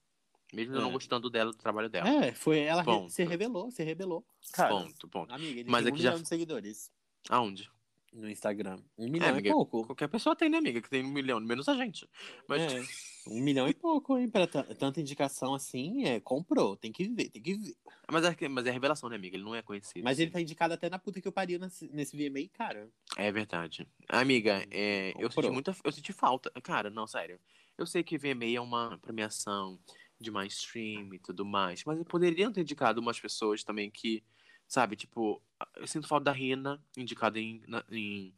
Mesmo 0.53 0.75
é. 0.75 0.77
eu 0.77 0.81
não 0.81 0.89
é. 0.89 0.93
gostando 0.93 1.29
dela, 1.29 1.51
do 1.51 1.57
trabalho 1.57 1.89
dela. 1.89 2.07
É, 2.07 2.31
foi 2.31 2.59
ela 2.59 2.83
ponto. 2.83 3.11
se 3.11 3.25
revelou, 3.25 3.69
se 3.69 3.83
revelou. 3.83 4.25
Cara, 4.53 4.69
ponto, 4.69 5.07
ponto. 5.09 5.33
Amiga, 5.33 5.59
ele 5.59 5.69
Mas 5.69 5.83
tem 5.83 5.93
um 5.93 5.97
milhão 5.97 6.15
já... 6.15 6.21
de 6.21 6.27
seguidores. 6.27 6.91
Aonde? 7.29 7.69
No 8.17 8.29
Instagram. 8.29 8.79
Um 8.97 9.09
milhão 9.09 9.27
é, 9.27 9.31
amiga, 9.31 9.49
e 9.49 9.51
pouco. 9.51 9.85
Qualquer 9.85 10.07
pessoa 10.07 10.35
tem, 10.35 10.49
né, 10.49 10.57
amiga? 10.57 10.81
Que 10.81 10.89
tem 10.89 11.05
um 11.05 11.09
milhão, 11.09 11.39
menos 11.39 11.69
a 11.69 11.75
gente. 11.75 12.09
Mas... 12.47 12.73
É, 12.73 12.81
um 13.29 13.39
milhão 13.39 13.67
e 13.67 13.73
pouco, 13.73 14.17
hein? 14.17 14.27
Pra 14.27 14.47
tanta 14.47 14.99
indicação 14.99 15.53
assim, 15.53 16.05
é, 16.05 16.19
comprou. 16.19 16.75
Tem 16.75 16.91
que 16.91 17.07
ver, 17.07 17.29
tem 17.29 17.41
que 17.41 17.53
ver. 17.53 17.75
Mas 18.11 18.25
é, 18.25 18.47
mas 18.47 18.65
é 18.65 18.71
revelação, 18.71 19.09
né, 19.09 19.15
amiga? 19.15 19.37
Ele 19.37 19.43
não 19.43 19.53
é 19.53 19.61
conhecido. 19.61 20.03
Mas 20.03 20.17
ele 20.17 20.31
tá 20.31 20.41
indicado 20.41 20.73
até 20.73 20.89
na 20.89 20.97
puta 20.97 21.21
que 21.21 21.27
eu 21.27 21.31
pariu 21.31 21.59
nesse, 21.59 21.87
nesse 21.93 22.17
VMA, 22.17 22.47
cara. 22.53 22.89
É 23.15 23.31
verdade. 23.31 23.87
Amiga, 24.09 24.65
é, 24.71 25.13
eu 25.19 25.29
senti 25.29 25.49
muita. 25.51 25.75
Eu 25.83 25.91
senti 25.91 26.11
falta. 26.11 26.49
Cara, 26.61 26.89
não, 26.89 27.05
sério. 27.05 27.39
Eu 27.77 27.85
sei 27.85 28.03
que 28.03 28.17
VMA 28.17 28.55
é 28.55 28.59
uma 28.59 28.97
premiação 28.97 29.79
de 30.19 30.31
mais 30.31 30.53
stream 30.53 31.13
e 31.13 31.19
tudo 31.19 31.45
mais. 31.45 31.83
Mas 31.85 32.01
poderiam 32.03 32.51
ter 32.51 32.61
indicado 32.61 32.99
umas 32.99 33.19
pessoas 33.19 33.63
também 33.63 33.91
que, 33.91 34.23
sabe, 34.67 34.95
tipo, 34.95 35.41
eu 35.75 35.87
sinto 35.87 36.07
falta 36.07 36.25
da 36.25 36.31
Rina, 36.31 36.83
indicada 36.95 37.39
em. 37.39 37.63
Na, 37.67 37.83
em 37.91 38.33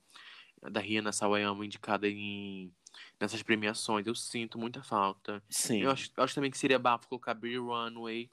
da 0.70 0.82
Rina 0.82 1.12
Sawayama, 1.12 1.66
indicada 1.66 2.08
em. 2.08 2.74
Nessas 3.20 3.42
premiações, 3.42 4.08
eu 4.08 4.16
sinto 4.16 4.58
muita 4.58 4.84
falta. 4.84 5.42
Sim. 5.50 5.84
Eu 5.84 5.92
acho, 5.92 6.12
eu 6.16 6.24
acho 6.24 6.36
também 6.36 6.52
que 6.52 6.58
seria 6.58 6.80
bafo 6.80 7.08
colocar 7.08 7.34
Brie 7.34 7.58
Runway. 7.58 8.30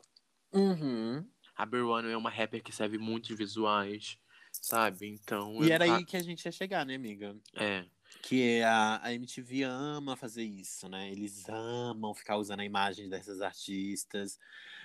Uhum. 0.52 1.24
A 1.54 1.66
Brie 1.66 1.82
Runway 1.82 2.12
é 2.12 2.16
uma 2.16 2.30
rapper 2.30 2.62
que 2.62 2.72
serve 2.72 2.98
muitos 2.98 3.36
visuais, 3.36 4.18
sabe? 4.52 5.08
Então. 5.08 5.62
E 5.62 5.70
era 5.70 5.84
aí 5.84 6.04
que 6.04 6.16
a 6.16 6.22
gente 6.22 6.44
ia 6.44 6.52
chegar, 6.52 6.84
né, 6.86 6.94
amiga? 6.94 7.36
É. 7.54 7.84
Que 8.22 8.62
a, 8.62 9.00
a 9.02 9.12
MTV 9.14 9.62
ama 9.64 10.16
fazer 10.16 10.42
isso, 10.42 10.88
né? 10.88 11.10
Eles 11.10 11.48
amam 11.48 12.14
ficar 12.14 12.36
usando 12.36 12.60
a 12.60 12.64
imagem 12.64 13.08
dessas 13.08 13.40
artistas, 13.40 14.38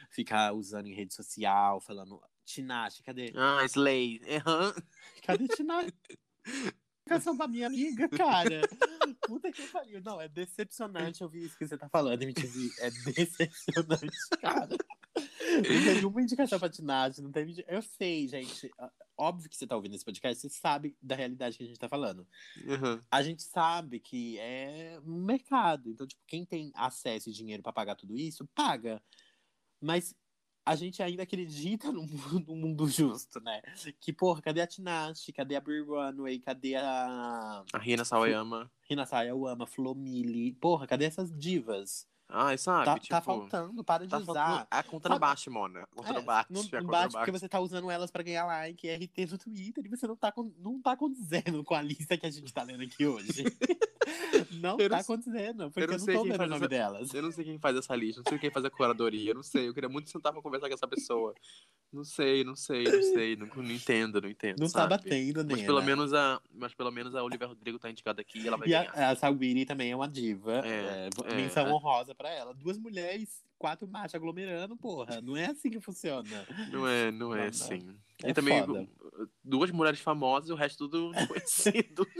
ficar 0.09 0.53
usando 0.53 0.87
em 0.87 0.93
rede 0.93 1.13
social, 1.13 1.79
falando. 1.79 2.21
Tinashe, 2.53 3.03
cadê? 3.03 3.33
Ah, 3.35 3.63
Slay. 3.65 4.19
Uhum. 4.19 4.83
Cadê 5.23 5.47
Tinashe? 5.47 5.93
Canção 7.07 7.35
pra 7.35 7.47
minha 7.47 7.67
amiga, 7.67 8.07
cara. 8.07 8.61
Puta 9.27 9.51
que 9.51 9.67
pariu. 9.67 10.01
Não, 10.01 10.21
é 10.21 10.29
decepcionante 10.29 11.23
ouvir 11.23 11.45
isso 11.45 11.57
que 11.57 11.67
você 11.67 11.77
tá 11.77 11.89
falando, 11.89 12.21
MTV. 12.21 12.69
É 12.79 12.89
decepcionante, 12.89 14.17
cara. 14.39 14.77
Não 15.17 15.61
tem 15.63 15.95
nenhuma 15.95 16.21
indicação 16.21 16.59
pra 16.59 16.69
Tinashe, 16.69 17.21
não 17.21 17.31
tem. 17.31 17.53
Eu 17.67 17.81
sei, 17.81 18.27
gente 18.27 18.71
óbvio 19.21 19.49
que 19.49 19.55
você 19.55 19.67
tá 19.67 19.75
ouvindo 19.75 19.93
esse 19.93 20.03
podcast, 20.03 20.41
você 20.41 20.49
sabe 20.49 20.97
da 21.01 21.15
realidade 21.15 21.57
que 21.57 21.63
a 21.63 21.67
gente 21.67 21.79
tá 21.79 21.87
falando. 21.87 22.27
Uhum. 22.65 22.99
A 23.09 23.21
gente 23.21 23.43
sabe 23.43 23.99
que 23.99 24.39
é 24.39 24.99
um 25.05 25.23
mercado. 25.23 25.91
Então, 25.91 26.07
tipo, 26.07 26.21
quem 26.25 26.43
tem 26.43 26.71
acesso 26.73 27.29
e 27.29 27.33
dinheiro 27.33 27.61
para 27.61 27.71
pagar 27.71 27.95
tudo 27.95 28.17
isso, 28.17 28.47
paga. 28.55 29.01
Mas 29.79 30.15
a 30.71 30.75
gente 30.75 31.03
ainda 31.03 31.23
acredita 31.23 31.91
no 31.91 32.03
mundo, 32.03 32.43
no 32.47 32.55
mundo 32.55 32.87
justo, 32.87 33.41
né? 33.41 33.61
Que, 33.99 34.13
porra, 34.13 34.41
cadê 34.41 34.61
a 34.61 34.67
Tinashe? 34.67 35.33
Cadê 35.33 35.55
a 35.55 35.61
Brie 35.61 35.81
Runway? 35.81 36.39
Cadê 36.39 36.75
a... 36.75 37.63
A 37.73 37.77
Rina 37.77 38.05
Sawayama. 38.05 38.71
Rina 38.89 39.05
Sawayama, 39.05 39.67
Flomili. 39.67 40.53
Porra, 40.53 40.87
cadê 40.87 41.05
essas 41.05 41.31
divas? 41.37 42.07
Ai, 42.33 42.57
sabe? 42.57 42.85
Tá, 42.85 42.93
tipo, 42.95 43.07
tá 43.09 43.21
faltando, 43.21 43.83
para 43.83 44.03
de 44.05 44.09
tá 44.09 44.17
usar. 44.19 44.33
faltando- 44.33 44.67
A 44.71 44.83
conta 44.83 45.09
não 45.09 45.19
bate, 45.19 45.49
Mona. 45.49 45.81
A 45.81 45.85
conta 45.87 46.09
É, 46.09 46.13
não 46.13 46.23
bate. 46.23 46.53
Não, 46.53 46.63
não 46.63 47.09
porque 47.09 47.31
você 47.31 47.49
tá 47.49 47.59
usando 47.59 47.91
elas 47.91 48.09
pra 48.09 48.23
ganhar 48.23 48.45
like 48.45 48.87
e 48.87 48.89
RT 48.95 49.25
no 49.31 49.37
Twitter 49.37 49.85
e 49.85 49.89
você 49.89 50.07
não 50.07 50.15
tá, 50.15 50.33
não 50.57 50.81
tá 50.81 50.95
condizendo 50.95 51.63
com 51.63 51.75
a 51.75 51.81
lista 51.81 52.17
que 52.17 52.25
a 52.25 52.31
gente 52.31 52.53
tá 52.53 52.63
lendo 52.63 52.83
aqui 52.83 53.05
hoje. 53.05 53.43
não 54.51 54.77
Eu 54.79 54.89
não 54.89 54.97
tá 54.97 55.03
sei- 55.03 55.15
condizendo, 55.15 55.71
porque 55.71 55.83
eu 55.83 55.87
não 55.87 55.97
não, 55.97 56.05
sei 56.05 56.15
tô 56.15 56.23
vendo 56.23 56.35
o 56.35 56.47
nome 56.47 56.55
essa- 56.55 56.67
delas. 56.67 57.13
Eu 57.13 57.21
não 57.21 57.31
sei 57.31 57.43
quem 57.45 57.59
faz 57.59 57.75
essa 57.77 57.95
lista, 57.95 58.21
não 58.23 58.29
sei 58.29 58.39
quem 58.39 58.49
faz 58.51 58.65
a 58.65 58.69
curadoria, 58.69 59.31
eu 59.31 59.35
não 59.35 59.43
sei. 59.43 59.67
Eu 59.67 59.73
queria 59.73 59.89
muito 59.89 60.09
sentar 60.09 60.31
pra 60.31 60.41
conversar 60.41 60.67
com 60.67 60.73
essa 60.73 60.87
pessoa. 60.87 61.33
Não 61.91 62.05
sei, 62.05 62.43
não 62.45 62.55
sei, 62.55 62.83
não 62.85 63.01
sei. 63.03 63.35
Não, 63.35 63.47
não 63.47 63.71
entendo, 63.71 64.21
não 64.21 64.29
entendo. 64.29 64.59
Não 64.59 64.67
tá 64.67 64.79
sabe? 64.81 64.89
batendo, 64.91 65.43
Mas 65.45 65.59
né? 65.59 65.65
pelo, 65.65 65.81
menos 65.83 66.13
a, 66.13 66.41
mas 66.53 66.73
pelo 66.73 66.89
menos 66.91 67.13
a 67.15 67.21
Olivia 67.23 67.47
Rodrigo 67.47 67.77
tá 67.77 67.89
indicada 67.91 68.21
aqui 68.21 68.39
e 68.39 68.47
ela 68.47 68.55
vai 68.57 68.67
E 68.67 68.71
ganhar. 68.71 68.91
a, 68.95 69.09
a 69.09 69.15
Salguiri 69.15 69.65
também 69.65 69.91
é 69.91 69.95
uma 69.95 70.07
diva. 70.07 70.61
É, 70.65 70.69
é, 70.69 71.09
é, 71.25 71.35
menção 71.35 71.67
é. 71.67 71.71
honrosa 71.73 72.15
pra 72.21 72.29
ela. 72.29 72.53
Duas 72.53 72.77
mulheres, 72.77 73.43
quatro 73.57 73.87
machos 73.87 74.13
aglomerando, 74.15 74.77
porra. 74.77 75.19
Não 75.21 75.35
é 75.35 75.47
assim 75.47 75.69
que 75.71 75.79
funciona. 75.81 76.29
Não 76.71 76.87
é, 76.87 77.11
não 77.11 77.33
é 77.35 77.47
assim. 77.47 77.95
É 78.23 78.29
e 78.29 78.33
também 78.33 78.63
foda. 78.63 78.87
duas 79.43 79.71
mulheres 79.71 79.99
famosas 79.99 80.49
e 80.49 80.53
o 80.53 80.55
resto 80.55 80.87
tudo 80.87 81.11
desconhecido. 81.11 82.07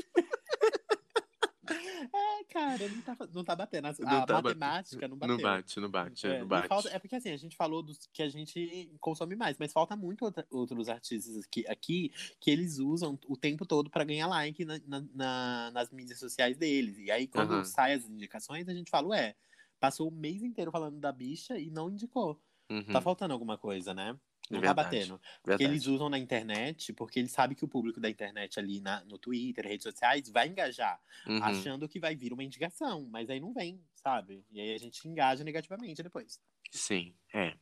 É, 2.14 2.43
cara, 2.45 2.89
não 2.89 3.02
tá, 3.02 3.18
não 3.34 3.43
tá 3.43 3.56
batendo. 3.56 3.86
A, 3.88 3.93
Não 3.99 4.18
a 4.18 4.26
tá 4.26 4.41
matemática 4.41 5.08
não 5.08 5.16
bateu. 5.18 5.36
não 5.38 5.41
bate, 5.43 5.80
não 5.80 5.89
bate, 5.89 6.28
É, 6.28 6.39
não 6.39 6.47
bate. 6.47 6.68
falta- 6.68 6.89
é 6.89 6.99
porque 6.99 7.16
assim, 7.16 7.30
a 7.30 7.38
gente 7.38 7.56
falou 7.56 7.82
dos 7.82 8.10
que 8.12 8.22
a 8.24 8.28
gente 8.28 8.91
consome 8.99 9.36
mais, 9.36 9.56
mas 9.58 9.72
falta 9.72 9.95
muito 9.95 10.26
outra- 10.26 10.45
outros 10.49 10.89
artistas 10.89 11.38
aqui, 11.45 11.66
aqui 11.68 12.12
que 12.41 12.49
eles 12.52 12.80
usam 12.80 13.18
o 13.28 13.38
tempo 13.38 13.66
todo 13.66 13.89
pra 13.89 14.04
ganhar 14.04 14.28
like 14.28 14.66
na- 14.66 14.82
na- 14.86 15.06
na- 15.14 15.72
nas 15.72 15.91
mídias 15.91 16.20
sociais 16.20 16.58
deles. 16.58 16.97
E 16.97 17.10
aí, 17.12 17.28
quando 17.28 17.64
sai 17.64 17.93
as 17.93 18.10
indicações, 18.10 18.68
a 18.68 18.74
gente 18.74 18.89
fala, 18.89 19.08
ué, 19.10 19.36
passou 19.82 20.09
o 20.09 20.13
mês 20.13 20.43
inteiro 20.43 20.71
falando 20.71 20.99
da 21.01 21.11
bicha 21.13 21.59
e 21.59 21.71
não 21.71 21.91
indicou. 21.91 22.41
Uhum, 22.69 22.86
Tá 22.91 23.01
faltando 23.01 23.34
alguma 23.34 23.57
coisa, 23.59 23.93
né? 23.95 24.19
Não 24.52 24.60
Verdade, 24.62 24.76
tá 24.76 24.84
batendo. 24.84 25.22
Porque 25.43 25.64
eles 25.64 25.88
usam 25.88 26.10
na 26.10 26.18
internet, 26.20 26.93
porque 26.93 27.20
eles 27.20 27.32
sabem 27.32 27.56
que 27.56 27.64
o 27.64 27.68
público 27.68 27.99
da 27.99 28.10
internet 28.10 28.60
ali 28.60 28.80
na- 28.82 29.04
no 29.06 29.18
Twitter, 29.18 29.66
redes 29.66 29.84
sociais, 29.84 30.30
vai 30.30 30.47
engajar 30.47 30.99
Uhum. 31.28 31.43
achando 31.43 31.88
que 31.88 31.99
vai 31.99 32.16
vir 32.16 32.34
uma 32.34 32.43
indicação, 32.43 33.08
mas 33.10 33.30
aí 33.30 33.39
não 33.39 33.54
vem, 33.54 33.82
sabe? 33.95 34.43
E 34.52 34.60
aí 34.60 34.74
a 34.74 34.78
gente 34.78 35.08
engaja 35.08 35.43
negativamente 35.43 36.04
depois. 36.04 36.39
Sim, 36.74 37.14
é. 37.34 37.54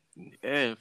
É 0.42 0.78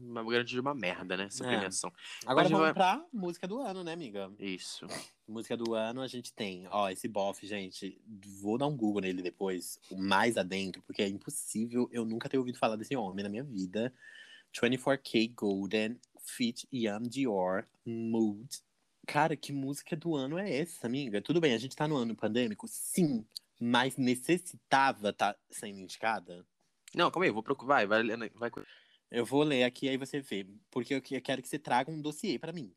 uma 0.00 0.22
grande 0.22 0.50
de 0.50 0.60
uma 0.60 0.72
merda, 0.74 1.16
né? 1.16 1.24
Essa 1.24 1.44
É. 1.44 1.48
premiação. 1.48 1.92
Agora 2.24 2.44
Mas 2.44 2.50
vamos 2.52 2.66
vai- 2.66 2.74
pra 2.74 3.04
música 3.12 3.48
do 3.48 3.58
ano, 3.58 3.82
né, 3.82 3.92
amiga? 3.92 4.30
Isso. 4.38 4.86
Música 5.26 5.56
do 5.56 5.74
ano 5.74 6.00
a 6.00 6.06
gente 6.06 6.32
tem, 6.32 6.68
ó, 6.70 6.88
esse 6.90 7.08
bofe, 7.08 7.44
gente. 7.46 8.00
Vou 8.40 8.56
dar 8.56 8.66
um 8.68 8.76
Google 8.76 9.00
nele 9.02 9.20
depois, 9.22 9.80
mais 9.90 10.36
adentro, 10.36 10.80
porque 10.82 11.02
é 11.02 11.08
impossível 11.08 11.88
eu 11.90 12.04
nunca 12.04 12.28
ter 12.28 12.38
ouvido 12.38 12.58
falar 12.58 12.76
desse 12.76 12.94
homem 12.94 13.24
na 13.24 13.28
minha 13.30 13.42
vida. 13.44 13.92
24K 14.52 15.28
Golden, 15.34 15.98
Fit 16.20 16.66
Ian 16.72 17.02
Dior, 17.02 17.66
Mood. 17.84 18.48
Cara, 19.06 19.36
que 19.36 19.52
música 19.52 19.96
do 19.96 20.14
ano 20.14 20.38
é 20.38 20.58
essa, 20.58 20.86
amiga? 20.86 21.20
Tudo 21.20 21.40
bem, 21.40 21.54
a 21.54 21.58
gente 21.58 21.74
tá 21.74 21.88
no 21.88 21.96
ano 21.96 22.14
pandêmico, 22.14 22.66
sim, 22.68 23.26
mas 23.58 23.96
necessitava 23.96 25.12
tá 25.12 25.36
sendo 25.50 25.80
indicada? 25.80 26.46
Não, 26.94 27.10
calma 27.10 27.24
aí, 27.24 27.30
eu 27.30 27.34
vou 27.34 27.42
procurar. 27.42 27.86
Vai, 27.86 27.86
vai, 27.86 28.30
vai. 28.34 28.50
Eu 29.10 29.24
vou 29.26 29.42
ler 29.42 29.64
aqui, 29.64 29.88
aí 29.88 29.96
você 29.96 30.20
vê. 30.20 30.46
Porque 30.70 30.94
eu 30.94 31.02
que- 31.02 31.16
eu 31.16 31.22
quero 31.22 31.42
que 31.42 31.48
você 31.48 31.58
traga 31.58 31.90
um 31.90 32.00
dossiê 32.00 32.38
pra 32.38 32.52
mim. 32.52 32.74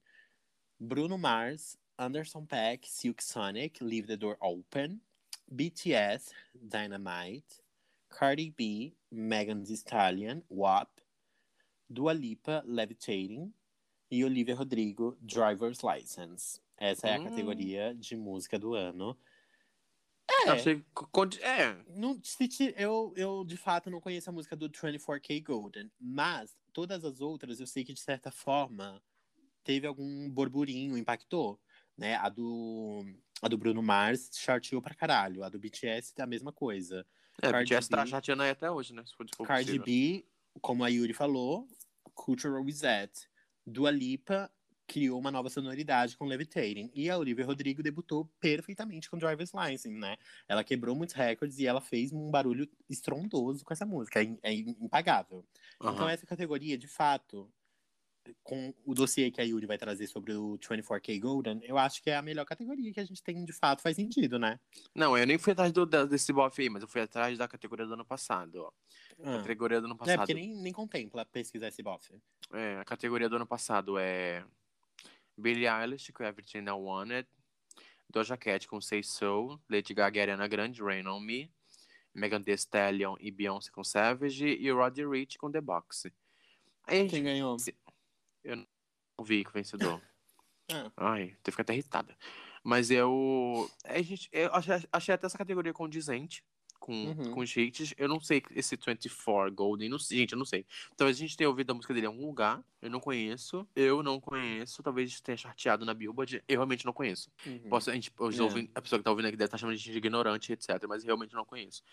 Bruno 0.80 1.18
Mars, 1.18 1.78
Anderson 1.98 2.46
Paak, 2.46 2.90
Silk 2.90 3.24
Sonic, 3.24 3.84
Leave 3.84 4.08
the 4.08 4.18
Door 4.18 4.38
Open. 4.40 5.02
BTS, 5.48 6.34
Dynamite. 6.54 7.62
Cardi 8.10 8.52
B, 8.52 8.96
Megan 9.12 9.64
Thee 9.64 9.74
Stallion, 9.74 10.42
WAP. 10.50 10.95
Dua 11.90 12.14
Lipa, 12.14 12.64
Levitating. 12.66 13.54
E 14.12 14.24
Olivia 14.24 14.56
Rodrigo, 14.56 15.18
Driver's 15.20 15.80
License. 15.82 16.62
Essa 16.78 17.08
é 17.10 17.16
a 17.16 17.20
Hum. 17.20 17.24
categoria 17.24 17.94
de 17.96 18.16
música 18.16 18.58
do 18.60 18.76
ano. 18.76 19.18
Eu 20.46 20.54
Achei. 20.54 20.84
É. 21.42 21.76
Não, 21.90 22.20
se 22.24 22.48
ti- 22.48 22.74
eu, 22.78 23.14
eu, 23.16 23.44
de 23.44 23.58
fato, 23.58 23.90
não 23.90 24.00
conheço 24.00 24.30
a 24.30 24.34
música 24.34 24.56
do 24.56 24.70
24K 24.70 25.40
Golden, 25.42 25.92
mas 26.00 26.56
todas 26.72 27.04
as 27.04 27.20
outras 27.20 27.60
eu 27.60 27.66
sei 27.68 27.84
que, 27.84 27.94
de 27.94 28.00
certa 28.00 28.30
forma, 28.32 29.02
teve 29.64 29.88
algum 29.88 30.30
burburinho, 30.30 30.98
impactou. 30.98 31.60
Né? 31.98 32.16
A, 32.16 32.30
do, 32.30 33.06
a 33.42 33.48
do 33.48 33.58
Bruno 33.58 33.82
Mars 33.82 34.30
charteou 34.34 34.82
pra 34.82 34.94
caralho. 34.94 35.44
A 35.44 35.50
do 35.50 35.58
BTS 35.58 36.14
é 36.18 36.22
a 36.22 36.28
mesma 36.28 36.52
coisa. 36.52 37.06
É, 37.42 37.50
Cardi 37.52 37.74
BTS 37.74 37.90
tá 37.90 38.04
B. 38.04 38.10
chateando 38.10 38.44
aí 38.44 38.50
até 38.52 38.70
hoje, 38.70 38.94
né? 38.94 39.04
Se 39.06 39.16
for, 39.16 39.26
se 39.28 39.36
for 39.36 39.48
Cardi. 39.48 39.80
B, 39.80 40.26
como 40.62 40.84
a 40.84 40.90
Yuri 40.90 41.14
falou, 41.14 41.68
Cultural 42.16 42.63
Reset. 42.63 43.11
Dua 43.66 43.91
Lipa 43.91 44.51
criou 44.88 45.20
uma 45.20 45.32
nova 45.32 45.49
sonoridade 45.49 46.16
com 46.18 46.26
Levitating. 46.26 46.91
E 46.93 47.09
a 47.09 47.18
Olivia 47.18 47.45
Rodrigo 47.45 47.84
debutou 47.84 48.32
perfeitamente 48.39 49.09
com 49.09 49.18
Driver's 49.18 49.51
License, 49.53 49.89
né? 49.89 50.16
Ela 50.47 50.63
quebrou 50.63 50.95
muitos 50.95 51.16
recordes 51.16 51.57
e 51.59 51.68
ela 51.68 51.82
fez 51.82 52.11
um 52.13 52.30
barulho 52.30 52.70
estrondoso 52.89 53.63
com 53.63 53.74
essa 53.74 53.86
música. 53.86 54.22
É, 54.22 54.38
é 54.43 54.53
impagável. 54.53 55.45
Então 55.78 56.05
Aham. 56.05 56.09
essa 56.09 56.26
categoria, 56.26 56.78
de 56.78 56.88
fato, 56.88 57.51
com 58.44 58.74
o 58.86 58.94
dossiê 58.94 59.30
que 59.32 59.42
a 59.42 59.44
Yuri 59.44 59.66
vai 59.66 59.78
trazer 59.78 60.08
sobre 60.08 60.34
o 60.34 60.58
24K 60.58 61.20
Golden, 61.20 61.60
eu 61.64 61.78
acho 61.78 62.02
que 62.02 62.10
é 62.10 62.16
a 62.16 62.22
melhor 62.22 62.46
categoria 62.46 62.92
que 62.94 63.00
a 63.00 63.06
gente 63.06 63.22
tem, 63.22 63.44
de 63.44 63.54
fato, 63.54 63.82
faz 63.82 63.96
sentido, 63.96 64.40
né? 64.40 64.60
Não, 64.94 65.18
eu 65.18 65.26
nem 65.26 65.38
fui 65.38 65.54
atrás 65.54 65.72
do, 65.72 65.86
desse 65.86 66.32
bofe 66.34 66.64
aí, 66.64 66.70
mas 66.70 66.82
eu 66.82 66.88
fui 66.88 67.02
atrás 67.02 67.38
da 67.38 67.48
categoria 67.48 67.86
do 67.86 67.94
ano 67.94 68.06
passado. 68.06 68.72
Ah. 69.24 69.38
Categoria 69.38 69.80
do 69.80 69.86
ano 69.86 69.96
É, 69.96 69.98
passado. 69.98 70.18
porque 70.20 70.34
nem, 70.34 70.56
nem 70.56 70.74
contempla 70.74 71.26
pesquisar 71.26 71.68
esse 71.68 71.82
bofe. 71.84 72.14
É, 72.54 72.78
a 72.80 72.86
categoria 72.86 73.30
do 73.30 73.36
ano 73.36 73.48
passado 73.48 73.98
é 73.98 74.46
Billie 75.38 75.68
Eilish 75.68 76.12
com 76.12 76.24
Everything 76.24 76.66
I 76.68 76.72
Wanted, 76.72 77.28
Doja 78.10 78.38
Cat 78.38 78.68
com 78.68 78.80
Say 78.80 79.04
So, 79.04 79.60
Lady 79.70 79.94
Gaga 79.94 80.18
e 80.20 80.22
Ariana 80.22 80.48
Grande, 80.48 80.82
Rain 80.82 81.06
On 81.08 81.20
Me, 81.20 81.52
Megan 82.14 82.42
Thee 82.42 82.54
Stallion 82.54 83.16
e 83.20 83.30
Beyoncé 83.32 83.70
com 83.72 83.84
Savage 83.84 84.46
e 84.48 84.72
Roddy 84.72 85.06
Ricch 85.06 85.38
com 85.38 85.52
The 85.52 85.60
Box. 85.60 86.12
Aí 86.88 87.00
a 87.00 87.02
gente 87.02 87.22
Quem 87.22 87.24
ganhou? 88.46 88.66
não 89.18 89.26
vi 89.26 89.43
o 89.48 89.52
vencedor. 89.52 90.02
Ah. 90.72 90.91
Ai, 90.98 91.38
tu 91.43 91.52
fica 91.52 91.62
até 91.62 91.74
irritada. 91.74 92.18
Mas 92.64 92.89
eu. 92.89 93.70
A 93.84 94.02
gente, 94.02 94.28
eu 94.32 94.52
achei, 94.52 94.74
achei 94.91 95.14
até 95.14 95.28
essa 95.28 95.38
categoria 95.38 95.72
condizente 95.72 96.43
com, 96.80 96.91
Uhum. 96.91 97.32
com 97.34 97.39
os 97.41 97.56
hits. 97.56 97.93
Eu 97.96 98.08
não 98.10 98.20
sei 98.20 98.41
esse 98.50 98.76
24 98.76 99.54
Golden. 99.54 99.88
Não, 99.89 100.00
gente, 100.00 100.32
eu 100.32 100.39
não 100.39 100.46
sei. 100.46 100.66
Talvez 100.98 101.18
a 101.18 101.20
gente 101.20 101.38
tenha 101.38 101.48
ouvido 101.48 101.70
a 101.70 101.74
música 101.76 101.93
dele 101.93 102.08
em 102.08 102.10
algum 102.10 102.26
lugar. 102.26 102.64
Eu 102.82 102.89
não 102.89 103.00
conheço. 103.00 103.68
Eu 103.76 104.02
não 104.02 104.20
conheço. 104.20 104.82
Talvez 104.82 105.22
tenha 105.22 105.38
charteado 105.38 105.86
na 105.86 105.93
Billboard. 105.93 106.43
Eu 106.48 106.56
realmente 106.58 106.84
não 106.84 106.93
conheço. 106.93 107.30
Uhum. 107.46 107.70
Posso, 107.70 107.91
a, 107.91 107.93
gente, 107.93 108.12
É. 108.20 108.41
ouvindo- 108.41 108.72
a 108.74 108.82
pessoa 108.82 108.98
que 108.98 109.04
tá 109.04 109.12
ouvindo 109.12 109.28
aqui 109.28 109.38
deve 109.38 109.46
estar 109.50 109.60
chamando 109.60 109.76
a 109.76 109.78
gente 109.78 109.91
de 109.91 109.98
ignorante, 110.00 110.52
etc. 110.52 110.84
Mas 110.89 111.04
eu 111.04 111.08
realmente 111.10 111.36
não 111.36 111.46
conheço. 111.46 111.84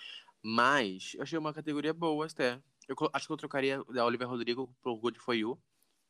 Mas 0.43 1.13
eu 1.15 1.23
achei 1.23 1.39
uma 1.39 1.53
categoria 1.53 1.93
boa 1.93 2.25
até. 2.25 2.59
Eu 2.89 2.97
acho 3.13 3.27
que 3.27 3.33
eu 3.33 3.37
trocaria 3.37 3.85
da 3.85 4.05
Olivia 4.07 4.27
Rodrigo 4.27 4.75
por 4.83 4.97
Good 4.97 5.19
For 5.19 5.35
You. 5.35 5.59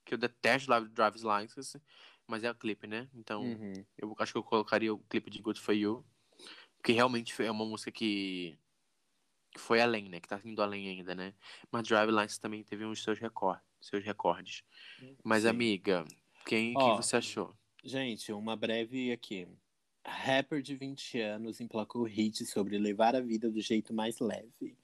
Que 0.04 0.14
eu 0.14 0.18
detesto 0.18 0.68
Drive's 0.90 1.22
License. 1.22 1.80
Mas 2.26 2.44
é 2.44 2.50
o 2.50 2.54
clipe, 2.54 2.86
né? 2.86 3.08
Então 3.14 3.42
Uhum. 3.42 3.84
eu 3.98 4.14
acho 4.18 4.32
que 4.32 4.38
eu 4.38 4.42
colocaria 4.44 4.92
o 4.94 4.98
clipe 4.98 5.30
de 5.30 5.40
Good 5.42 5.60
For 5.60 5.74
You. 5.74 6.04
Porque 6.76 6.92
realmente 6.92 7.40
é 7.42 7.50
uma 7.50 7.64
música 7.64 7.90
que, 7.92 8.58
que 9.52 9.58
foi 9.60 9.80
além, 9.80 10.08
né? 10.08 10.20
Que 10.20 10.28
tá 10.28 10.40
indo 10.44 10.62
além 10.62 10.88
ainda, 10.88 11.14
né? 11.14 11.34
Mas 11.70 11.86
Drive 11.86 12.10
License 12.10 12.40
também 12.40 12.64
teve 12.64 12.84
uns 12.84 13.02
seus, 13.02 13.18
recor 13.18 13.60
seus 13.80 14.04
recordes. 14.04 14.62
Mas, 15.24 15.42
Sim. 15.44 15.50
amiga, 15.50 16.04
quem, 16.46 16.76
Ó, 16.76 16.78
quem 16.78 16.96
você 16.96 17.16
achou? 17.16 17.54
Gente, 17.84 18.32
uma 18.32 18.56
breve 18.56 19.12
aqui. 19.12 19.46
Rapper 20.06 20.62
de 20.62 20.74
20 20.76 21.20
anos 21.20 21.60
emplacou 21.60 22.04
hit 22.04 22.44
sobre 22.46 22.78
levar 22.78 23.14
a 23.14 23.20
vida 23.20 23.50
do 23.50 23.60
jeito 23.60 23.92
mais 23.94 24.18
leve. 24.18 24.76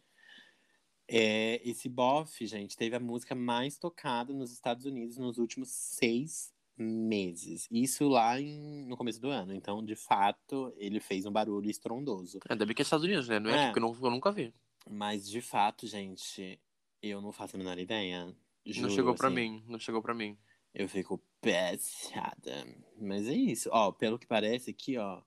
É, 1.11 1.61
esse 1.69 1.89
bofe, 1.89 2.47
gente, 2.47 2.77
teve 2.77 2.95
a 2.95 3.01
música 3.01 3.35
mais 3.35 3.79
tocada 3.79 4.33
nos 4.35 4.53
Estados 4.53 4.85
Unidos 4.85 5.17
nos 5.17 5.39
últimos 5.39 5.71
seis 5.71 6.53
meses. 6.77 7.67
Isso 7.71 8.07
lá 8.09 8.39
em- 8.41 8.85
no 8.87 8.97
começo 8.97 9.21
do 9.21 9.29
ano. 9.31 9.55
Então, 9.55 9.83
de 9.85 9.97
fato, 9.97 10.73
ele 10.77 11.01
fez 11.01 11.25
um 11.25 11.33
barulho 11.33 11.69
estrondoso. 11.71 12.39
Ainda 12.49 12.67
bem 12.67 12.75
que 12.75 12.83
é 12.83 12.85
Estados 12.85 13.05
Unidos, 13.07 13.27
né? 13.29 13.39
Não 13.41 13.51
é, 13.51 13.55
É. 13.55 13.57
aqui, 13.57 13.67
porque 13.73 13.79
eu, 13.79 13.83
não- 13.95 14.05
eu 14.05 14.11
nunca 14.11 14.31
vi. 14.31 14.55
Mas, 14.89 15.29
de 15.29 15.41
fato, 15.41 15.87
gente, 15.87 16.61
eu 17.03 17.21
não 17.21 17.33
faço 17.33 17.57
a 17.57 17.59
menor 17.59 17.79
ideia. 17.79 18.27
não 18.27 18.75
Juro, 18.75 18.91
chegou 18.91 19.15
pra 19.15 19.29
assim. 19.29 19.35
mim, 19.37 19.65
não 19.67 19.79
chegou 19.79 20.03
pra 20.03 20.13
mim. 20.15 20.37
Eu 20.75 20.89
fico 20.91 21.19
passada. 21.41 22.67
Mas 23.01 23.27
é 23.27 23.33
isso. 23.35 23.71
Ó, 23.73 23.91
pelo 23.93 24.19
que 24.19 24.27
parece 24.27 24.71
aqui, 24.71 24.99
ó. 24.99 25.23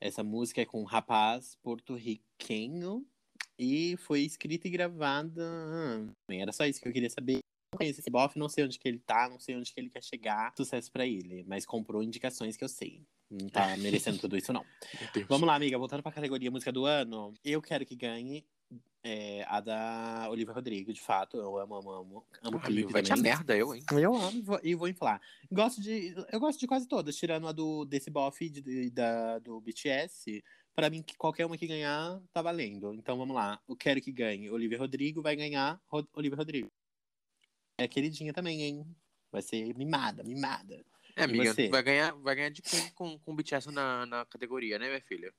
Essa 0.00 0.24
música 0.24 0.60
é 0.60 0.66
com 0.66 0.80
um 0.82 0.84
rapaz 0.84 1.56
porto-riquenho 1.62 3.06
e 3.58 3.96
foi 3.98 4.20
escrita 4.20 4.68
e 4.68 4.70
gravada. 4.70 5.42
Era 6.28 6.52
só 6.52 6.64
isso 6.66 6.80
que 6.80 6.88
eu 6.88 6.92
queria 6.92 7.10
saber. 7.10 7.38
Não 7.72 7.78
conheço 7.78 8.00
esse 8.00 8.10
bofe, 8.10 8.38
não 8.38 8.48
sei 8.48 8.64
onde 8.64 8.78
que 8.78 8.88
ele 8.88 8.98
tá, 8.98 9.28
não 9.28 9.38
sei 9.38 9.54
onde 9.56 9.72
que 9.72 9.78
ele 9.80 9.90
quer 9.90 10.02
chegar. 10.02 10.54
Sucesso 10.56 10.90
pra 10.90 11.06
ele. 11.06 11.44
Mas 11.46 11.66
comprou 11.66 12.02
indicações 12.02 12.56
que 12.56 12.64
eu 12.64 12.68
sei. 12.68 13.02
Não 13.30 13.48
tá 13.48 13.76
merecendo 13.76 14.18
tudo 14.18 14.36
isso, 14.36 14.52
não. 14.52 14.64
Vamos 15.28 15.46
lá, 15.46 15.54
amiga. 15.54 15.76
Voltando 15.76 16.02
pra 16.02 16.12
categoria 16.12 16.50
música 16.50 16.72
do 16.72 16.86
ano. 16.86 17.34
Eu 17.44 17.60
quero 17.60 17.84
que 17.84 17.94
ganhe 17.94 18.44
é 19.04 19.44
a 19.48 19.60
da 19.60 20.26
Olivia 20.30 20.52
Rodrigo, 20.52 20.92
de 20.92 21.00
fato. 21.00 21.36
Eu 21.36 21.56
amo, 21.58 21.74
amo, 21.76 21.90
amo. 21.90 22.26
Amo 22.42 22.60
clipe 22.60 22.92
vai 22.92 23.02
também. 23.02 23.22
merda, 23.22 23.56
eu, 23.56 23.74
hein? 23.74 23.82
Eu 23.92 24.14
amo 24.14 24.38
e 24.38 24.42
vou, 24.42 24.60
e 24.62 24.74
vou 24.74 24.88
inflar. 24.88 25.20
Gosto 25.52 25.80
de, 25.80 26.14
eu 26.32 26.40
gosto 26.40 26.58
de 26.58 26.66
quase 26.66 26.86
todas, 26.88 27.16
tirando 27.16 27.46
a 27.46 27.52
do 27.52 27.84
desse 27.84 28.10
bofe 28.10 28.48
de, 28.50 28.60
de- 28.60 28.90
da, 28.90 29.38
do 29.38 29.60
BTS. 29.60 30.42
Pra 30.78 30.88
mim, 30.88 31.02
que 31.02 31.16
qualquer 31.16 31.44
uma 31.44 31.58
que 31.58 31.66
ganhar, 31.66 32.22
tá 32.32 32.40
valendo. 32.40 32.94
Então 32.94 33.18
vamos 33.18 33.34
lá. 33.34 33.60
Eu 33.68 33.74
quero 33.74 34.00
que 34.00 34.12
ganhe. 34.12 34.48
Olivia 34.48 34.78
Rodrigo 34.78 35.20
vai 35.20 35.34
ganhar 35.34 35.82
Ro 35.88 36.06
Olivia 36.12 36.36
Rodrigo. 36.38 36.70
É 37.76 37.88
queridinha 37.88 38.32
também, 38.32 38.62
hein? 38.62 38.86
Vai 39.32 39.42
ser 39.42 39.74
mimada, 39.74 40.22
mimada. 40.22 40.80
É, 41.16 41.24
amiga, 41.24 41.52
vai 41.68 41.82
ganhar, 41.82 42.12
vai 42.12 42.36
ganhar 42.36 42.50
de 42.50 42.62
quem 42.62 42.90
com, 42.90 43.18
com 43.18 43.32
o 43.32 43.34
BTS 43.34 43.72
na, 43.72 44.06
na 44.06 44.24
categoria, 44.26 44.78
né, 44.78 44.86
minha 44.86 45.00
filha? 45.00 45.34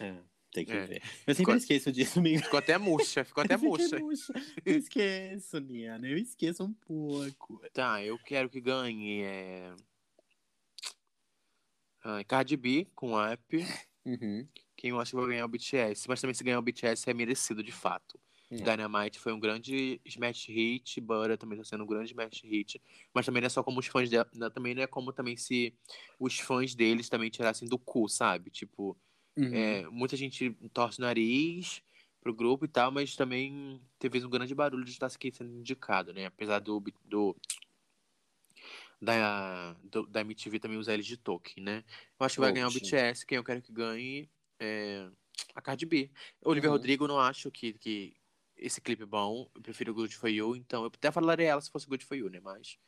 É, 0.00 0.16
tem 0.50 0.64
que 0.64 0.72
É. 0.72 0.86
ver. 0.86 1.02
Eu 1.02 1.34
sempre 1.34 1.34
Ficou- 1.34 1.54
esqueço 1.56 1.92
disso, 1.92 2.18
amigo. 2.18 2.42
Ficou 2.42 2.58
até 2.58 2.78
murcha, 2.78 3.24
ficou 3.26 3.44
até 3.44 3.58
murcha. 3.58 3.98
Eu 4.64 4.78
esqueço, 4.78 5.60
Niana. 5.60 6.08
Eu 6.08 6.16
esqueço 6.16 6.64
um 6.64 6.72
pouco. 6.72 7.60
Tá, 7.74 8.02
eu 8.02 8.18
quero 8.20 8.48
que 8.48 8.62
ganhe 8.62 9.20
é... 9.20 9.74
ah, 12.02 12.24
Cardi 12.24 12.56
B 12.56 12.86
com 12.94 13.20
app. 13.20 13.58
Uhum. 14.06 14.46
Quem 14.76 14.90
eu 14.90 15.00
acho 15.00 15.10
que 15.10 15.16
vai 15.16 15.26
ganhar 15.26 15.40
é 15.40 15.44
o 15.44 15.48
BTS. 15.48 16.08
Mas 16.08 16.20
também 16.20 16.34
se 16.34 16.44
ganhar 16.44 16.58
o 16.58 16.62
BTS 16.62 17.10
é 17.10 17.14
merecido, 17.14 17.62
de 17.62 17.72
fato. 17.72 18.18
É. 18.50 18.54
Dynamite 18.56 19.18
foi 19.18 19.32
um 19.32 19.40
grande 19.40 20.00
smash 20.04 20.46
hit, 20.46 21.00
Butter 21.00 21.36
também 21.36 21.58
tá 21.58 21.64
sendo 21.64 21.82
um 21.82 21.86
grande 21.86 22.12
smash 22.12 22.42
hit. 22.44 22.80
Mas 23.12 23.26
também 23.26 23.40
não 23.42 23.46
é 23.46 23.50
só 23.50 23.62
como 23.62 23.80
os 23.80 23.86
fãs 23.86 24.08
dela, 24.08 24.24
também 24.54 24.74
não 24.74 24.82
é 24.82 24.86
como 24.86 25.12
também 25.12 25.36
se 25.36 25.74
os 26.18 26.38
fãs 26.38 26.74
deles 26.74 27.08
também 27.08 27.28
tirassem 27.28 27.68
do 27.68 27.78
cu, 27.78 28.08
sabe? 28.08 28.50
Tipo, 28.50 28.96
Uhum. 29.36 29.52
é, 29.54 29.86
muita 29.90 30.16
gente 30.16 30.50
torce 30.72 30.98
o 30.98 31.02
nariz 31.02 31.82
pro 32.22 32.32
grupo 32.34 32.64
e 32.64 32.68
tal, 32.68 32.90
mas 32.90 33.14
também 33.14 33.80
teve 33.98 34.24
um 34.24 34.30
grande 34.30 34.54
barulho 34.54 34.84
de 34.84 34.92
estar 34.92 35.06
aqui 35.06 35.30
sendo 35.30 35.52
indicado, 35.58 36.12
né? 36.14 36.26
Apesar 36.26 36.58
do, 36.60 36.82
do 37.04 37.36
da, 39.00 39.74
do- 39.84 40.06
da 40.06 40.20
MTV 40.22 40.58
também 40.58 40.78
usar 40.78 40.94
eles 40.94 41.06
de 41.06 41.16
token, 41.16 41.62
né? 41.62 41.84
Eu 42.18 42.26
acho 42.26 42.36
que 42.36 42.40
vai 42.40 42.52
ganhar 42.52 42.66
o 42.66 42.68
Oxe. 42.68 42.80
BTS, 42.80 43.26
quem 43.26 43.36
eu 43.36 43.44
quero 43.44 43.62
que 43.62 43.72
ganhe 43.72 44.30
é 44.58 45.08
a 45.54 45.60
Cardi 45.60 45.86
B. 45.86 46.10
Olivia 46.44 46.70
Uhum. 46.70 46.76
Rodrigo, 46.76 47.06
não 47.06 47.18
acho 47.20 47.50
que, 47.50 47.74
que 47.74 48.16
esse 48.56 48.80
clipe 48.80 49.02
é 49.02 49.06
bom, 49.06 49.50
eu 49.54 49.60
prefiro 49.60 49.92
Good 49.94 50.16
For 50.16 50.28
You, 50.30 50.56
então 50.56 50.82
eu 50.82 50.88
até 50.94 51.10
falaria 51.12 51.48
ela 51.48 51.60
se 51.60 51.70
fosse 51.70 51.86
Good 51.86 52.04
For 52.06 52.16
You, 52.16 52.30
né? 52.30 52.40
Mas 52.40 52.78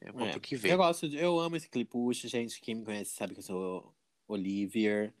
é, 0.00 0.12
vamos 0.12 0.28
É, 0.28 0.32
ter 0.34 0.40
que 0.40 0.56
ver. 0.56 0.72
Eu 0.72 0.76
gosto, 0.78 1.08
de- 1.08 1.16
eu 1.16 1.38
amo 1.40 1.56
esse 1.56 1.68
clipucho, 1.68 2.28
gente. 2.28 2.60
Quem 2.60 2.76
me 2.76 2.84
conhece 2.84 3.12
sabe 3.14 3.34
que 3.34 3.40
eu 3.40 3.44
sou 3.44 3.94
Olivier. 4.28 5.12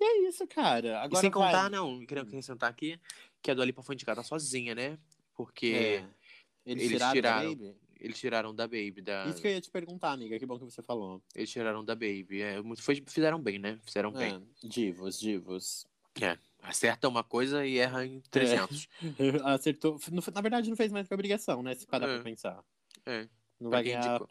E 0.00 0.04
é 0.04 0.28
isso, 0.28 0.46
cara. 0.46 0.88
E 0.88 0.94
Agora 0.94 1.20
sem 1.20 1.30
vai. 1.30 1.46
contar, 1.46 1.70
não, 1.70 2.04
queria 2.06 2.22
acrescentar 2.22 2.70
aqui, 2.70 2.98
que 3.42 3.50
a 3.50 3.54
Dua 3.54 3.64
Lipa 3.64 3.82
foi 3.82 3.94
indicada 3.94 4.22
sozinha, 4.22 4.74
né? 4.74 4.98
Porque 5.34 5.72
É. 5.74 6.08
Eles, 6.64 6.84
eles 6.84 7.02
tiraram? 7.10 7.56
Eles 8.00 8.18
tiraram 8.18 8.54
da 8.54 8.66
Baby, 8.66 9.00
da... 9.02 9.26
Isso 9.26 9.40
que 9.40 9.46
eu 9.48 9.52
ia 9.52 9.60
te 9.60 9.70
perguntar, 9.70 10.12
amiga. 10.12 10.38
Que 10.38 10.46
bom 10.46 10.58
que 10.58 10.64
você 10.64 10.82
falou. 10.82 11.22
eles 11.34 11.50
tiraram 11.50 11.84
da 11.84 11.94
Baby. 11.94 12.40
É, 12.42 12.60
muito- 12.62 12.82
foi, 12.82 13.02
fizeram 13.06 13.40
bem, 13.40 13.58
né? 13.58 13.78
Fizeram 13.84 14.10
bem. 14.12 14.34
É, 14.62 14.66
divos, 14.68 15.18
divos. 15.18 15.86
Acerta 16.62 17.08
uma 17.08 17.24
coisa 17.24 17.64
e 17.64 17.78
erra 17.78 18.04
em 18.04 18.20
300. 18.30 18.88
Acertou. 19.44 19.98
Não- 20.12 20.22
Na 20.34 20.40
verdade, 20.40 20.68
não 20.68 20.76
fez 20.76 20.92
mais 20.92 21.06
que 21.08 21.14
obrigação, 21.14 21.62
né? 21.62 21.74
Se 21.74 21.86
parar 21.86 22.08
É. 22.08 22.14
pra 22.16 22.24
pensar. 22.24 22.64
É. 23.06 23.28
Não 23.58 23.70
Pra 23.70 23.78
vai 23.78 23.82
quem 23.84 23.92
ganhar. 23.94 24.10
indicou, 24.20 24.28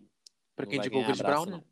pra 0.55 0.65
quem 0.65 0.77
indicou 0.79 1.01
o 1.01 1.05
Chris 1.05 1.21
Brown, 1.21 1.45
né? 1.45 1.51
não. 1.53 1.63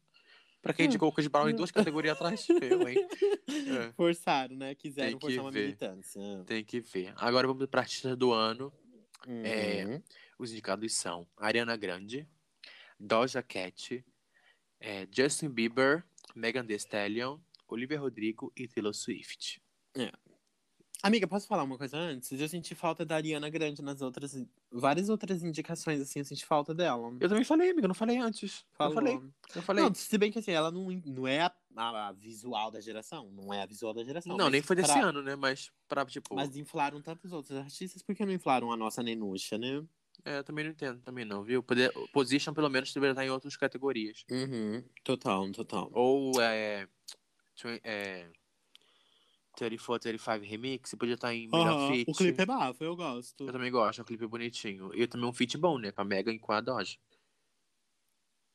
Pra 0.62 0.74
quem 0.74 0.86
indicou 0.88 1.10
o 1.10 1.12
Chris 1.12 1.28
Brown 1.28 1.50
em 1.50 1.56
duas 1.56 1.72
categorias 1.94 2.14
atrás, 2.16 2.48
eu, 2.50 2.88
hein? 2.90 3.08
É, 3.48 3.92
Forçaram, 3.94 4.56
né? 4.56 4.74
Quiseram 4.76 5.20
forçar 5.20 5.40
uma 5.42 5.52
ver. 5.52 5.62
militância. 5.66 6.22
tem 6.46 6.64
que 6.64 6.80
ver. 6.80 7.14
Agora 7.18 7.48
vamos 7.48 7.66
pra 7.68 7.82
artista 7.82 8.16
do 8.16 8.32
ano. 8.34 8.74
Uhum. 9.28 9.42
É. 9.46 10.02
Os 10.38 10.52
indicados 10.52 10.94
são 10.94 11.28
Ariana 11.38 11.76
Grande, 11.76 12.28
Doja 13.00 13.42
Cat, 13.42 14.04
é, 14.80 15.08
Justin 15.12 15.50
Bieber, 15.50 16.04
Megan 16.36 16.66
Thee 16.66 16.76
Stallion, 16.76 17.40
Olivia 17.68 18.00
Rodrigo 18.00 18.52
e 18.56 18.68
Taylor 18.68 18.94
Swift. 18.94 19.62
Amiga, 21.04 21.28
posso 21.28 21.48
falar 21.48 21.62
uma 21.64 21.78
coisa 21.78 21.96
antes? 21.96 22.32
Eu 22.40 22.50
senti 22.50 22.74
falta 22.74 23.06
da 23.06 23.16
Ariana 23.16 23.50
Grande 23.50 23.84
nas 23.84 24.02
outras. 24.02 24.36
Várias 24.72 25.10
outras 25.10 25.44
indicações, 25.44 26.02
assim, 26.02 26.20
eu 26.20 26.26
senti 26.26 26.44
falta 26.44 26.74
dela. 26.74 27.16
Eu 27.20 27.30
também 27.30 27.44
falei, 27.44 27.70
amigo, 27.70 27.88
não 27.88 27.94
falei 27.94 28.18
antes. 28.18 28.66
Falou. 28.74 28.94
Eu 28.94 28.96
falei, 28.96 29.20
eu 29.56 29.62
falei. 29.62 29.84
Não, 29.84 29.94
se 29.94 30.18
bem 30.18 30.32
que 30.32 30.40
assim, 30.40 30.52
ela 30.52 30.72
não, 30.72 30.90
não 31.06 31.28
é 31.28 31.42
a, 31.42 31.54
a- 31.76 32.08
a 32.08 32.12
visual 32.14 32.72
da 32.72 32.82
geração. 32.82 33.30
Não 33.32 33.54
é 33.54 33.62
a 33.62 33.66
visual 33.68 33.94
da 33.94 34.04
geração. 34.04 34.36
Não, 34.36 34.50
nem 34.50 34.62
foi 34.62 34.76
desse 34.76 34.92
pra- 34.92 35.06
ano, 35.06 35.22
né? 35.22 35.36
Mas 35.36 35.72
pra, 35.88 36.04
tipo. 36.06 36.34
Mas 36.36 36.56
inflaram 36.58 37.00
tantos 37.00 37.32
outros 37.32 37.56
artistas, 37.58 38.02
por 38.02 38.16
que 38.16 38.26
não 38.26 38.34
inflaram 38.34 38.72
a 38.72 38.76
nossa 38.78 39.04
Nenuxa, 39.04 39.58
né? 39.58 39.84
É, 40.26 40.40
eu 40.40 40.44
também 40.44 40.66
não 40.66 40.72
entendo, 40.72 41.02
também 41.02 41.24
não, 41.24 41.44
viu? 41.44 41.64
Poder, 41.64 41.92
position, 42.12 42.54
pelo 42.54 42.70
menos, 42.70 42.94
deveria 42.94 43.12
estar 43.12 43.26
em 43.26 43.30
outras 43.30 43.56
categorias. 43.56 44.26
Uhum. 44.30 44.84
Total, 45.04 45.50
total. 45.52 45.90
Ou 45.94 46.42
é. 46.42 46.88
é 47.84 48.30
34, 49.56 50.10
35 50.12 50.46
Remix, 50.46 50.94
podia 50.94 51.16
estar 51.16 51.34
em 51.34 51.48
melhor 51.48 51.92
feat. 51.92 52.12
O 52.12 52.14
clipe 52.14 52.42
é 52.42 52.46
bafo, 52.46 52.84
eu 52.84 52.96
gosto. 52.96 53.48
Eu 53.48 53.52
também 53.52 53.72
gosto, 53.72 54.00
é 54.00 54.02
um 54.04 54.06
clipe 54.06 54.28
bonitinho. 54.28 54.92
E 54.94 55.08
também 55.08 55.28
um 55.28 55.34
feat 55.34 55.58
bom, 55.58 55.80
né? 55.80 55.92
Com 55.92 56.02
a 56.02 56.06
Megan 56.06 56.34
e 56.34 56.40
com 56.40 56.52
a 56.52 56.62
Doja. 56.62 56.98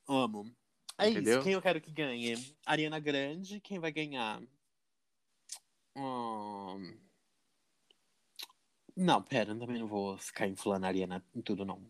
Amo. 0.09 0.55
É 0.99 1.09
Entendeu? 1.09 1.35
isso, 1.35 1.43
quem 1.43 1.55
eu 1.55 1.63
quero 1.63 1.81
que 1.81 1.91
ganhe? 1.91 2.37
Ariana 2.65 3.01
Grande, 3.01 3.61
quem 3.61 3.81
vai 3.81 3.91
ganhar? 3.91 4.41
Hum... 5.97 6.97
Não, 8.97 9.22
pera, 9.22 9.53
eu 9.53 9.59
também 9.59 9.78
não 9.78 9.86
vou 9.86 10.18
ficar 10.18 10.47
inflando 10.47 10.84
a 10.84 10.88
Ariana 10.88 11.24
em 11.34 11.40
tudo, 11.40 11.64
não. 11.64 11.80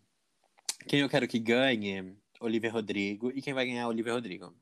Quem 0.87 1.01
eu 1.01 1.09
quero 1.09 1.27
que 1.29 1.39
ganhe? 1.39 2.17
Olivia 2.41 2.71
Rodrigo. 2.71 3.31
E 3.35 3.43
quem 3.43 3.55
vai 3.55 3.67
ganhar 3.67 3.89
Olivia 3.89 4.13
Rodrigo. 4.13 4.55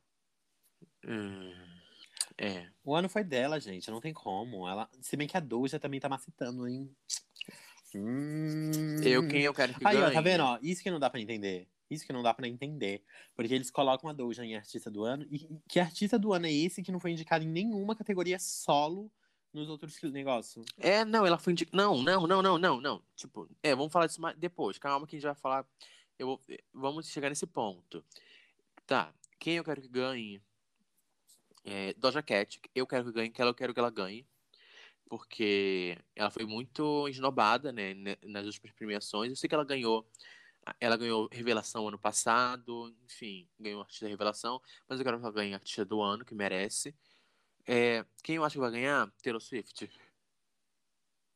Hum, 1.07 1.53
é. 2.37 2.67
O 2.85 2.95
ano 2.95 3.09
foi 3.09 3.25
dela, 3.25 3.61
gente, 3.61 3.91
não 3.91 4.01
tem 4.01 4.13
como. 4.13 4.69
Ela... 4.69 4.89
Se 5.01 5.17
bem 5.17 5.29
que 5.29 5.37
a 5.37 5.41
Doja 5.41 5.79
também 5.79 6.01
tá 6.01 6.09
macetando, 6.09 6.67
hein? 6.67 6.91
Hum... 7.95 8.97
Eu, 9.03 9.27
quem 9.27 9.43
eu 9.43 9.55
quero 9.55 9.75
que 9.75 9.87
Aí, 9.87 9.97
ganhe. 9.97 10.07
ó, 10.07 10.13
tá 10.13 10.21
vendo? 10.21 10.43
Ó, 10.43 10.59
isso 10.63 10.83
que 10.83 10.91
não 10.91 11.01
dá 11.01 11.11
pra 11.11 11.21
entender. 11.21 11.67
Isso 11.91 12.07
que 12.07 12.13
não 12.13 12.23
dá 12.23 12.33
pra 12.33 12.47
entender. 12.47 13.03
Porque 13.35 13.53
eles 13.53 13.71
colocam 13.71 14.09
a 14.09 14.13
Doja 14.13 14.45
em 14.45 14.55
artista 14.55 14.91
do 14.91 15.05
ano. 15.05 15.27
E 15.31 15.49
que 15.69 15.81
artista 15.81 16.19
do 16.19 16.33
ano 16.33 16.47
é 16.47 16.53
esse 16.53 16.83
que 16.83 16.93
não 16.93 17.01
foi 17.01 17.11
indicado 17.11 17.45
em 17.45 17.49
nenhuma 17.49 17.97
categoria 17.97 18.39
solo 18.39 19.11
nos 19.53 19.69
outros 19.69 20.01
negócios? 20.03 20.67
É, 20.79 21.05
não, 21.05 21.27
ela 21.27 21.39
foi 21.39 21.53
indicada. 21.53 21.77
Não, 21.77 22.03
não, 22.03 22.27
não, 22.27 22.43
não, 22.43 22.59
não, 22.59 22.81
não. 22.81 23.03
Tipo, 23.17 23.49
é, 23.63 23.75
vamos 23.75 23.93
falar 23.93 24.07
disso 24.07 24.21
mais 24.21 24.37
depois. 24.37 24.79
Calma 24.79 25.07
que 25.07 25.17
a 25.17 25.19
gente 25.19 25.27
vai 25.27 25.35
falar. 25.35 25.67
Eu 26.19 26.27
vou... 26.27 26.41
Vamos 26.73 27.09
chegar 27.09 27.29
nesse 27.29 27.47
ponto. 27.47 28.05
Tá. 28.87 29.13
Quem 29.39 29.57
eu 29.57 29.65
quero 29.65 29.81
que 29.81 29.89
ganhe? 29.89 30.41
É, 31.65 31.95
Doja 31.95 32.23
Cat. 32.23 32.61
Eu 32.75 32.87
quero 32.87 33.07
que 33.07 33.13
ganhe, 33.13 33.31
que 33.31 33.41
ela 33.41 33.51
eu 33.51 33.55
quero 33.55 33.73
que 33.75 33.81
ela 33.81 33.91
ganhe. 33.91 34.27
Porque 35.09 35.99
ela 36.15 36.31
foi 36.31 36.45
muito 36.47 37.09
esnobada, 37.09 37.73
né, 37.73 37.95
nas 38.23 38.47
últimas 38.47 38.71
premiações. 38.73 39.31
Eu 39.31 39.37
sei 39.37 39.49
que 39.49 39.55
ela 39.55 39.65
ganhou. 39.65 40.07
Ela 40.79 40.97
ganhou 40.97 41.29
Revelação 41.33 41.89
ano 41.89 41.99
passado, 41.99 42.95
enfim, 43.05 43.49
ganhou 43.59 43.81
Artista 43.81 44.07
Revelação, 44.07 44.61
mas 44.87 45.01
eu 45.01 45.05
quero 45.05 45.19
que 45.19 45.25
ela 45.25 45.33
ganhe 45.33 45.55
Artista 45.55 45.85
do 45.85 46.03
Ano, 46.03 46.25
que 46.25 46.35
merece. 46.35 46.95
É, 47.67 48.05
quem 48.23 48.37
eu 48.37 48.45
acho 48.45 48.55
que 48.55 48.61
vai 48.61 48.71
ganhar? 48.71 49.11
Taylor 49.23 49.41
Swift. 49.41 49.91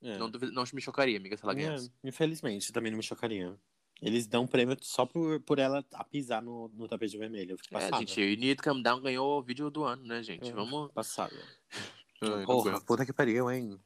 É. 0.03 0.19
Não, 0.19 0.29
duvido- 0.31 0.53
não 0.53 0.65
me 0.73 0.81
chocaria, 0.81 1.17
amiga, 1.17 1.37
se 1.37 1.45
ela 1.45 1.55
ganhasse. 1.55 1.93
É, 2.03 2.09
infelizmente, 2.09 2.73
também 2.73 2.91
não 2.93 2.97
me 2.99 3.03
chocaria. 3.03 3.57
Eles 4.03 4.27
dão 4.27 4.47
prêmio 4.47 4.77
só 4.83 5.07
por, 5.07 5.41
por 5.41 5.59
ela 5.59 5.85
a 5.95 6.05
pisar 6.05 6.43
no, 6.43 6.69
no 6.75 6.89
tapete 6.89 7.17
vermelho. 7.17 7.53
Eu 7.53 7.59
fico 7.59 7.79
É, 7.79 7.91
gente, 7.99 8.21
o 8.21 8.37
Need 8.37 8.57
Calm 8.57 8.83
Down 8.83 9.01
ganhou 9.01 9.39
o 9.39 9.43
vídeo 9.43 9.71
do 9.71 9.85
ano, 9.85 10.05
né, 10.05 10.23
gente? 10.23 10.51
É. 10.51 10.53
Vamos. 10.53 10.91
Ai, 12.21 12.29
não 12.29 12.45
Porra, 12.45 12.81
puta 12.81 13.07
que 13.07 13.13
pariu, 13.13 13.51
hein? 13.51 13.79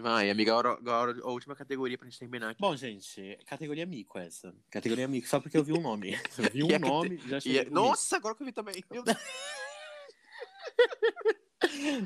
Vai, 0.00 0.30
amiga, 0.30 0.52
agora, 0.52 0.70
agora 0.72 1.20
a 1.22 1.28
última 1.30 1.54
categoria 1.54 1.98
pra 1.98 2.08
gente 2.08 2.18
terminar 2.18 2.50
aqui. 2.50 2.60
Bom, 2.60 2.74
gente, 2.74 3.38
categoria 3.46 3.84
mico 3.84 4.18
essa. 4.18 4.54
Categoria 4.70 5.06
mico, 5.06 5.28
só 5.28 5.38
porque 5.38 5.58
eu 5.58 5.64
vi 5.64 5.72
um 5.74 5.80
nome. 5.82 6.12
Eu 6.38 6.50
vi 6.50 6.62
um 6.62 6.68
E 6.70 6.74
a 6.74 6.80
cate- 6.80 6.90
nome, 6.90 7.18
já 7.28 7.38
E 7.38 7.40
cheguei 7.42 7.58
é- 7.60 7.64
mico. 7.64 7.74
Nossa, 7.74 8.16
agora 8.16 8.34
que 8.34 8.42
eu 8.42 8.46
vi 8.46 8.52
também. 8.52 8.82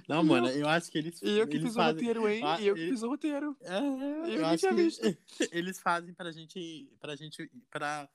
Não, 0.09 0.23
mano, 0.23 0.49
eu 0.49 0.69
acho 0.69 0.91
que 0.91 0.99
eles. 0.99 1.21
E 1.23 1.31
eu 1.39 1.47
que 1.49 1.59
fiz 1.59 1.73
o 1.73 1.75
fazem... 1.75 1.95
roteiro, 1.95 2.29
hein? 2.29 2.43
Ah, 2.45 2.61
E 2.61 2.67
eu 2.69 2.75
que 2.75 2.81
ele- 2.81 2.91
fiz 2.93 3.03
o 3.03 3.09
roteiro. 3.09 3.57
É, 3.63 3.79
Eu 3.79 3.83
eu 3.83 4.25
nem 4.37 4.45
acho 4.45 4.69
que 4.69 4.75
visto. 4.75 5.19
eles 5.53 5.81
fazem 5.81 6.15
pra 6.15 6.31
gente. 6.31 6.89
Pra 7.01 7.17
gente. 7.17 7.51
Pra... 7.71 8.09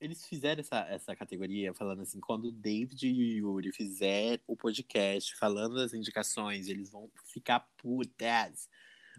Eles 0.00 0.24
fizeram 0.26 0.60
essa, 0.60 0.80
essa 0.88 1.16
categoria 1.16 1.72
falando 1.72 2.02
assim, 2.02 2.20
quando 2.20 2.46
o 2.48 2.52
David 2.52 3.06
e 3.08 3.42
o 3.42 3.52
Yuri 3.58 3.72
fizer 3.72 4.40
o 4.46 4.54
podcast 4.56 5.34
falando 5.36 5.74
das 5.76 5.94
indicações, 5.94 6.68
eles 6.68 6.90
vão 6.90 7.10
ficar 7.32 7.60
putas. 7.78 8.68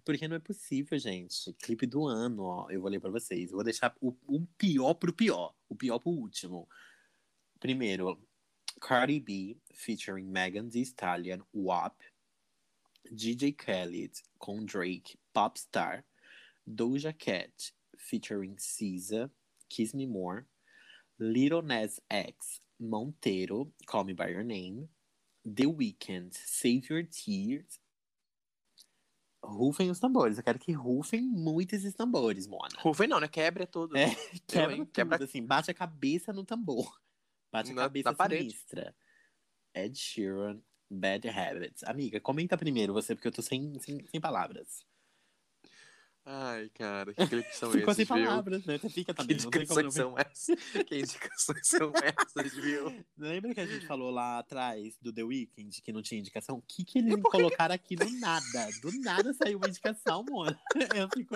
Porque 0.06 0.28
não 0.28 0.36
é 0.36 0.40
possível, 0.40 0.98
gente. 1.00 1.52
Clipe 1.54 1.88
do 1.88 2.06
ano, 2.06 2.44
ó. 2.44 2.70
Eu 2.70 2.80
vou 2.82 2.90
ler 2.90 3.00
pra 3.00 3.10
vocês. 3.10 3.50
Eu 3.50 3.56
vou 3.56 3.64
deixar 3.64 3.96
o, 4.00 4.16
o 4.28 4.46
pior 4.58 4.94
pro 4.94 5.12
pior. 5.14 5.54
O 5.68 5.76
pior 5.76 5.98
pro 6.00 6.12
último. 6.12 6.68
Primeiro, 7.60 8.20
Cardi 8.80 9.20
B 9.20 9.58
featuring 9.74 10.32
Megan 10.32 10.70
Thee 10.70 10.86
Stallion, 10.86 11.42
WAP. 11.54 11.96
DJ 13.14 13.54
Khaled 13.54 14.12
com 14.38 14.66
Drake, 14.66 15.18
Popstar, 15.34 16.04
Doja 16.68 17.14
Cat 17.18 17.72
featuring 17.98 18.56
SZA, 18.58 19.32
Kiss 19.70 19.96
Me 19.96 20.06
More, 20.06 20.46
Little 21.18 21.62
Nas 21.62 22.02
X, 22.10 22.60
Monteiro, 22.78 23.72
Call 23.88 24.04
Me 24.04 24.14
By 24.14 24.32
Your 24.32 24.44
Name, 24.44 24.90
The 25.46 25.68
Weeknd, 25.68 26.32
Save 26.36 26.88
Your 26.90 27.08
Tears. 27.08 27.80
Rufem 29.42 29.90
os 29.90 30.00
tambores, 30.00 30.38
eu 30.38 30.44
quero 30.44 30.60
que 30.60 30.74
rufem 30.74 31.22
muito 31.22 31.74
esses 31.74 31.94
tambores, 31.94 32.46
Mona. 32.46 32.78
Rufem 32.80 33.08
não, 33.08 33.22
né? 33.22 33.30
Quebra 33.30 33.66
tudo. 33.66 33.96
É, 33.96 34.14
quebra 34.46 34.74
hein? 34.74 34.80
tudo, 34.84 34.92
Quebra- 34.92 35.24
assim, 35.24 35.42
bate 35.46 35.72
a 35.72 35.74
cabeça 35.74 36.34
no 36.34 36.44
tambor. 36.44 37.00
Bate 37.58 37.72
a 37.72 37.76
Na- 37.76 37.82
cabeça 37.84 38.12
na 38.12 38.16
parede. 38.16 38.52
sinistra. 38.52 38.96
Ed 39.74 39.96
Sheeran, 39.98 40.62
Bad 40.90 41.28
Habits. 41.28 41.84
Amiga, 41.84 42.20
comenta 42.20 42.58
primeiro 42.58 42.94
você, 42.94 43.16
porque 43.16 43.28
eu 43.28 43.32
tô 43.32 43.42
sem, 43.42 43.80
sem, 43.80 44.06
sem 44.08 44.22
palavras. 44.22 44.86
Ai, 46.30 46.70
cara, 46.74 47.14
que 47.14 47.26
clipes 47.26 47.56
são 47.56 47.72
Ficou 47.72 47.94
esses, 47.94 48.06
sem 48.06 48.18
viu? 48.18 48.26
palavras, 48.26 48.66
né? 48.66 48.78
Você 48.78 48.90
fica 48.90 49.14
Que 49.14 49.18
também, 49.18 49.38
não 49.38 49.50
tem 49.50 49.66
como 49.66 49.82
não 49.82 49.88
indicações 49.88 49.94
são 49.94 50.16
essas? 50.18 50.84
Que 50.84 51.00
indicações 51.00 51.68
são 51.68 51.92
essas, 52.04 52.54
viu? 52.54 53.06
Lembra 53.18 53.54
que 53.54 53.62
a 53.62 53.66
gente 53.66 53.86
falou 53.88 54.12
lá 54.12 54.40
atrás 54.40 54.98
do 55.02 55.14
The 55.14 55.24
Weeknd 55.24 55.82
que 55.82 55.94
não 55.94 56.02
tinha 56.02 56.20
indicação? 56.20 56.58
O 56.58 56.62
que, 56.62 56.84
que 56.84 57.00
eles 57.00 57.16
que 57.16 57.22
colocaram 57.22 57.74
aqui 57.74 57.96
do 57.96 58.10
nada? 58.20 58.68
Do 58.82 58.92
nada 59.00 59.34
saiu 59.34 59.58
uma 59.58 59.70
indicação, 59.70 60.26
mano. 60.30 60.58
Eu 60.94 61.08
fico... 61.16 61.36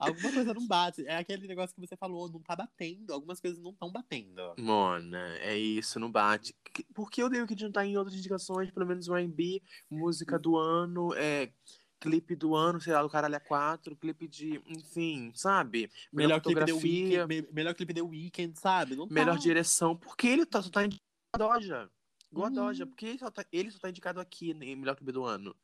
Alguma 0.00 0.32
coisa 0.32 0.52
não 0.52 0.66
bate. 0.66 1.06
É 1.06 1.16
aquele 1.16 1.46
negócio 1.46 1.72
que 1.72 1.80
você 1.80 1.96
falou, 1.96 2.28
não 2.28 2.40
tá 2.42 2.56
batendo. 2.56 3.12
Algumas 3.12 3.40
coisas 3.40 3.62
não 3.62 3.70
estão 3.70 3.88
batendo. 3.92 4.42
Mona, 4.58 5.36
é 5.38 5.56
isso, 5.56 6.00
não 6.00 6.10
bate. 6.10 6.52
Que- 6.74 6.84
Por 6.92 7.08
que 7.08 7.22
eu 7.22 7.28
devo 7.30 7.46
que 7.46 7.62
não 7.62 7.70
tá 7.70 7.86
em 7.86 7.96
outras 7.96 8.16
indicações, 8.18 8.68
pelo 8.72 8.84
menos 8.86 9.06
o 9.06 9.14
R&B, 9.16 9.62
música 9.88 10.36
do 10.40 10.56
ano, 10.56 11.14
é, 11.14 11.52
clipe 12.00 12.34
do 12.36 12.54
ano, 12.54 12.80
sei 12.80 12.92
lá, 12.92 13.02
do 13.02 13.10
Caralho 13.10 13.36
a 13.36 13.40
4, 13.40 13.96
clipe 13.96 14.26
de, 14.28 14.60
enfim, 14.66 15.32
sabe? 15.34 15.90
Melhor 16.12 16.40
clipe, 16.40 16.60
The 16.60 16.66
fotografia, 16.72 17.26
Weeknd, 17.26 17.42
me- 17.42 17.48
melhor 17.52 17.74
clipe 17.74 17.94
The 17.94 18.02
Weeknd, 18.02 18.58
sabe? 18.58 18.96
Não 18.96 19.06
tá. 19.08 19.14
melhor 19.14 19.38
direção. 19.38 19.96
Por 19.96 20.16
que 20.16 20.28
ele 20.28 20.46
tá, 20.46 20.62
só 20.62 20.70
tá 20.70 20.84
indicado 20.84 21.02
a 21.34 21.38
Doja? 21.38 21.90
Igual 22.30 22.46
a. 22.46 22.50
Doja. 22.50 22.86
Por 22.86 22.96
que 22.96 23.06
ele 23.06 23.18
só, 23.18 23.30
tá, 23.30 23.44
ele 23.52 23.70
só 23.70 23.78
tá 23.78 23.88
indicado 23.90 24.20
aqui 24.20 24.50
em 24.50 24.76
melhor 24.76 24.94
clipe 24.96 25.12
do 25.12 25.24
ano? 25.24 25.54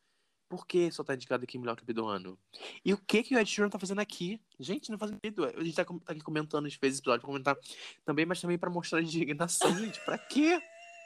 Por 0.49 0.67
que 0.67 0.91
só 0.93 1.03
tá 1.03 1.15
indicado 1.15 1.43
aqui 1.45 1.57
em 1.57 1.61
melhor 1.61 1.75
clipe 1.77 1.93
do 1.93 2.07
ano? 2.07 2.39
E 2.85 2.93
o 2.93 2.99
que 2.99 3.23
que 3.23 3.35
o 3.35 3.39
Ed 3.39 3.49
Sheeran 3.51 3.71
tá 3.71 3.79
fazendo 3.79 4.01
aqui? 4.01 4.41
Gente, 4.61 4.91
não 4.91 4.99
faz 4.99 5.11
sentido. 5.11 5.45
A 5.47 5.65
gente 5.65 5.75
tá, 5.75 5.85
tá 5.85 6.13
aqui 6.13 6.21
comentando, 6.21 6.67
a 6.67 6.69
gente 6.69 6.79
fez 6.79 6.93
esse 6.95 7.01
episódio 7.01 7.21
pra 7.23 7.27
comentar 7.29 7.57
também, 8.05 8.25
mas 8.27 8.41
também 8.41 8.59
pra 8.59 8.71
mostrar 8.71 9.01
indignação, 9.03 9.77
gente. 9.79 9.99
Pra 10.05 10.19
quê? 10.19 10.61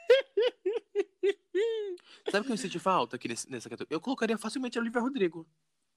Sabe 2.31 2.43
o 2.43 2.45
que 2.47 2.51
eu 2.53 2.57
senti 2.57 2.79
falta 2.79 3.15
aqui 3.15 3.27
nesse, 3.27 3.49
nessa 3.49 3.69
categoria? 3.69 3.95
Eu 3.95 4.01
colocaria 4.01 4.37
facilmente 4.37 4.77
a 4.77 4.81
Olivia 4.81 5.01
Rodrigo. 5.01 5.47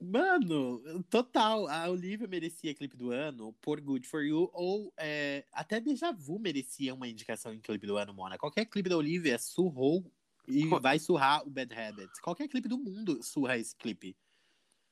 Mano, 0.01 0.83
total. 1.05 1.69
A 1.69 1.89
Olivia 1.89 2.27
merecia 2.27 2.75
clipe 2.75 2.97
do 2.97 3.11
ano 3.13 3.53
por 3.61 3.81
Good 3.81 4.07
For 4.09 4.23
You, 4.25 4.51
ou 4.53 4.93
é, 4.97 5.45
até 5.53 5.81
Deja 5.81 6.11
Vu 6.13 6.39
merecia 6.41 6.93
uma 6.95 7.07
indicação 7.07 7.53
em 7.55 7.61
clipe 7.61 7.87
do 7.87 7.97
ano, 7.97 8.13
Mona. 8.13 8.37
Qualquer 8.37 8.65
clipe 8.67 8.89
da 8.89 8.97
Olivia 8.97 9.39
surrou 9.39 10.05
e 10.49 10.69
Co- 10.69 10.81
vai 10.81 10.99
surrar 10.99 11.47
o 11.47 11.51
Bad 11.51 11.73
Habits. 11.73 12.19
Qualquer 12.21 12.49
clipe 12.49 12.67
do 12.69 12.77
mundo 12.79 13.23
surra 13.23 13.57
esse 13.59 13.77
clipe. 13.77 14.17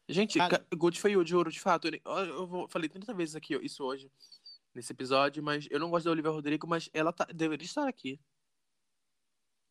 Gente, 0.08 0.38
Cara- 0.38 0.58
ca- 0.60 0.76
Good 0.76 1.00
foi 1.00 1.16
o 1.16 1.24
de 1.24 1.34
ouro, 1.34 1.50
de 1.50 1.60
fato. 1.60 1.88
Eu, 1.88 2.68
falei 2.68 2.88
30 2.88 3.12
vezes 3.12 3.34
aqui 3.34 3.54
isso 3.64 3.82
hoje, 3.82 4.10
nesse 4.72 4.92
episódio, 4.92 5.42
mas 5.42 5.66
eu 5.70 5.80
não 5.80 5.90
gosto 5.90 6.04
da 6.04 6.12
Olivia 6.12 6.30
Rodrigo, 6.30 6.68
mas 6.68 6.88
ela 6.92 7.12
tá- 7.12 7.26
deveria 7.34 7.64
estar 7.64 7.88
aqui. 7.88 8.20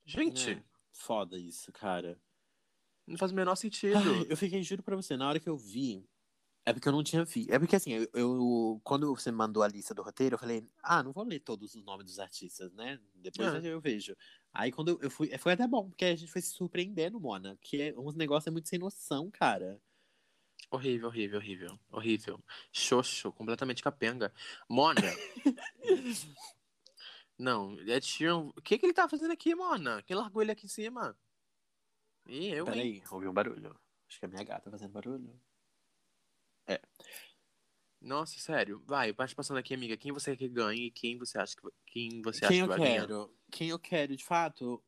Gente, 0.05 0.51
É, 0.51 0.63
foda 0.99 1.37
isso, 1.37 1.71
cara. 1.71 2.19
não 3.07 3.17
faz 3.17 3.31
o 3.31 3.35
menor 3.35 3.55
sentido. 3.55 3.97
Ai, 3.97 4.25
eu 4.29 4.37
fiquei, 4.37 4.61
juro 4.61 4.83
pra 4.83 4.95
você, 4.95 5.17
na 5.17 5.27
hora 5.27 5.39
que 5.39 5.49
eu 5.49 5.57
vi. 5.57 6.05
É 6.65 6.73
porque 6.73 6.87
eu 6.87 6.91
não 6.91 7.01
tinha 7.03 7.25
vi. 7.25 7.47
É 7.49 7.57
porque 7.57 7.75
assim, 7.75 7.91
eu, 7.93 8.07
eu- 8.13 8.81
quando 8.83 9.15
você 9.15 9.31
me 9.31 9.37
mandou 9.37 9.63
a 9.63 9.67
lista 9.67 9.93
do 9.95 10.03
roteiro, 10.03 10.35
eu 10.35 10.39
falei, 10.39 10.67
ah, 10.83 11.01
não 11.01 11.11
vou 11.11 11.23
ler 11.23 11.39
todos 11.39 11.73
os 11.73 11.83
nomes 11.83 12.05
dos 12.05 12.19
artistas, 12.19 12.71
né? 12.73 12.99
Depois 13.15 13.65
É. 13.65 13.73
eu 13.73 13.81
vejo. 13.81 14.15
Aí 14.53 14.71
quando 14.71 14.89
eu- 14.89 14.99
eu 15.01 15.09
fui, 15.09 15.35
foi 15.39 15.53
até 15.53 15.65
bom, 15.67 15.89
porque 15.89 16.05
a 16.05 16.15
gente 16.15 16.31
foi 16.31 16.41
se 16.41 16.53
surpreendendo, 16.53 17.19
Mona. 17.19 17.57
Que 17.61 17.81
é, 17.81 17.93
uns 17.97 18.13
negócios 18.13 18.45
é 18.47 18.51
muito 18.51 18.69
sem 18.69 18.77
noção, 18.77 19.31
cara. 19.31 19.81
Horrível, 20.69 21.07
horrível, 21.07 21.39
horrível. 21.39 21.79
Horrível. 21.91 22.43
Xoxo, 22.71 23.31
completamente 23.31 23.81
capenga. 23.81 24.31
Mona. 24.69 25.01
não, 27.39 27.79
Ed 27.79 28.05
Sheeran. 28.05 28.51
O 28.55 28.61
que, 28.61 28.77
que 28.77 28.85
ele 28.85 28.93
tá 28.93 29.07
fazendo 29.07 29.31
aqui, 29.31 29.55
Mona? 29.55 30.03
Quem 30.03 30.15
largou 30.15 30.41
ele 30.41 30.51
aqui 30.51 30.65
em 30.65 30.69
cima? 30.69 31.17
E 32.27 32.49
eu, 32.49 32.65
hein? 32.67 32.73
Peraí, 32.73 33.03
ouvi 33.09 33.27
um 33.27 33.33
barulho. 33.33 33.79
Acho 34.07 34.19
que 34.19 34.25
é 34.25 34.27
a 34.27 34.29
minha 34.29 34.43
gata 34.43 34.69
fazendo 34.69 34.91
barulho. 34.91 35.41
Nossa, 38.01 38.37
sério. 38.39 38.83
Vai, 38.85 39.13
vai 39.13 39.33
passando 39.33 39.57
aqui, 39.57 39.73
amiga. 39.73 39.97
Quem 39.97 40.11
você 40.11 40.31
quer 40.31 40.37
que 40.37 40.49
ganhe 40.49 40.87
e 40.87 40.91
quem 40.91 41.17
você 41.17 41.37
acha 41.37 41.55
que, 41.55 41.67
quem 41.85 42.21
você 42.21 42.45
Quem 42.45 42.61
acha 42.61 42.61
que 42.61 42.67
vai 42.67 42.79
ganhar? 42.79 43.07
quero? 43.07 43.37
Quem 43.51 43.69
eu 43.69 43.79
quero, 43.79 44.15
de 44.15 44.23
fato? 44.23 44.83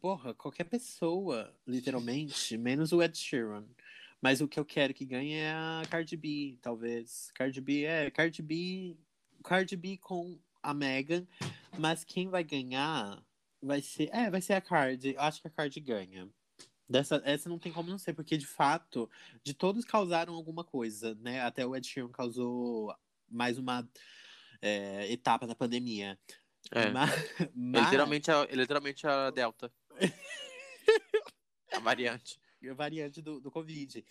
Porra, 0.00 0.34
qualquer 0.34 0.64
pessoa, 0.64 1.54
literalmente, 1.66 2.56
menos 2.58 2.92
o 2.92 3.02
Ed 3.02 3.16
Sheeran. 3.16 3.66
Mas 4.20 4.40
o 4.40 4.48
que 4.48 4.58
eu 4.58 4.64
quero 4.64 4.94
que 4.94 5.04
ganhe 5.04 5.34
é 5.34 5.52
a 5.52 5.82
Cardi 5.90 6.16
B, 6.16 6.58
talvez. 6.62 7.30
Cardi 7.34 7.60
B 7.60 7.84
é, 7.84 8.10
Cardi 8.10 8.42
B, 8.42 8.96
Cardi 9.42 9.76
B 9.76 9.98
com 9.98 10.38
a 10.68 10.74
Megan, 10.74 11.26
mas 11.78 12.04
quem 12.04 12.28
vai 12.28 12.42
ganhar 12.44 13.22
vai 13.62 13.80
ser, 13.80 14.08
é, 14.12 14.30
vai 14.30 14.40
ser 14.40 14.54
a 14.54 14.60
Cardi. 14.60 15.14
Eu 15.14 15.20
acho 15.20 15.40
que 15.40 15.48
a 15.48 15.50
Cardi 15.50 15.80
ganha. 15.80 16.28
Dessa, 16.88 17.20
essa 17.24 17.48
não 17.48 17.58
tem 17.58 17.72
como 17.72 17.90
não 17.90 17.98
ser, 17.98 18.12
porque 18.14 18.36
de 18.36 18.46
fato, 18.46 19.10
de 19.42 19.52
todos 19.54 19.84
causaram 19.84 20.34
alguma 20.34 20.62
coisa, 20.62 21.14
né? 21.16 21.40
Até 21.40 21.66
o 21.66 21.74
Ed 21.74 21.86
Sheeran 21.86 22.10
causou 22.10 22.94
mais 23.28 23.58
uma 23.58 23.88
é, 24.62 25.10
etapa 25.10 25.46
da 25.46 25.54
pandemia. 25.54 26.18
É. 26.70 26.90
Ma- 26.90 27.06
É 27.40 27.50
mas- 27.54 27.84
literalmente, 27.84 28.30
a, 28.30 28.42
é 28.48 28.54
literalmente 28.54 29.06
a 29.06 29.30
Delta. 29.30 29.72
a 31.72 31.78
variante. 31.80 32.38
a 32.68 32.74
variante 32.74 33.20
do, 33.22 33.40
do 33.40 33.50
Covid. 33.50 34.04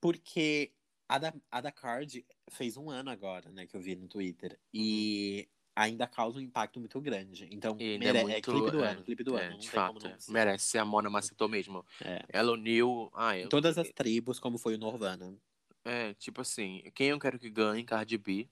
Porque 0.00 0.72
a 1.08 1.18
da, 1.18 1.34
a 1.50 1.60
da 1.60 1.72
Card 1.72 2.24
fez 2.50 2.76
um 2.76 2.88
ano 2.90 3.10
agora, 3.10 3.50
né? 3.50 3.66
Que 3.66 3.76
eu 3.76 3.80
vi 3.80 3.94
no 3.96 4.08
Twitter. 4.08 4.58
E 4.72 5.48
ainda 5.74 6.06
causa 6.06 6.38
um 6.38 6.42
impacto 6.42 6.78
muito 6.78 7.00
grande. 7.00 7.48
Então, 7.50 7.76
ainda 7.78 7.98
mere- 7.98 8.18
é 8.18 8.20
é, 8.20 8.24
muito. 8.24 8.50
clipe 8.52 8.70
do 8.70 8.84
é, 8.84 8.88
ano, 8.88 9.02
clipe 9.02 9.24
do 9.24 9.38
é, 9.38 9.46
ano. 9.46 9.58
De 9.58 9.70
fato. 9.70 10.06
é. 10.06 10.16
Merece 10.28 10.66
ser 10.66 10.78
a 10.78 10.84
Mona 10.84 11.08
Macetou 11.10 11.48
mesmo. 11.48 11.84
É. 12.00 12.24
Ela 12.28 12.52
uniu. 12.52 13.10
Ah, 13.14 13.36
eu, 13.38 13.48
todas 13.48 13.78
as 13.78 13.88
tribos, 13.90 14.38
como 14.38 14.58
foi 14.58 14.74
o 14.74 14.78
Norvana. 14.78 15.36
É, 15.84 16.14
tipo 16.14 16.40
assim, 16.40 16.82
quem 16.94 17.08
eu 17.08 17.18
quero 17.18 17.38
que 17.38 17.50
ganhe, 17.50 17.82
Cardi 17.84 18.16
B. 18.16 18.48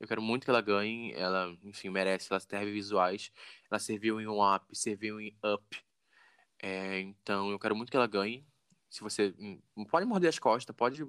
Eu 0.00 0.08
quero 0.08 0.22
muito 0.22 0.44
que 0.44 0.50
ela 0.50 0.60
ganhe. 0.60 1.12
Ela, 1.12 1.56
enfim, 1.62 1.88
merece. 1.90 2.28
Ela 2.32 2.40
teve 2.40 2.72
visuais. 2.72 3.30
Ela 3.70 3.78
serviu 3.78 4.20
em 4.20 4.26
um 4.26 4.42
up, 4.54 4.66
serviu 4.76 5.20
em 5.20 5.36
up. 5.44 5.82
É, 6.62 7.00
então, 7.00 7.50
eu 7.50 7.58
quero 7.58 7.76
muito 7.76 7.90
que 7.90 7.96
ela 7.96 8.06
ganhe. 8.06 8.46
Se 8.88 9.00
você. 9.00 9.34
hum, 9.38 9.60
Pode 9.90 10.06
morder 10.06 10.28
as 10.28 10.38
costas, 10.38 10.74
pode 10.74 11.04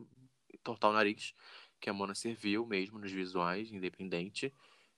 tortar 0.64 0.90
o 0.90 0.94
nariz. 0.94 1.34
Que 1.80 1.90
a 1.90 1.94
Mona 1.94 2.16
serviu 2.16 2.66
mesmo 2.66 2.98
nos 2.98 3.12
visuais, 3.12 3.72
independente. 3.72 4.54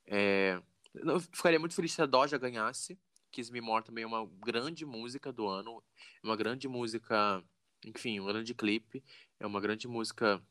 É, 0.07 0.61
eu 0.95 1.19
ficaria 1.19 1.59
muito 1.59 1.75
feliz 1.75 1.91
se 1.91 2.01
a 2.01 2.05
Doja 2.05 2.37
ganhasse. 2.37 2.97
Kiss 3.31 3.51
Me 3.51 3.61
More 3.61 3.83
também 3.83 4.03
é 4.03 4.07
uma 4.07 4.25
grande 4.25 4.85
música 4.85 5.31
do 5.31 5.47
ano. 5.47 5.83
Uma 6.23 6.35
grande 6.35 6.67
música. 6.67 7.43
Enfim, 7.85 8.19
um 8.19 8.25
grande 8.25 8.53
clipe. 8.53 9.03
É 9.39 9.45
uma 9.45 9.61
grande 9.61 9.87
música 9.87 10.41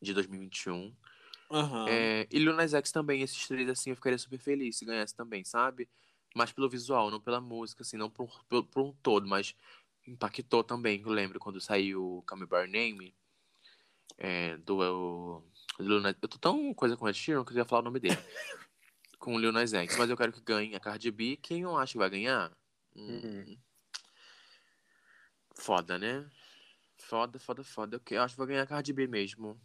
de 0.00 0.12
2021. 0.12 0.94
Aham. 1.50 1.88
É, 1.88 2.28
e 2.30 2.38
Lil 2.38 2.54
Nas 2.54 2.74
X 2.74 2.92
também, 2.92 3.22
esses 3.22 3.48
três, 3.48 3.68
assim, 3.68 3.90
eu 3.90 3.96
ficaria 3.96 4.18
super 4.18 4.38
feliz 4.38 4.76
se 4.76 4.84
ganhasse 4.84 5.14
também, 5.14 5.44
sabe? 5.44 5.88
Mas 6.34 6.52
pelo 6.52 6.68
visual, 6.68 7.10
não 7.10 7.20
pela 7.20 7.40
música, 7.40 7.82
assim, 7.82 7.96
não 7.96 8.08
por, 8.08 8.44
por, 8.44 8.64
por 8.64 8.82
um 8.82 8.92
todo, 9.02 9.26
mas 9.26 9.56
impactou 10.06 10.62
também. 10.62 11.00
Eu 11.00 11.08
lembro 11.08 11.40
quando 11.40 11.60
saiu 11.60 12.22
Come 12.28 12.46
By 12.46 12.70
Name, 12.70 13.14
é, 14.16 14.56
do 14.58 15.42
eu, 15.80 16.02
eu 16.22 16.28
tô 16.28 16.38
tão 16.38 16.72
coisa 16.74 16.96
com 16.96 17.04
o 17.04 17.08
Ed 17.08 17.18
Sheeran 17.18 17.44
que 17.44 17.52
eu 17.52 17.56
ia 17.56 17.64
falar 17.64 17.82
o 17.82 17.84
nome 17.84 18.00
dele. 18.00 18.16
com 19.18 19.34
o 19.34 19.38
Lil 19.38 19.52
Nas 19.52 19.72
X, 19.74 19.96
mas 19.98 20.08
eu 20.08 20.16
quero 20.16 20.32
que 20.32 20.40
ganhe 20.40 20.74
a 20.74 20.80
Cardi 20.80 21.10
B. 21.10 21.36
Quem 21.36 21.60
eu 21.62 21.76
acho 21.76 21.92
que 21.92 21.98
vai 21.98 22.08
ganhar? 22.10 22.50
Hum, 22.96 23.20
Uhum. 23.22 23.58
Foda, 25.54 25.98
né? 25.98 26.26
Foda, 26.98 27.38
foda, 27.38 27.62
foda. 27.62 27.96
Eu 27.96 28.16
eu 28.16 28.22
acho 28.22 28.34
que 28.34 28.38
vai 28.38 28.46
ganhar 28.48 28.62
a 28.62 28.66
Cardi 28.66 28.92
B 28.92 29.06
mesmo. 29.06 29.60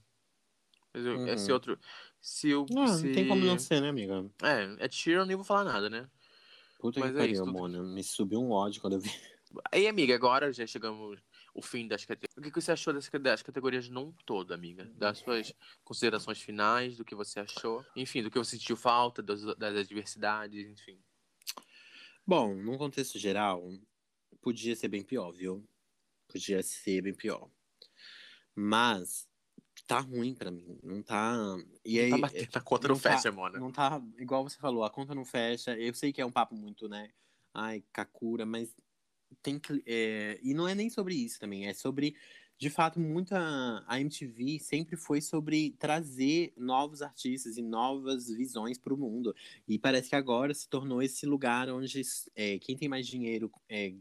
Mas 0.94 1.06
eu- 1.06 1.16
Uhum. 1.18 1.28
Esse 1.28 1.52
outro. 1.52 1.80
Se 2.22 2.54
o. 2.54 2.66
Não, 2.70 2.88
se... 2.88 3.06
não 3.08 3.14
tem 3.14 3.28
como 3.28 3.46
não 3.46 3.58
ser, 3.60 3.82
né, 3.82 3.90
amiga? 3.90 4.26
É, 4.42 4.86
Ed 4.86 4.94
Sheeran, 4.96 5.26
nem 5.26 5.36
vou 5.36 5.46
falar 5.46 5.64
nada, 5.64 5.90
né? 5.90 6.10
Puta 6.80 7.00
Mas 7.00 7.12
que 7.12 7.18
é 7.18 7.20
pariu, 7.22 7.46
tudo- 7.46 7.54
Mona. 7.54 7.82
Me 7.84 8.04
subiu 8.04 8.42
um 8.42 8.52
ódio 8.52 8.82
quando 8.82 8.94
eu 8.94 9.00
vi. 9.00 9.12
Aí, 9.72 9.88
amiga, 9.88 10.14
agora 10.16 10.52
já 10.52 10.66
chegamos 10.68 11.20
ao 11.56 11.62
fim 11.62 11.88
das 11.88 12.04
categorias. 12.04 12.36
O 12.38 12.42
que 12.42 12.52
que 12.52 12.62
você 12.62 12.74
achou 12.74 12.94
das, 12.94 13.10
das 13.10 13.42
categorias 13.42 13.88
num 13.88 14.12
todo, 14.26 14.54
amiga? 14.54 14.86
Das 14.96 15.20
suas 15.20 15.54
considerações 15.84 16.42
finais, 16.42 16.98
do 16.98 17.06
que 17.06 17.16
você 17.16 17.40
achou. 17.40 17.86
Enfim, 17.96 18.22
do 18.22 18.30
que 18.30 18.38
você 18.38 18.58
sentiu 18.58 18.76
falta, 18.76 19.24
das, 19.24 19.42
das 19.56 19.76
adversidades, 19.76 20.68
enfim. 20.68 21.02
Bom, 22.28 22.54
num 22.56 22.78
contexto 22.78 23.18
geral, 23.18 23.64
podia 24.42 24.76
ser 24.76 24.90
bem 24.90 25.04
pior, 25.04 25.32
viu? 25.32 25.66
Podia 26.28 26.62
ser 26.62 27.02
bem 27.02 27.14
pior. 27.14 27.50
Mas 28.54 29.30
tá 29.88 30.00
ruim 30.00 30.34
pra 30.34 30.52
mim. 30.52 30.80
Não 30.84 31.02
tá. 31.02 31.38
E 31.86 32.00
aí, 32.00 32.10
tá 32.10 32.18
batendo, 32.18 32.50
a 32.54 32.62
conta 32.62 32.88
não, 32.88 32.96
não 32.96 33.02
tá- 33.02 33.12
fecha, 33.12 33.32
mano. 33.32 33.60
Não 33.60 33.72
tá, 33.72 34.02
igual 34.18 34.44
você 34.44 34.58
falou, 34.58 34.84
a 34.84 34.90
conta 34.90 35.16
não 35.16 35.24
fecha. 35.24 35.78
Eu 35.78 35.94
sei 35.94 36.12
que 36.12 36.22
é 36.22 36.26
um 36.26 36.32
papo 36.32 36.56
muito, 36.56 36.90
né? 36.90 37.12
Ai, 37.54 37.84
Kakura, 37.94 38.46
mas 38.46 38.76
tem 39.42 39.60
é, 39.86 40.40
E 40.42 40.54
não 40.54 40.68
é 40.68 40.76
nem 40.76 40.90
sobre 40.90 41.16
isso 41.16 41.40
também, 41.40 41.68
é 41.68 41.74
sobre. 41.74 42.16
De 42.58 42.70
fato, 42.70 43.00
muita. 43.00 43.84
A 43.86 44.00
MTV 44.00 44.60
sempre 44.60 44.96
foi 44.96 45.22
sobre 45.22 45.72
trazer 45.78 46.54
novos 46.56 47.02
artistas 47.02 47.58
e 47.58 47.62
novas 47.62 48.30
visões 48.30 48.78
para 48.78 48.94
o 48.94 48.98
mundo. 48.98 49.36
E 49.68 49.78
parece 49.78 50.10
que 50.10 50.16
agora 50.16 50.54
se 50.54 50.70
tornou 50.70 51.02
esse 51.02 51.26
lugar 51.26 51.70
onde 51.70 52.02
é, 52.34 52.58
quem 52.60 52.78
tem 52.78 52.88
mais 52.88 53.06
dinheiro 53.08 53.52
é, 53.68 53.94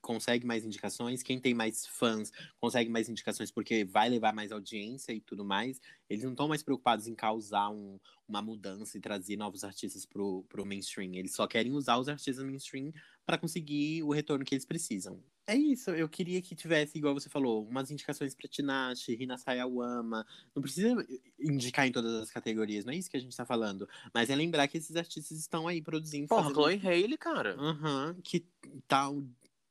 consegue 0.00 0.46
mais 0.46 0.64
indicações, 0.64 1.22
quem 1.22 1.38
tem 1.40 1.52
mais 1.54 1.86
fãs 1.86 2.30
consegue 2.60 2.88
mais 2.90 3.08
indicações 3.08 3.50
porque 3.50 3.84
vai 3.84 4.08
levar 4.08 4.32
mais 4.32 4.52
audiência 4.52 5.12
e 5.12 5.20
tudo 5.20 5.44
mais. 5.44 5.80
Eles 6.08 6.24
não 6.24 6.32
estão 6.32 6.48
mais 6.48 6.62
preocupados 6.62 7.06
em 7.06 7.14
causar 7.14 7.68
um, 7.70 7.98
uma 8.26 8.40
mudança 8.40 8.96
e 8.96 9.00
trazer 9.00 9.36
novos 9.36 9.64
artistas 9.64 10.06
pro, 10.06 10.44
pro 10.48 10.64
mainstream. 10.64 11.14
Eles 11.14 11.34
só 11.34 11.46
querem 11.46 11.72
usar 11.72 11.98
os 11.98 12.08
artistas 12.08 12.44
mainstream 12.44 12.92
para 13.26 13.36
conseguir 13.38 14.02
o 14.02 14.10
retorno 14.10 14.44
que 14.44 14.54
eles 14.54 14.64
precisam. 14.64 15.22
É 15.46 15.56
isso, 15.56 15.90
eu 15.92 16.08
queria 16.10 16.42
que 16.42 16.54
tivesse, 16.54 16.98
igual 16.98 17.14
você 17.14 17.28
falou, 17.30 17.66
umas 17.66 17.90
indicações 17.90 18.34
pra 18.34 18.46
Tinashe, 18.48 19.14
Rina 19.14 19.38
Sayawama. 19.38 20.26
Não 20.54 20.60
precisa 20.62 20.94
indicar 21.40 21.86
em 21.86 21.92
todas 21.92 22.12
as 22.14 22.30
categorias, 22.30 22.84
não 22.84 22.92
é 22.92 22.96
isso 22.96 23.10
que 23.10 23.16
a 23.16 23.20
gente 23.20 23.34
tá 23.36 23.46
falando. 23.46 23.88
Mas 24.12 24.28
é 24.28 24.36
lembrar 24.36 24.68
que 24.68 24.76
esses 24.76 24.94
artistas 24.94 25.38
estão 25.38 25.66
aí 25.66 25.80
produzindo. 25.80 26.28
Porra, 26.28 26.42
fazendo- 26.50 26.54
Chloe 26.54 26.80
Haley, 26.86 27.16
cara. 27.16 27.54
Aham, 27.58 28.16
que 28.22 28.44
tá 28.86 29.10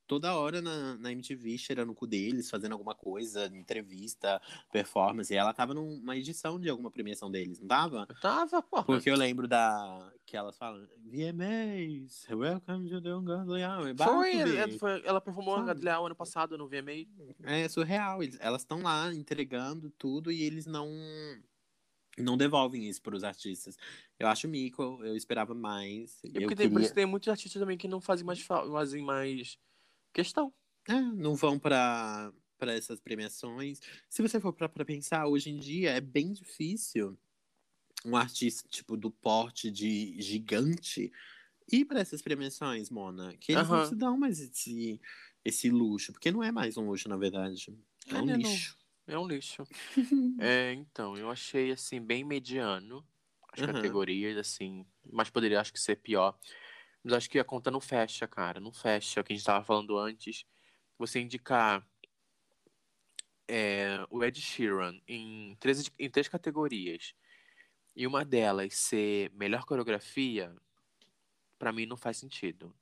toda 0.08 0.36
hora 0.36 0.62
na, 0.62 0.98
na 0.98 1.12
MTV 1.12 1.58
cheirando 1.58 1.92
o 1.92 1.96
cu 1.96 2.08
deles, 2.08 2.50
fazendo 2.50 2.72
alguma 2.72 2.96
coisa, 2.96 3.46
entrevista, 3.48 4.42
performance. 4.72 5.34
E 5.34 5.38
ela 5.38 5.54
tava 5.54 5.74
numa 5.74 6.16
edição 6.16 6.60
de 6.60 6.70
alguma 6.70 6.90
premiação 6.90 7.30
deles, 7.30 7.60
não 7.60 7.68
tava? 7.68 8.08
Tava, 8.22 8.62
porra. 8.64 8.84
Porque 8.86 9.10
eu 9.10 9.16
lembro 9.18 9.48
da. 9.48 10.12
que 10.26 10.36
elas 10.38 10.58
falam, 10.58 10.88
VMAs, 11.06 12.26
welcome 12.30 12.90
to 12.90 13.02
the 13.02 13.14
Ungodly 13.14 13.64
Hour. 13.64 13.96
Foi, 13.98 14.32
Bi. 14.44 14.56
ela, 14.58 14.78
foi- 14.78 15.02
ela 15.06 15.22
performou 15.22 15.56
a? 15.56 15.64
Gadleal 15.64 16.06
ano 16.06 16.16
passado 16.16 16.58
no 16.58 16.68
VMA. 16.68 17.06
É 17.44 17.68
surreal. 17.68 18.24
eles- 18.24 18.38
elas 18.40 18.62
estão 18.62 18.82
lá 18.82 19.14
entregando 19.14 19.90
tudo 19.92 20.32
e 20.32 20.42
eles 20.44 20.66
não. 20.66 20.90
Não 22.20 22.36
devolvem 22.36 22.88
isso 22.90 23.00
para 23.02 23.16
os 23.16 23.24
artistas. 23.24 23.78
Eu 24.20 24.28
acho 24.28 24.48
mico, 24.48 25.00
eu 25.04 25.16
esperava 25.16 25.54
mais. 25.54 26.18
E 26.24 26.30
eu 26.30 26.42
porque 26.42 26.56
tem, 26.56 26.68
por 26.68 26.74
queria- 26.76 26.86
isso 26.86 26.94
tem 26.96 27.06
muitos 27.06 27.30
artistas 27.30 27.60
também 27.60 27.78
que 27.78 27.88
não 27.88 28.02
fazem 28.02 28.26
mais, 28.26 28.42
fa- 28.42 28.66
fazem 28.72 29.04
mais 29.04 29.60
questão. 30.18 30.52
É, 30.88 31.00
não 31.00 31.36
vão 31.36 31.60
para 31.60 32.34
para 32.58 32.74
essas 32.74 33.00
premiações. 33.00 33.80
Se 34.10 34.20
você 34.24 34.40
for 34.40 34.52
para 34.52 34.68
pensar, 34.84 35.28
hoje 35.28 35.52
em 35.52 35.60
dia 35.60 35.92
é 35.92 36.02
bem 36.02 36.34
difícil 36.34 37.16
um 38.06 38.16
artista 38.18 38.68
tipo 38.70 38.98
do 38.98 39.12
porte 39.12 39.72
de 39.72 40.22
gigante 40.22 41.12
ir 41.72 41.86
para 41.86 42.00
essas 42.02 42.22
premiações, 42.22 42.90
Mona, 42.90 43.38
que 43.38 43.52
eles 43.52 43.70
não 43.70 43.80
Aham. 43.80 43.84
se 43.84 43.96
dão 43.96 44.18
mais 44.18 44.40
esse 44.42 45.02
esse 45.46 45.70
luxo, 45.70 46.14
porque 46.14 46.32
não 46.32 46.44
é 46.44 46.52
mais 46.52 46.78
um 46.78 46.88
luxo 46.90 47.10
na 47.10 47.18
verdade, 47.18 47.78
é 48.12 48.16
É, 48.16 48.22
um 48.22 48.26
né, 48.26 48.38
não. 48.38 48.66
lixo. 48.66 48.78
É 49.06 49.18
um 49.18 49.28
lixo. 49.28 49.68
é, 50.40 50.74
então, 50.74 51.18
eu 51.18 51.30
achei 51.32 51.72
assim, 51.72 52.02
bem 52.02 52.24
mediano 52.24 53.08
as 53.52 53.62
Aham. 53.62 53.62
categorias, 53.62 54.38
assim, 54.38 54.86
mas 55.12 55.30
poderia 55.30 55.62
acho 55.62 55.74
que 55.74 55.80
ser 55.80 55.98
pior. 55.98 56.38
Mas 57.08 57.14
acho 57.14 57.30
que 57.30 57.40
a 57.40 57.44
conta 57.46 57.72
não 57.72 57.80
fecha, 57.80 58.28
cara. 58.28 58.60
Não 58.60 58.74
fecha. 58.74 59.18
É 59.18 59.22
o 59.22 59.24
que 59.24 59.32
a 59.32 59.36
gente 59.36 59.46
tava 59.46 59.64
falando 59.64 59.98
antes. 59.98 60.46
Você 61.00 61.22
indicar 61.22 61.88
é, 63.48 64.06
o 64.10 64.22
Ed 64.26 64.42
Sheeran 64.42 65.00
em 65.08 65.56
três, 65.58 65.90
em 65.98 66.10
três 66.10 66.28
categorias 66.28 67.16
e 67.96 68.06
uma 68.06 68.26
delas 68.26 68.76
ser 68.76 69.32
melhor 69.32 69.64
coreografia, 69.64 70.54
pra 71.58 71.72
mim 71.72 71.86
não 71.86 71.96
faz 71.96 72.18
sentido. 72.18 72.76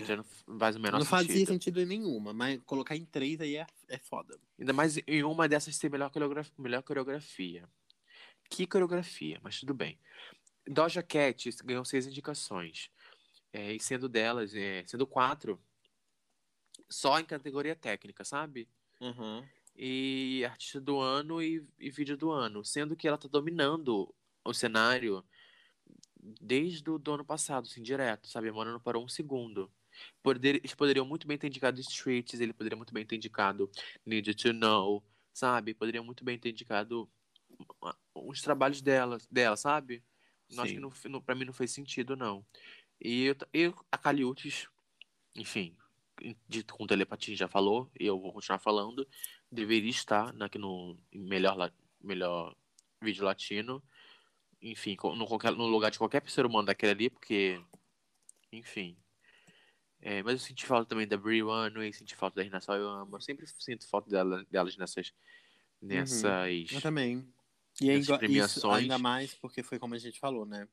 Já 0.00 0.16
não 0.16 0.24
faz 0.58 0.74
o 0.74 0.80
menor 0.80 0.98
não 0.98 1.06
fazia 1.06 1.28
sentido. 1.28 1.48
sentido 1.48 1.80
em 1.80 1.86
nenhuma, 1.86 2.32
mas 2.32 2.60
colocar 2.64 2.96
em 2.96 3.04
três 3.04 3.40
aí 3.40 3.56
é, 3.56 3.66
é 3.88 3.98
foda. 3.98 4.36
Ainda 4.58 4.72
mais 4.72 4.96
em 5.06 5.22
uma 5.22 5.48
dessas 5.48 5.76
ser 5.76 5.88
melhor 5.88 6.10
coreografia. 6.10 6.54
Melhor 6.58 6.82
coreografia. 6.82 7.68
Que 8.50 8.66
coreografia, 8.66 9.38
mas 9.44 9.60
tudo 9.60 9.74
bem. 9.74 9.96
Doja 10.66 11.02
Cat 11.02 11.50
ganhou 11.64 11.84
seis 11.84 12.06
indicações. 12.06 12.90
É, 13.52 13.72
e 13.72 13.80
sendo 13.80 14.08
delas, 14.08 14.54
é, 14.54 14.84
sendo 14.86 15.06
quatro, 15.06 15.60
só 16.88 17.18
em 17.18 17.24
categoria 17.24 17.76
técnica, 17.76 18.24
sabe? 18.24 18.68
Uhum. 19.00 19.46
E 19.74 20.44
artista 20.44 20.80
do 20.80 20.98
ano 20.98 21.42
e, 21.42 21.66
e 21.78 21.90
vídeo 21.90 22.16
do 22.16 22.30
ano. 22.30 22.64
Sendo 22.64 22.96
que 22.96 23.08
ela 23.08 23.18
tá 23.18 23.28
dominando 23.28 24.14
o 24.44 24.52
cenário 24.52 25.24
desde 26.40 26.88
o 26.88 26.98
do 26.98 27.12
ano 27.12 27.24
passado, 27.24 27.66
assim, 27.66 27.82
direto, 27.82 28.28
sabe? 28.28 28.48
A 28.48 28.52
Mona 28.52 28.72
não 28.72 28.80
parou 28.80 29.04
um 29.04 29.08
segundo. 29.08 29.70
Poder, 30.22 30.56
eles 30.56 30.74
poderiam 30.74 31.04
muito 31.04 31.26
bem 31.26 31.36
ter 31.36 31.48
indicado 31.48 31.80
Streets, 31.80 32.40
ele 32.40 32.52
poderia 32.52 32.76
muito 32.76 32.94
bem 32.94 33.04
ter 33.04 33.16
indicado 33.16 33.70
Need 34.06 34.34
to 34.34 34.52
Know, 34.52 35.04
sabe? 35.32 35.74
Poderiam 35.74 36.04
muito 36.04 36.24
bem 36.24 36.38
ter 36.38 36.50
indicado 36.50 37.10
uns 38.14 38.40
trabalhos 38.40 38.80
dela, 38.80 39.18
dela 39.30 39.56
sabe? 39.56 40.02
Não, 40.50 40.64
acho 40.64 40.74
que 40.74 40.80
não, 40.80 40.92
não, 41.06 41.20
pra 41.20 41.34
mim 41.34 41.44
não 41.44 41.52
fez 41.52 41.70
sentido, 41.70 42.16
não. 42.16 42.44
E 43.04 43.24
eu, 43.24 43.36
eu 43.52 43.86
a 43.90 43.98
Caliutes, 43.98 44.68
enfim, 45.34 45.76
dito 46.48 46.74
com 46.74 46.86
telepatia 46.86 47.34
já 47.34 47.48
falou, 47.48 47.90
e 47.98 48.06
eu 48.06 48.20
vou 48.20 48.32
continuar 48.32 48.60
falando, 48.60 49.06
deveria 49.50 49.90
estar 49.90 50.32
aqui 50.40 50.58
no 50.58 50.96
melhor, 51.12 51.72
melhor 52.00 52.54
vídeo 53.00 53.24
latino. 53.24 53.82
Enfim, 54.60 54.96
no, 55.16 55.26
qualquer, 55.26 55.50
no 55.52 55.66
lugar 55.66 55.90
de 55.90 55.98
qualquer 55.98 56.22
ser 56.30 56.46
humano 56.46 56.66
daquele 56.66 56.92
ali, 56.92 57.10
porque. 57.10 57.60
Enfim. 58.52 58.96
É, 60.00 60.22
mas 60.22 60.34
eu 60.34 60.38
senti 60.38 60.66
falta 60.66 60.88
também 60.88 61.06
da 61.06 61.16
Brie 61.16 61.42
Runway, 61.42 61.92
senti 61.92 62.14
falta 62.14 62.36
da 62.36 62.42
Rina 62.42 62.60
Sawayama. 62.60 63.16
Eu 63.16 63.20
sempre 63.20 63.46
sinto 63.46 63.88
falta 63.88 64.08
dela, 64.08 64.44
delas 64.50 64.76
nessas. 64.76 65.12
Nessas. 65.80 66.70
Eu 66.70 66.80
também. 66.80 67.26
E 67.80 67.90
igual- 67.90 68.22
isso 68.24 68.70
ainda 68.70 68.98
mais 68.98 69.34
porque 69.34 69.62
foi 69.62 69.78
como 69.78 69.94
a 69.94 69.98
gente 69.98 70.20
falou, 70.20 70.44
né? 70.46 70.68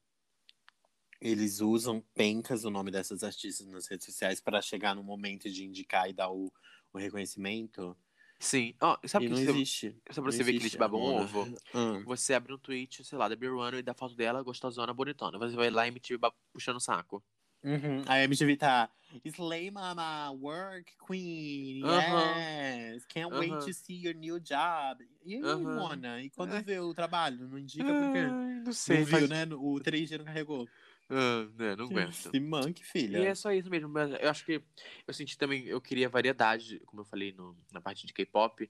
Eles 1.21 1.59
usam 1.59 2.01
pencas 2.15 2.63
o 2.63 2.69
nome 2.69 2.91
dessas 2.91 3.23
artistas 3.23 3.67
nas 3.67 3.87
redes 3.87 4.05
sociais 4.05 4.39
para 4.39 4.61
chegar 4.61 4.95
no 4.95 5.03
momento 5.03 5.49
de 5.49 5.65
indicar 5.65 6.09
e 6.09 6.13
dar 6.13 6.29
o, 6.31 6.51
o 6.93 6.97
reconhecimento. 6.97 7.95
Sim. 8.39 8.73
Ó, 8.81 8.97
sabe 9.05 9.25
e 9.25 9.27
que 9.27 9.33
não 9.35 9.41
você, 9.43 9.49
existe. 9.51 9.97
só 10.11 10.21
pra 10.21 10.31
Não 10.31 10.31
você 10.31 10.43
ver 10.43 10.53
que 10.53 10.59
eles 10.59 10.75
babam 10.75 11.01
Mona. 11.01 11.23
ovo? 11.25 11.53
Ah, 11.73 11.99
Você 12.05 12.33
abre 12.33 12.53
um 12.53 12.57
tweet, 12.57 13.03
sei 13.03 13.17
lá, 13.17 13.27
da 13.27 13.35
Runway 13.35 13.79
e 13.79 13.81
dá 13.81 13.93
foto 13.93 14.15
dela, 14.15 14.41
gostosona, 14.41 14.93
bonitona. 14.93 15.37
Você 15.37 15.57
vai 15.57 15.69
lá 15.69 15.85
e 15.85 15.89
MTV 15.89 16.19
puxando 16.53 16.77
o 16.77 16.79
saco. 16.79 17.21
uhum. 17.65 18.01
A 18.07 18.23
MTV 18.23 18.55
tá. 18.55 18.89
Slay 19.25 19.69
Mama, 19.71 20.31
work 20.31 20.93
queen, 21.05 21.81
yes, 21.83 23.05
can't 23.07 23.33
wait 23.33 23.51
to 23.65 23.73
see 23.73 23.95
your 24.05 24.13
new 24.15 24.39
job. 24.39 25.03
E 25.25 25.35
aí. 25.35 25.41
Mona? 25.41 26.21
E 26.21 26.29
quando 26.29 26.51
vê 26.63 26.79
o 26.79 26.93
trabalho? 26.93 27.47
Não 27.47 27.57
indica 27.57 27.85
por 27.85 28.13
quê? 28.13 28.19
Ai, 28.19 28.61
não 28.63 28.71
sei. 28.71 28.99
Não 28.99 29.05
viu, 29.05 29.17
faz- 29.17 29.29
né? 29.29 29.45
O 29.51 29.79
3G 29.81 30.17
não 30.17 30.25
carregou. 30.25 30.67
Ah, 31.09 31.47
né, 31.57 31.75
não 31.75 31.85
aguento. 31.85 32.13
Se 32.13 32.39
manque, 32.39 32.81
E 32.83 32.85
filha. 32.85 33.17
é 33.29 33.33
só 33.35 33.51
isso 33.51 33.69
mesmo. 33.69 33.89
mas 33.89 34.11
Eu 34.21 34.29
acho 34.29 34.45
que 34.45 34.61
eu 35.07 35.13
senti 35.13 35.37
também, 35.37 35.65
eu 35.65 35.81
queria 35.81 36.07
variedade, 36.07 36.79
como 36.85 37.01
eu 37.01 37.05
falei 37.05 37.31
no- 37.33 37.57
na 37.71 37.81
parte 37.81 38.05
de 38.05 38.13
K-pop. 38.13 38.69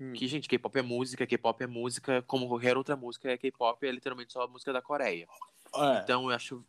Hum. 0.00 0.12
Que, 0.12 0.28
gente, 0.28 0.48
K-pop 0.48 0.78
é 0.78 0.82
música, 0.82 1.26
K-pop 1.26 1.62
é 1.64 1.66
música, 1.66 2.22
como 2.22 2.46
qualquer 2.46 2.76
outra 2.76 2.94
música, 2.94 3.30
é 3.30 3.36
K-pop 3.38 3.84
é 3.86 3.90
literalmente 3.90 4.32
só 4.32 4.42
a 4.42 4.48
música 4.48 4.72
da 4.72 4.82
Coreia. 4.82 5.26
É. 5.74 6.02
Então 6.02 6.24
eu 6.24 6.30
acho 6.36 6.64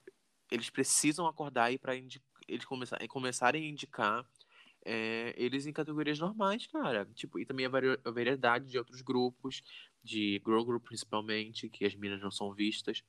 eles 0.52 0.70
precisam 0.70 1.28
acordar 1.28 1.66
aí 1.66 1.78
pra 1.78 1.94
eles 1.96 2.66
começar, 2.66 2.98
começarem 3.08 3.64
a 3.66 3.70
indicar 3.70 4.26
é, 4.84 5.34
eles 5.38 5.68
em 5.68 5.74
categorias 5.74 6.18
normais, 6.18 6.66
cara. 6.66 7.06
Tipo, 7.14 7.38
e 7.40 7.46
também 7.46 7.66
a, 7.66 7.70
vari- 7.70 8.00
a 8.04 8.10
variedade 8.10 8.66
de 8.72 8.78
outros 8.78 9.02
grupos, 9.02 9.62
de 10.04 10.42
girl 10.44 10.64
group 10.64 10.86
principalmente, 10.86 11.70
que 11.70 11.86
as 11.86 11.94
minas 11.94 12.20
não 12.22 12.32
são 12.32 12.52
vistas. 12.54 13.04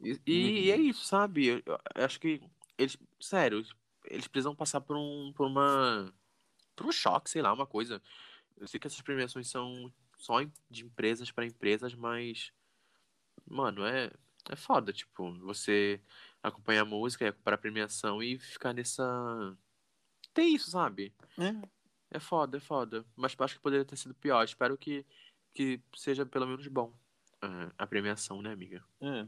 E, 0.00 0.20
e 0.26 0.70
Uhum. 0.70 0.74
é 0.74 0.76
isso, 0.76 1.04
sabe? 1.04 1.46
Eu, 1.46 1.62
eu 1.66 2.04
acho 2.04 2.20
que 2.20 2.40
eles, 2.76 2.96
sério, 3.20 3.64
eles 4.06 4.26
precisam 4.26 4.54
passar 4.54 4.80
por 4.80 4.96
um, 4.96 5.32
por 5.32 5.46
uma, 5.46 6.12
por 6.76 6.86
um 6.86 6.92
choque, 6.92 7.30
sei 7.30 7.42
lá, 7.42 7.52
uma 7.52 7.66
coisa. 7.66 8.02
Eu 8.56 8.66
sei 8.68 8.78
que 8.78 8.86
essas 8.86 9.00
premiações 9.00 9.48
são 9.48 9.92
só 10.16 10.36
de 10.70 10.84
empresas 10.84 11.30
pra 11.30 11.46
empresas, 11.46 11.94
mas, 11.94 12.52
mano, 13.48 13.84
é, 13.84 14.10
é 14.50 14.56
foda, 14.56 14.92
tipo, 14.92 15.32
você 15.40 16.00
acompanhar 16.42 16.82
a 16.82 16.86
música 16.86 17.24
e 17.24 17.28
acompanhar 17.28 17.54
a 17.54 17.58
premiação 17.58 18.22
e 18.22 18.38
ficar 18.38 18.72
nessa. 18.72 19.56
Tem 20.32 20.54
isso, 20.54 20.70
sabe? 20.70 21.14
É. 21.38 21.68
É 22.10 22.20
foda, 22.20 22.58
é 22.58 22.60
foda. 22.60 23.04
Mas 23.16 23.34
acho 23.38 23.56
que 23.56 23.62
poderia 23.62 23.84
ter 23.84 23.96
sido 23.96 24.14
pior. 24.14 24.44
Espero 24.44 24.76
que, 24.78 25.04
que 25.52 25.80
seja 25.96 26.24
pelo 26.24 26.46
menos 26.46 26.66
bom 26.68 26.92
ah, 27.42 27.72
a 27.76 27.86
premiação, 27.86 28.40
né, 28.40 28.52
amiga? 28.52 28.84
É. 29.00 29.26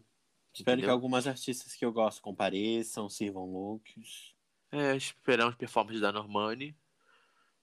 Espero 0.57 0.77
que 0.77 0.85
Entendeu? 0.85 0.95
algumas 0.95 1.27
artistas 1.27 1.75
que 1.75 1.85
eu 1.85 1.93
gosto 1.93 2.23
compareçam, 2.23 3.11
sirvam 3.11 3.45
looks. 3.53 4.35
É, 4.73 4.97
esperamos 4.97 5.55
performance 5.55 6.01
da 6.01 6.11
Normani. 6.11 6.75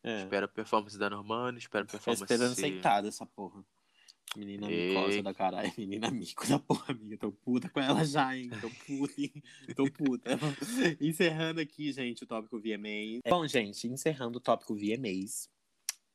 É. 0.04 0.20
Espero 0.20 0.46
a 0.46 0.48
performance 0.48 0.98
da 0.98 1.10
Normani, 1.10 1.58
espero 1.58 1.88
performance... 1.88 2.24
esperando 2.24 2.54
sentada 2.54 3.08
essa 3.08 3.26
porra. 3.26 3.66
Menina 4.36 4.70
Ei. 4.70 4.90
micosa 4.90 5.24
da 5.24 5.34
caralho. 5.34 5.74
Menina 5.78 6.12
mico 6.12 6.48
da 6.48 6.60
porra, 6.60 6.94
amiga. 6.94 7.18
Tô 7.18 7.32
puta 7.32 7.68
com 7.70 7.80
ela 7.80 8.06
já, 8.06 8.36
hein? 8.38 8.52
Tô 8.62 8.70
puta, 8.70 9.22
hein? 9.22 9.44
Tô 9.76 9.92
puta. 9.92 10.30
encerrando 11.02 11.62
aqui, 11.62 11.92
gente, 11.92 12.24
o 12.24 12.28
tópico 12.28 12.60
VMAs. 12.60 13.22
Bom, 13.28 13.48
gente, 13.48 13.88
encerrando 13.88 14.38
o 14.38 14.42
tópico 14.42 14.76
VMAs. 14.76 15.50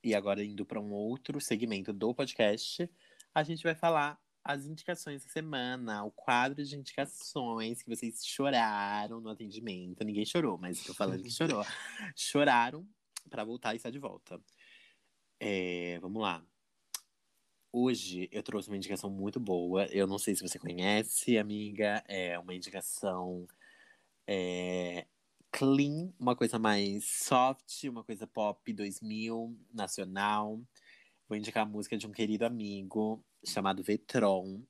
E 0.03 0.15
agora 0.15 0.45
indo 0.45 0.65
para 0.65 0.81
um 0.81 0.93
outro 0.93 1.41
segmento 1.41 1.93
do 1.93 2.15
podcast, 2.15 2.89
a 3.35 3.43
gente 3.43 3.65
vai 3.65 3.75
falar 3.75 4.19
as 4.44 4.66
indicações 4.66 5.24
da 5.24 5.31
semana, 5.31 6.05
o 6.05 6.10
quadro 6.10 6.65
de 6.65 6.77
indicações 6.77 7.82
que 7.82 7.89
vocês 7.89 8.24
choraram 8.24 9.20
no 9.20 9.28
atendimento. 9.28 10.05
Ninguém 10.05 10.24
chorou, 10.24 10.56
mas 10.56 10.78
eu 10.78 10.86
tô 10.86 10.94
falando 10.94 11.23
que 11.23 11.31
chorou. 11.31 11.62
Choraram 12.16 12.89
para 13.28 13.44
voltar 13.44 13.74
e 13.74 13.77
estar 13.77 13.90
de 13.90 13.98
volta. 13.98 14.40
É, 15.39 15.98
vamos 16.01 16.23
lá. 16.23 16.43
Hoje 17.70 18.28
eu 18.32 18.43
trouxe 18.43 18.69
uma 18.69 18.77
indicação 18.77 19.10
muito 19.10 19.39
boa. 19.39 19.86
Eu 19.86 20.06
não 20.06 20.19
sei 20.19 20.35
se 20.35 20.43
você 20.43 20.59
conhece, 20.59 21.36
amiga. 21.36 22.02
É 22.09 22.39
uma 22.39 22.55
indicação 22.55 23.47
é, 24.27 25.06
clean, 25.52 26.12
uma 26.19 26.35
coisa 26.35 26.59
mais 26.59 27.05
soft, 27.05 27.85
uma 27.85 28.02
coisa 28.02 28.27
pop 28.27 28.73
2000, 28.73 29.55
nacional. 29.73 30.60
Vou 31.28 31.36
indicar 31.36 31.65
a 31.65 31.69
música 31.69 31.98
de 31.98 32.06
um 32.06 32.12
querido 32.12 32.47
amigo 32.47 33.23
chamado 33.44 33.82
Vetron. 33.82 34.62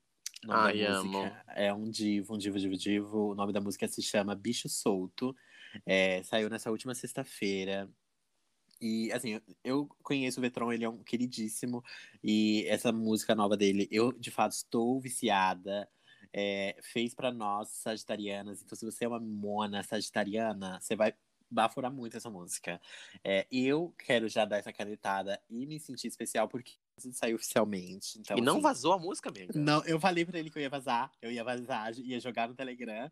Ai, 0.47 0.83
amo. 0.85 1.29
é 1.49 1.73
um 1.73 1.89
divo, 1.89 2.35
um 2.35 2.37
divo, 2.37 2.57
divo, 2.57 2.77
divo. 2.77 3.31
O 3.31 3.35
nome 3.35 3.51
da 3.51 3.59
música 3.59 3.87
se 3.87 4.01
chama 4.01 4.35
Bicho 4.35 4.69
Solto. 4.69 5.35
É, 5.85 6.23
saiu 6.23 6.49
nessa 6.49 6.71
última 6.71 6.95
sexta-feira. 6.95 7.89
E, 8.81 9.11
assim, 9.11 9.41
eu- 9.63 9.89
conheço 10.01 10.39
o 10.39 10.41
Vetron, 10.41 10.71
ele 10.71 10.85
é 10.85 10.89
um 10.89 11.03
queridíssimo. 11.03 11.83
E 12.23 12.65
essa 12.67 12.91
música 12.91 13.35
nova 13.35 13.57
dele, 13.57 13.87
eu, 13.91 14.11
de 14.13 14.31
fato, 14.31 14.53
estou 14.53 14.99
viciada. 14.99 15.89
É, 16.31 16.77
fez 16.81 17.13
pra 17.13 17.31
nós, 17.31 17.69
sagitarianas. 17.69 18.61
Então, 18.61 18.77
se 18.77 18.85
você 18.85 19.03
é 19.05 19.07
uma 19.07 19.19
mona 19.19 19.83
sagitariana, 19.83 20.79
você 20.79 20.95
vai 20.95 21.13
baforar 21.49 21.91
muito 21.91 22.15
essa 22.15 22.29
música. 22.29 22.79
É, 23.23 23.47
eu 23.51 23.93
quero 23.97 24.29
já 24.29 24.45
dar 24.45 24.57
essa 24.57 24.71
canetada 24.71 25.41
e 25.49 25.65
me 25.65 25.79
sentir 25.79 26.07
especial, 26.07 26.47
porque 26.47 26.73
saiu 27.13 27.35
oficialmente. 27.35 28.19
Então, 28.19 28.37
E 28.37 28.41
não 28.41 28.53
assim, 28.53 28.61
vazou 28.61 28.93
a 28.93 28.99
música, 28.99 29.29
amiga? 29.29 29.53
não, 29.57 29.83
eu 29.85 29.99
falei 29.99 30.25
pra 30.25 30.37
ele 30.39 30.49
que 30.49 30.57
eu 30.57 30.61
ia 30.61 30.69
vazar. 30.69 31.11
Eu 31.21 31.31
ia 31.31 31.43
vazar, 31.43 31.97
ia 31.99 32.19
jogar 32.19 32.47
no 32.47 32.55
Telegram. 32.55 33.11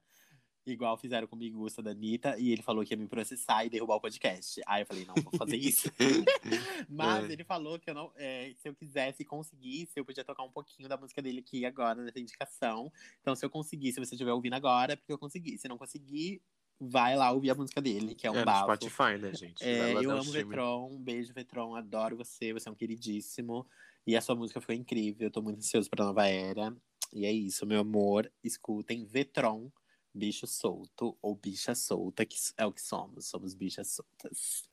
Igual 0.65 0.97
fizeram 0.97 1.27
comigo 1.27 1.65
o 1.65 1.81
da 1.81 1.91
Anitta. 1.91 2.37
E 2.37 2.51
ele 2.51 2.61
falou 2.61 2.83
que 2.83 2.93
ia 2.93 2.97
me 2.97 3.07
processar 3.07 3.63
e 3.63 3.69
derrubar 3.69 3.95
o 3.95 4.01
podcast. 4.01 4.61
Aí 4.67 4.81
eu 4.81 4.85
falei, 4.85 5.05
não, 5.05 5.15
vou 5.15 5.31
fazer 5.37 5.55
isso. 5.55 5.89
Mas 6.89 7.29
É. 7.29 7.33
ele 7.33 7.43
falou 7.45 7.79
que 7.79 7.89
eu 7.89 7.93
não, 7.93 8.11
é, 8.17 8.53
se 8.57 8.67
eu 8.67 8.75
quisesse 8.75 9.23
e 9.23 9.25
conseguisse, 9.25 9.93
eu 9.95 10.03
podia 10.03 10.25
tocar 10.25 10.43
um 10.43 10.51
pouquinho 10.51 10.89
da 10.89 10.97
música 10.97 11.21
dele 11.21 11.39
aqui 11.39 11.65
agora, 11.65 12.01
nessa 12.03 12.19
indicação. 12.19 12.91
Então, 13.21 13.33
se 13.33 13.45
eu 13.45 13.49
conseguir, 13.49 13.93
se 13.93 13.99
você 13.99 14.15
estiver 14.15 14.33
ouvindo 14.33 14.55
agora, 14.55 14.91
é 14.93 14.95
porque 14.97 15.13
eu 15.13 15.17
consegui. 15.17 15.57
Se 15.57 15.69
não 15.69 15.77
conseguir, 15.77 16.41
vai 16.79 17.15
lá 17.15 17.31
ouvir 17.31 17.51
a 17.51 17.55
música 17.55 17.81
dele, 17.81 18.13
que 18.15 18.27
é 18.27 18.31
um 18.31 18.35
É, 18.35 18.45
bafo. 18.45 18.65
Spotify, 18.75 19.17
né, 19.19 19.33
gente? 19.33 19.63
É, 19.63 19.93
eu 19.93 20.09
um 20.09 20.13
amo 20.13 20.21
streaming. 20.23 20.49
Vetron, 20.49 20.91
um 20.93 20.99
beijo, 21.01 21.33
Vetron, 21.33 21.75
adoro 21.75 22.15
você, 22.17 22.53
você 22.53 22.69
é 22.69 22.71
um 22.71 22.75
queridíssimo. 22.75 23.65
E 24.05 24.15
a 24.15 24.21
sua 24.21 24.35
música 24.35 24.61
foi 24.61 24.75
incrível, 24.75 25.27
eu 25.27 25.31
tô 25.31 25.41
muito 25.41 25.57
ansioso 25.57 25.89
pra 25.89 26.05
nova 26.05 26.27
era. 26.27 26.75
E 27.11 27.25
é 27.25 27.31
isso, 27.31 27.65
meu 27.65 27.81
amor, 27.81 28.31
escutem 28.43 29.05
Vetron, 29.05 29.71
bicho 30.13 30.45
solto 30.47 31.17
ou 31.21 31.35
bicha 31.35 31.73
solta, 31.75 32.25
que 32.25 32.37
é 32.57 32.65
o 32.65 32.71
que 32.71 32.81
somos, 32.81 33.25
somos 33.27 33.53
bichas 33.53 33.87
soltas. 33.89 34.69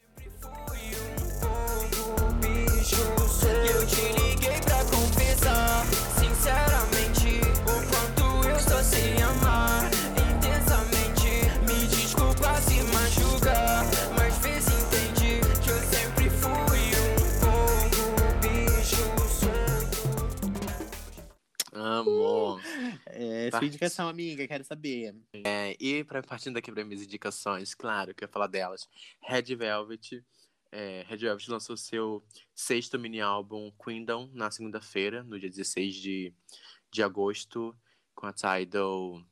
bicho 2.40 2.96
E 3.46 3.70
eu 3.70 3.86
te 3.86 4.12
liguei 4.12 4.60
pra 4.60 4.84
confessar 4.84 5.83
É, 23.16 23.50
Tá. 23.50 23.58
sua 23.58 23.66
indicação, 23.66 24.08
amiga, 24.08 24.46
quero 24.48 24.64
saber. 24.64 25.14
É, 25.32 25.76
e 25.78 26.02
pra, 26.04 26.22
partindo 26.22 26.54
daqui 26.54 26.72
para 26.72 26.84
minhas 26.84 27.02
indicações, 27.02 27.74
claro 27.74 28.14
que 28.14 28.24
eu 28.24 28.26
ia 28.26 28.32
falar 28.32 28.46
delas. 28.48 28.88
Red 29.22 29.54
Velvet. 29.54 30.24
É, 30.72 31.04
Red 31.06 31.18
Velvet 31.18 31.48
lançou 31.48 31.76
seu 31.76 32.24
sexto 32.54 32.98
mini 32.98 33.20
álbum 33.20 33.70
Queendom 33.82 34.28
na 34.32 34.50
segunda-feira, 34.50 35.22
no 35.22 35.38
dia 35.38 35.48
16 35.48 35.94
de, 35.94 36.34
de 36.90 37.02
agosto, 37.02 37.76
com 38.14 38.26
a 38.26 38.32
Tidal 38.32 39.22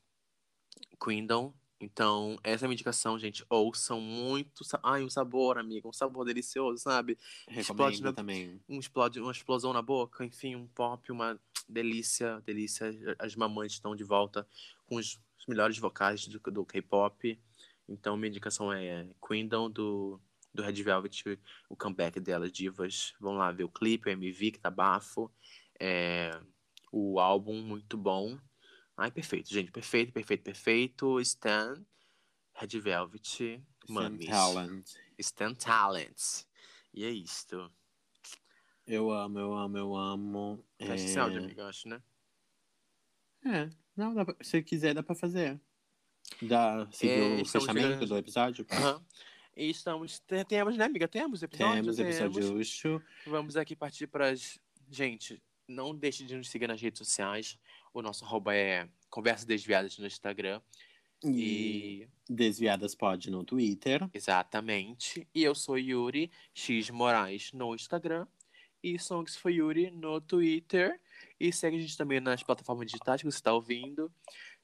Queendom. 1.04 1.52
Então, 1.82 2.38
essa 2.44 2.64
é 2.64 2.66
a 2.66 2.68
minha 2.68 2.76
indicação, 2.76 3.18
gente. 3.18 3.44
Ouçam 3.50 4.00
muito. 4.00 4.64
sa- 4.64 4.78
Ai, 4.84 5.02
um 5.02 5.10
sabor, 5.10 5.58
amiga. 5.58 5.88
Um 5.88 5.92
sabor 5.92 6.24
delicioso, 6.24 6.80
sabe? 6.80 7.18
Explode 7.48 7.96
Recomendo 7.96 8.02
na- 8.04 8.12
também. 8.12 8.60
um 8.68 8.78
explode, 8.78 9.20
uma 9.20 9.32
explosão 9.32 9.72
na 9.72 9.82
boca, 9.82 10.24
enfim, 10.24 10.54
um 10.54 10.66
pop, 10.68 11.10
uma 11.10 11.38
delícia, 11.68 12.40
delícia. 12.46 12.90
As 13.18 13.34
mamães 13.34 13.72
estão 13.72 13.96
de 13.96 14.04
volta 14.04 14.46
com 14.86 14.94
os, 14.94 15.18
os 15.38 15.46
melhores 15.48 15.76
vocais 15.76 16.26
do, 16.28 16.38
do 16.38 16.64
K-pop. 16.64 17.36
Então, 17.88 18.16
minha 18.16 18.30
indicação 18.30 18.72
é 18.72 19.08
Queendom 19.26 19.68
do, 19.68 20.20
do 20.54 20.62
Red 20.62 20.80
Velvet, 20.84 21.24
o 21.68 21.76
comeback 21.76 22.20
dela, 22.20 22.48
Divas. 22.48 23.12
Vão 23.20 23.34
lá 23.34 23.50
ver 23.50 23.64
o 23.64 23.68
clipe, 23.68 24.08
o 24.08 24.12
MV, 24.12 24.52
que 24.52 24.60
tá 24.60 24.70
bafo. 24.70 25.28
É, 25.80 26.30
o 26.92 27.18
álbum, 27.18 27.60
muito 27.60 27.98
bom. 27.98 28.38
Ai, 28.96 29.10
perfeito, 29.10 29.48
gente. 29.52 29.70
Perfeito, 29.70 30.12
perfeito, 30.12 30.42
perfeito. 30.44 31.20
Stan, 31.20 31.84
Red 32.54 32.78
Velvet, 32.80 33.62
Mamis. 33.88 34.26
Talent. 34.26 34.86
Stan 35.18 35.54
Talents. 35.54 36.46
E 36.92 37.04
é 37.04 37.10
isto. 37.10 37.72
Eu 38.86 39.10
amo, 39.10 39.38
eu 39.38 39.54
amo, 39.54 39.78
eu 39.78 39.96
amo. 39.96 40.64
Fecha 40.78 40.94
esse 40.94 41.16
É, 41.16 41.20
áudio, 41.20 41.38
amiga, 41.42 41.62
eu 41.62 41.66
acho, 41.66 41.88
né? 41.88 42.02
É, 43.44 43.70
não, 43.96 44.14
dá 44.14 44.24
pra- 44.24 44.36
se 44.42 44.62
quiser, 44.62 44.94
dá 44.94 45.02
pra 45.02 45.14
fazer. 45.14 45.60
Dá, 46.40 46.88
seguir 46.92 47.12
É, 47.38 47.42
o 47.42 47.44
fechamento 47.46 47.88
chegando- 47.88 48.06
do 48.08 48.16
episódio? 48.18 48.66
Aham. 48.70 49.04
E 49.56 49.68
estamos. 49.70 50.18
te- 50.20 50.44
Temos, 50.44 50.76
né, 50.76 50.84
amiga? 50.84 51.06
Temos 51.06 51.42
episódio. 51.42 51.74
Temos 51.82 51.98
episódio 51.98 52.54
Ucho. 52.56 53.02
Vamos 53.26 53.56
aqui 53.56 53.76
partir 53.76 54.06
para 54.06 54.30
as. 54.30 54.58
Gente, 54.90 55.42
não 55.68 55.94
deixe 55.94 56.24
de 56.24 56.36
nos 56.36 56.48
seguir 56.48 56.66
nas 56.66 56.80
redes 56.80 56.98
sociais. 56.98 57.58
O 57.92 58.00
nosso 58.00 58.24
arroba 58.24 58.54
é 58.54 58.88
Conversa 59.10 59.46
Desviadas 59.46 59.98
no 59.98 60.06
Instagram. 60.06 60.60
E 61.24 62.02
E. 62.02 62.08
Desviadas 62.28 62.94
Pod 62.94 63.30
no 63.30 63.44
Twitter. 63.44 64.08
Exatamente. 64.12 65.26
E 65.34 65.42
eu 65.42 65.54
sou 65.54 65.78
Yuri 65.78 66.30
X 66.54 66.90
Moraes 66.90 67.52
no 67.52 67.74
Instagram. 67.74 68.26
E 68.82 68.98
Songs 68.98 69.36
for 69.36 69.50
Yuri 69.50 69.90
no 69.90 70.20
Twitter. 70.20 71.00
E 71.38 71.52
segue 71.52 71.76
a 71.76 71.80
gente 71.80 71.96
também 71.96 72.20
nas 72.20 72.42
plataformas 72.42 72.86
digitais 72.86 73.20
que 73.20 73.30
você 73.30 73.36
está 73.36 73.52
ouvindo. 73.52 74.12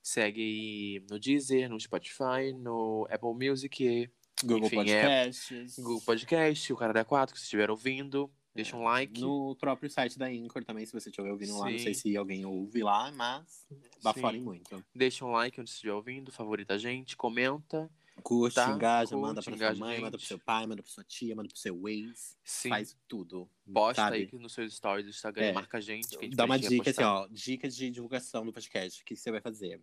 Segue 0.03 1.05
no 1.09 1.21
Deezer, 1.21 1.69
no 1.69 1.79
Spotify, 1.79 2.53
no 2.57 3.07
Apple 3.11 3.35
Music, 3.35 4.11
Google 4.43 4.67
Enfim, 4.67 4.77
Podcasts. 4.77 5.77
Google 5.77 6.01
Podcast, 6.01 6.73
o 6.73 6.77
cara 6.77 6.93
da 6.93 7.05
4, 7.05 7.35
que 7.35 7.41
você 7.41 7.45
estiver 7.45 7.71
ouvindo. 7.71 8.31
Deixa 8.59 8.77
um 8.77 8.83
like. 8.83 9.21
No 9.21 9.55
próprio 9.55 9.89
site 9.89 10.19
da 10.19 10.27
Anchor 10.27 10.65
também, 10.65 10.85
se 10.85 10.93
você 10.93 11.11
estiver 11.11 11.31
ouvindo 11.31 11.57
lá. 11.57 11.71
Não 11.71 11.79
Sim. 11.79 11.85
sei 11.85 11.95
se 11.95 12.17
alguém 12.17 12.45
ouve 12.45 12.83
lá, 12.83 13.13
mas 13.13 13.65
baforem 14.03 14.41
Sim. 14.41 14.45
muito. 14.45 14.85
Deixa 14.93 15.25
um 15.25 15.31
like 15.31 15.61
onde 15.61 15.71
você 15.71 15.75
estiver 15.77 15.93
ouvindo, 15.93 16.33
favorita 16.33 16.75
a 16.75 16.79
gente, 16.79 17.17
comenta. 17.17 17.89
Curte, 18.21 18.57
Tá, 18.57 18.73
engaja, 18.73 19.11
curte, 19.13 19.23
manda 19.23 19.41
pra 19.41 19.55
engaja 19.55 19.77
sua 19.77 19.87
mãe, 19.87 19.95
gente. 19.95 20.05
manda 20.05 20.19
pro 20.19 20.27
seu 20.27 20.39
pai, 20.41 20.67
manda 20.67 20.83
pro 20.83 20.91
sua 20.91 21.05
tia, 21.05 21.37
manda 21.37 21.49
pro 21.49 21.57
seu 21.57 21.89
ex. 21.89 22.37
Sim. 22.43 22.69
Faz 22.71 22.97
tudo. 23.07 23.49
Posta 23.73 24.03
sabe? 24.03 24.17
aí 24.33 24.39
nos 24.41 24.53
seus 24.55 24.75
stories 24.75 25.07
do 25.07 25.11
Instagram, 25.11 25.45
É. 25.45 25.53
marca 25.53 25.79
a 25.79 25.81
gente. 25.81 26.09
Que 26.09 26.17
a 26.17 26.23
gente 26.25 26.35
Dá 26.37 26.45
uma 26.45 26.59
dica 26.59 26.91
assim, 26.91 27.03
ó. 27.05 27.29
Dicas 27.31 27.77
de 27.77 27.89
divulgação 27.91 28.45
do 28.45 28.53
podcast. 28.53 29.03
O 29.03 29.05
que 29.05 29.15
você 29.15 29.31
vai 29.31 29.41
fazer? 29.41 29.81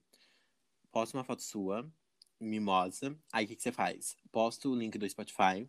Posta 0.91 1.17
uma 1.17 1.23
foto 1.23 1.41
sua, 1.43 1.89
mimosa. 2.37 3.17
Aí 3.31 3.45
o 3.45 3.47
que, 3.47 3.55
que 3.55 3.63
você 3.63 3.71
faz? 3.71 4.17
Posta 4.33 4.67
o 4.67 4.75
link 4.75 4.97
do 4.97 5.09
Spotify. 5.09 5.65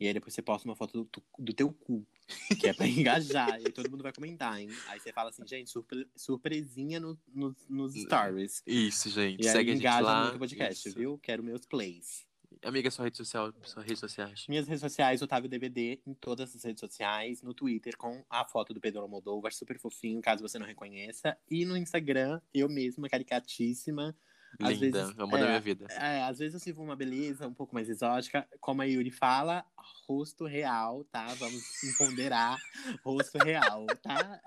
E 0.00 0.06
aí 0.08 0.12
depois 0.12 0.34
você 0.34 0.42
posta 0.42 0.68
uma 0.68 0.74
foto 0.74 1.04
do, 1.04 1.22
do 1.38 1.52
teu 1.52 1.72
cu. 1.72 2.04
Que 2.60 2.68
é 2.68 2.72
pra 2.72 2.86
engajar. 2.86 3.60
e 3.60 3.70
todo 3.70 3.90
mundo 3.90 4.02
vai 4.02 4.12
comentar, 4.12 4.60
hein? 4.60 4.68
Aí 4.88 4.98
você 5.00 5.12
fala 5.12 5.30
assim, 5.30 5.46
gente, 5.46 5.70
surpre- 5.70 6.08
surpresinha 6.16 6.98
no- 7.00 7.18
no- 7.34 7.54
nos 7.68 7.94
stories. 7.94 8.62
Isso, 8.66 9.10
gente. 9.10 9.42
E 9.42 9.46
aí 9.48 9.52
Segue 9.52 9.70
a 9.70 9.74
gente 9.74 9.82
engaja 9.82 10.00
lá. 10.00 10.22
muito 10.26 10.38
podcast, 10.38 10.88
Isso. 10.88 10.98
viu? 10.98 11.18
Quero 11.18 11.42
meus 11.42 11.66
plays. 11.66 12.24
Amiga, 12.62 12.90
sua 12.90 13.06
rede 13.06 13.16
social, 13.16 13.52
suas 13.64 13.84
redes 13.84 13.98
sociais. 13.98 14.44
Minhas 14.48 14.68
redes 14.68 14.80
sociais, 14.82 15.20
Otávio 15.22 15.48
DVD, 15.48 15.98
em 16.06 16.14
todas 16.14 16.54
as 16.54 16.62
redes 16.62 16.80
sociais, 16.80 17.42
no 17.42 17.52
Twitter, 17.54 17.96
com 17.96 18.22
a 18.28 18.44
foto 18.44 18.72
do 18.74 18.80
Pedro 18.80 19.00
Almodóvar, 19.00 19.52
super 19.52 19.78
fofinho, 19.78 20.20
caso 20.20 20.42
você 20.46 20.58
não 20.58 20.66
reconheça. 20.66 21.36
E 21.50 21.64
no 21.64 21.76
Instagram, 21.76 22.40
eu 22.52 22.68
mesma, 22.68 23.08
caricatíssima, 23.08 24.14
Às 24.60 24.78
Linda, 24.78 25.04
vezes- 25.04 25.18
amor 25.18 25.38
da 25.38 25.44
é, 25.44 25.48
minha 25.48 25.60
vida. 25.60 25.86
É, 25.90 26.22
às 26.24 26.38
vezes 26.38 26.54
eu 26.54 26.60
sirvo 26.60 26.82
uma 26.82 26.94
beleza 26.96 27.46
um 27.48 27.54
pouco 27.54 27.74
mais 27.74 27.88
exótica. 27.88 28.46
Como 28.60 28.82
a 28.82 28.84
Yuri 28.84 29.10
fala, 29.10 29.64
rosto 30.06 30.44
real, 30.46 31.04
tá? 31.04 31.26
Vamos 31.34 31.62
empoderar 31.84 32.58
rosto 33.04 33.38
real, 33.38 33.86
tá? 34.02 34.40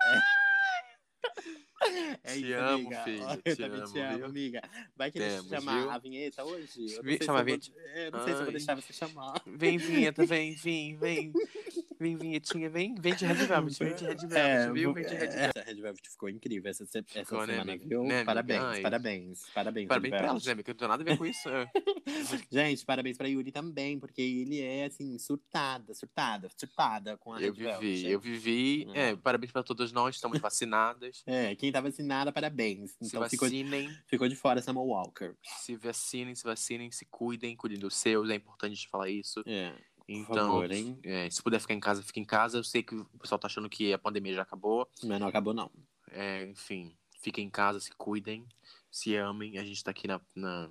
É, 1.82 2.20
é 2.22 2.32
Te 2.34 2.40
isso, 2.44 2.54
amo, 2.54 2.86
amiga. 2.86 3.04
filho, 3.04 3.22
Eu 3.44 3.54
te 3.54 3.62
também 3.62 3.80
amo, 3.80 3.92
te 3.92 3.98
amo, 4.00 4.16
viu? 4.16 4.26
amiga. 4.26 4.62
Vai 4.96 5.10
querer 5.10 5.30
Temos, 5.34 5.48
chamar 5.48 5.80
viu? 5.80 5.90
a 5.90 5.98
vinheta 5.98 6.44
hoje? 6.44 6.86
Eu 6.94 7.02
não 7.02 7.10
sei 7.10 7.18
chama 7.26 7.44
se 7.44 7.50
eu 7.50 7.58
vou-? 7.58 7.96
Eu 7.96 8.10
não 8.12 8.18
sei 8.24 8.32
se 8.32 8.38
eu 8.38 8.44
vou 8.44 8.52
deixar 8.52 8.74
você 8.74 8.92
chamar. 8.92 9.42
Vem, 9.46 9.76
vinheta, 9.78 10.24
vem, 10.24 10.54
vem, 10.54 10.96
vem. 10.96 11.32
Vem, 11.98 12.16
vinhetinha, 12.16 12.68
vem. 12.68 12.94
Vem 12.94 13.14
de 13.14 13.24
Red 13.24 13.34
Velvet, 13.46 13.78
vem 13.78 13.94
de 13.94 14.04
Red 14.04 14.14
Velvet, 14.16 14.36
É, 14.38 14.72
viu? 14.72 14.92
Vem 14.92 15.04
de 15.06 15.14
Red 15.14 15.24
é, 15.24 15.28
Velvet. 15.28 15.50
Essa 15.58 15.64
Red 15.66 15.80
Velvet 15.80 16.08
ficou 16.10 16.28
incrível 16.28 16.70
essa, 16.70 16.84
essa 16.84 17.02
Ficou, 17.02 17.40
né, 17.46 17.54
semana, 17.54 17.72
amiga? 17.72 17.88
viu? 17.88 18.04
Né, 18.04 18.24
parabéns, 18.24 18.80
parabéns, 18.80 19.46
parabéns. 19.54 19.88
Parabéns 19.88 20.12
Red 20.12 20.18
pra 20.18 20.28
elas, 20.28 20.44
Velvet. 20.44 20.46
né, 20.46 20.52
amiga? 20.52 20.72
Não 20.72 20.78
tem 20.78 20.88
nada 20.88 21.02
a 21.02 21.04
ver 21.06 21.18
com 21.18 21.26
isso. 21.26 21.48
é. 21.48 21.70
Gente, 22.50 22.84
parabéns 22.84 23.16
pra 23.16 23.28
Yuri 23.28 23.50
também, 23.52 23.98
porque 23.98 24.20
ele 24.22 24.60
é, 24.60 24.84
assim, 24.84 25.18
surtada, 25.18 25.94
surtada, 25.94 26.48
surtada 26.56 27.16
com 27.16 27.32
a 27.32 27.40
Eu 27.40 27.52
Red 27.52 27.62
Velvet. 27.64 27.80
vivi, 27.96 28.10
eu 28.10 28.20
vivi. 28.20 28.86
Hum. 28.88 28.92
É, 28.94 29.16
parabéns 29.16 29.52
pra 29.52 29.62
todas 29.62 29.92
nós, 29.92 30.14
estamos 30.16 30.38
vacinadas. 30.38 31.24
É, 31.36 31.54
quem 31.54 31.70
tá 31.72 31.80
vacinada, 31.80 32.32
parabéns. 32.32 32.92
Se 32.92 33.06
Então 33.08 33.28
ficou, 33.28 33.48
vacinem, 33.48 33.90
ficou 34.06 34.28
de 34.28 34.36
fora 34.36 34.60
Samuel 34.62 34.86
Walker. 34.86 35.34
se 35.62 35.76
vacinem, 35.76 36.34
se 36.34 36.44
vacinem, 36.44 36.90
se 36.90 37.04
cuidem, 37.06 37.54
cuidem 37.56 37.78
dos 37.78 37.94
seus, 37.96 38.30
é 38.30 38.34
importante 38.34 38.88
falar 38.88 39.08
isso. 39.10 39.42
É, 39.46 39.72
Então, 40.08 40.46
favor, 40.46 40.70
é, 41.02 41.28
se 41.28 41.42
puder 41.42 41.60
ficar 41.60 41.74
em 41.74 41.80
casa, 41.80 42.02
fique 42.02 42.20
em 42.20 42.24
casa. 42.24 42.58
Eu 42.58 42.64
sei 42.64 42.82
que 42.82 42.94
o 42.94 43.04
pessoal 43.18 43.38
tá 43.38 43.46
achando 43.46 43.68
que 43.68 43.92
a 43.92 43.98
pandemia 43.98 44.34
já 44.34 44.42
acabou. 44.42 44.88
mas 45.02 45.20
não 45.20 45.26
acabou, 45.26 45.52
não. 45.52 45.70
É, 46.10 46.46
enfim, 46.46 46.96
fiquem 47.20 47.46
em 47.46 47.50
casa, 47.50 47.80
se 47.80 47.90
cuidem, 47.92 48.46
se 48.90 49.16
amem. 49.16 49.58
A 49.58 49.64
gente 49.64 49.82
tá 49.82 49.90
aqui 49.90 50.06
na, 50.06 50.20
na, 50.34 50.70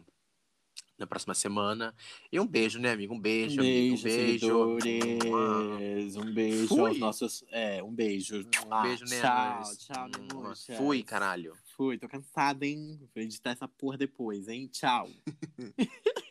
na 0.98 1.06
próxima 1.06 1.34
semana. 1.34 1.94
E 2.32 2.40
um 2.40 2.48
beijo, 2.48 2.80
né, 2.80 2.91
amigo? 2.91 3.14
Um 3.14 3.20
beijo, 3.20 3.60
amigo. 3.60 3.98
Um 3.98 4.02
beijo. 4.02 4.80
seguidores. 4.80 6.16
Um 6.16 6.34
beijo 6.34 6.68
Fui. 6.70 6.91
aos 6.91 6.99
nossos... 6.99 7.44
É, 7.52 7.84
um 7.84 7.94
beijo. 7.94 8.38
Um 8.66 8.82
beijo, 8.84 9.03
né? 9.03 9.20
Tchau, 9.20 9.64
tchau. 9.78 10.78
Fui, 10.78 11.03
caralho. 11.03 11.53
Fui, 11.76 11.98
tô 11.98 12.07
cansada, 12.07 12.66
hein? 12.66 12.98
Vou 13.14 13.22
editar 13.22 13.52
essa 13.52 13.68
porra 13.68 13.98
depois, 13.98 14.48
hein? 14.48 14.70
Tchau. 14.72 15.10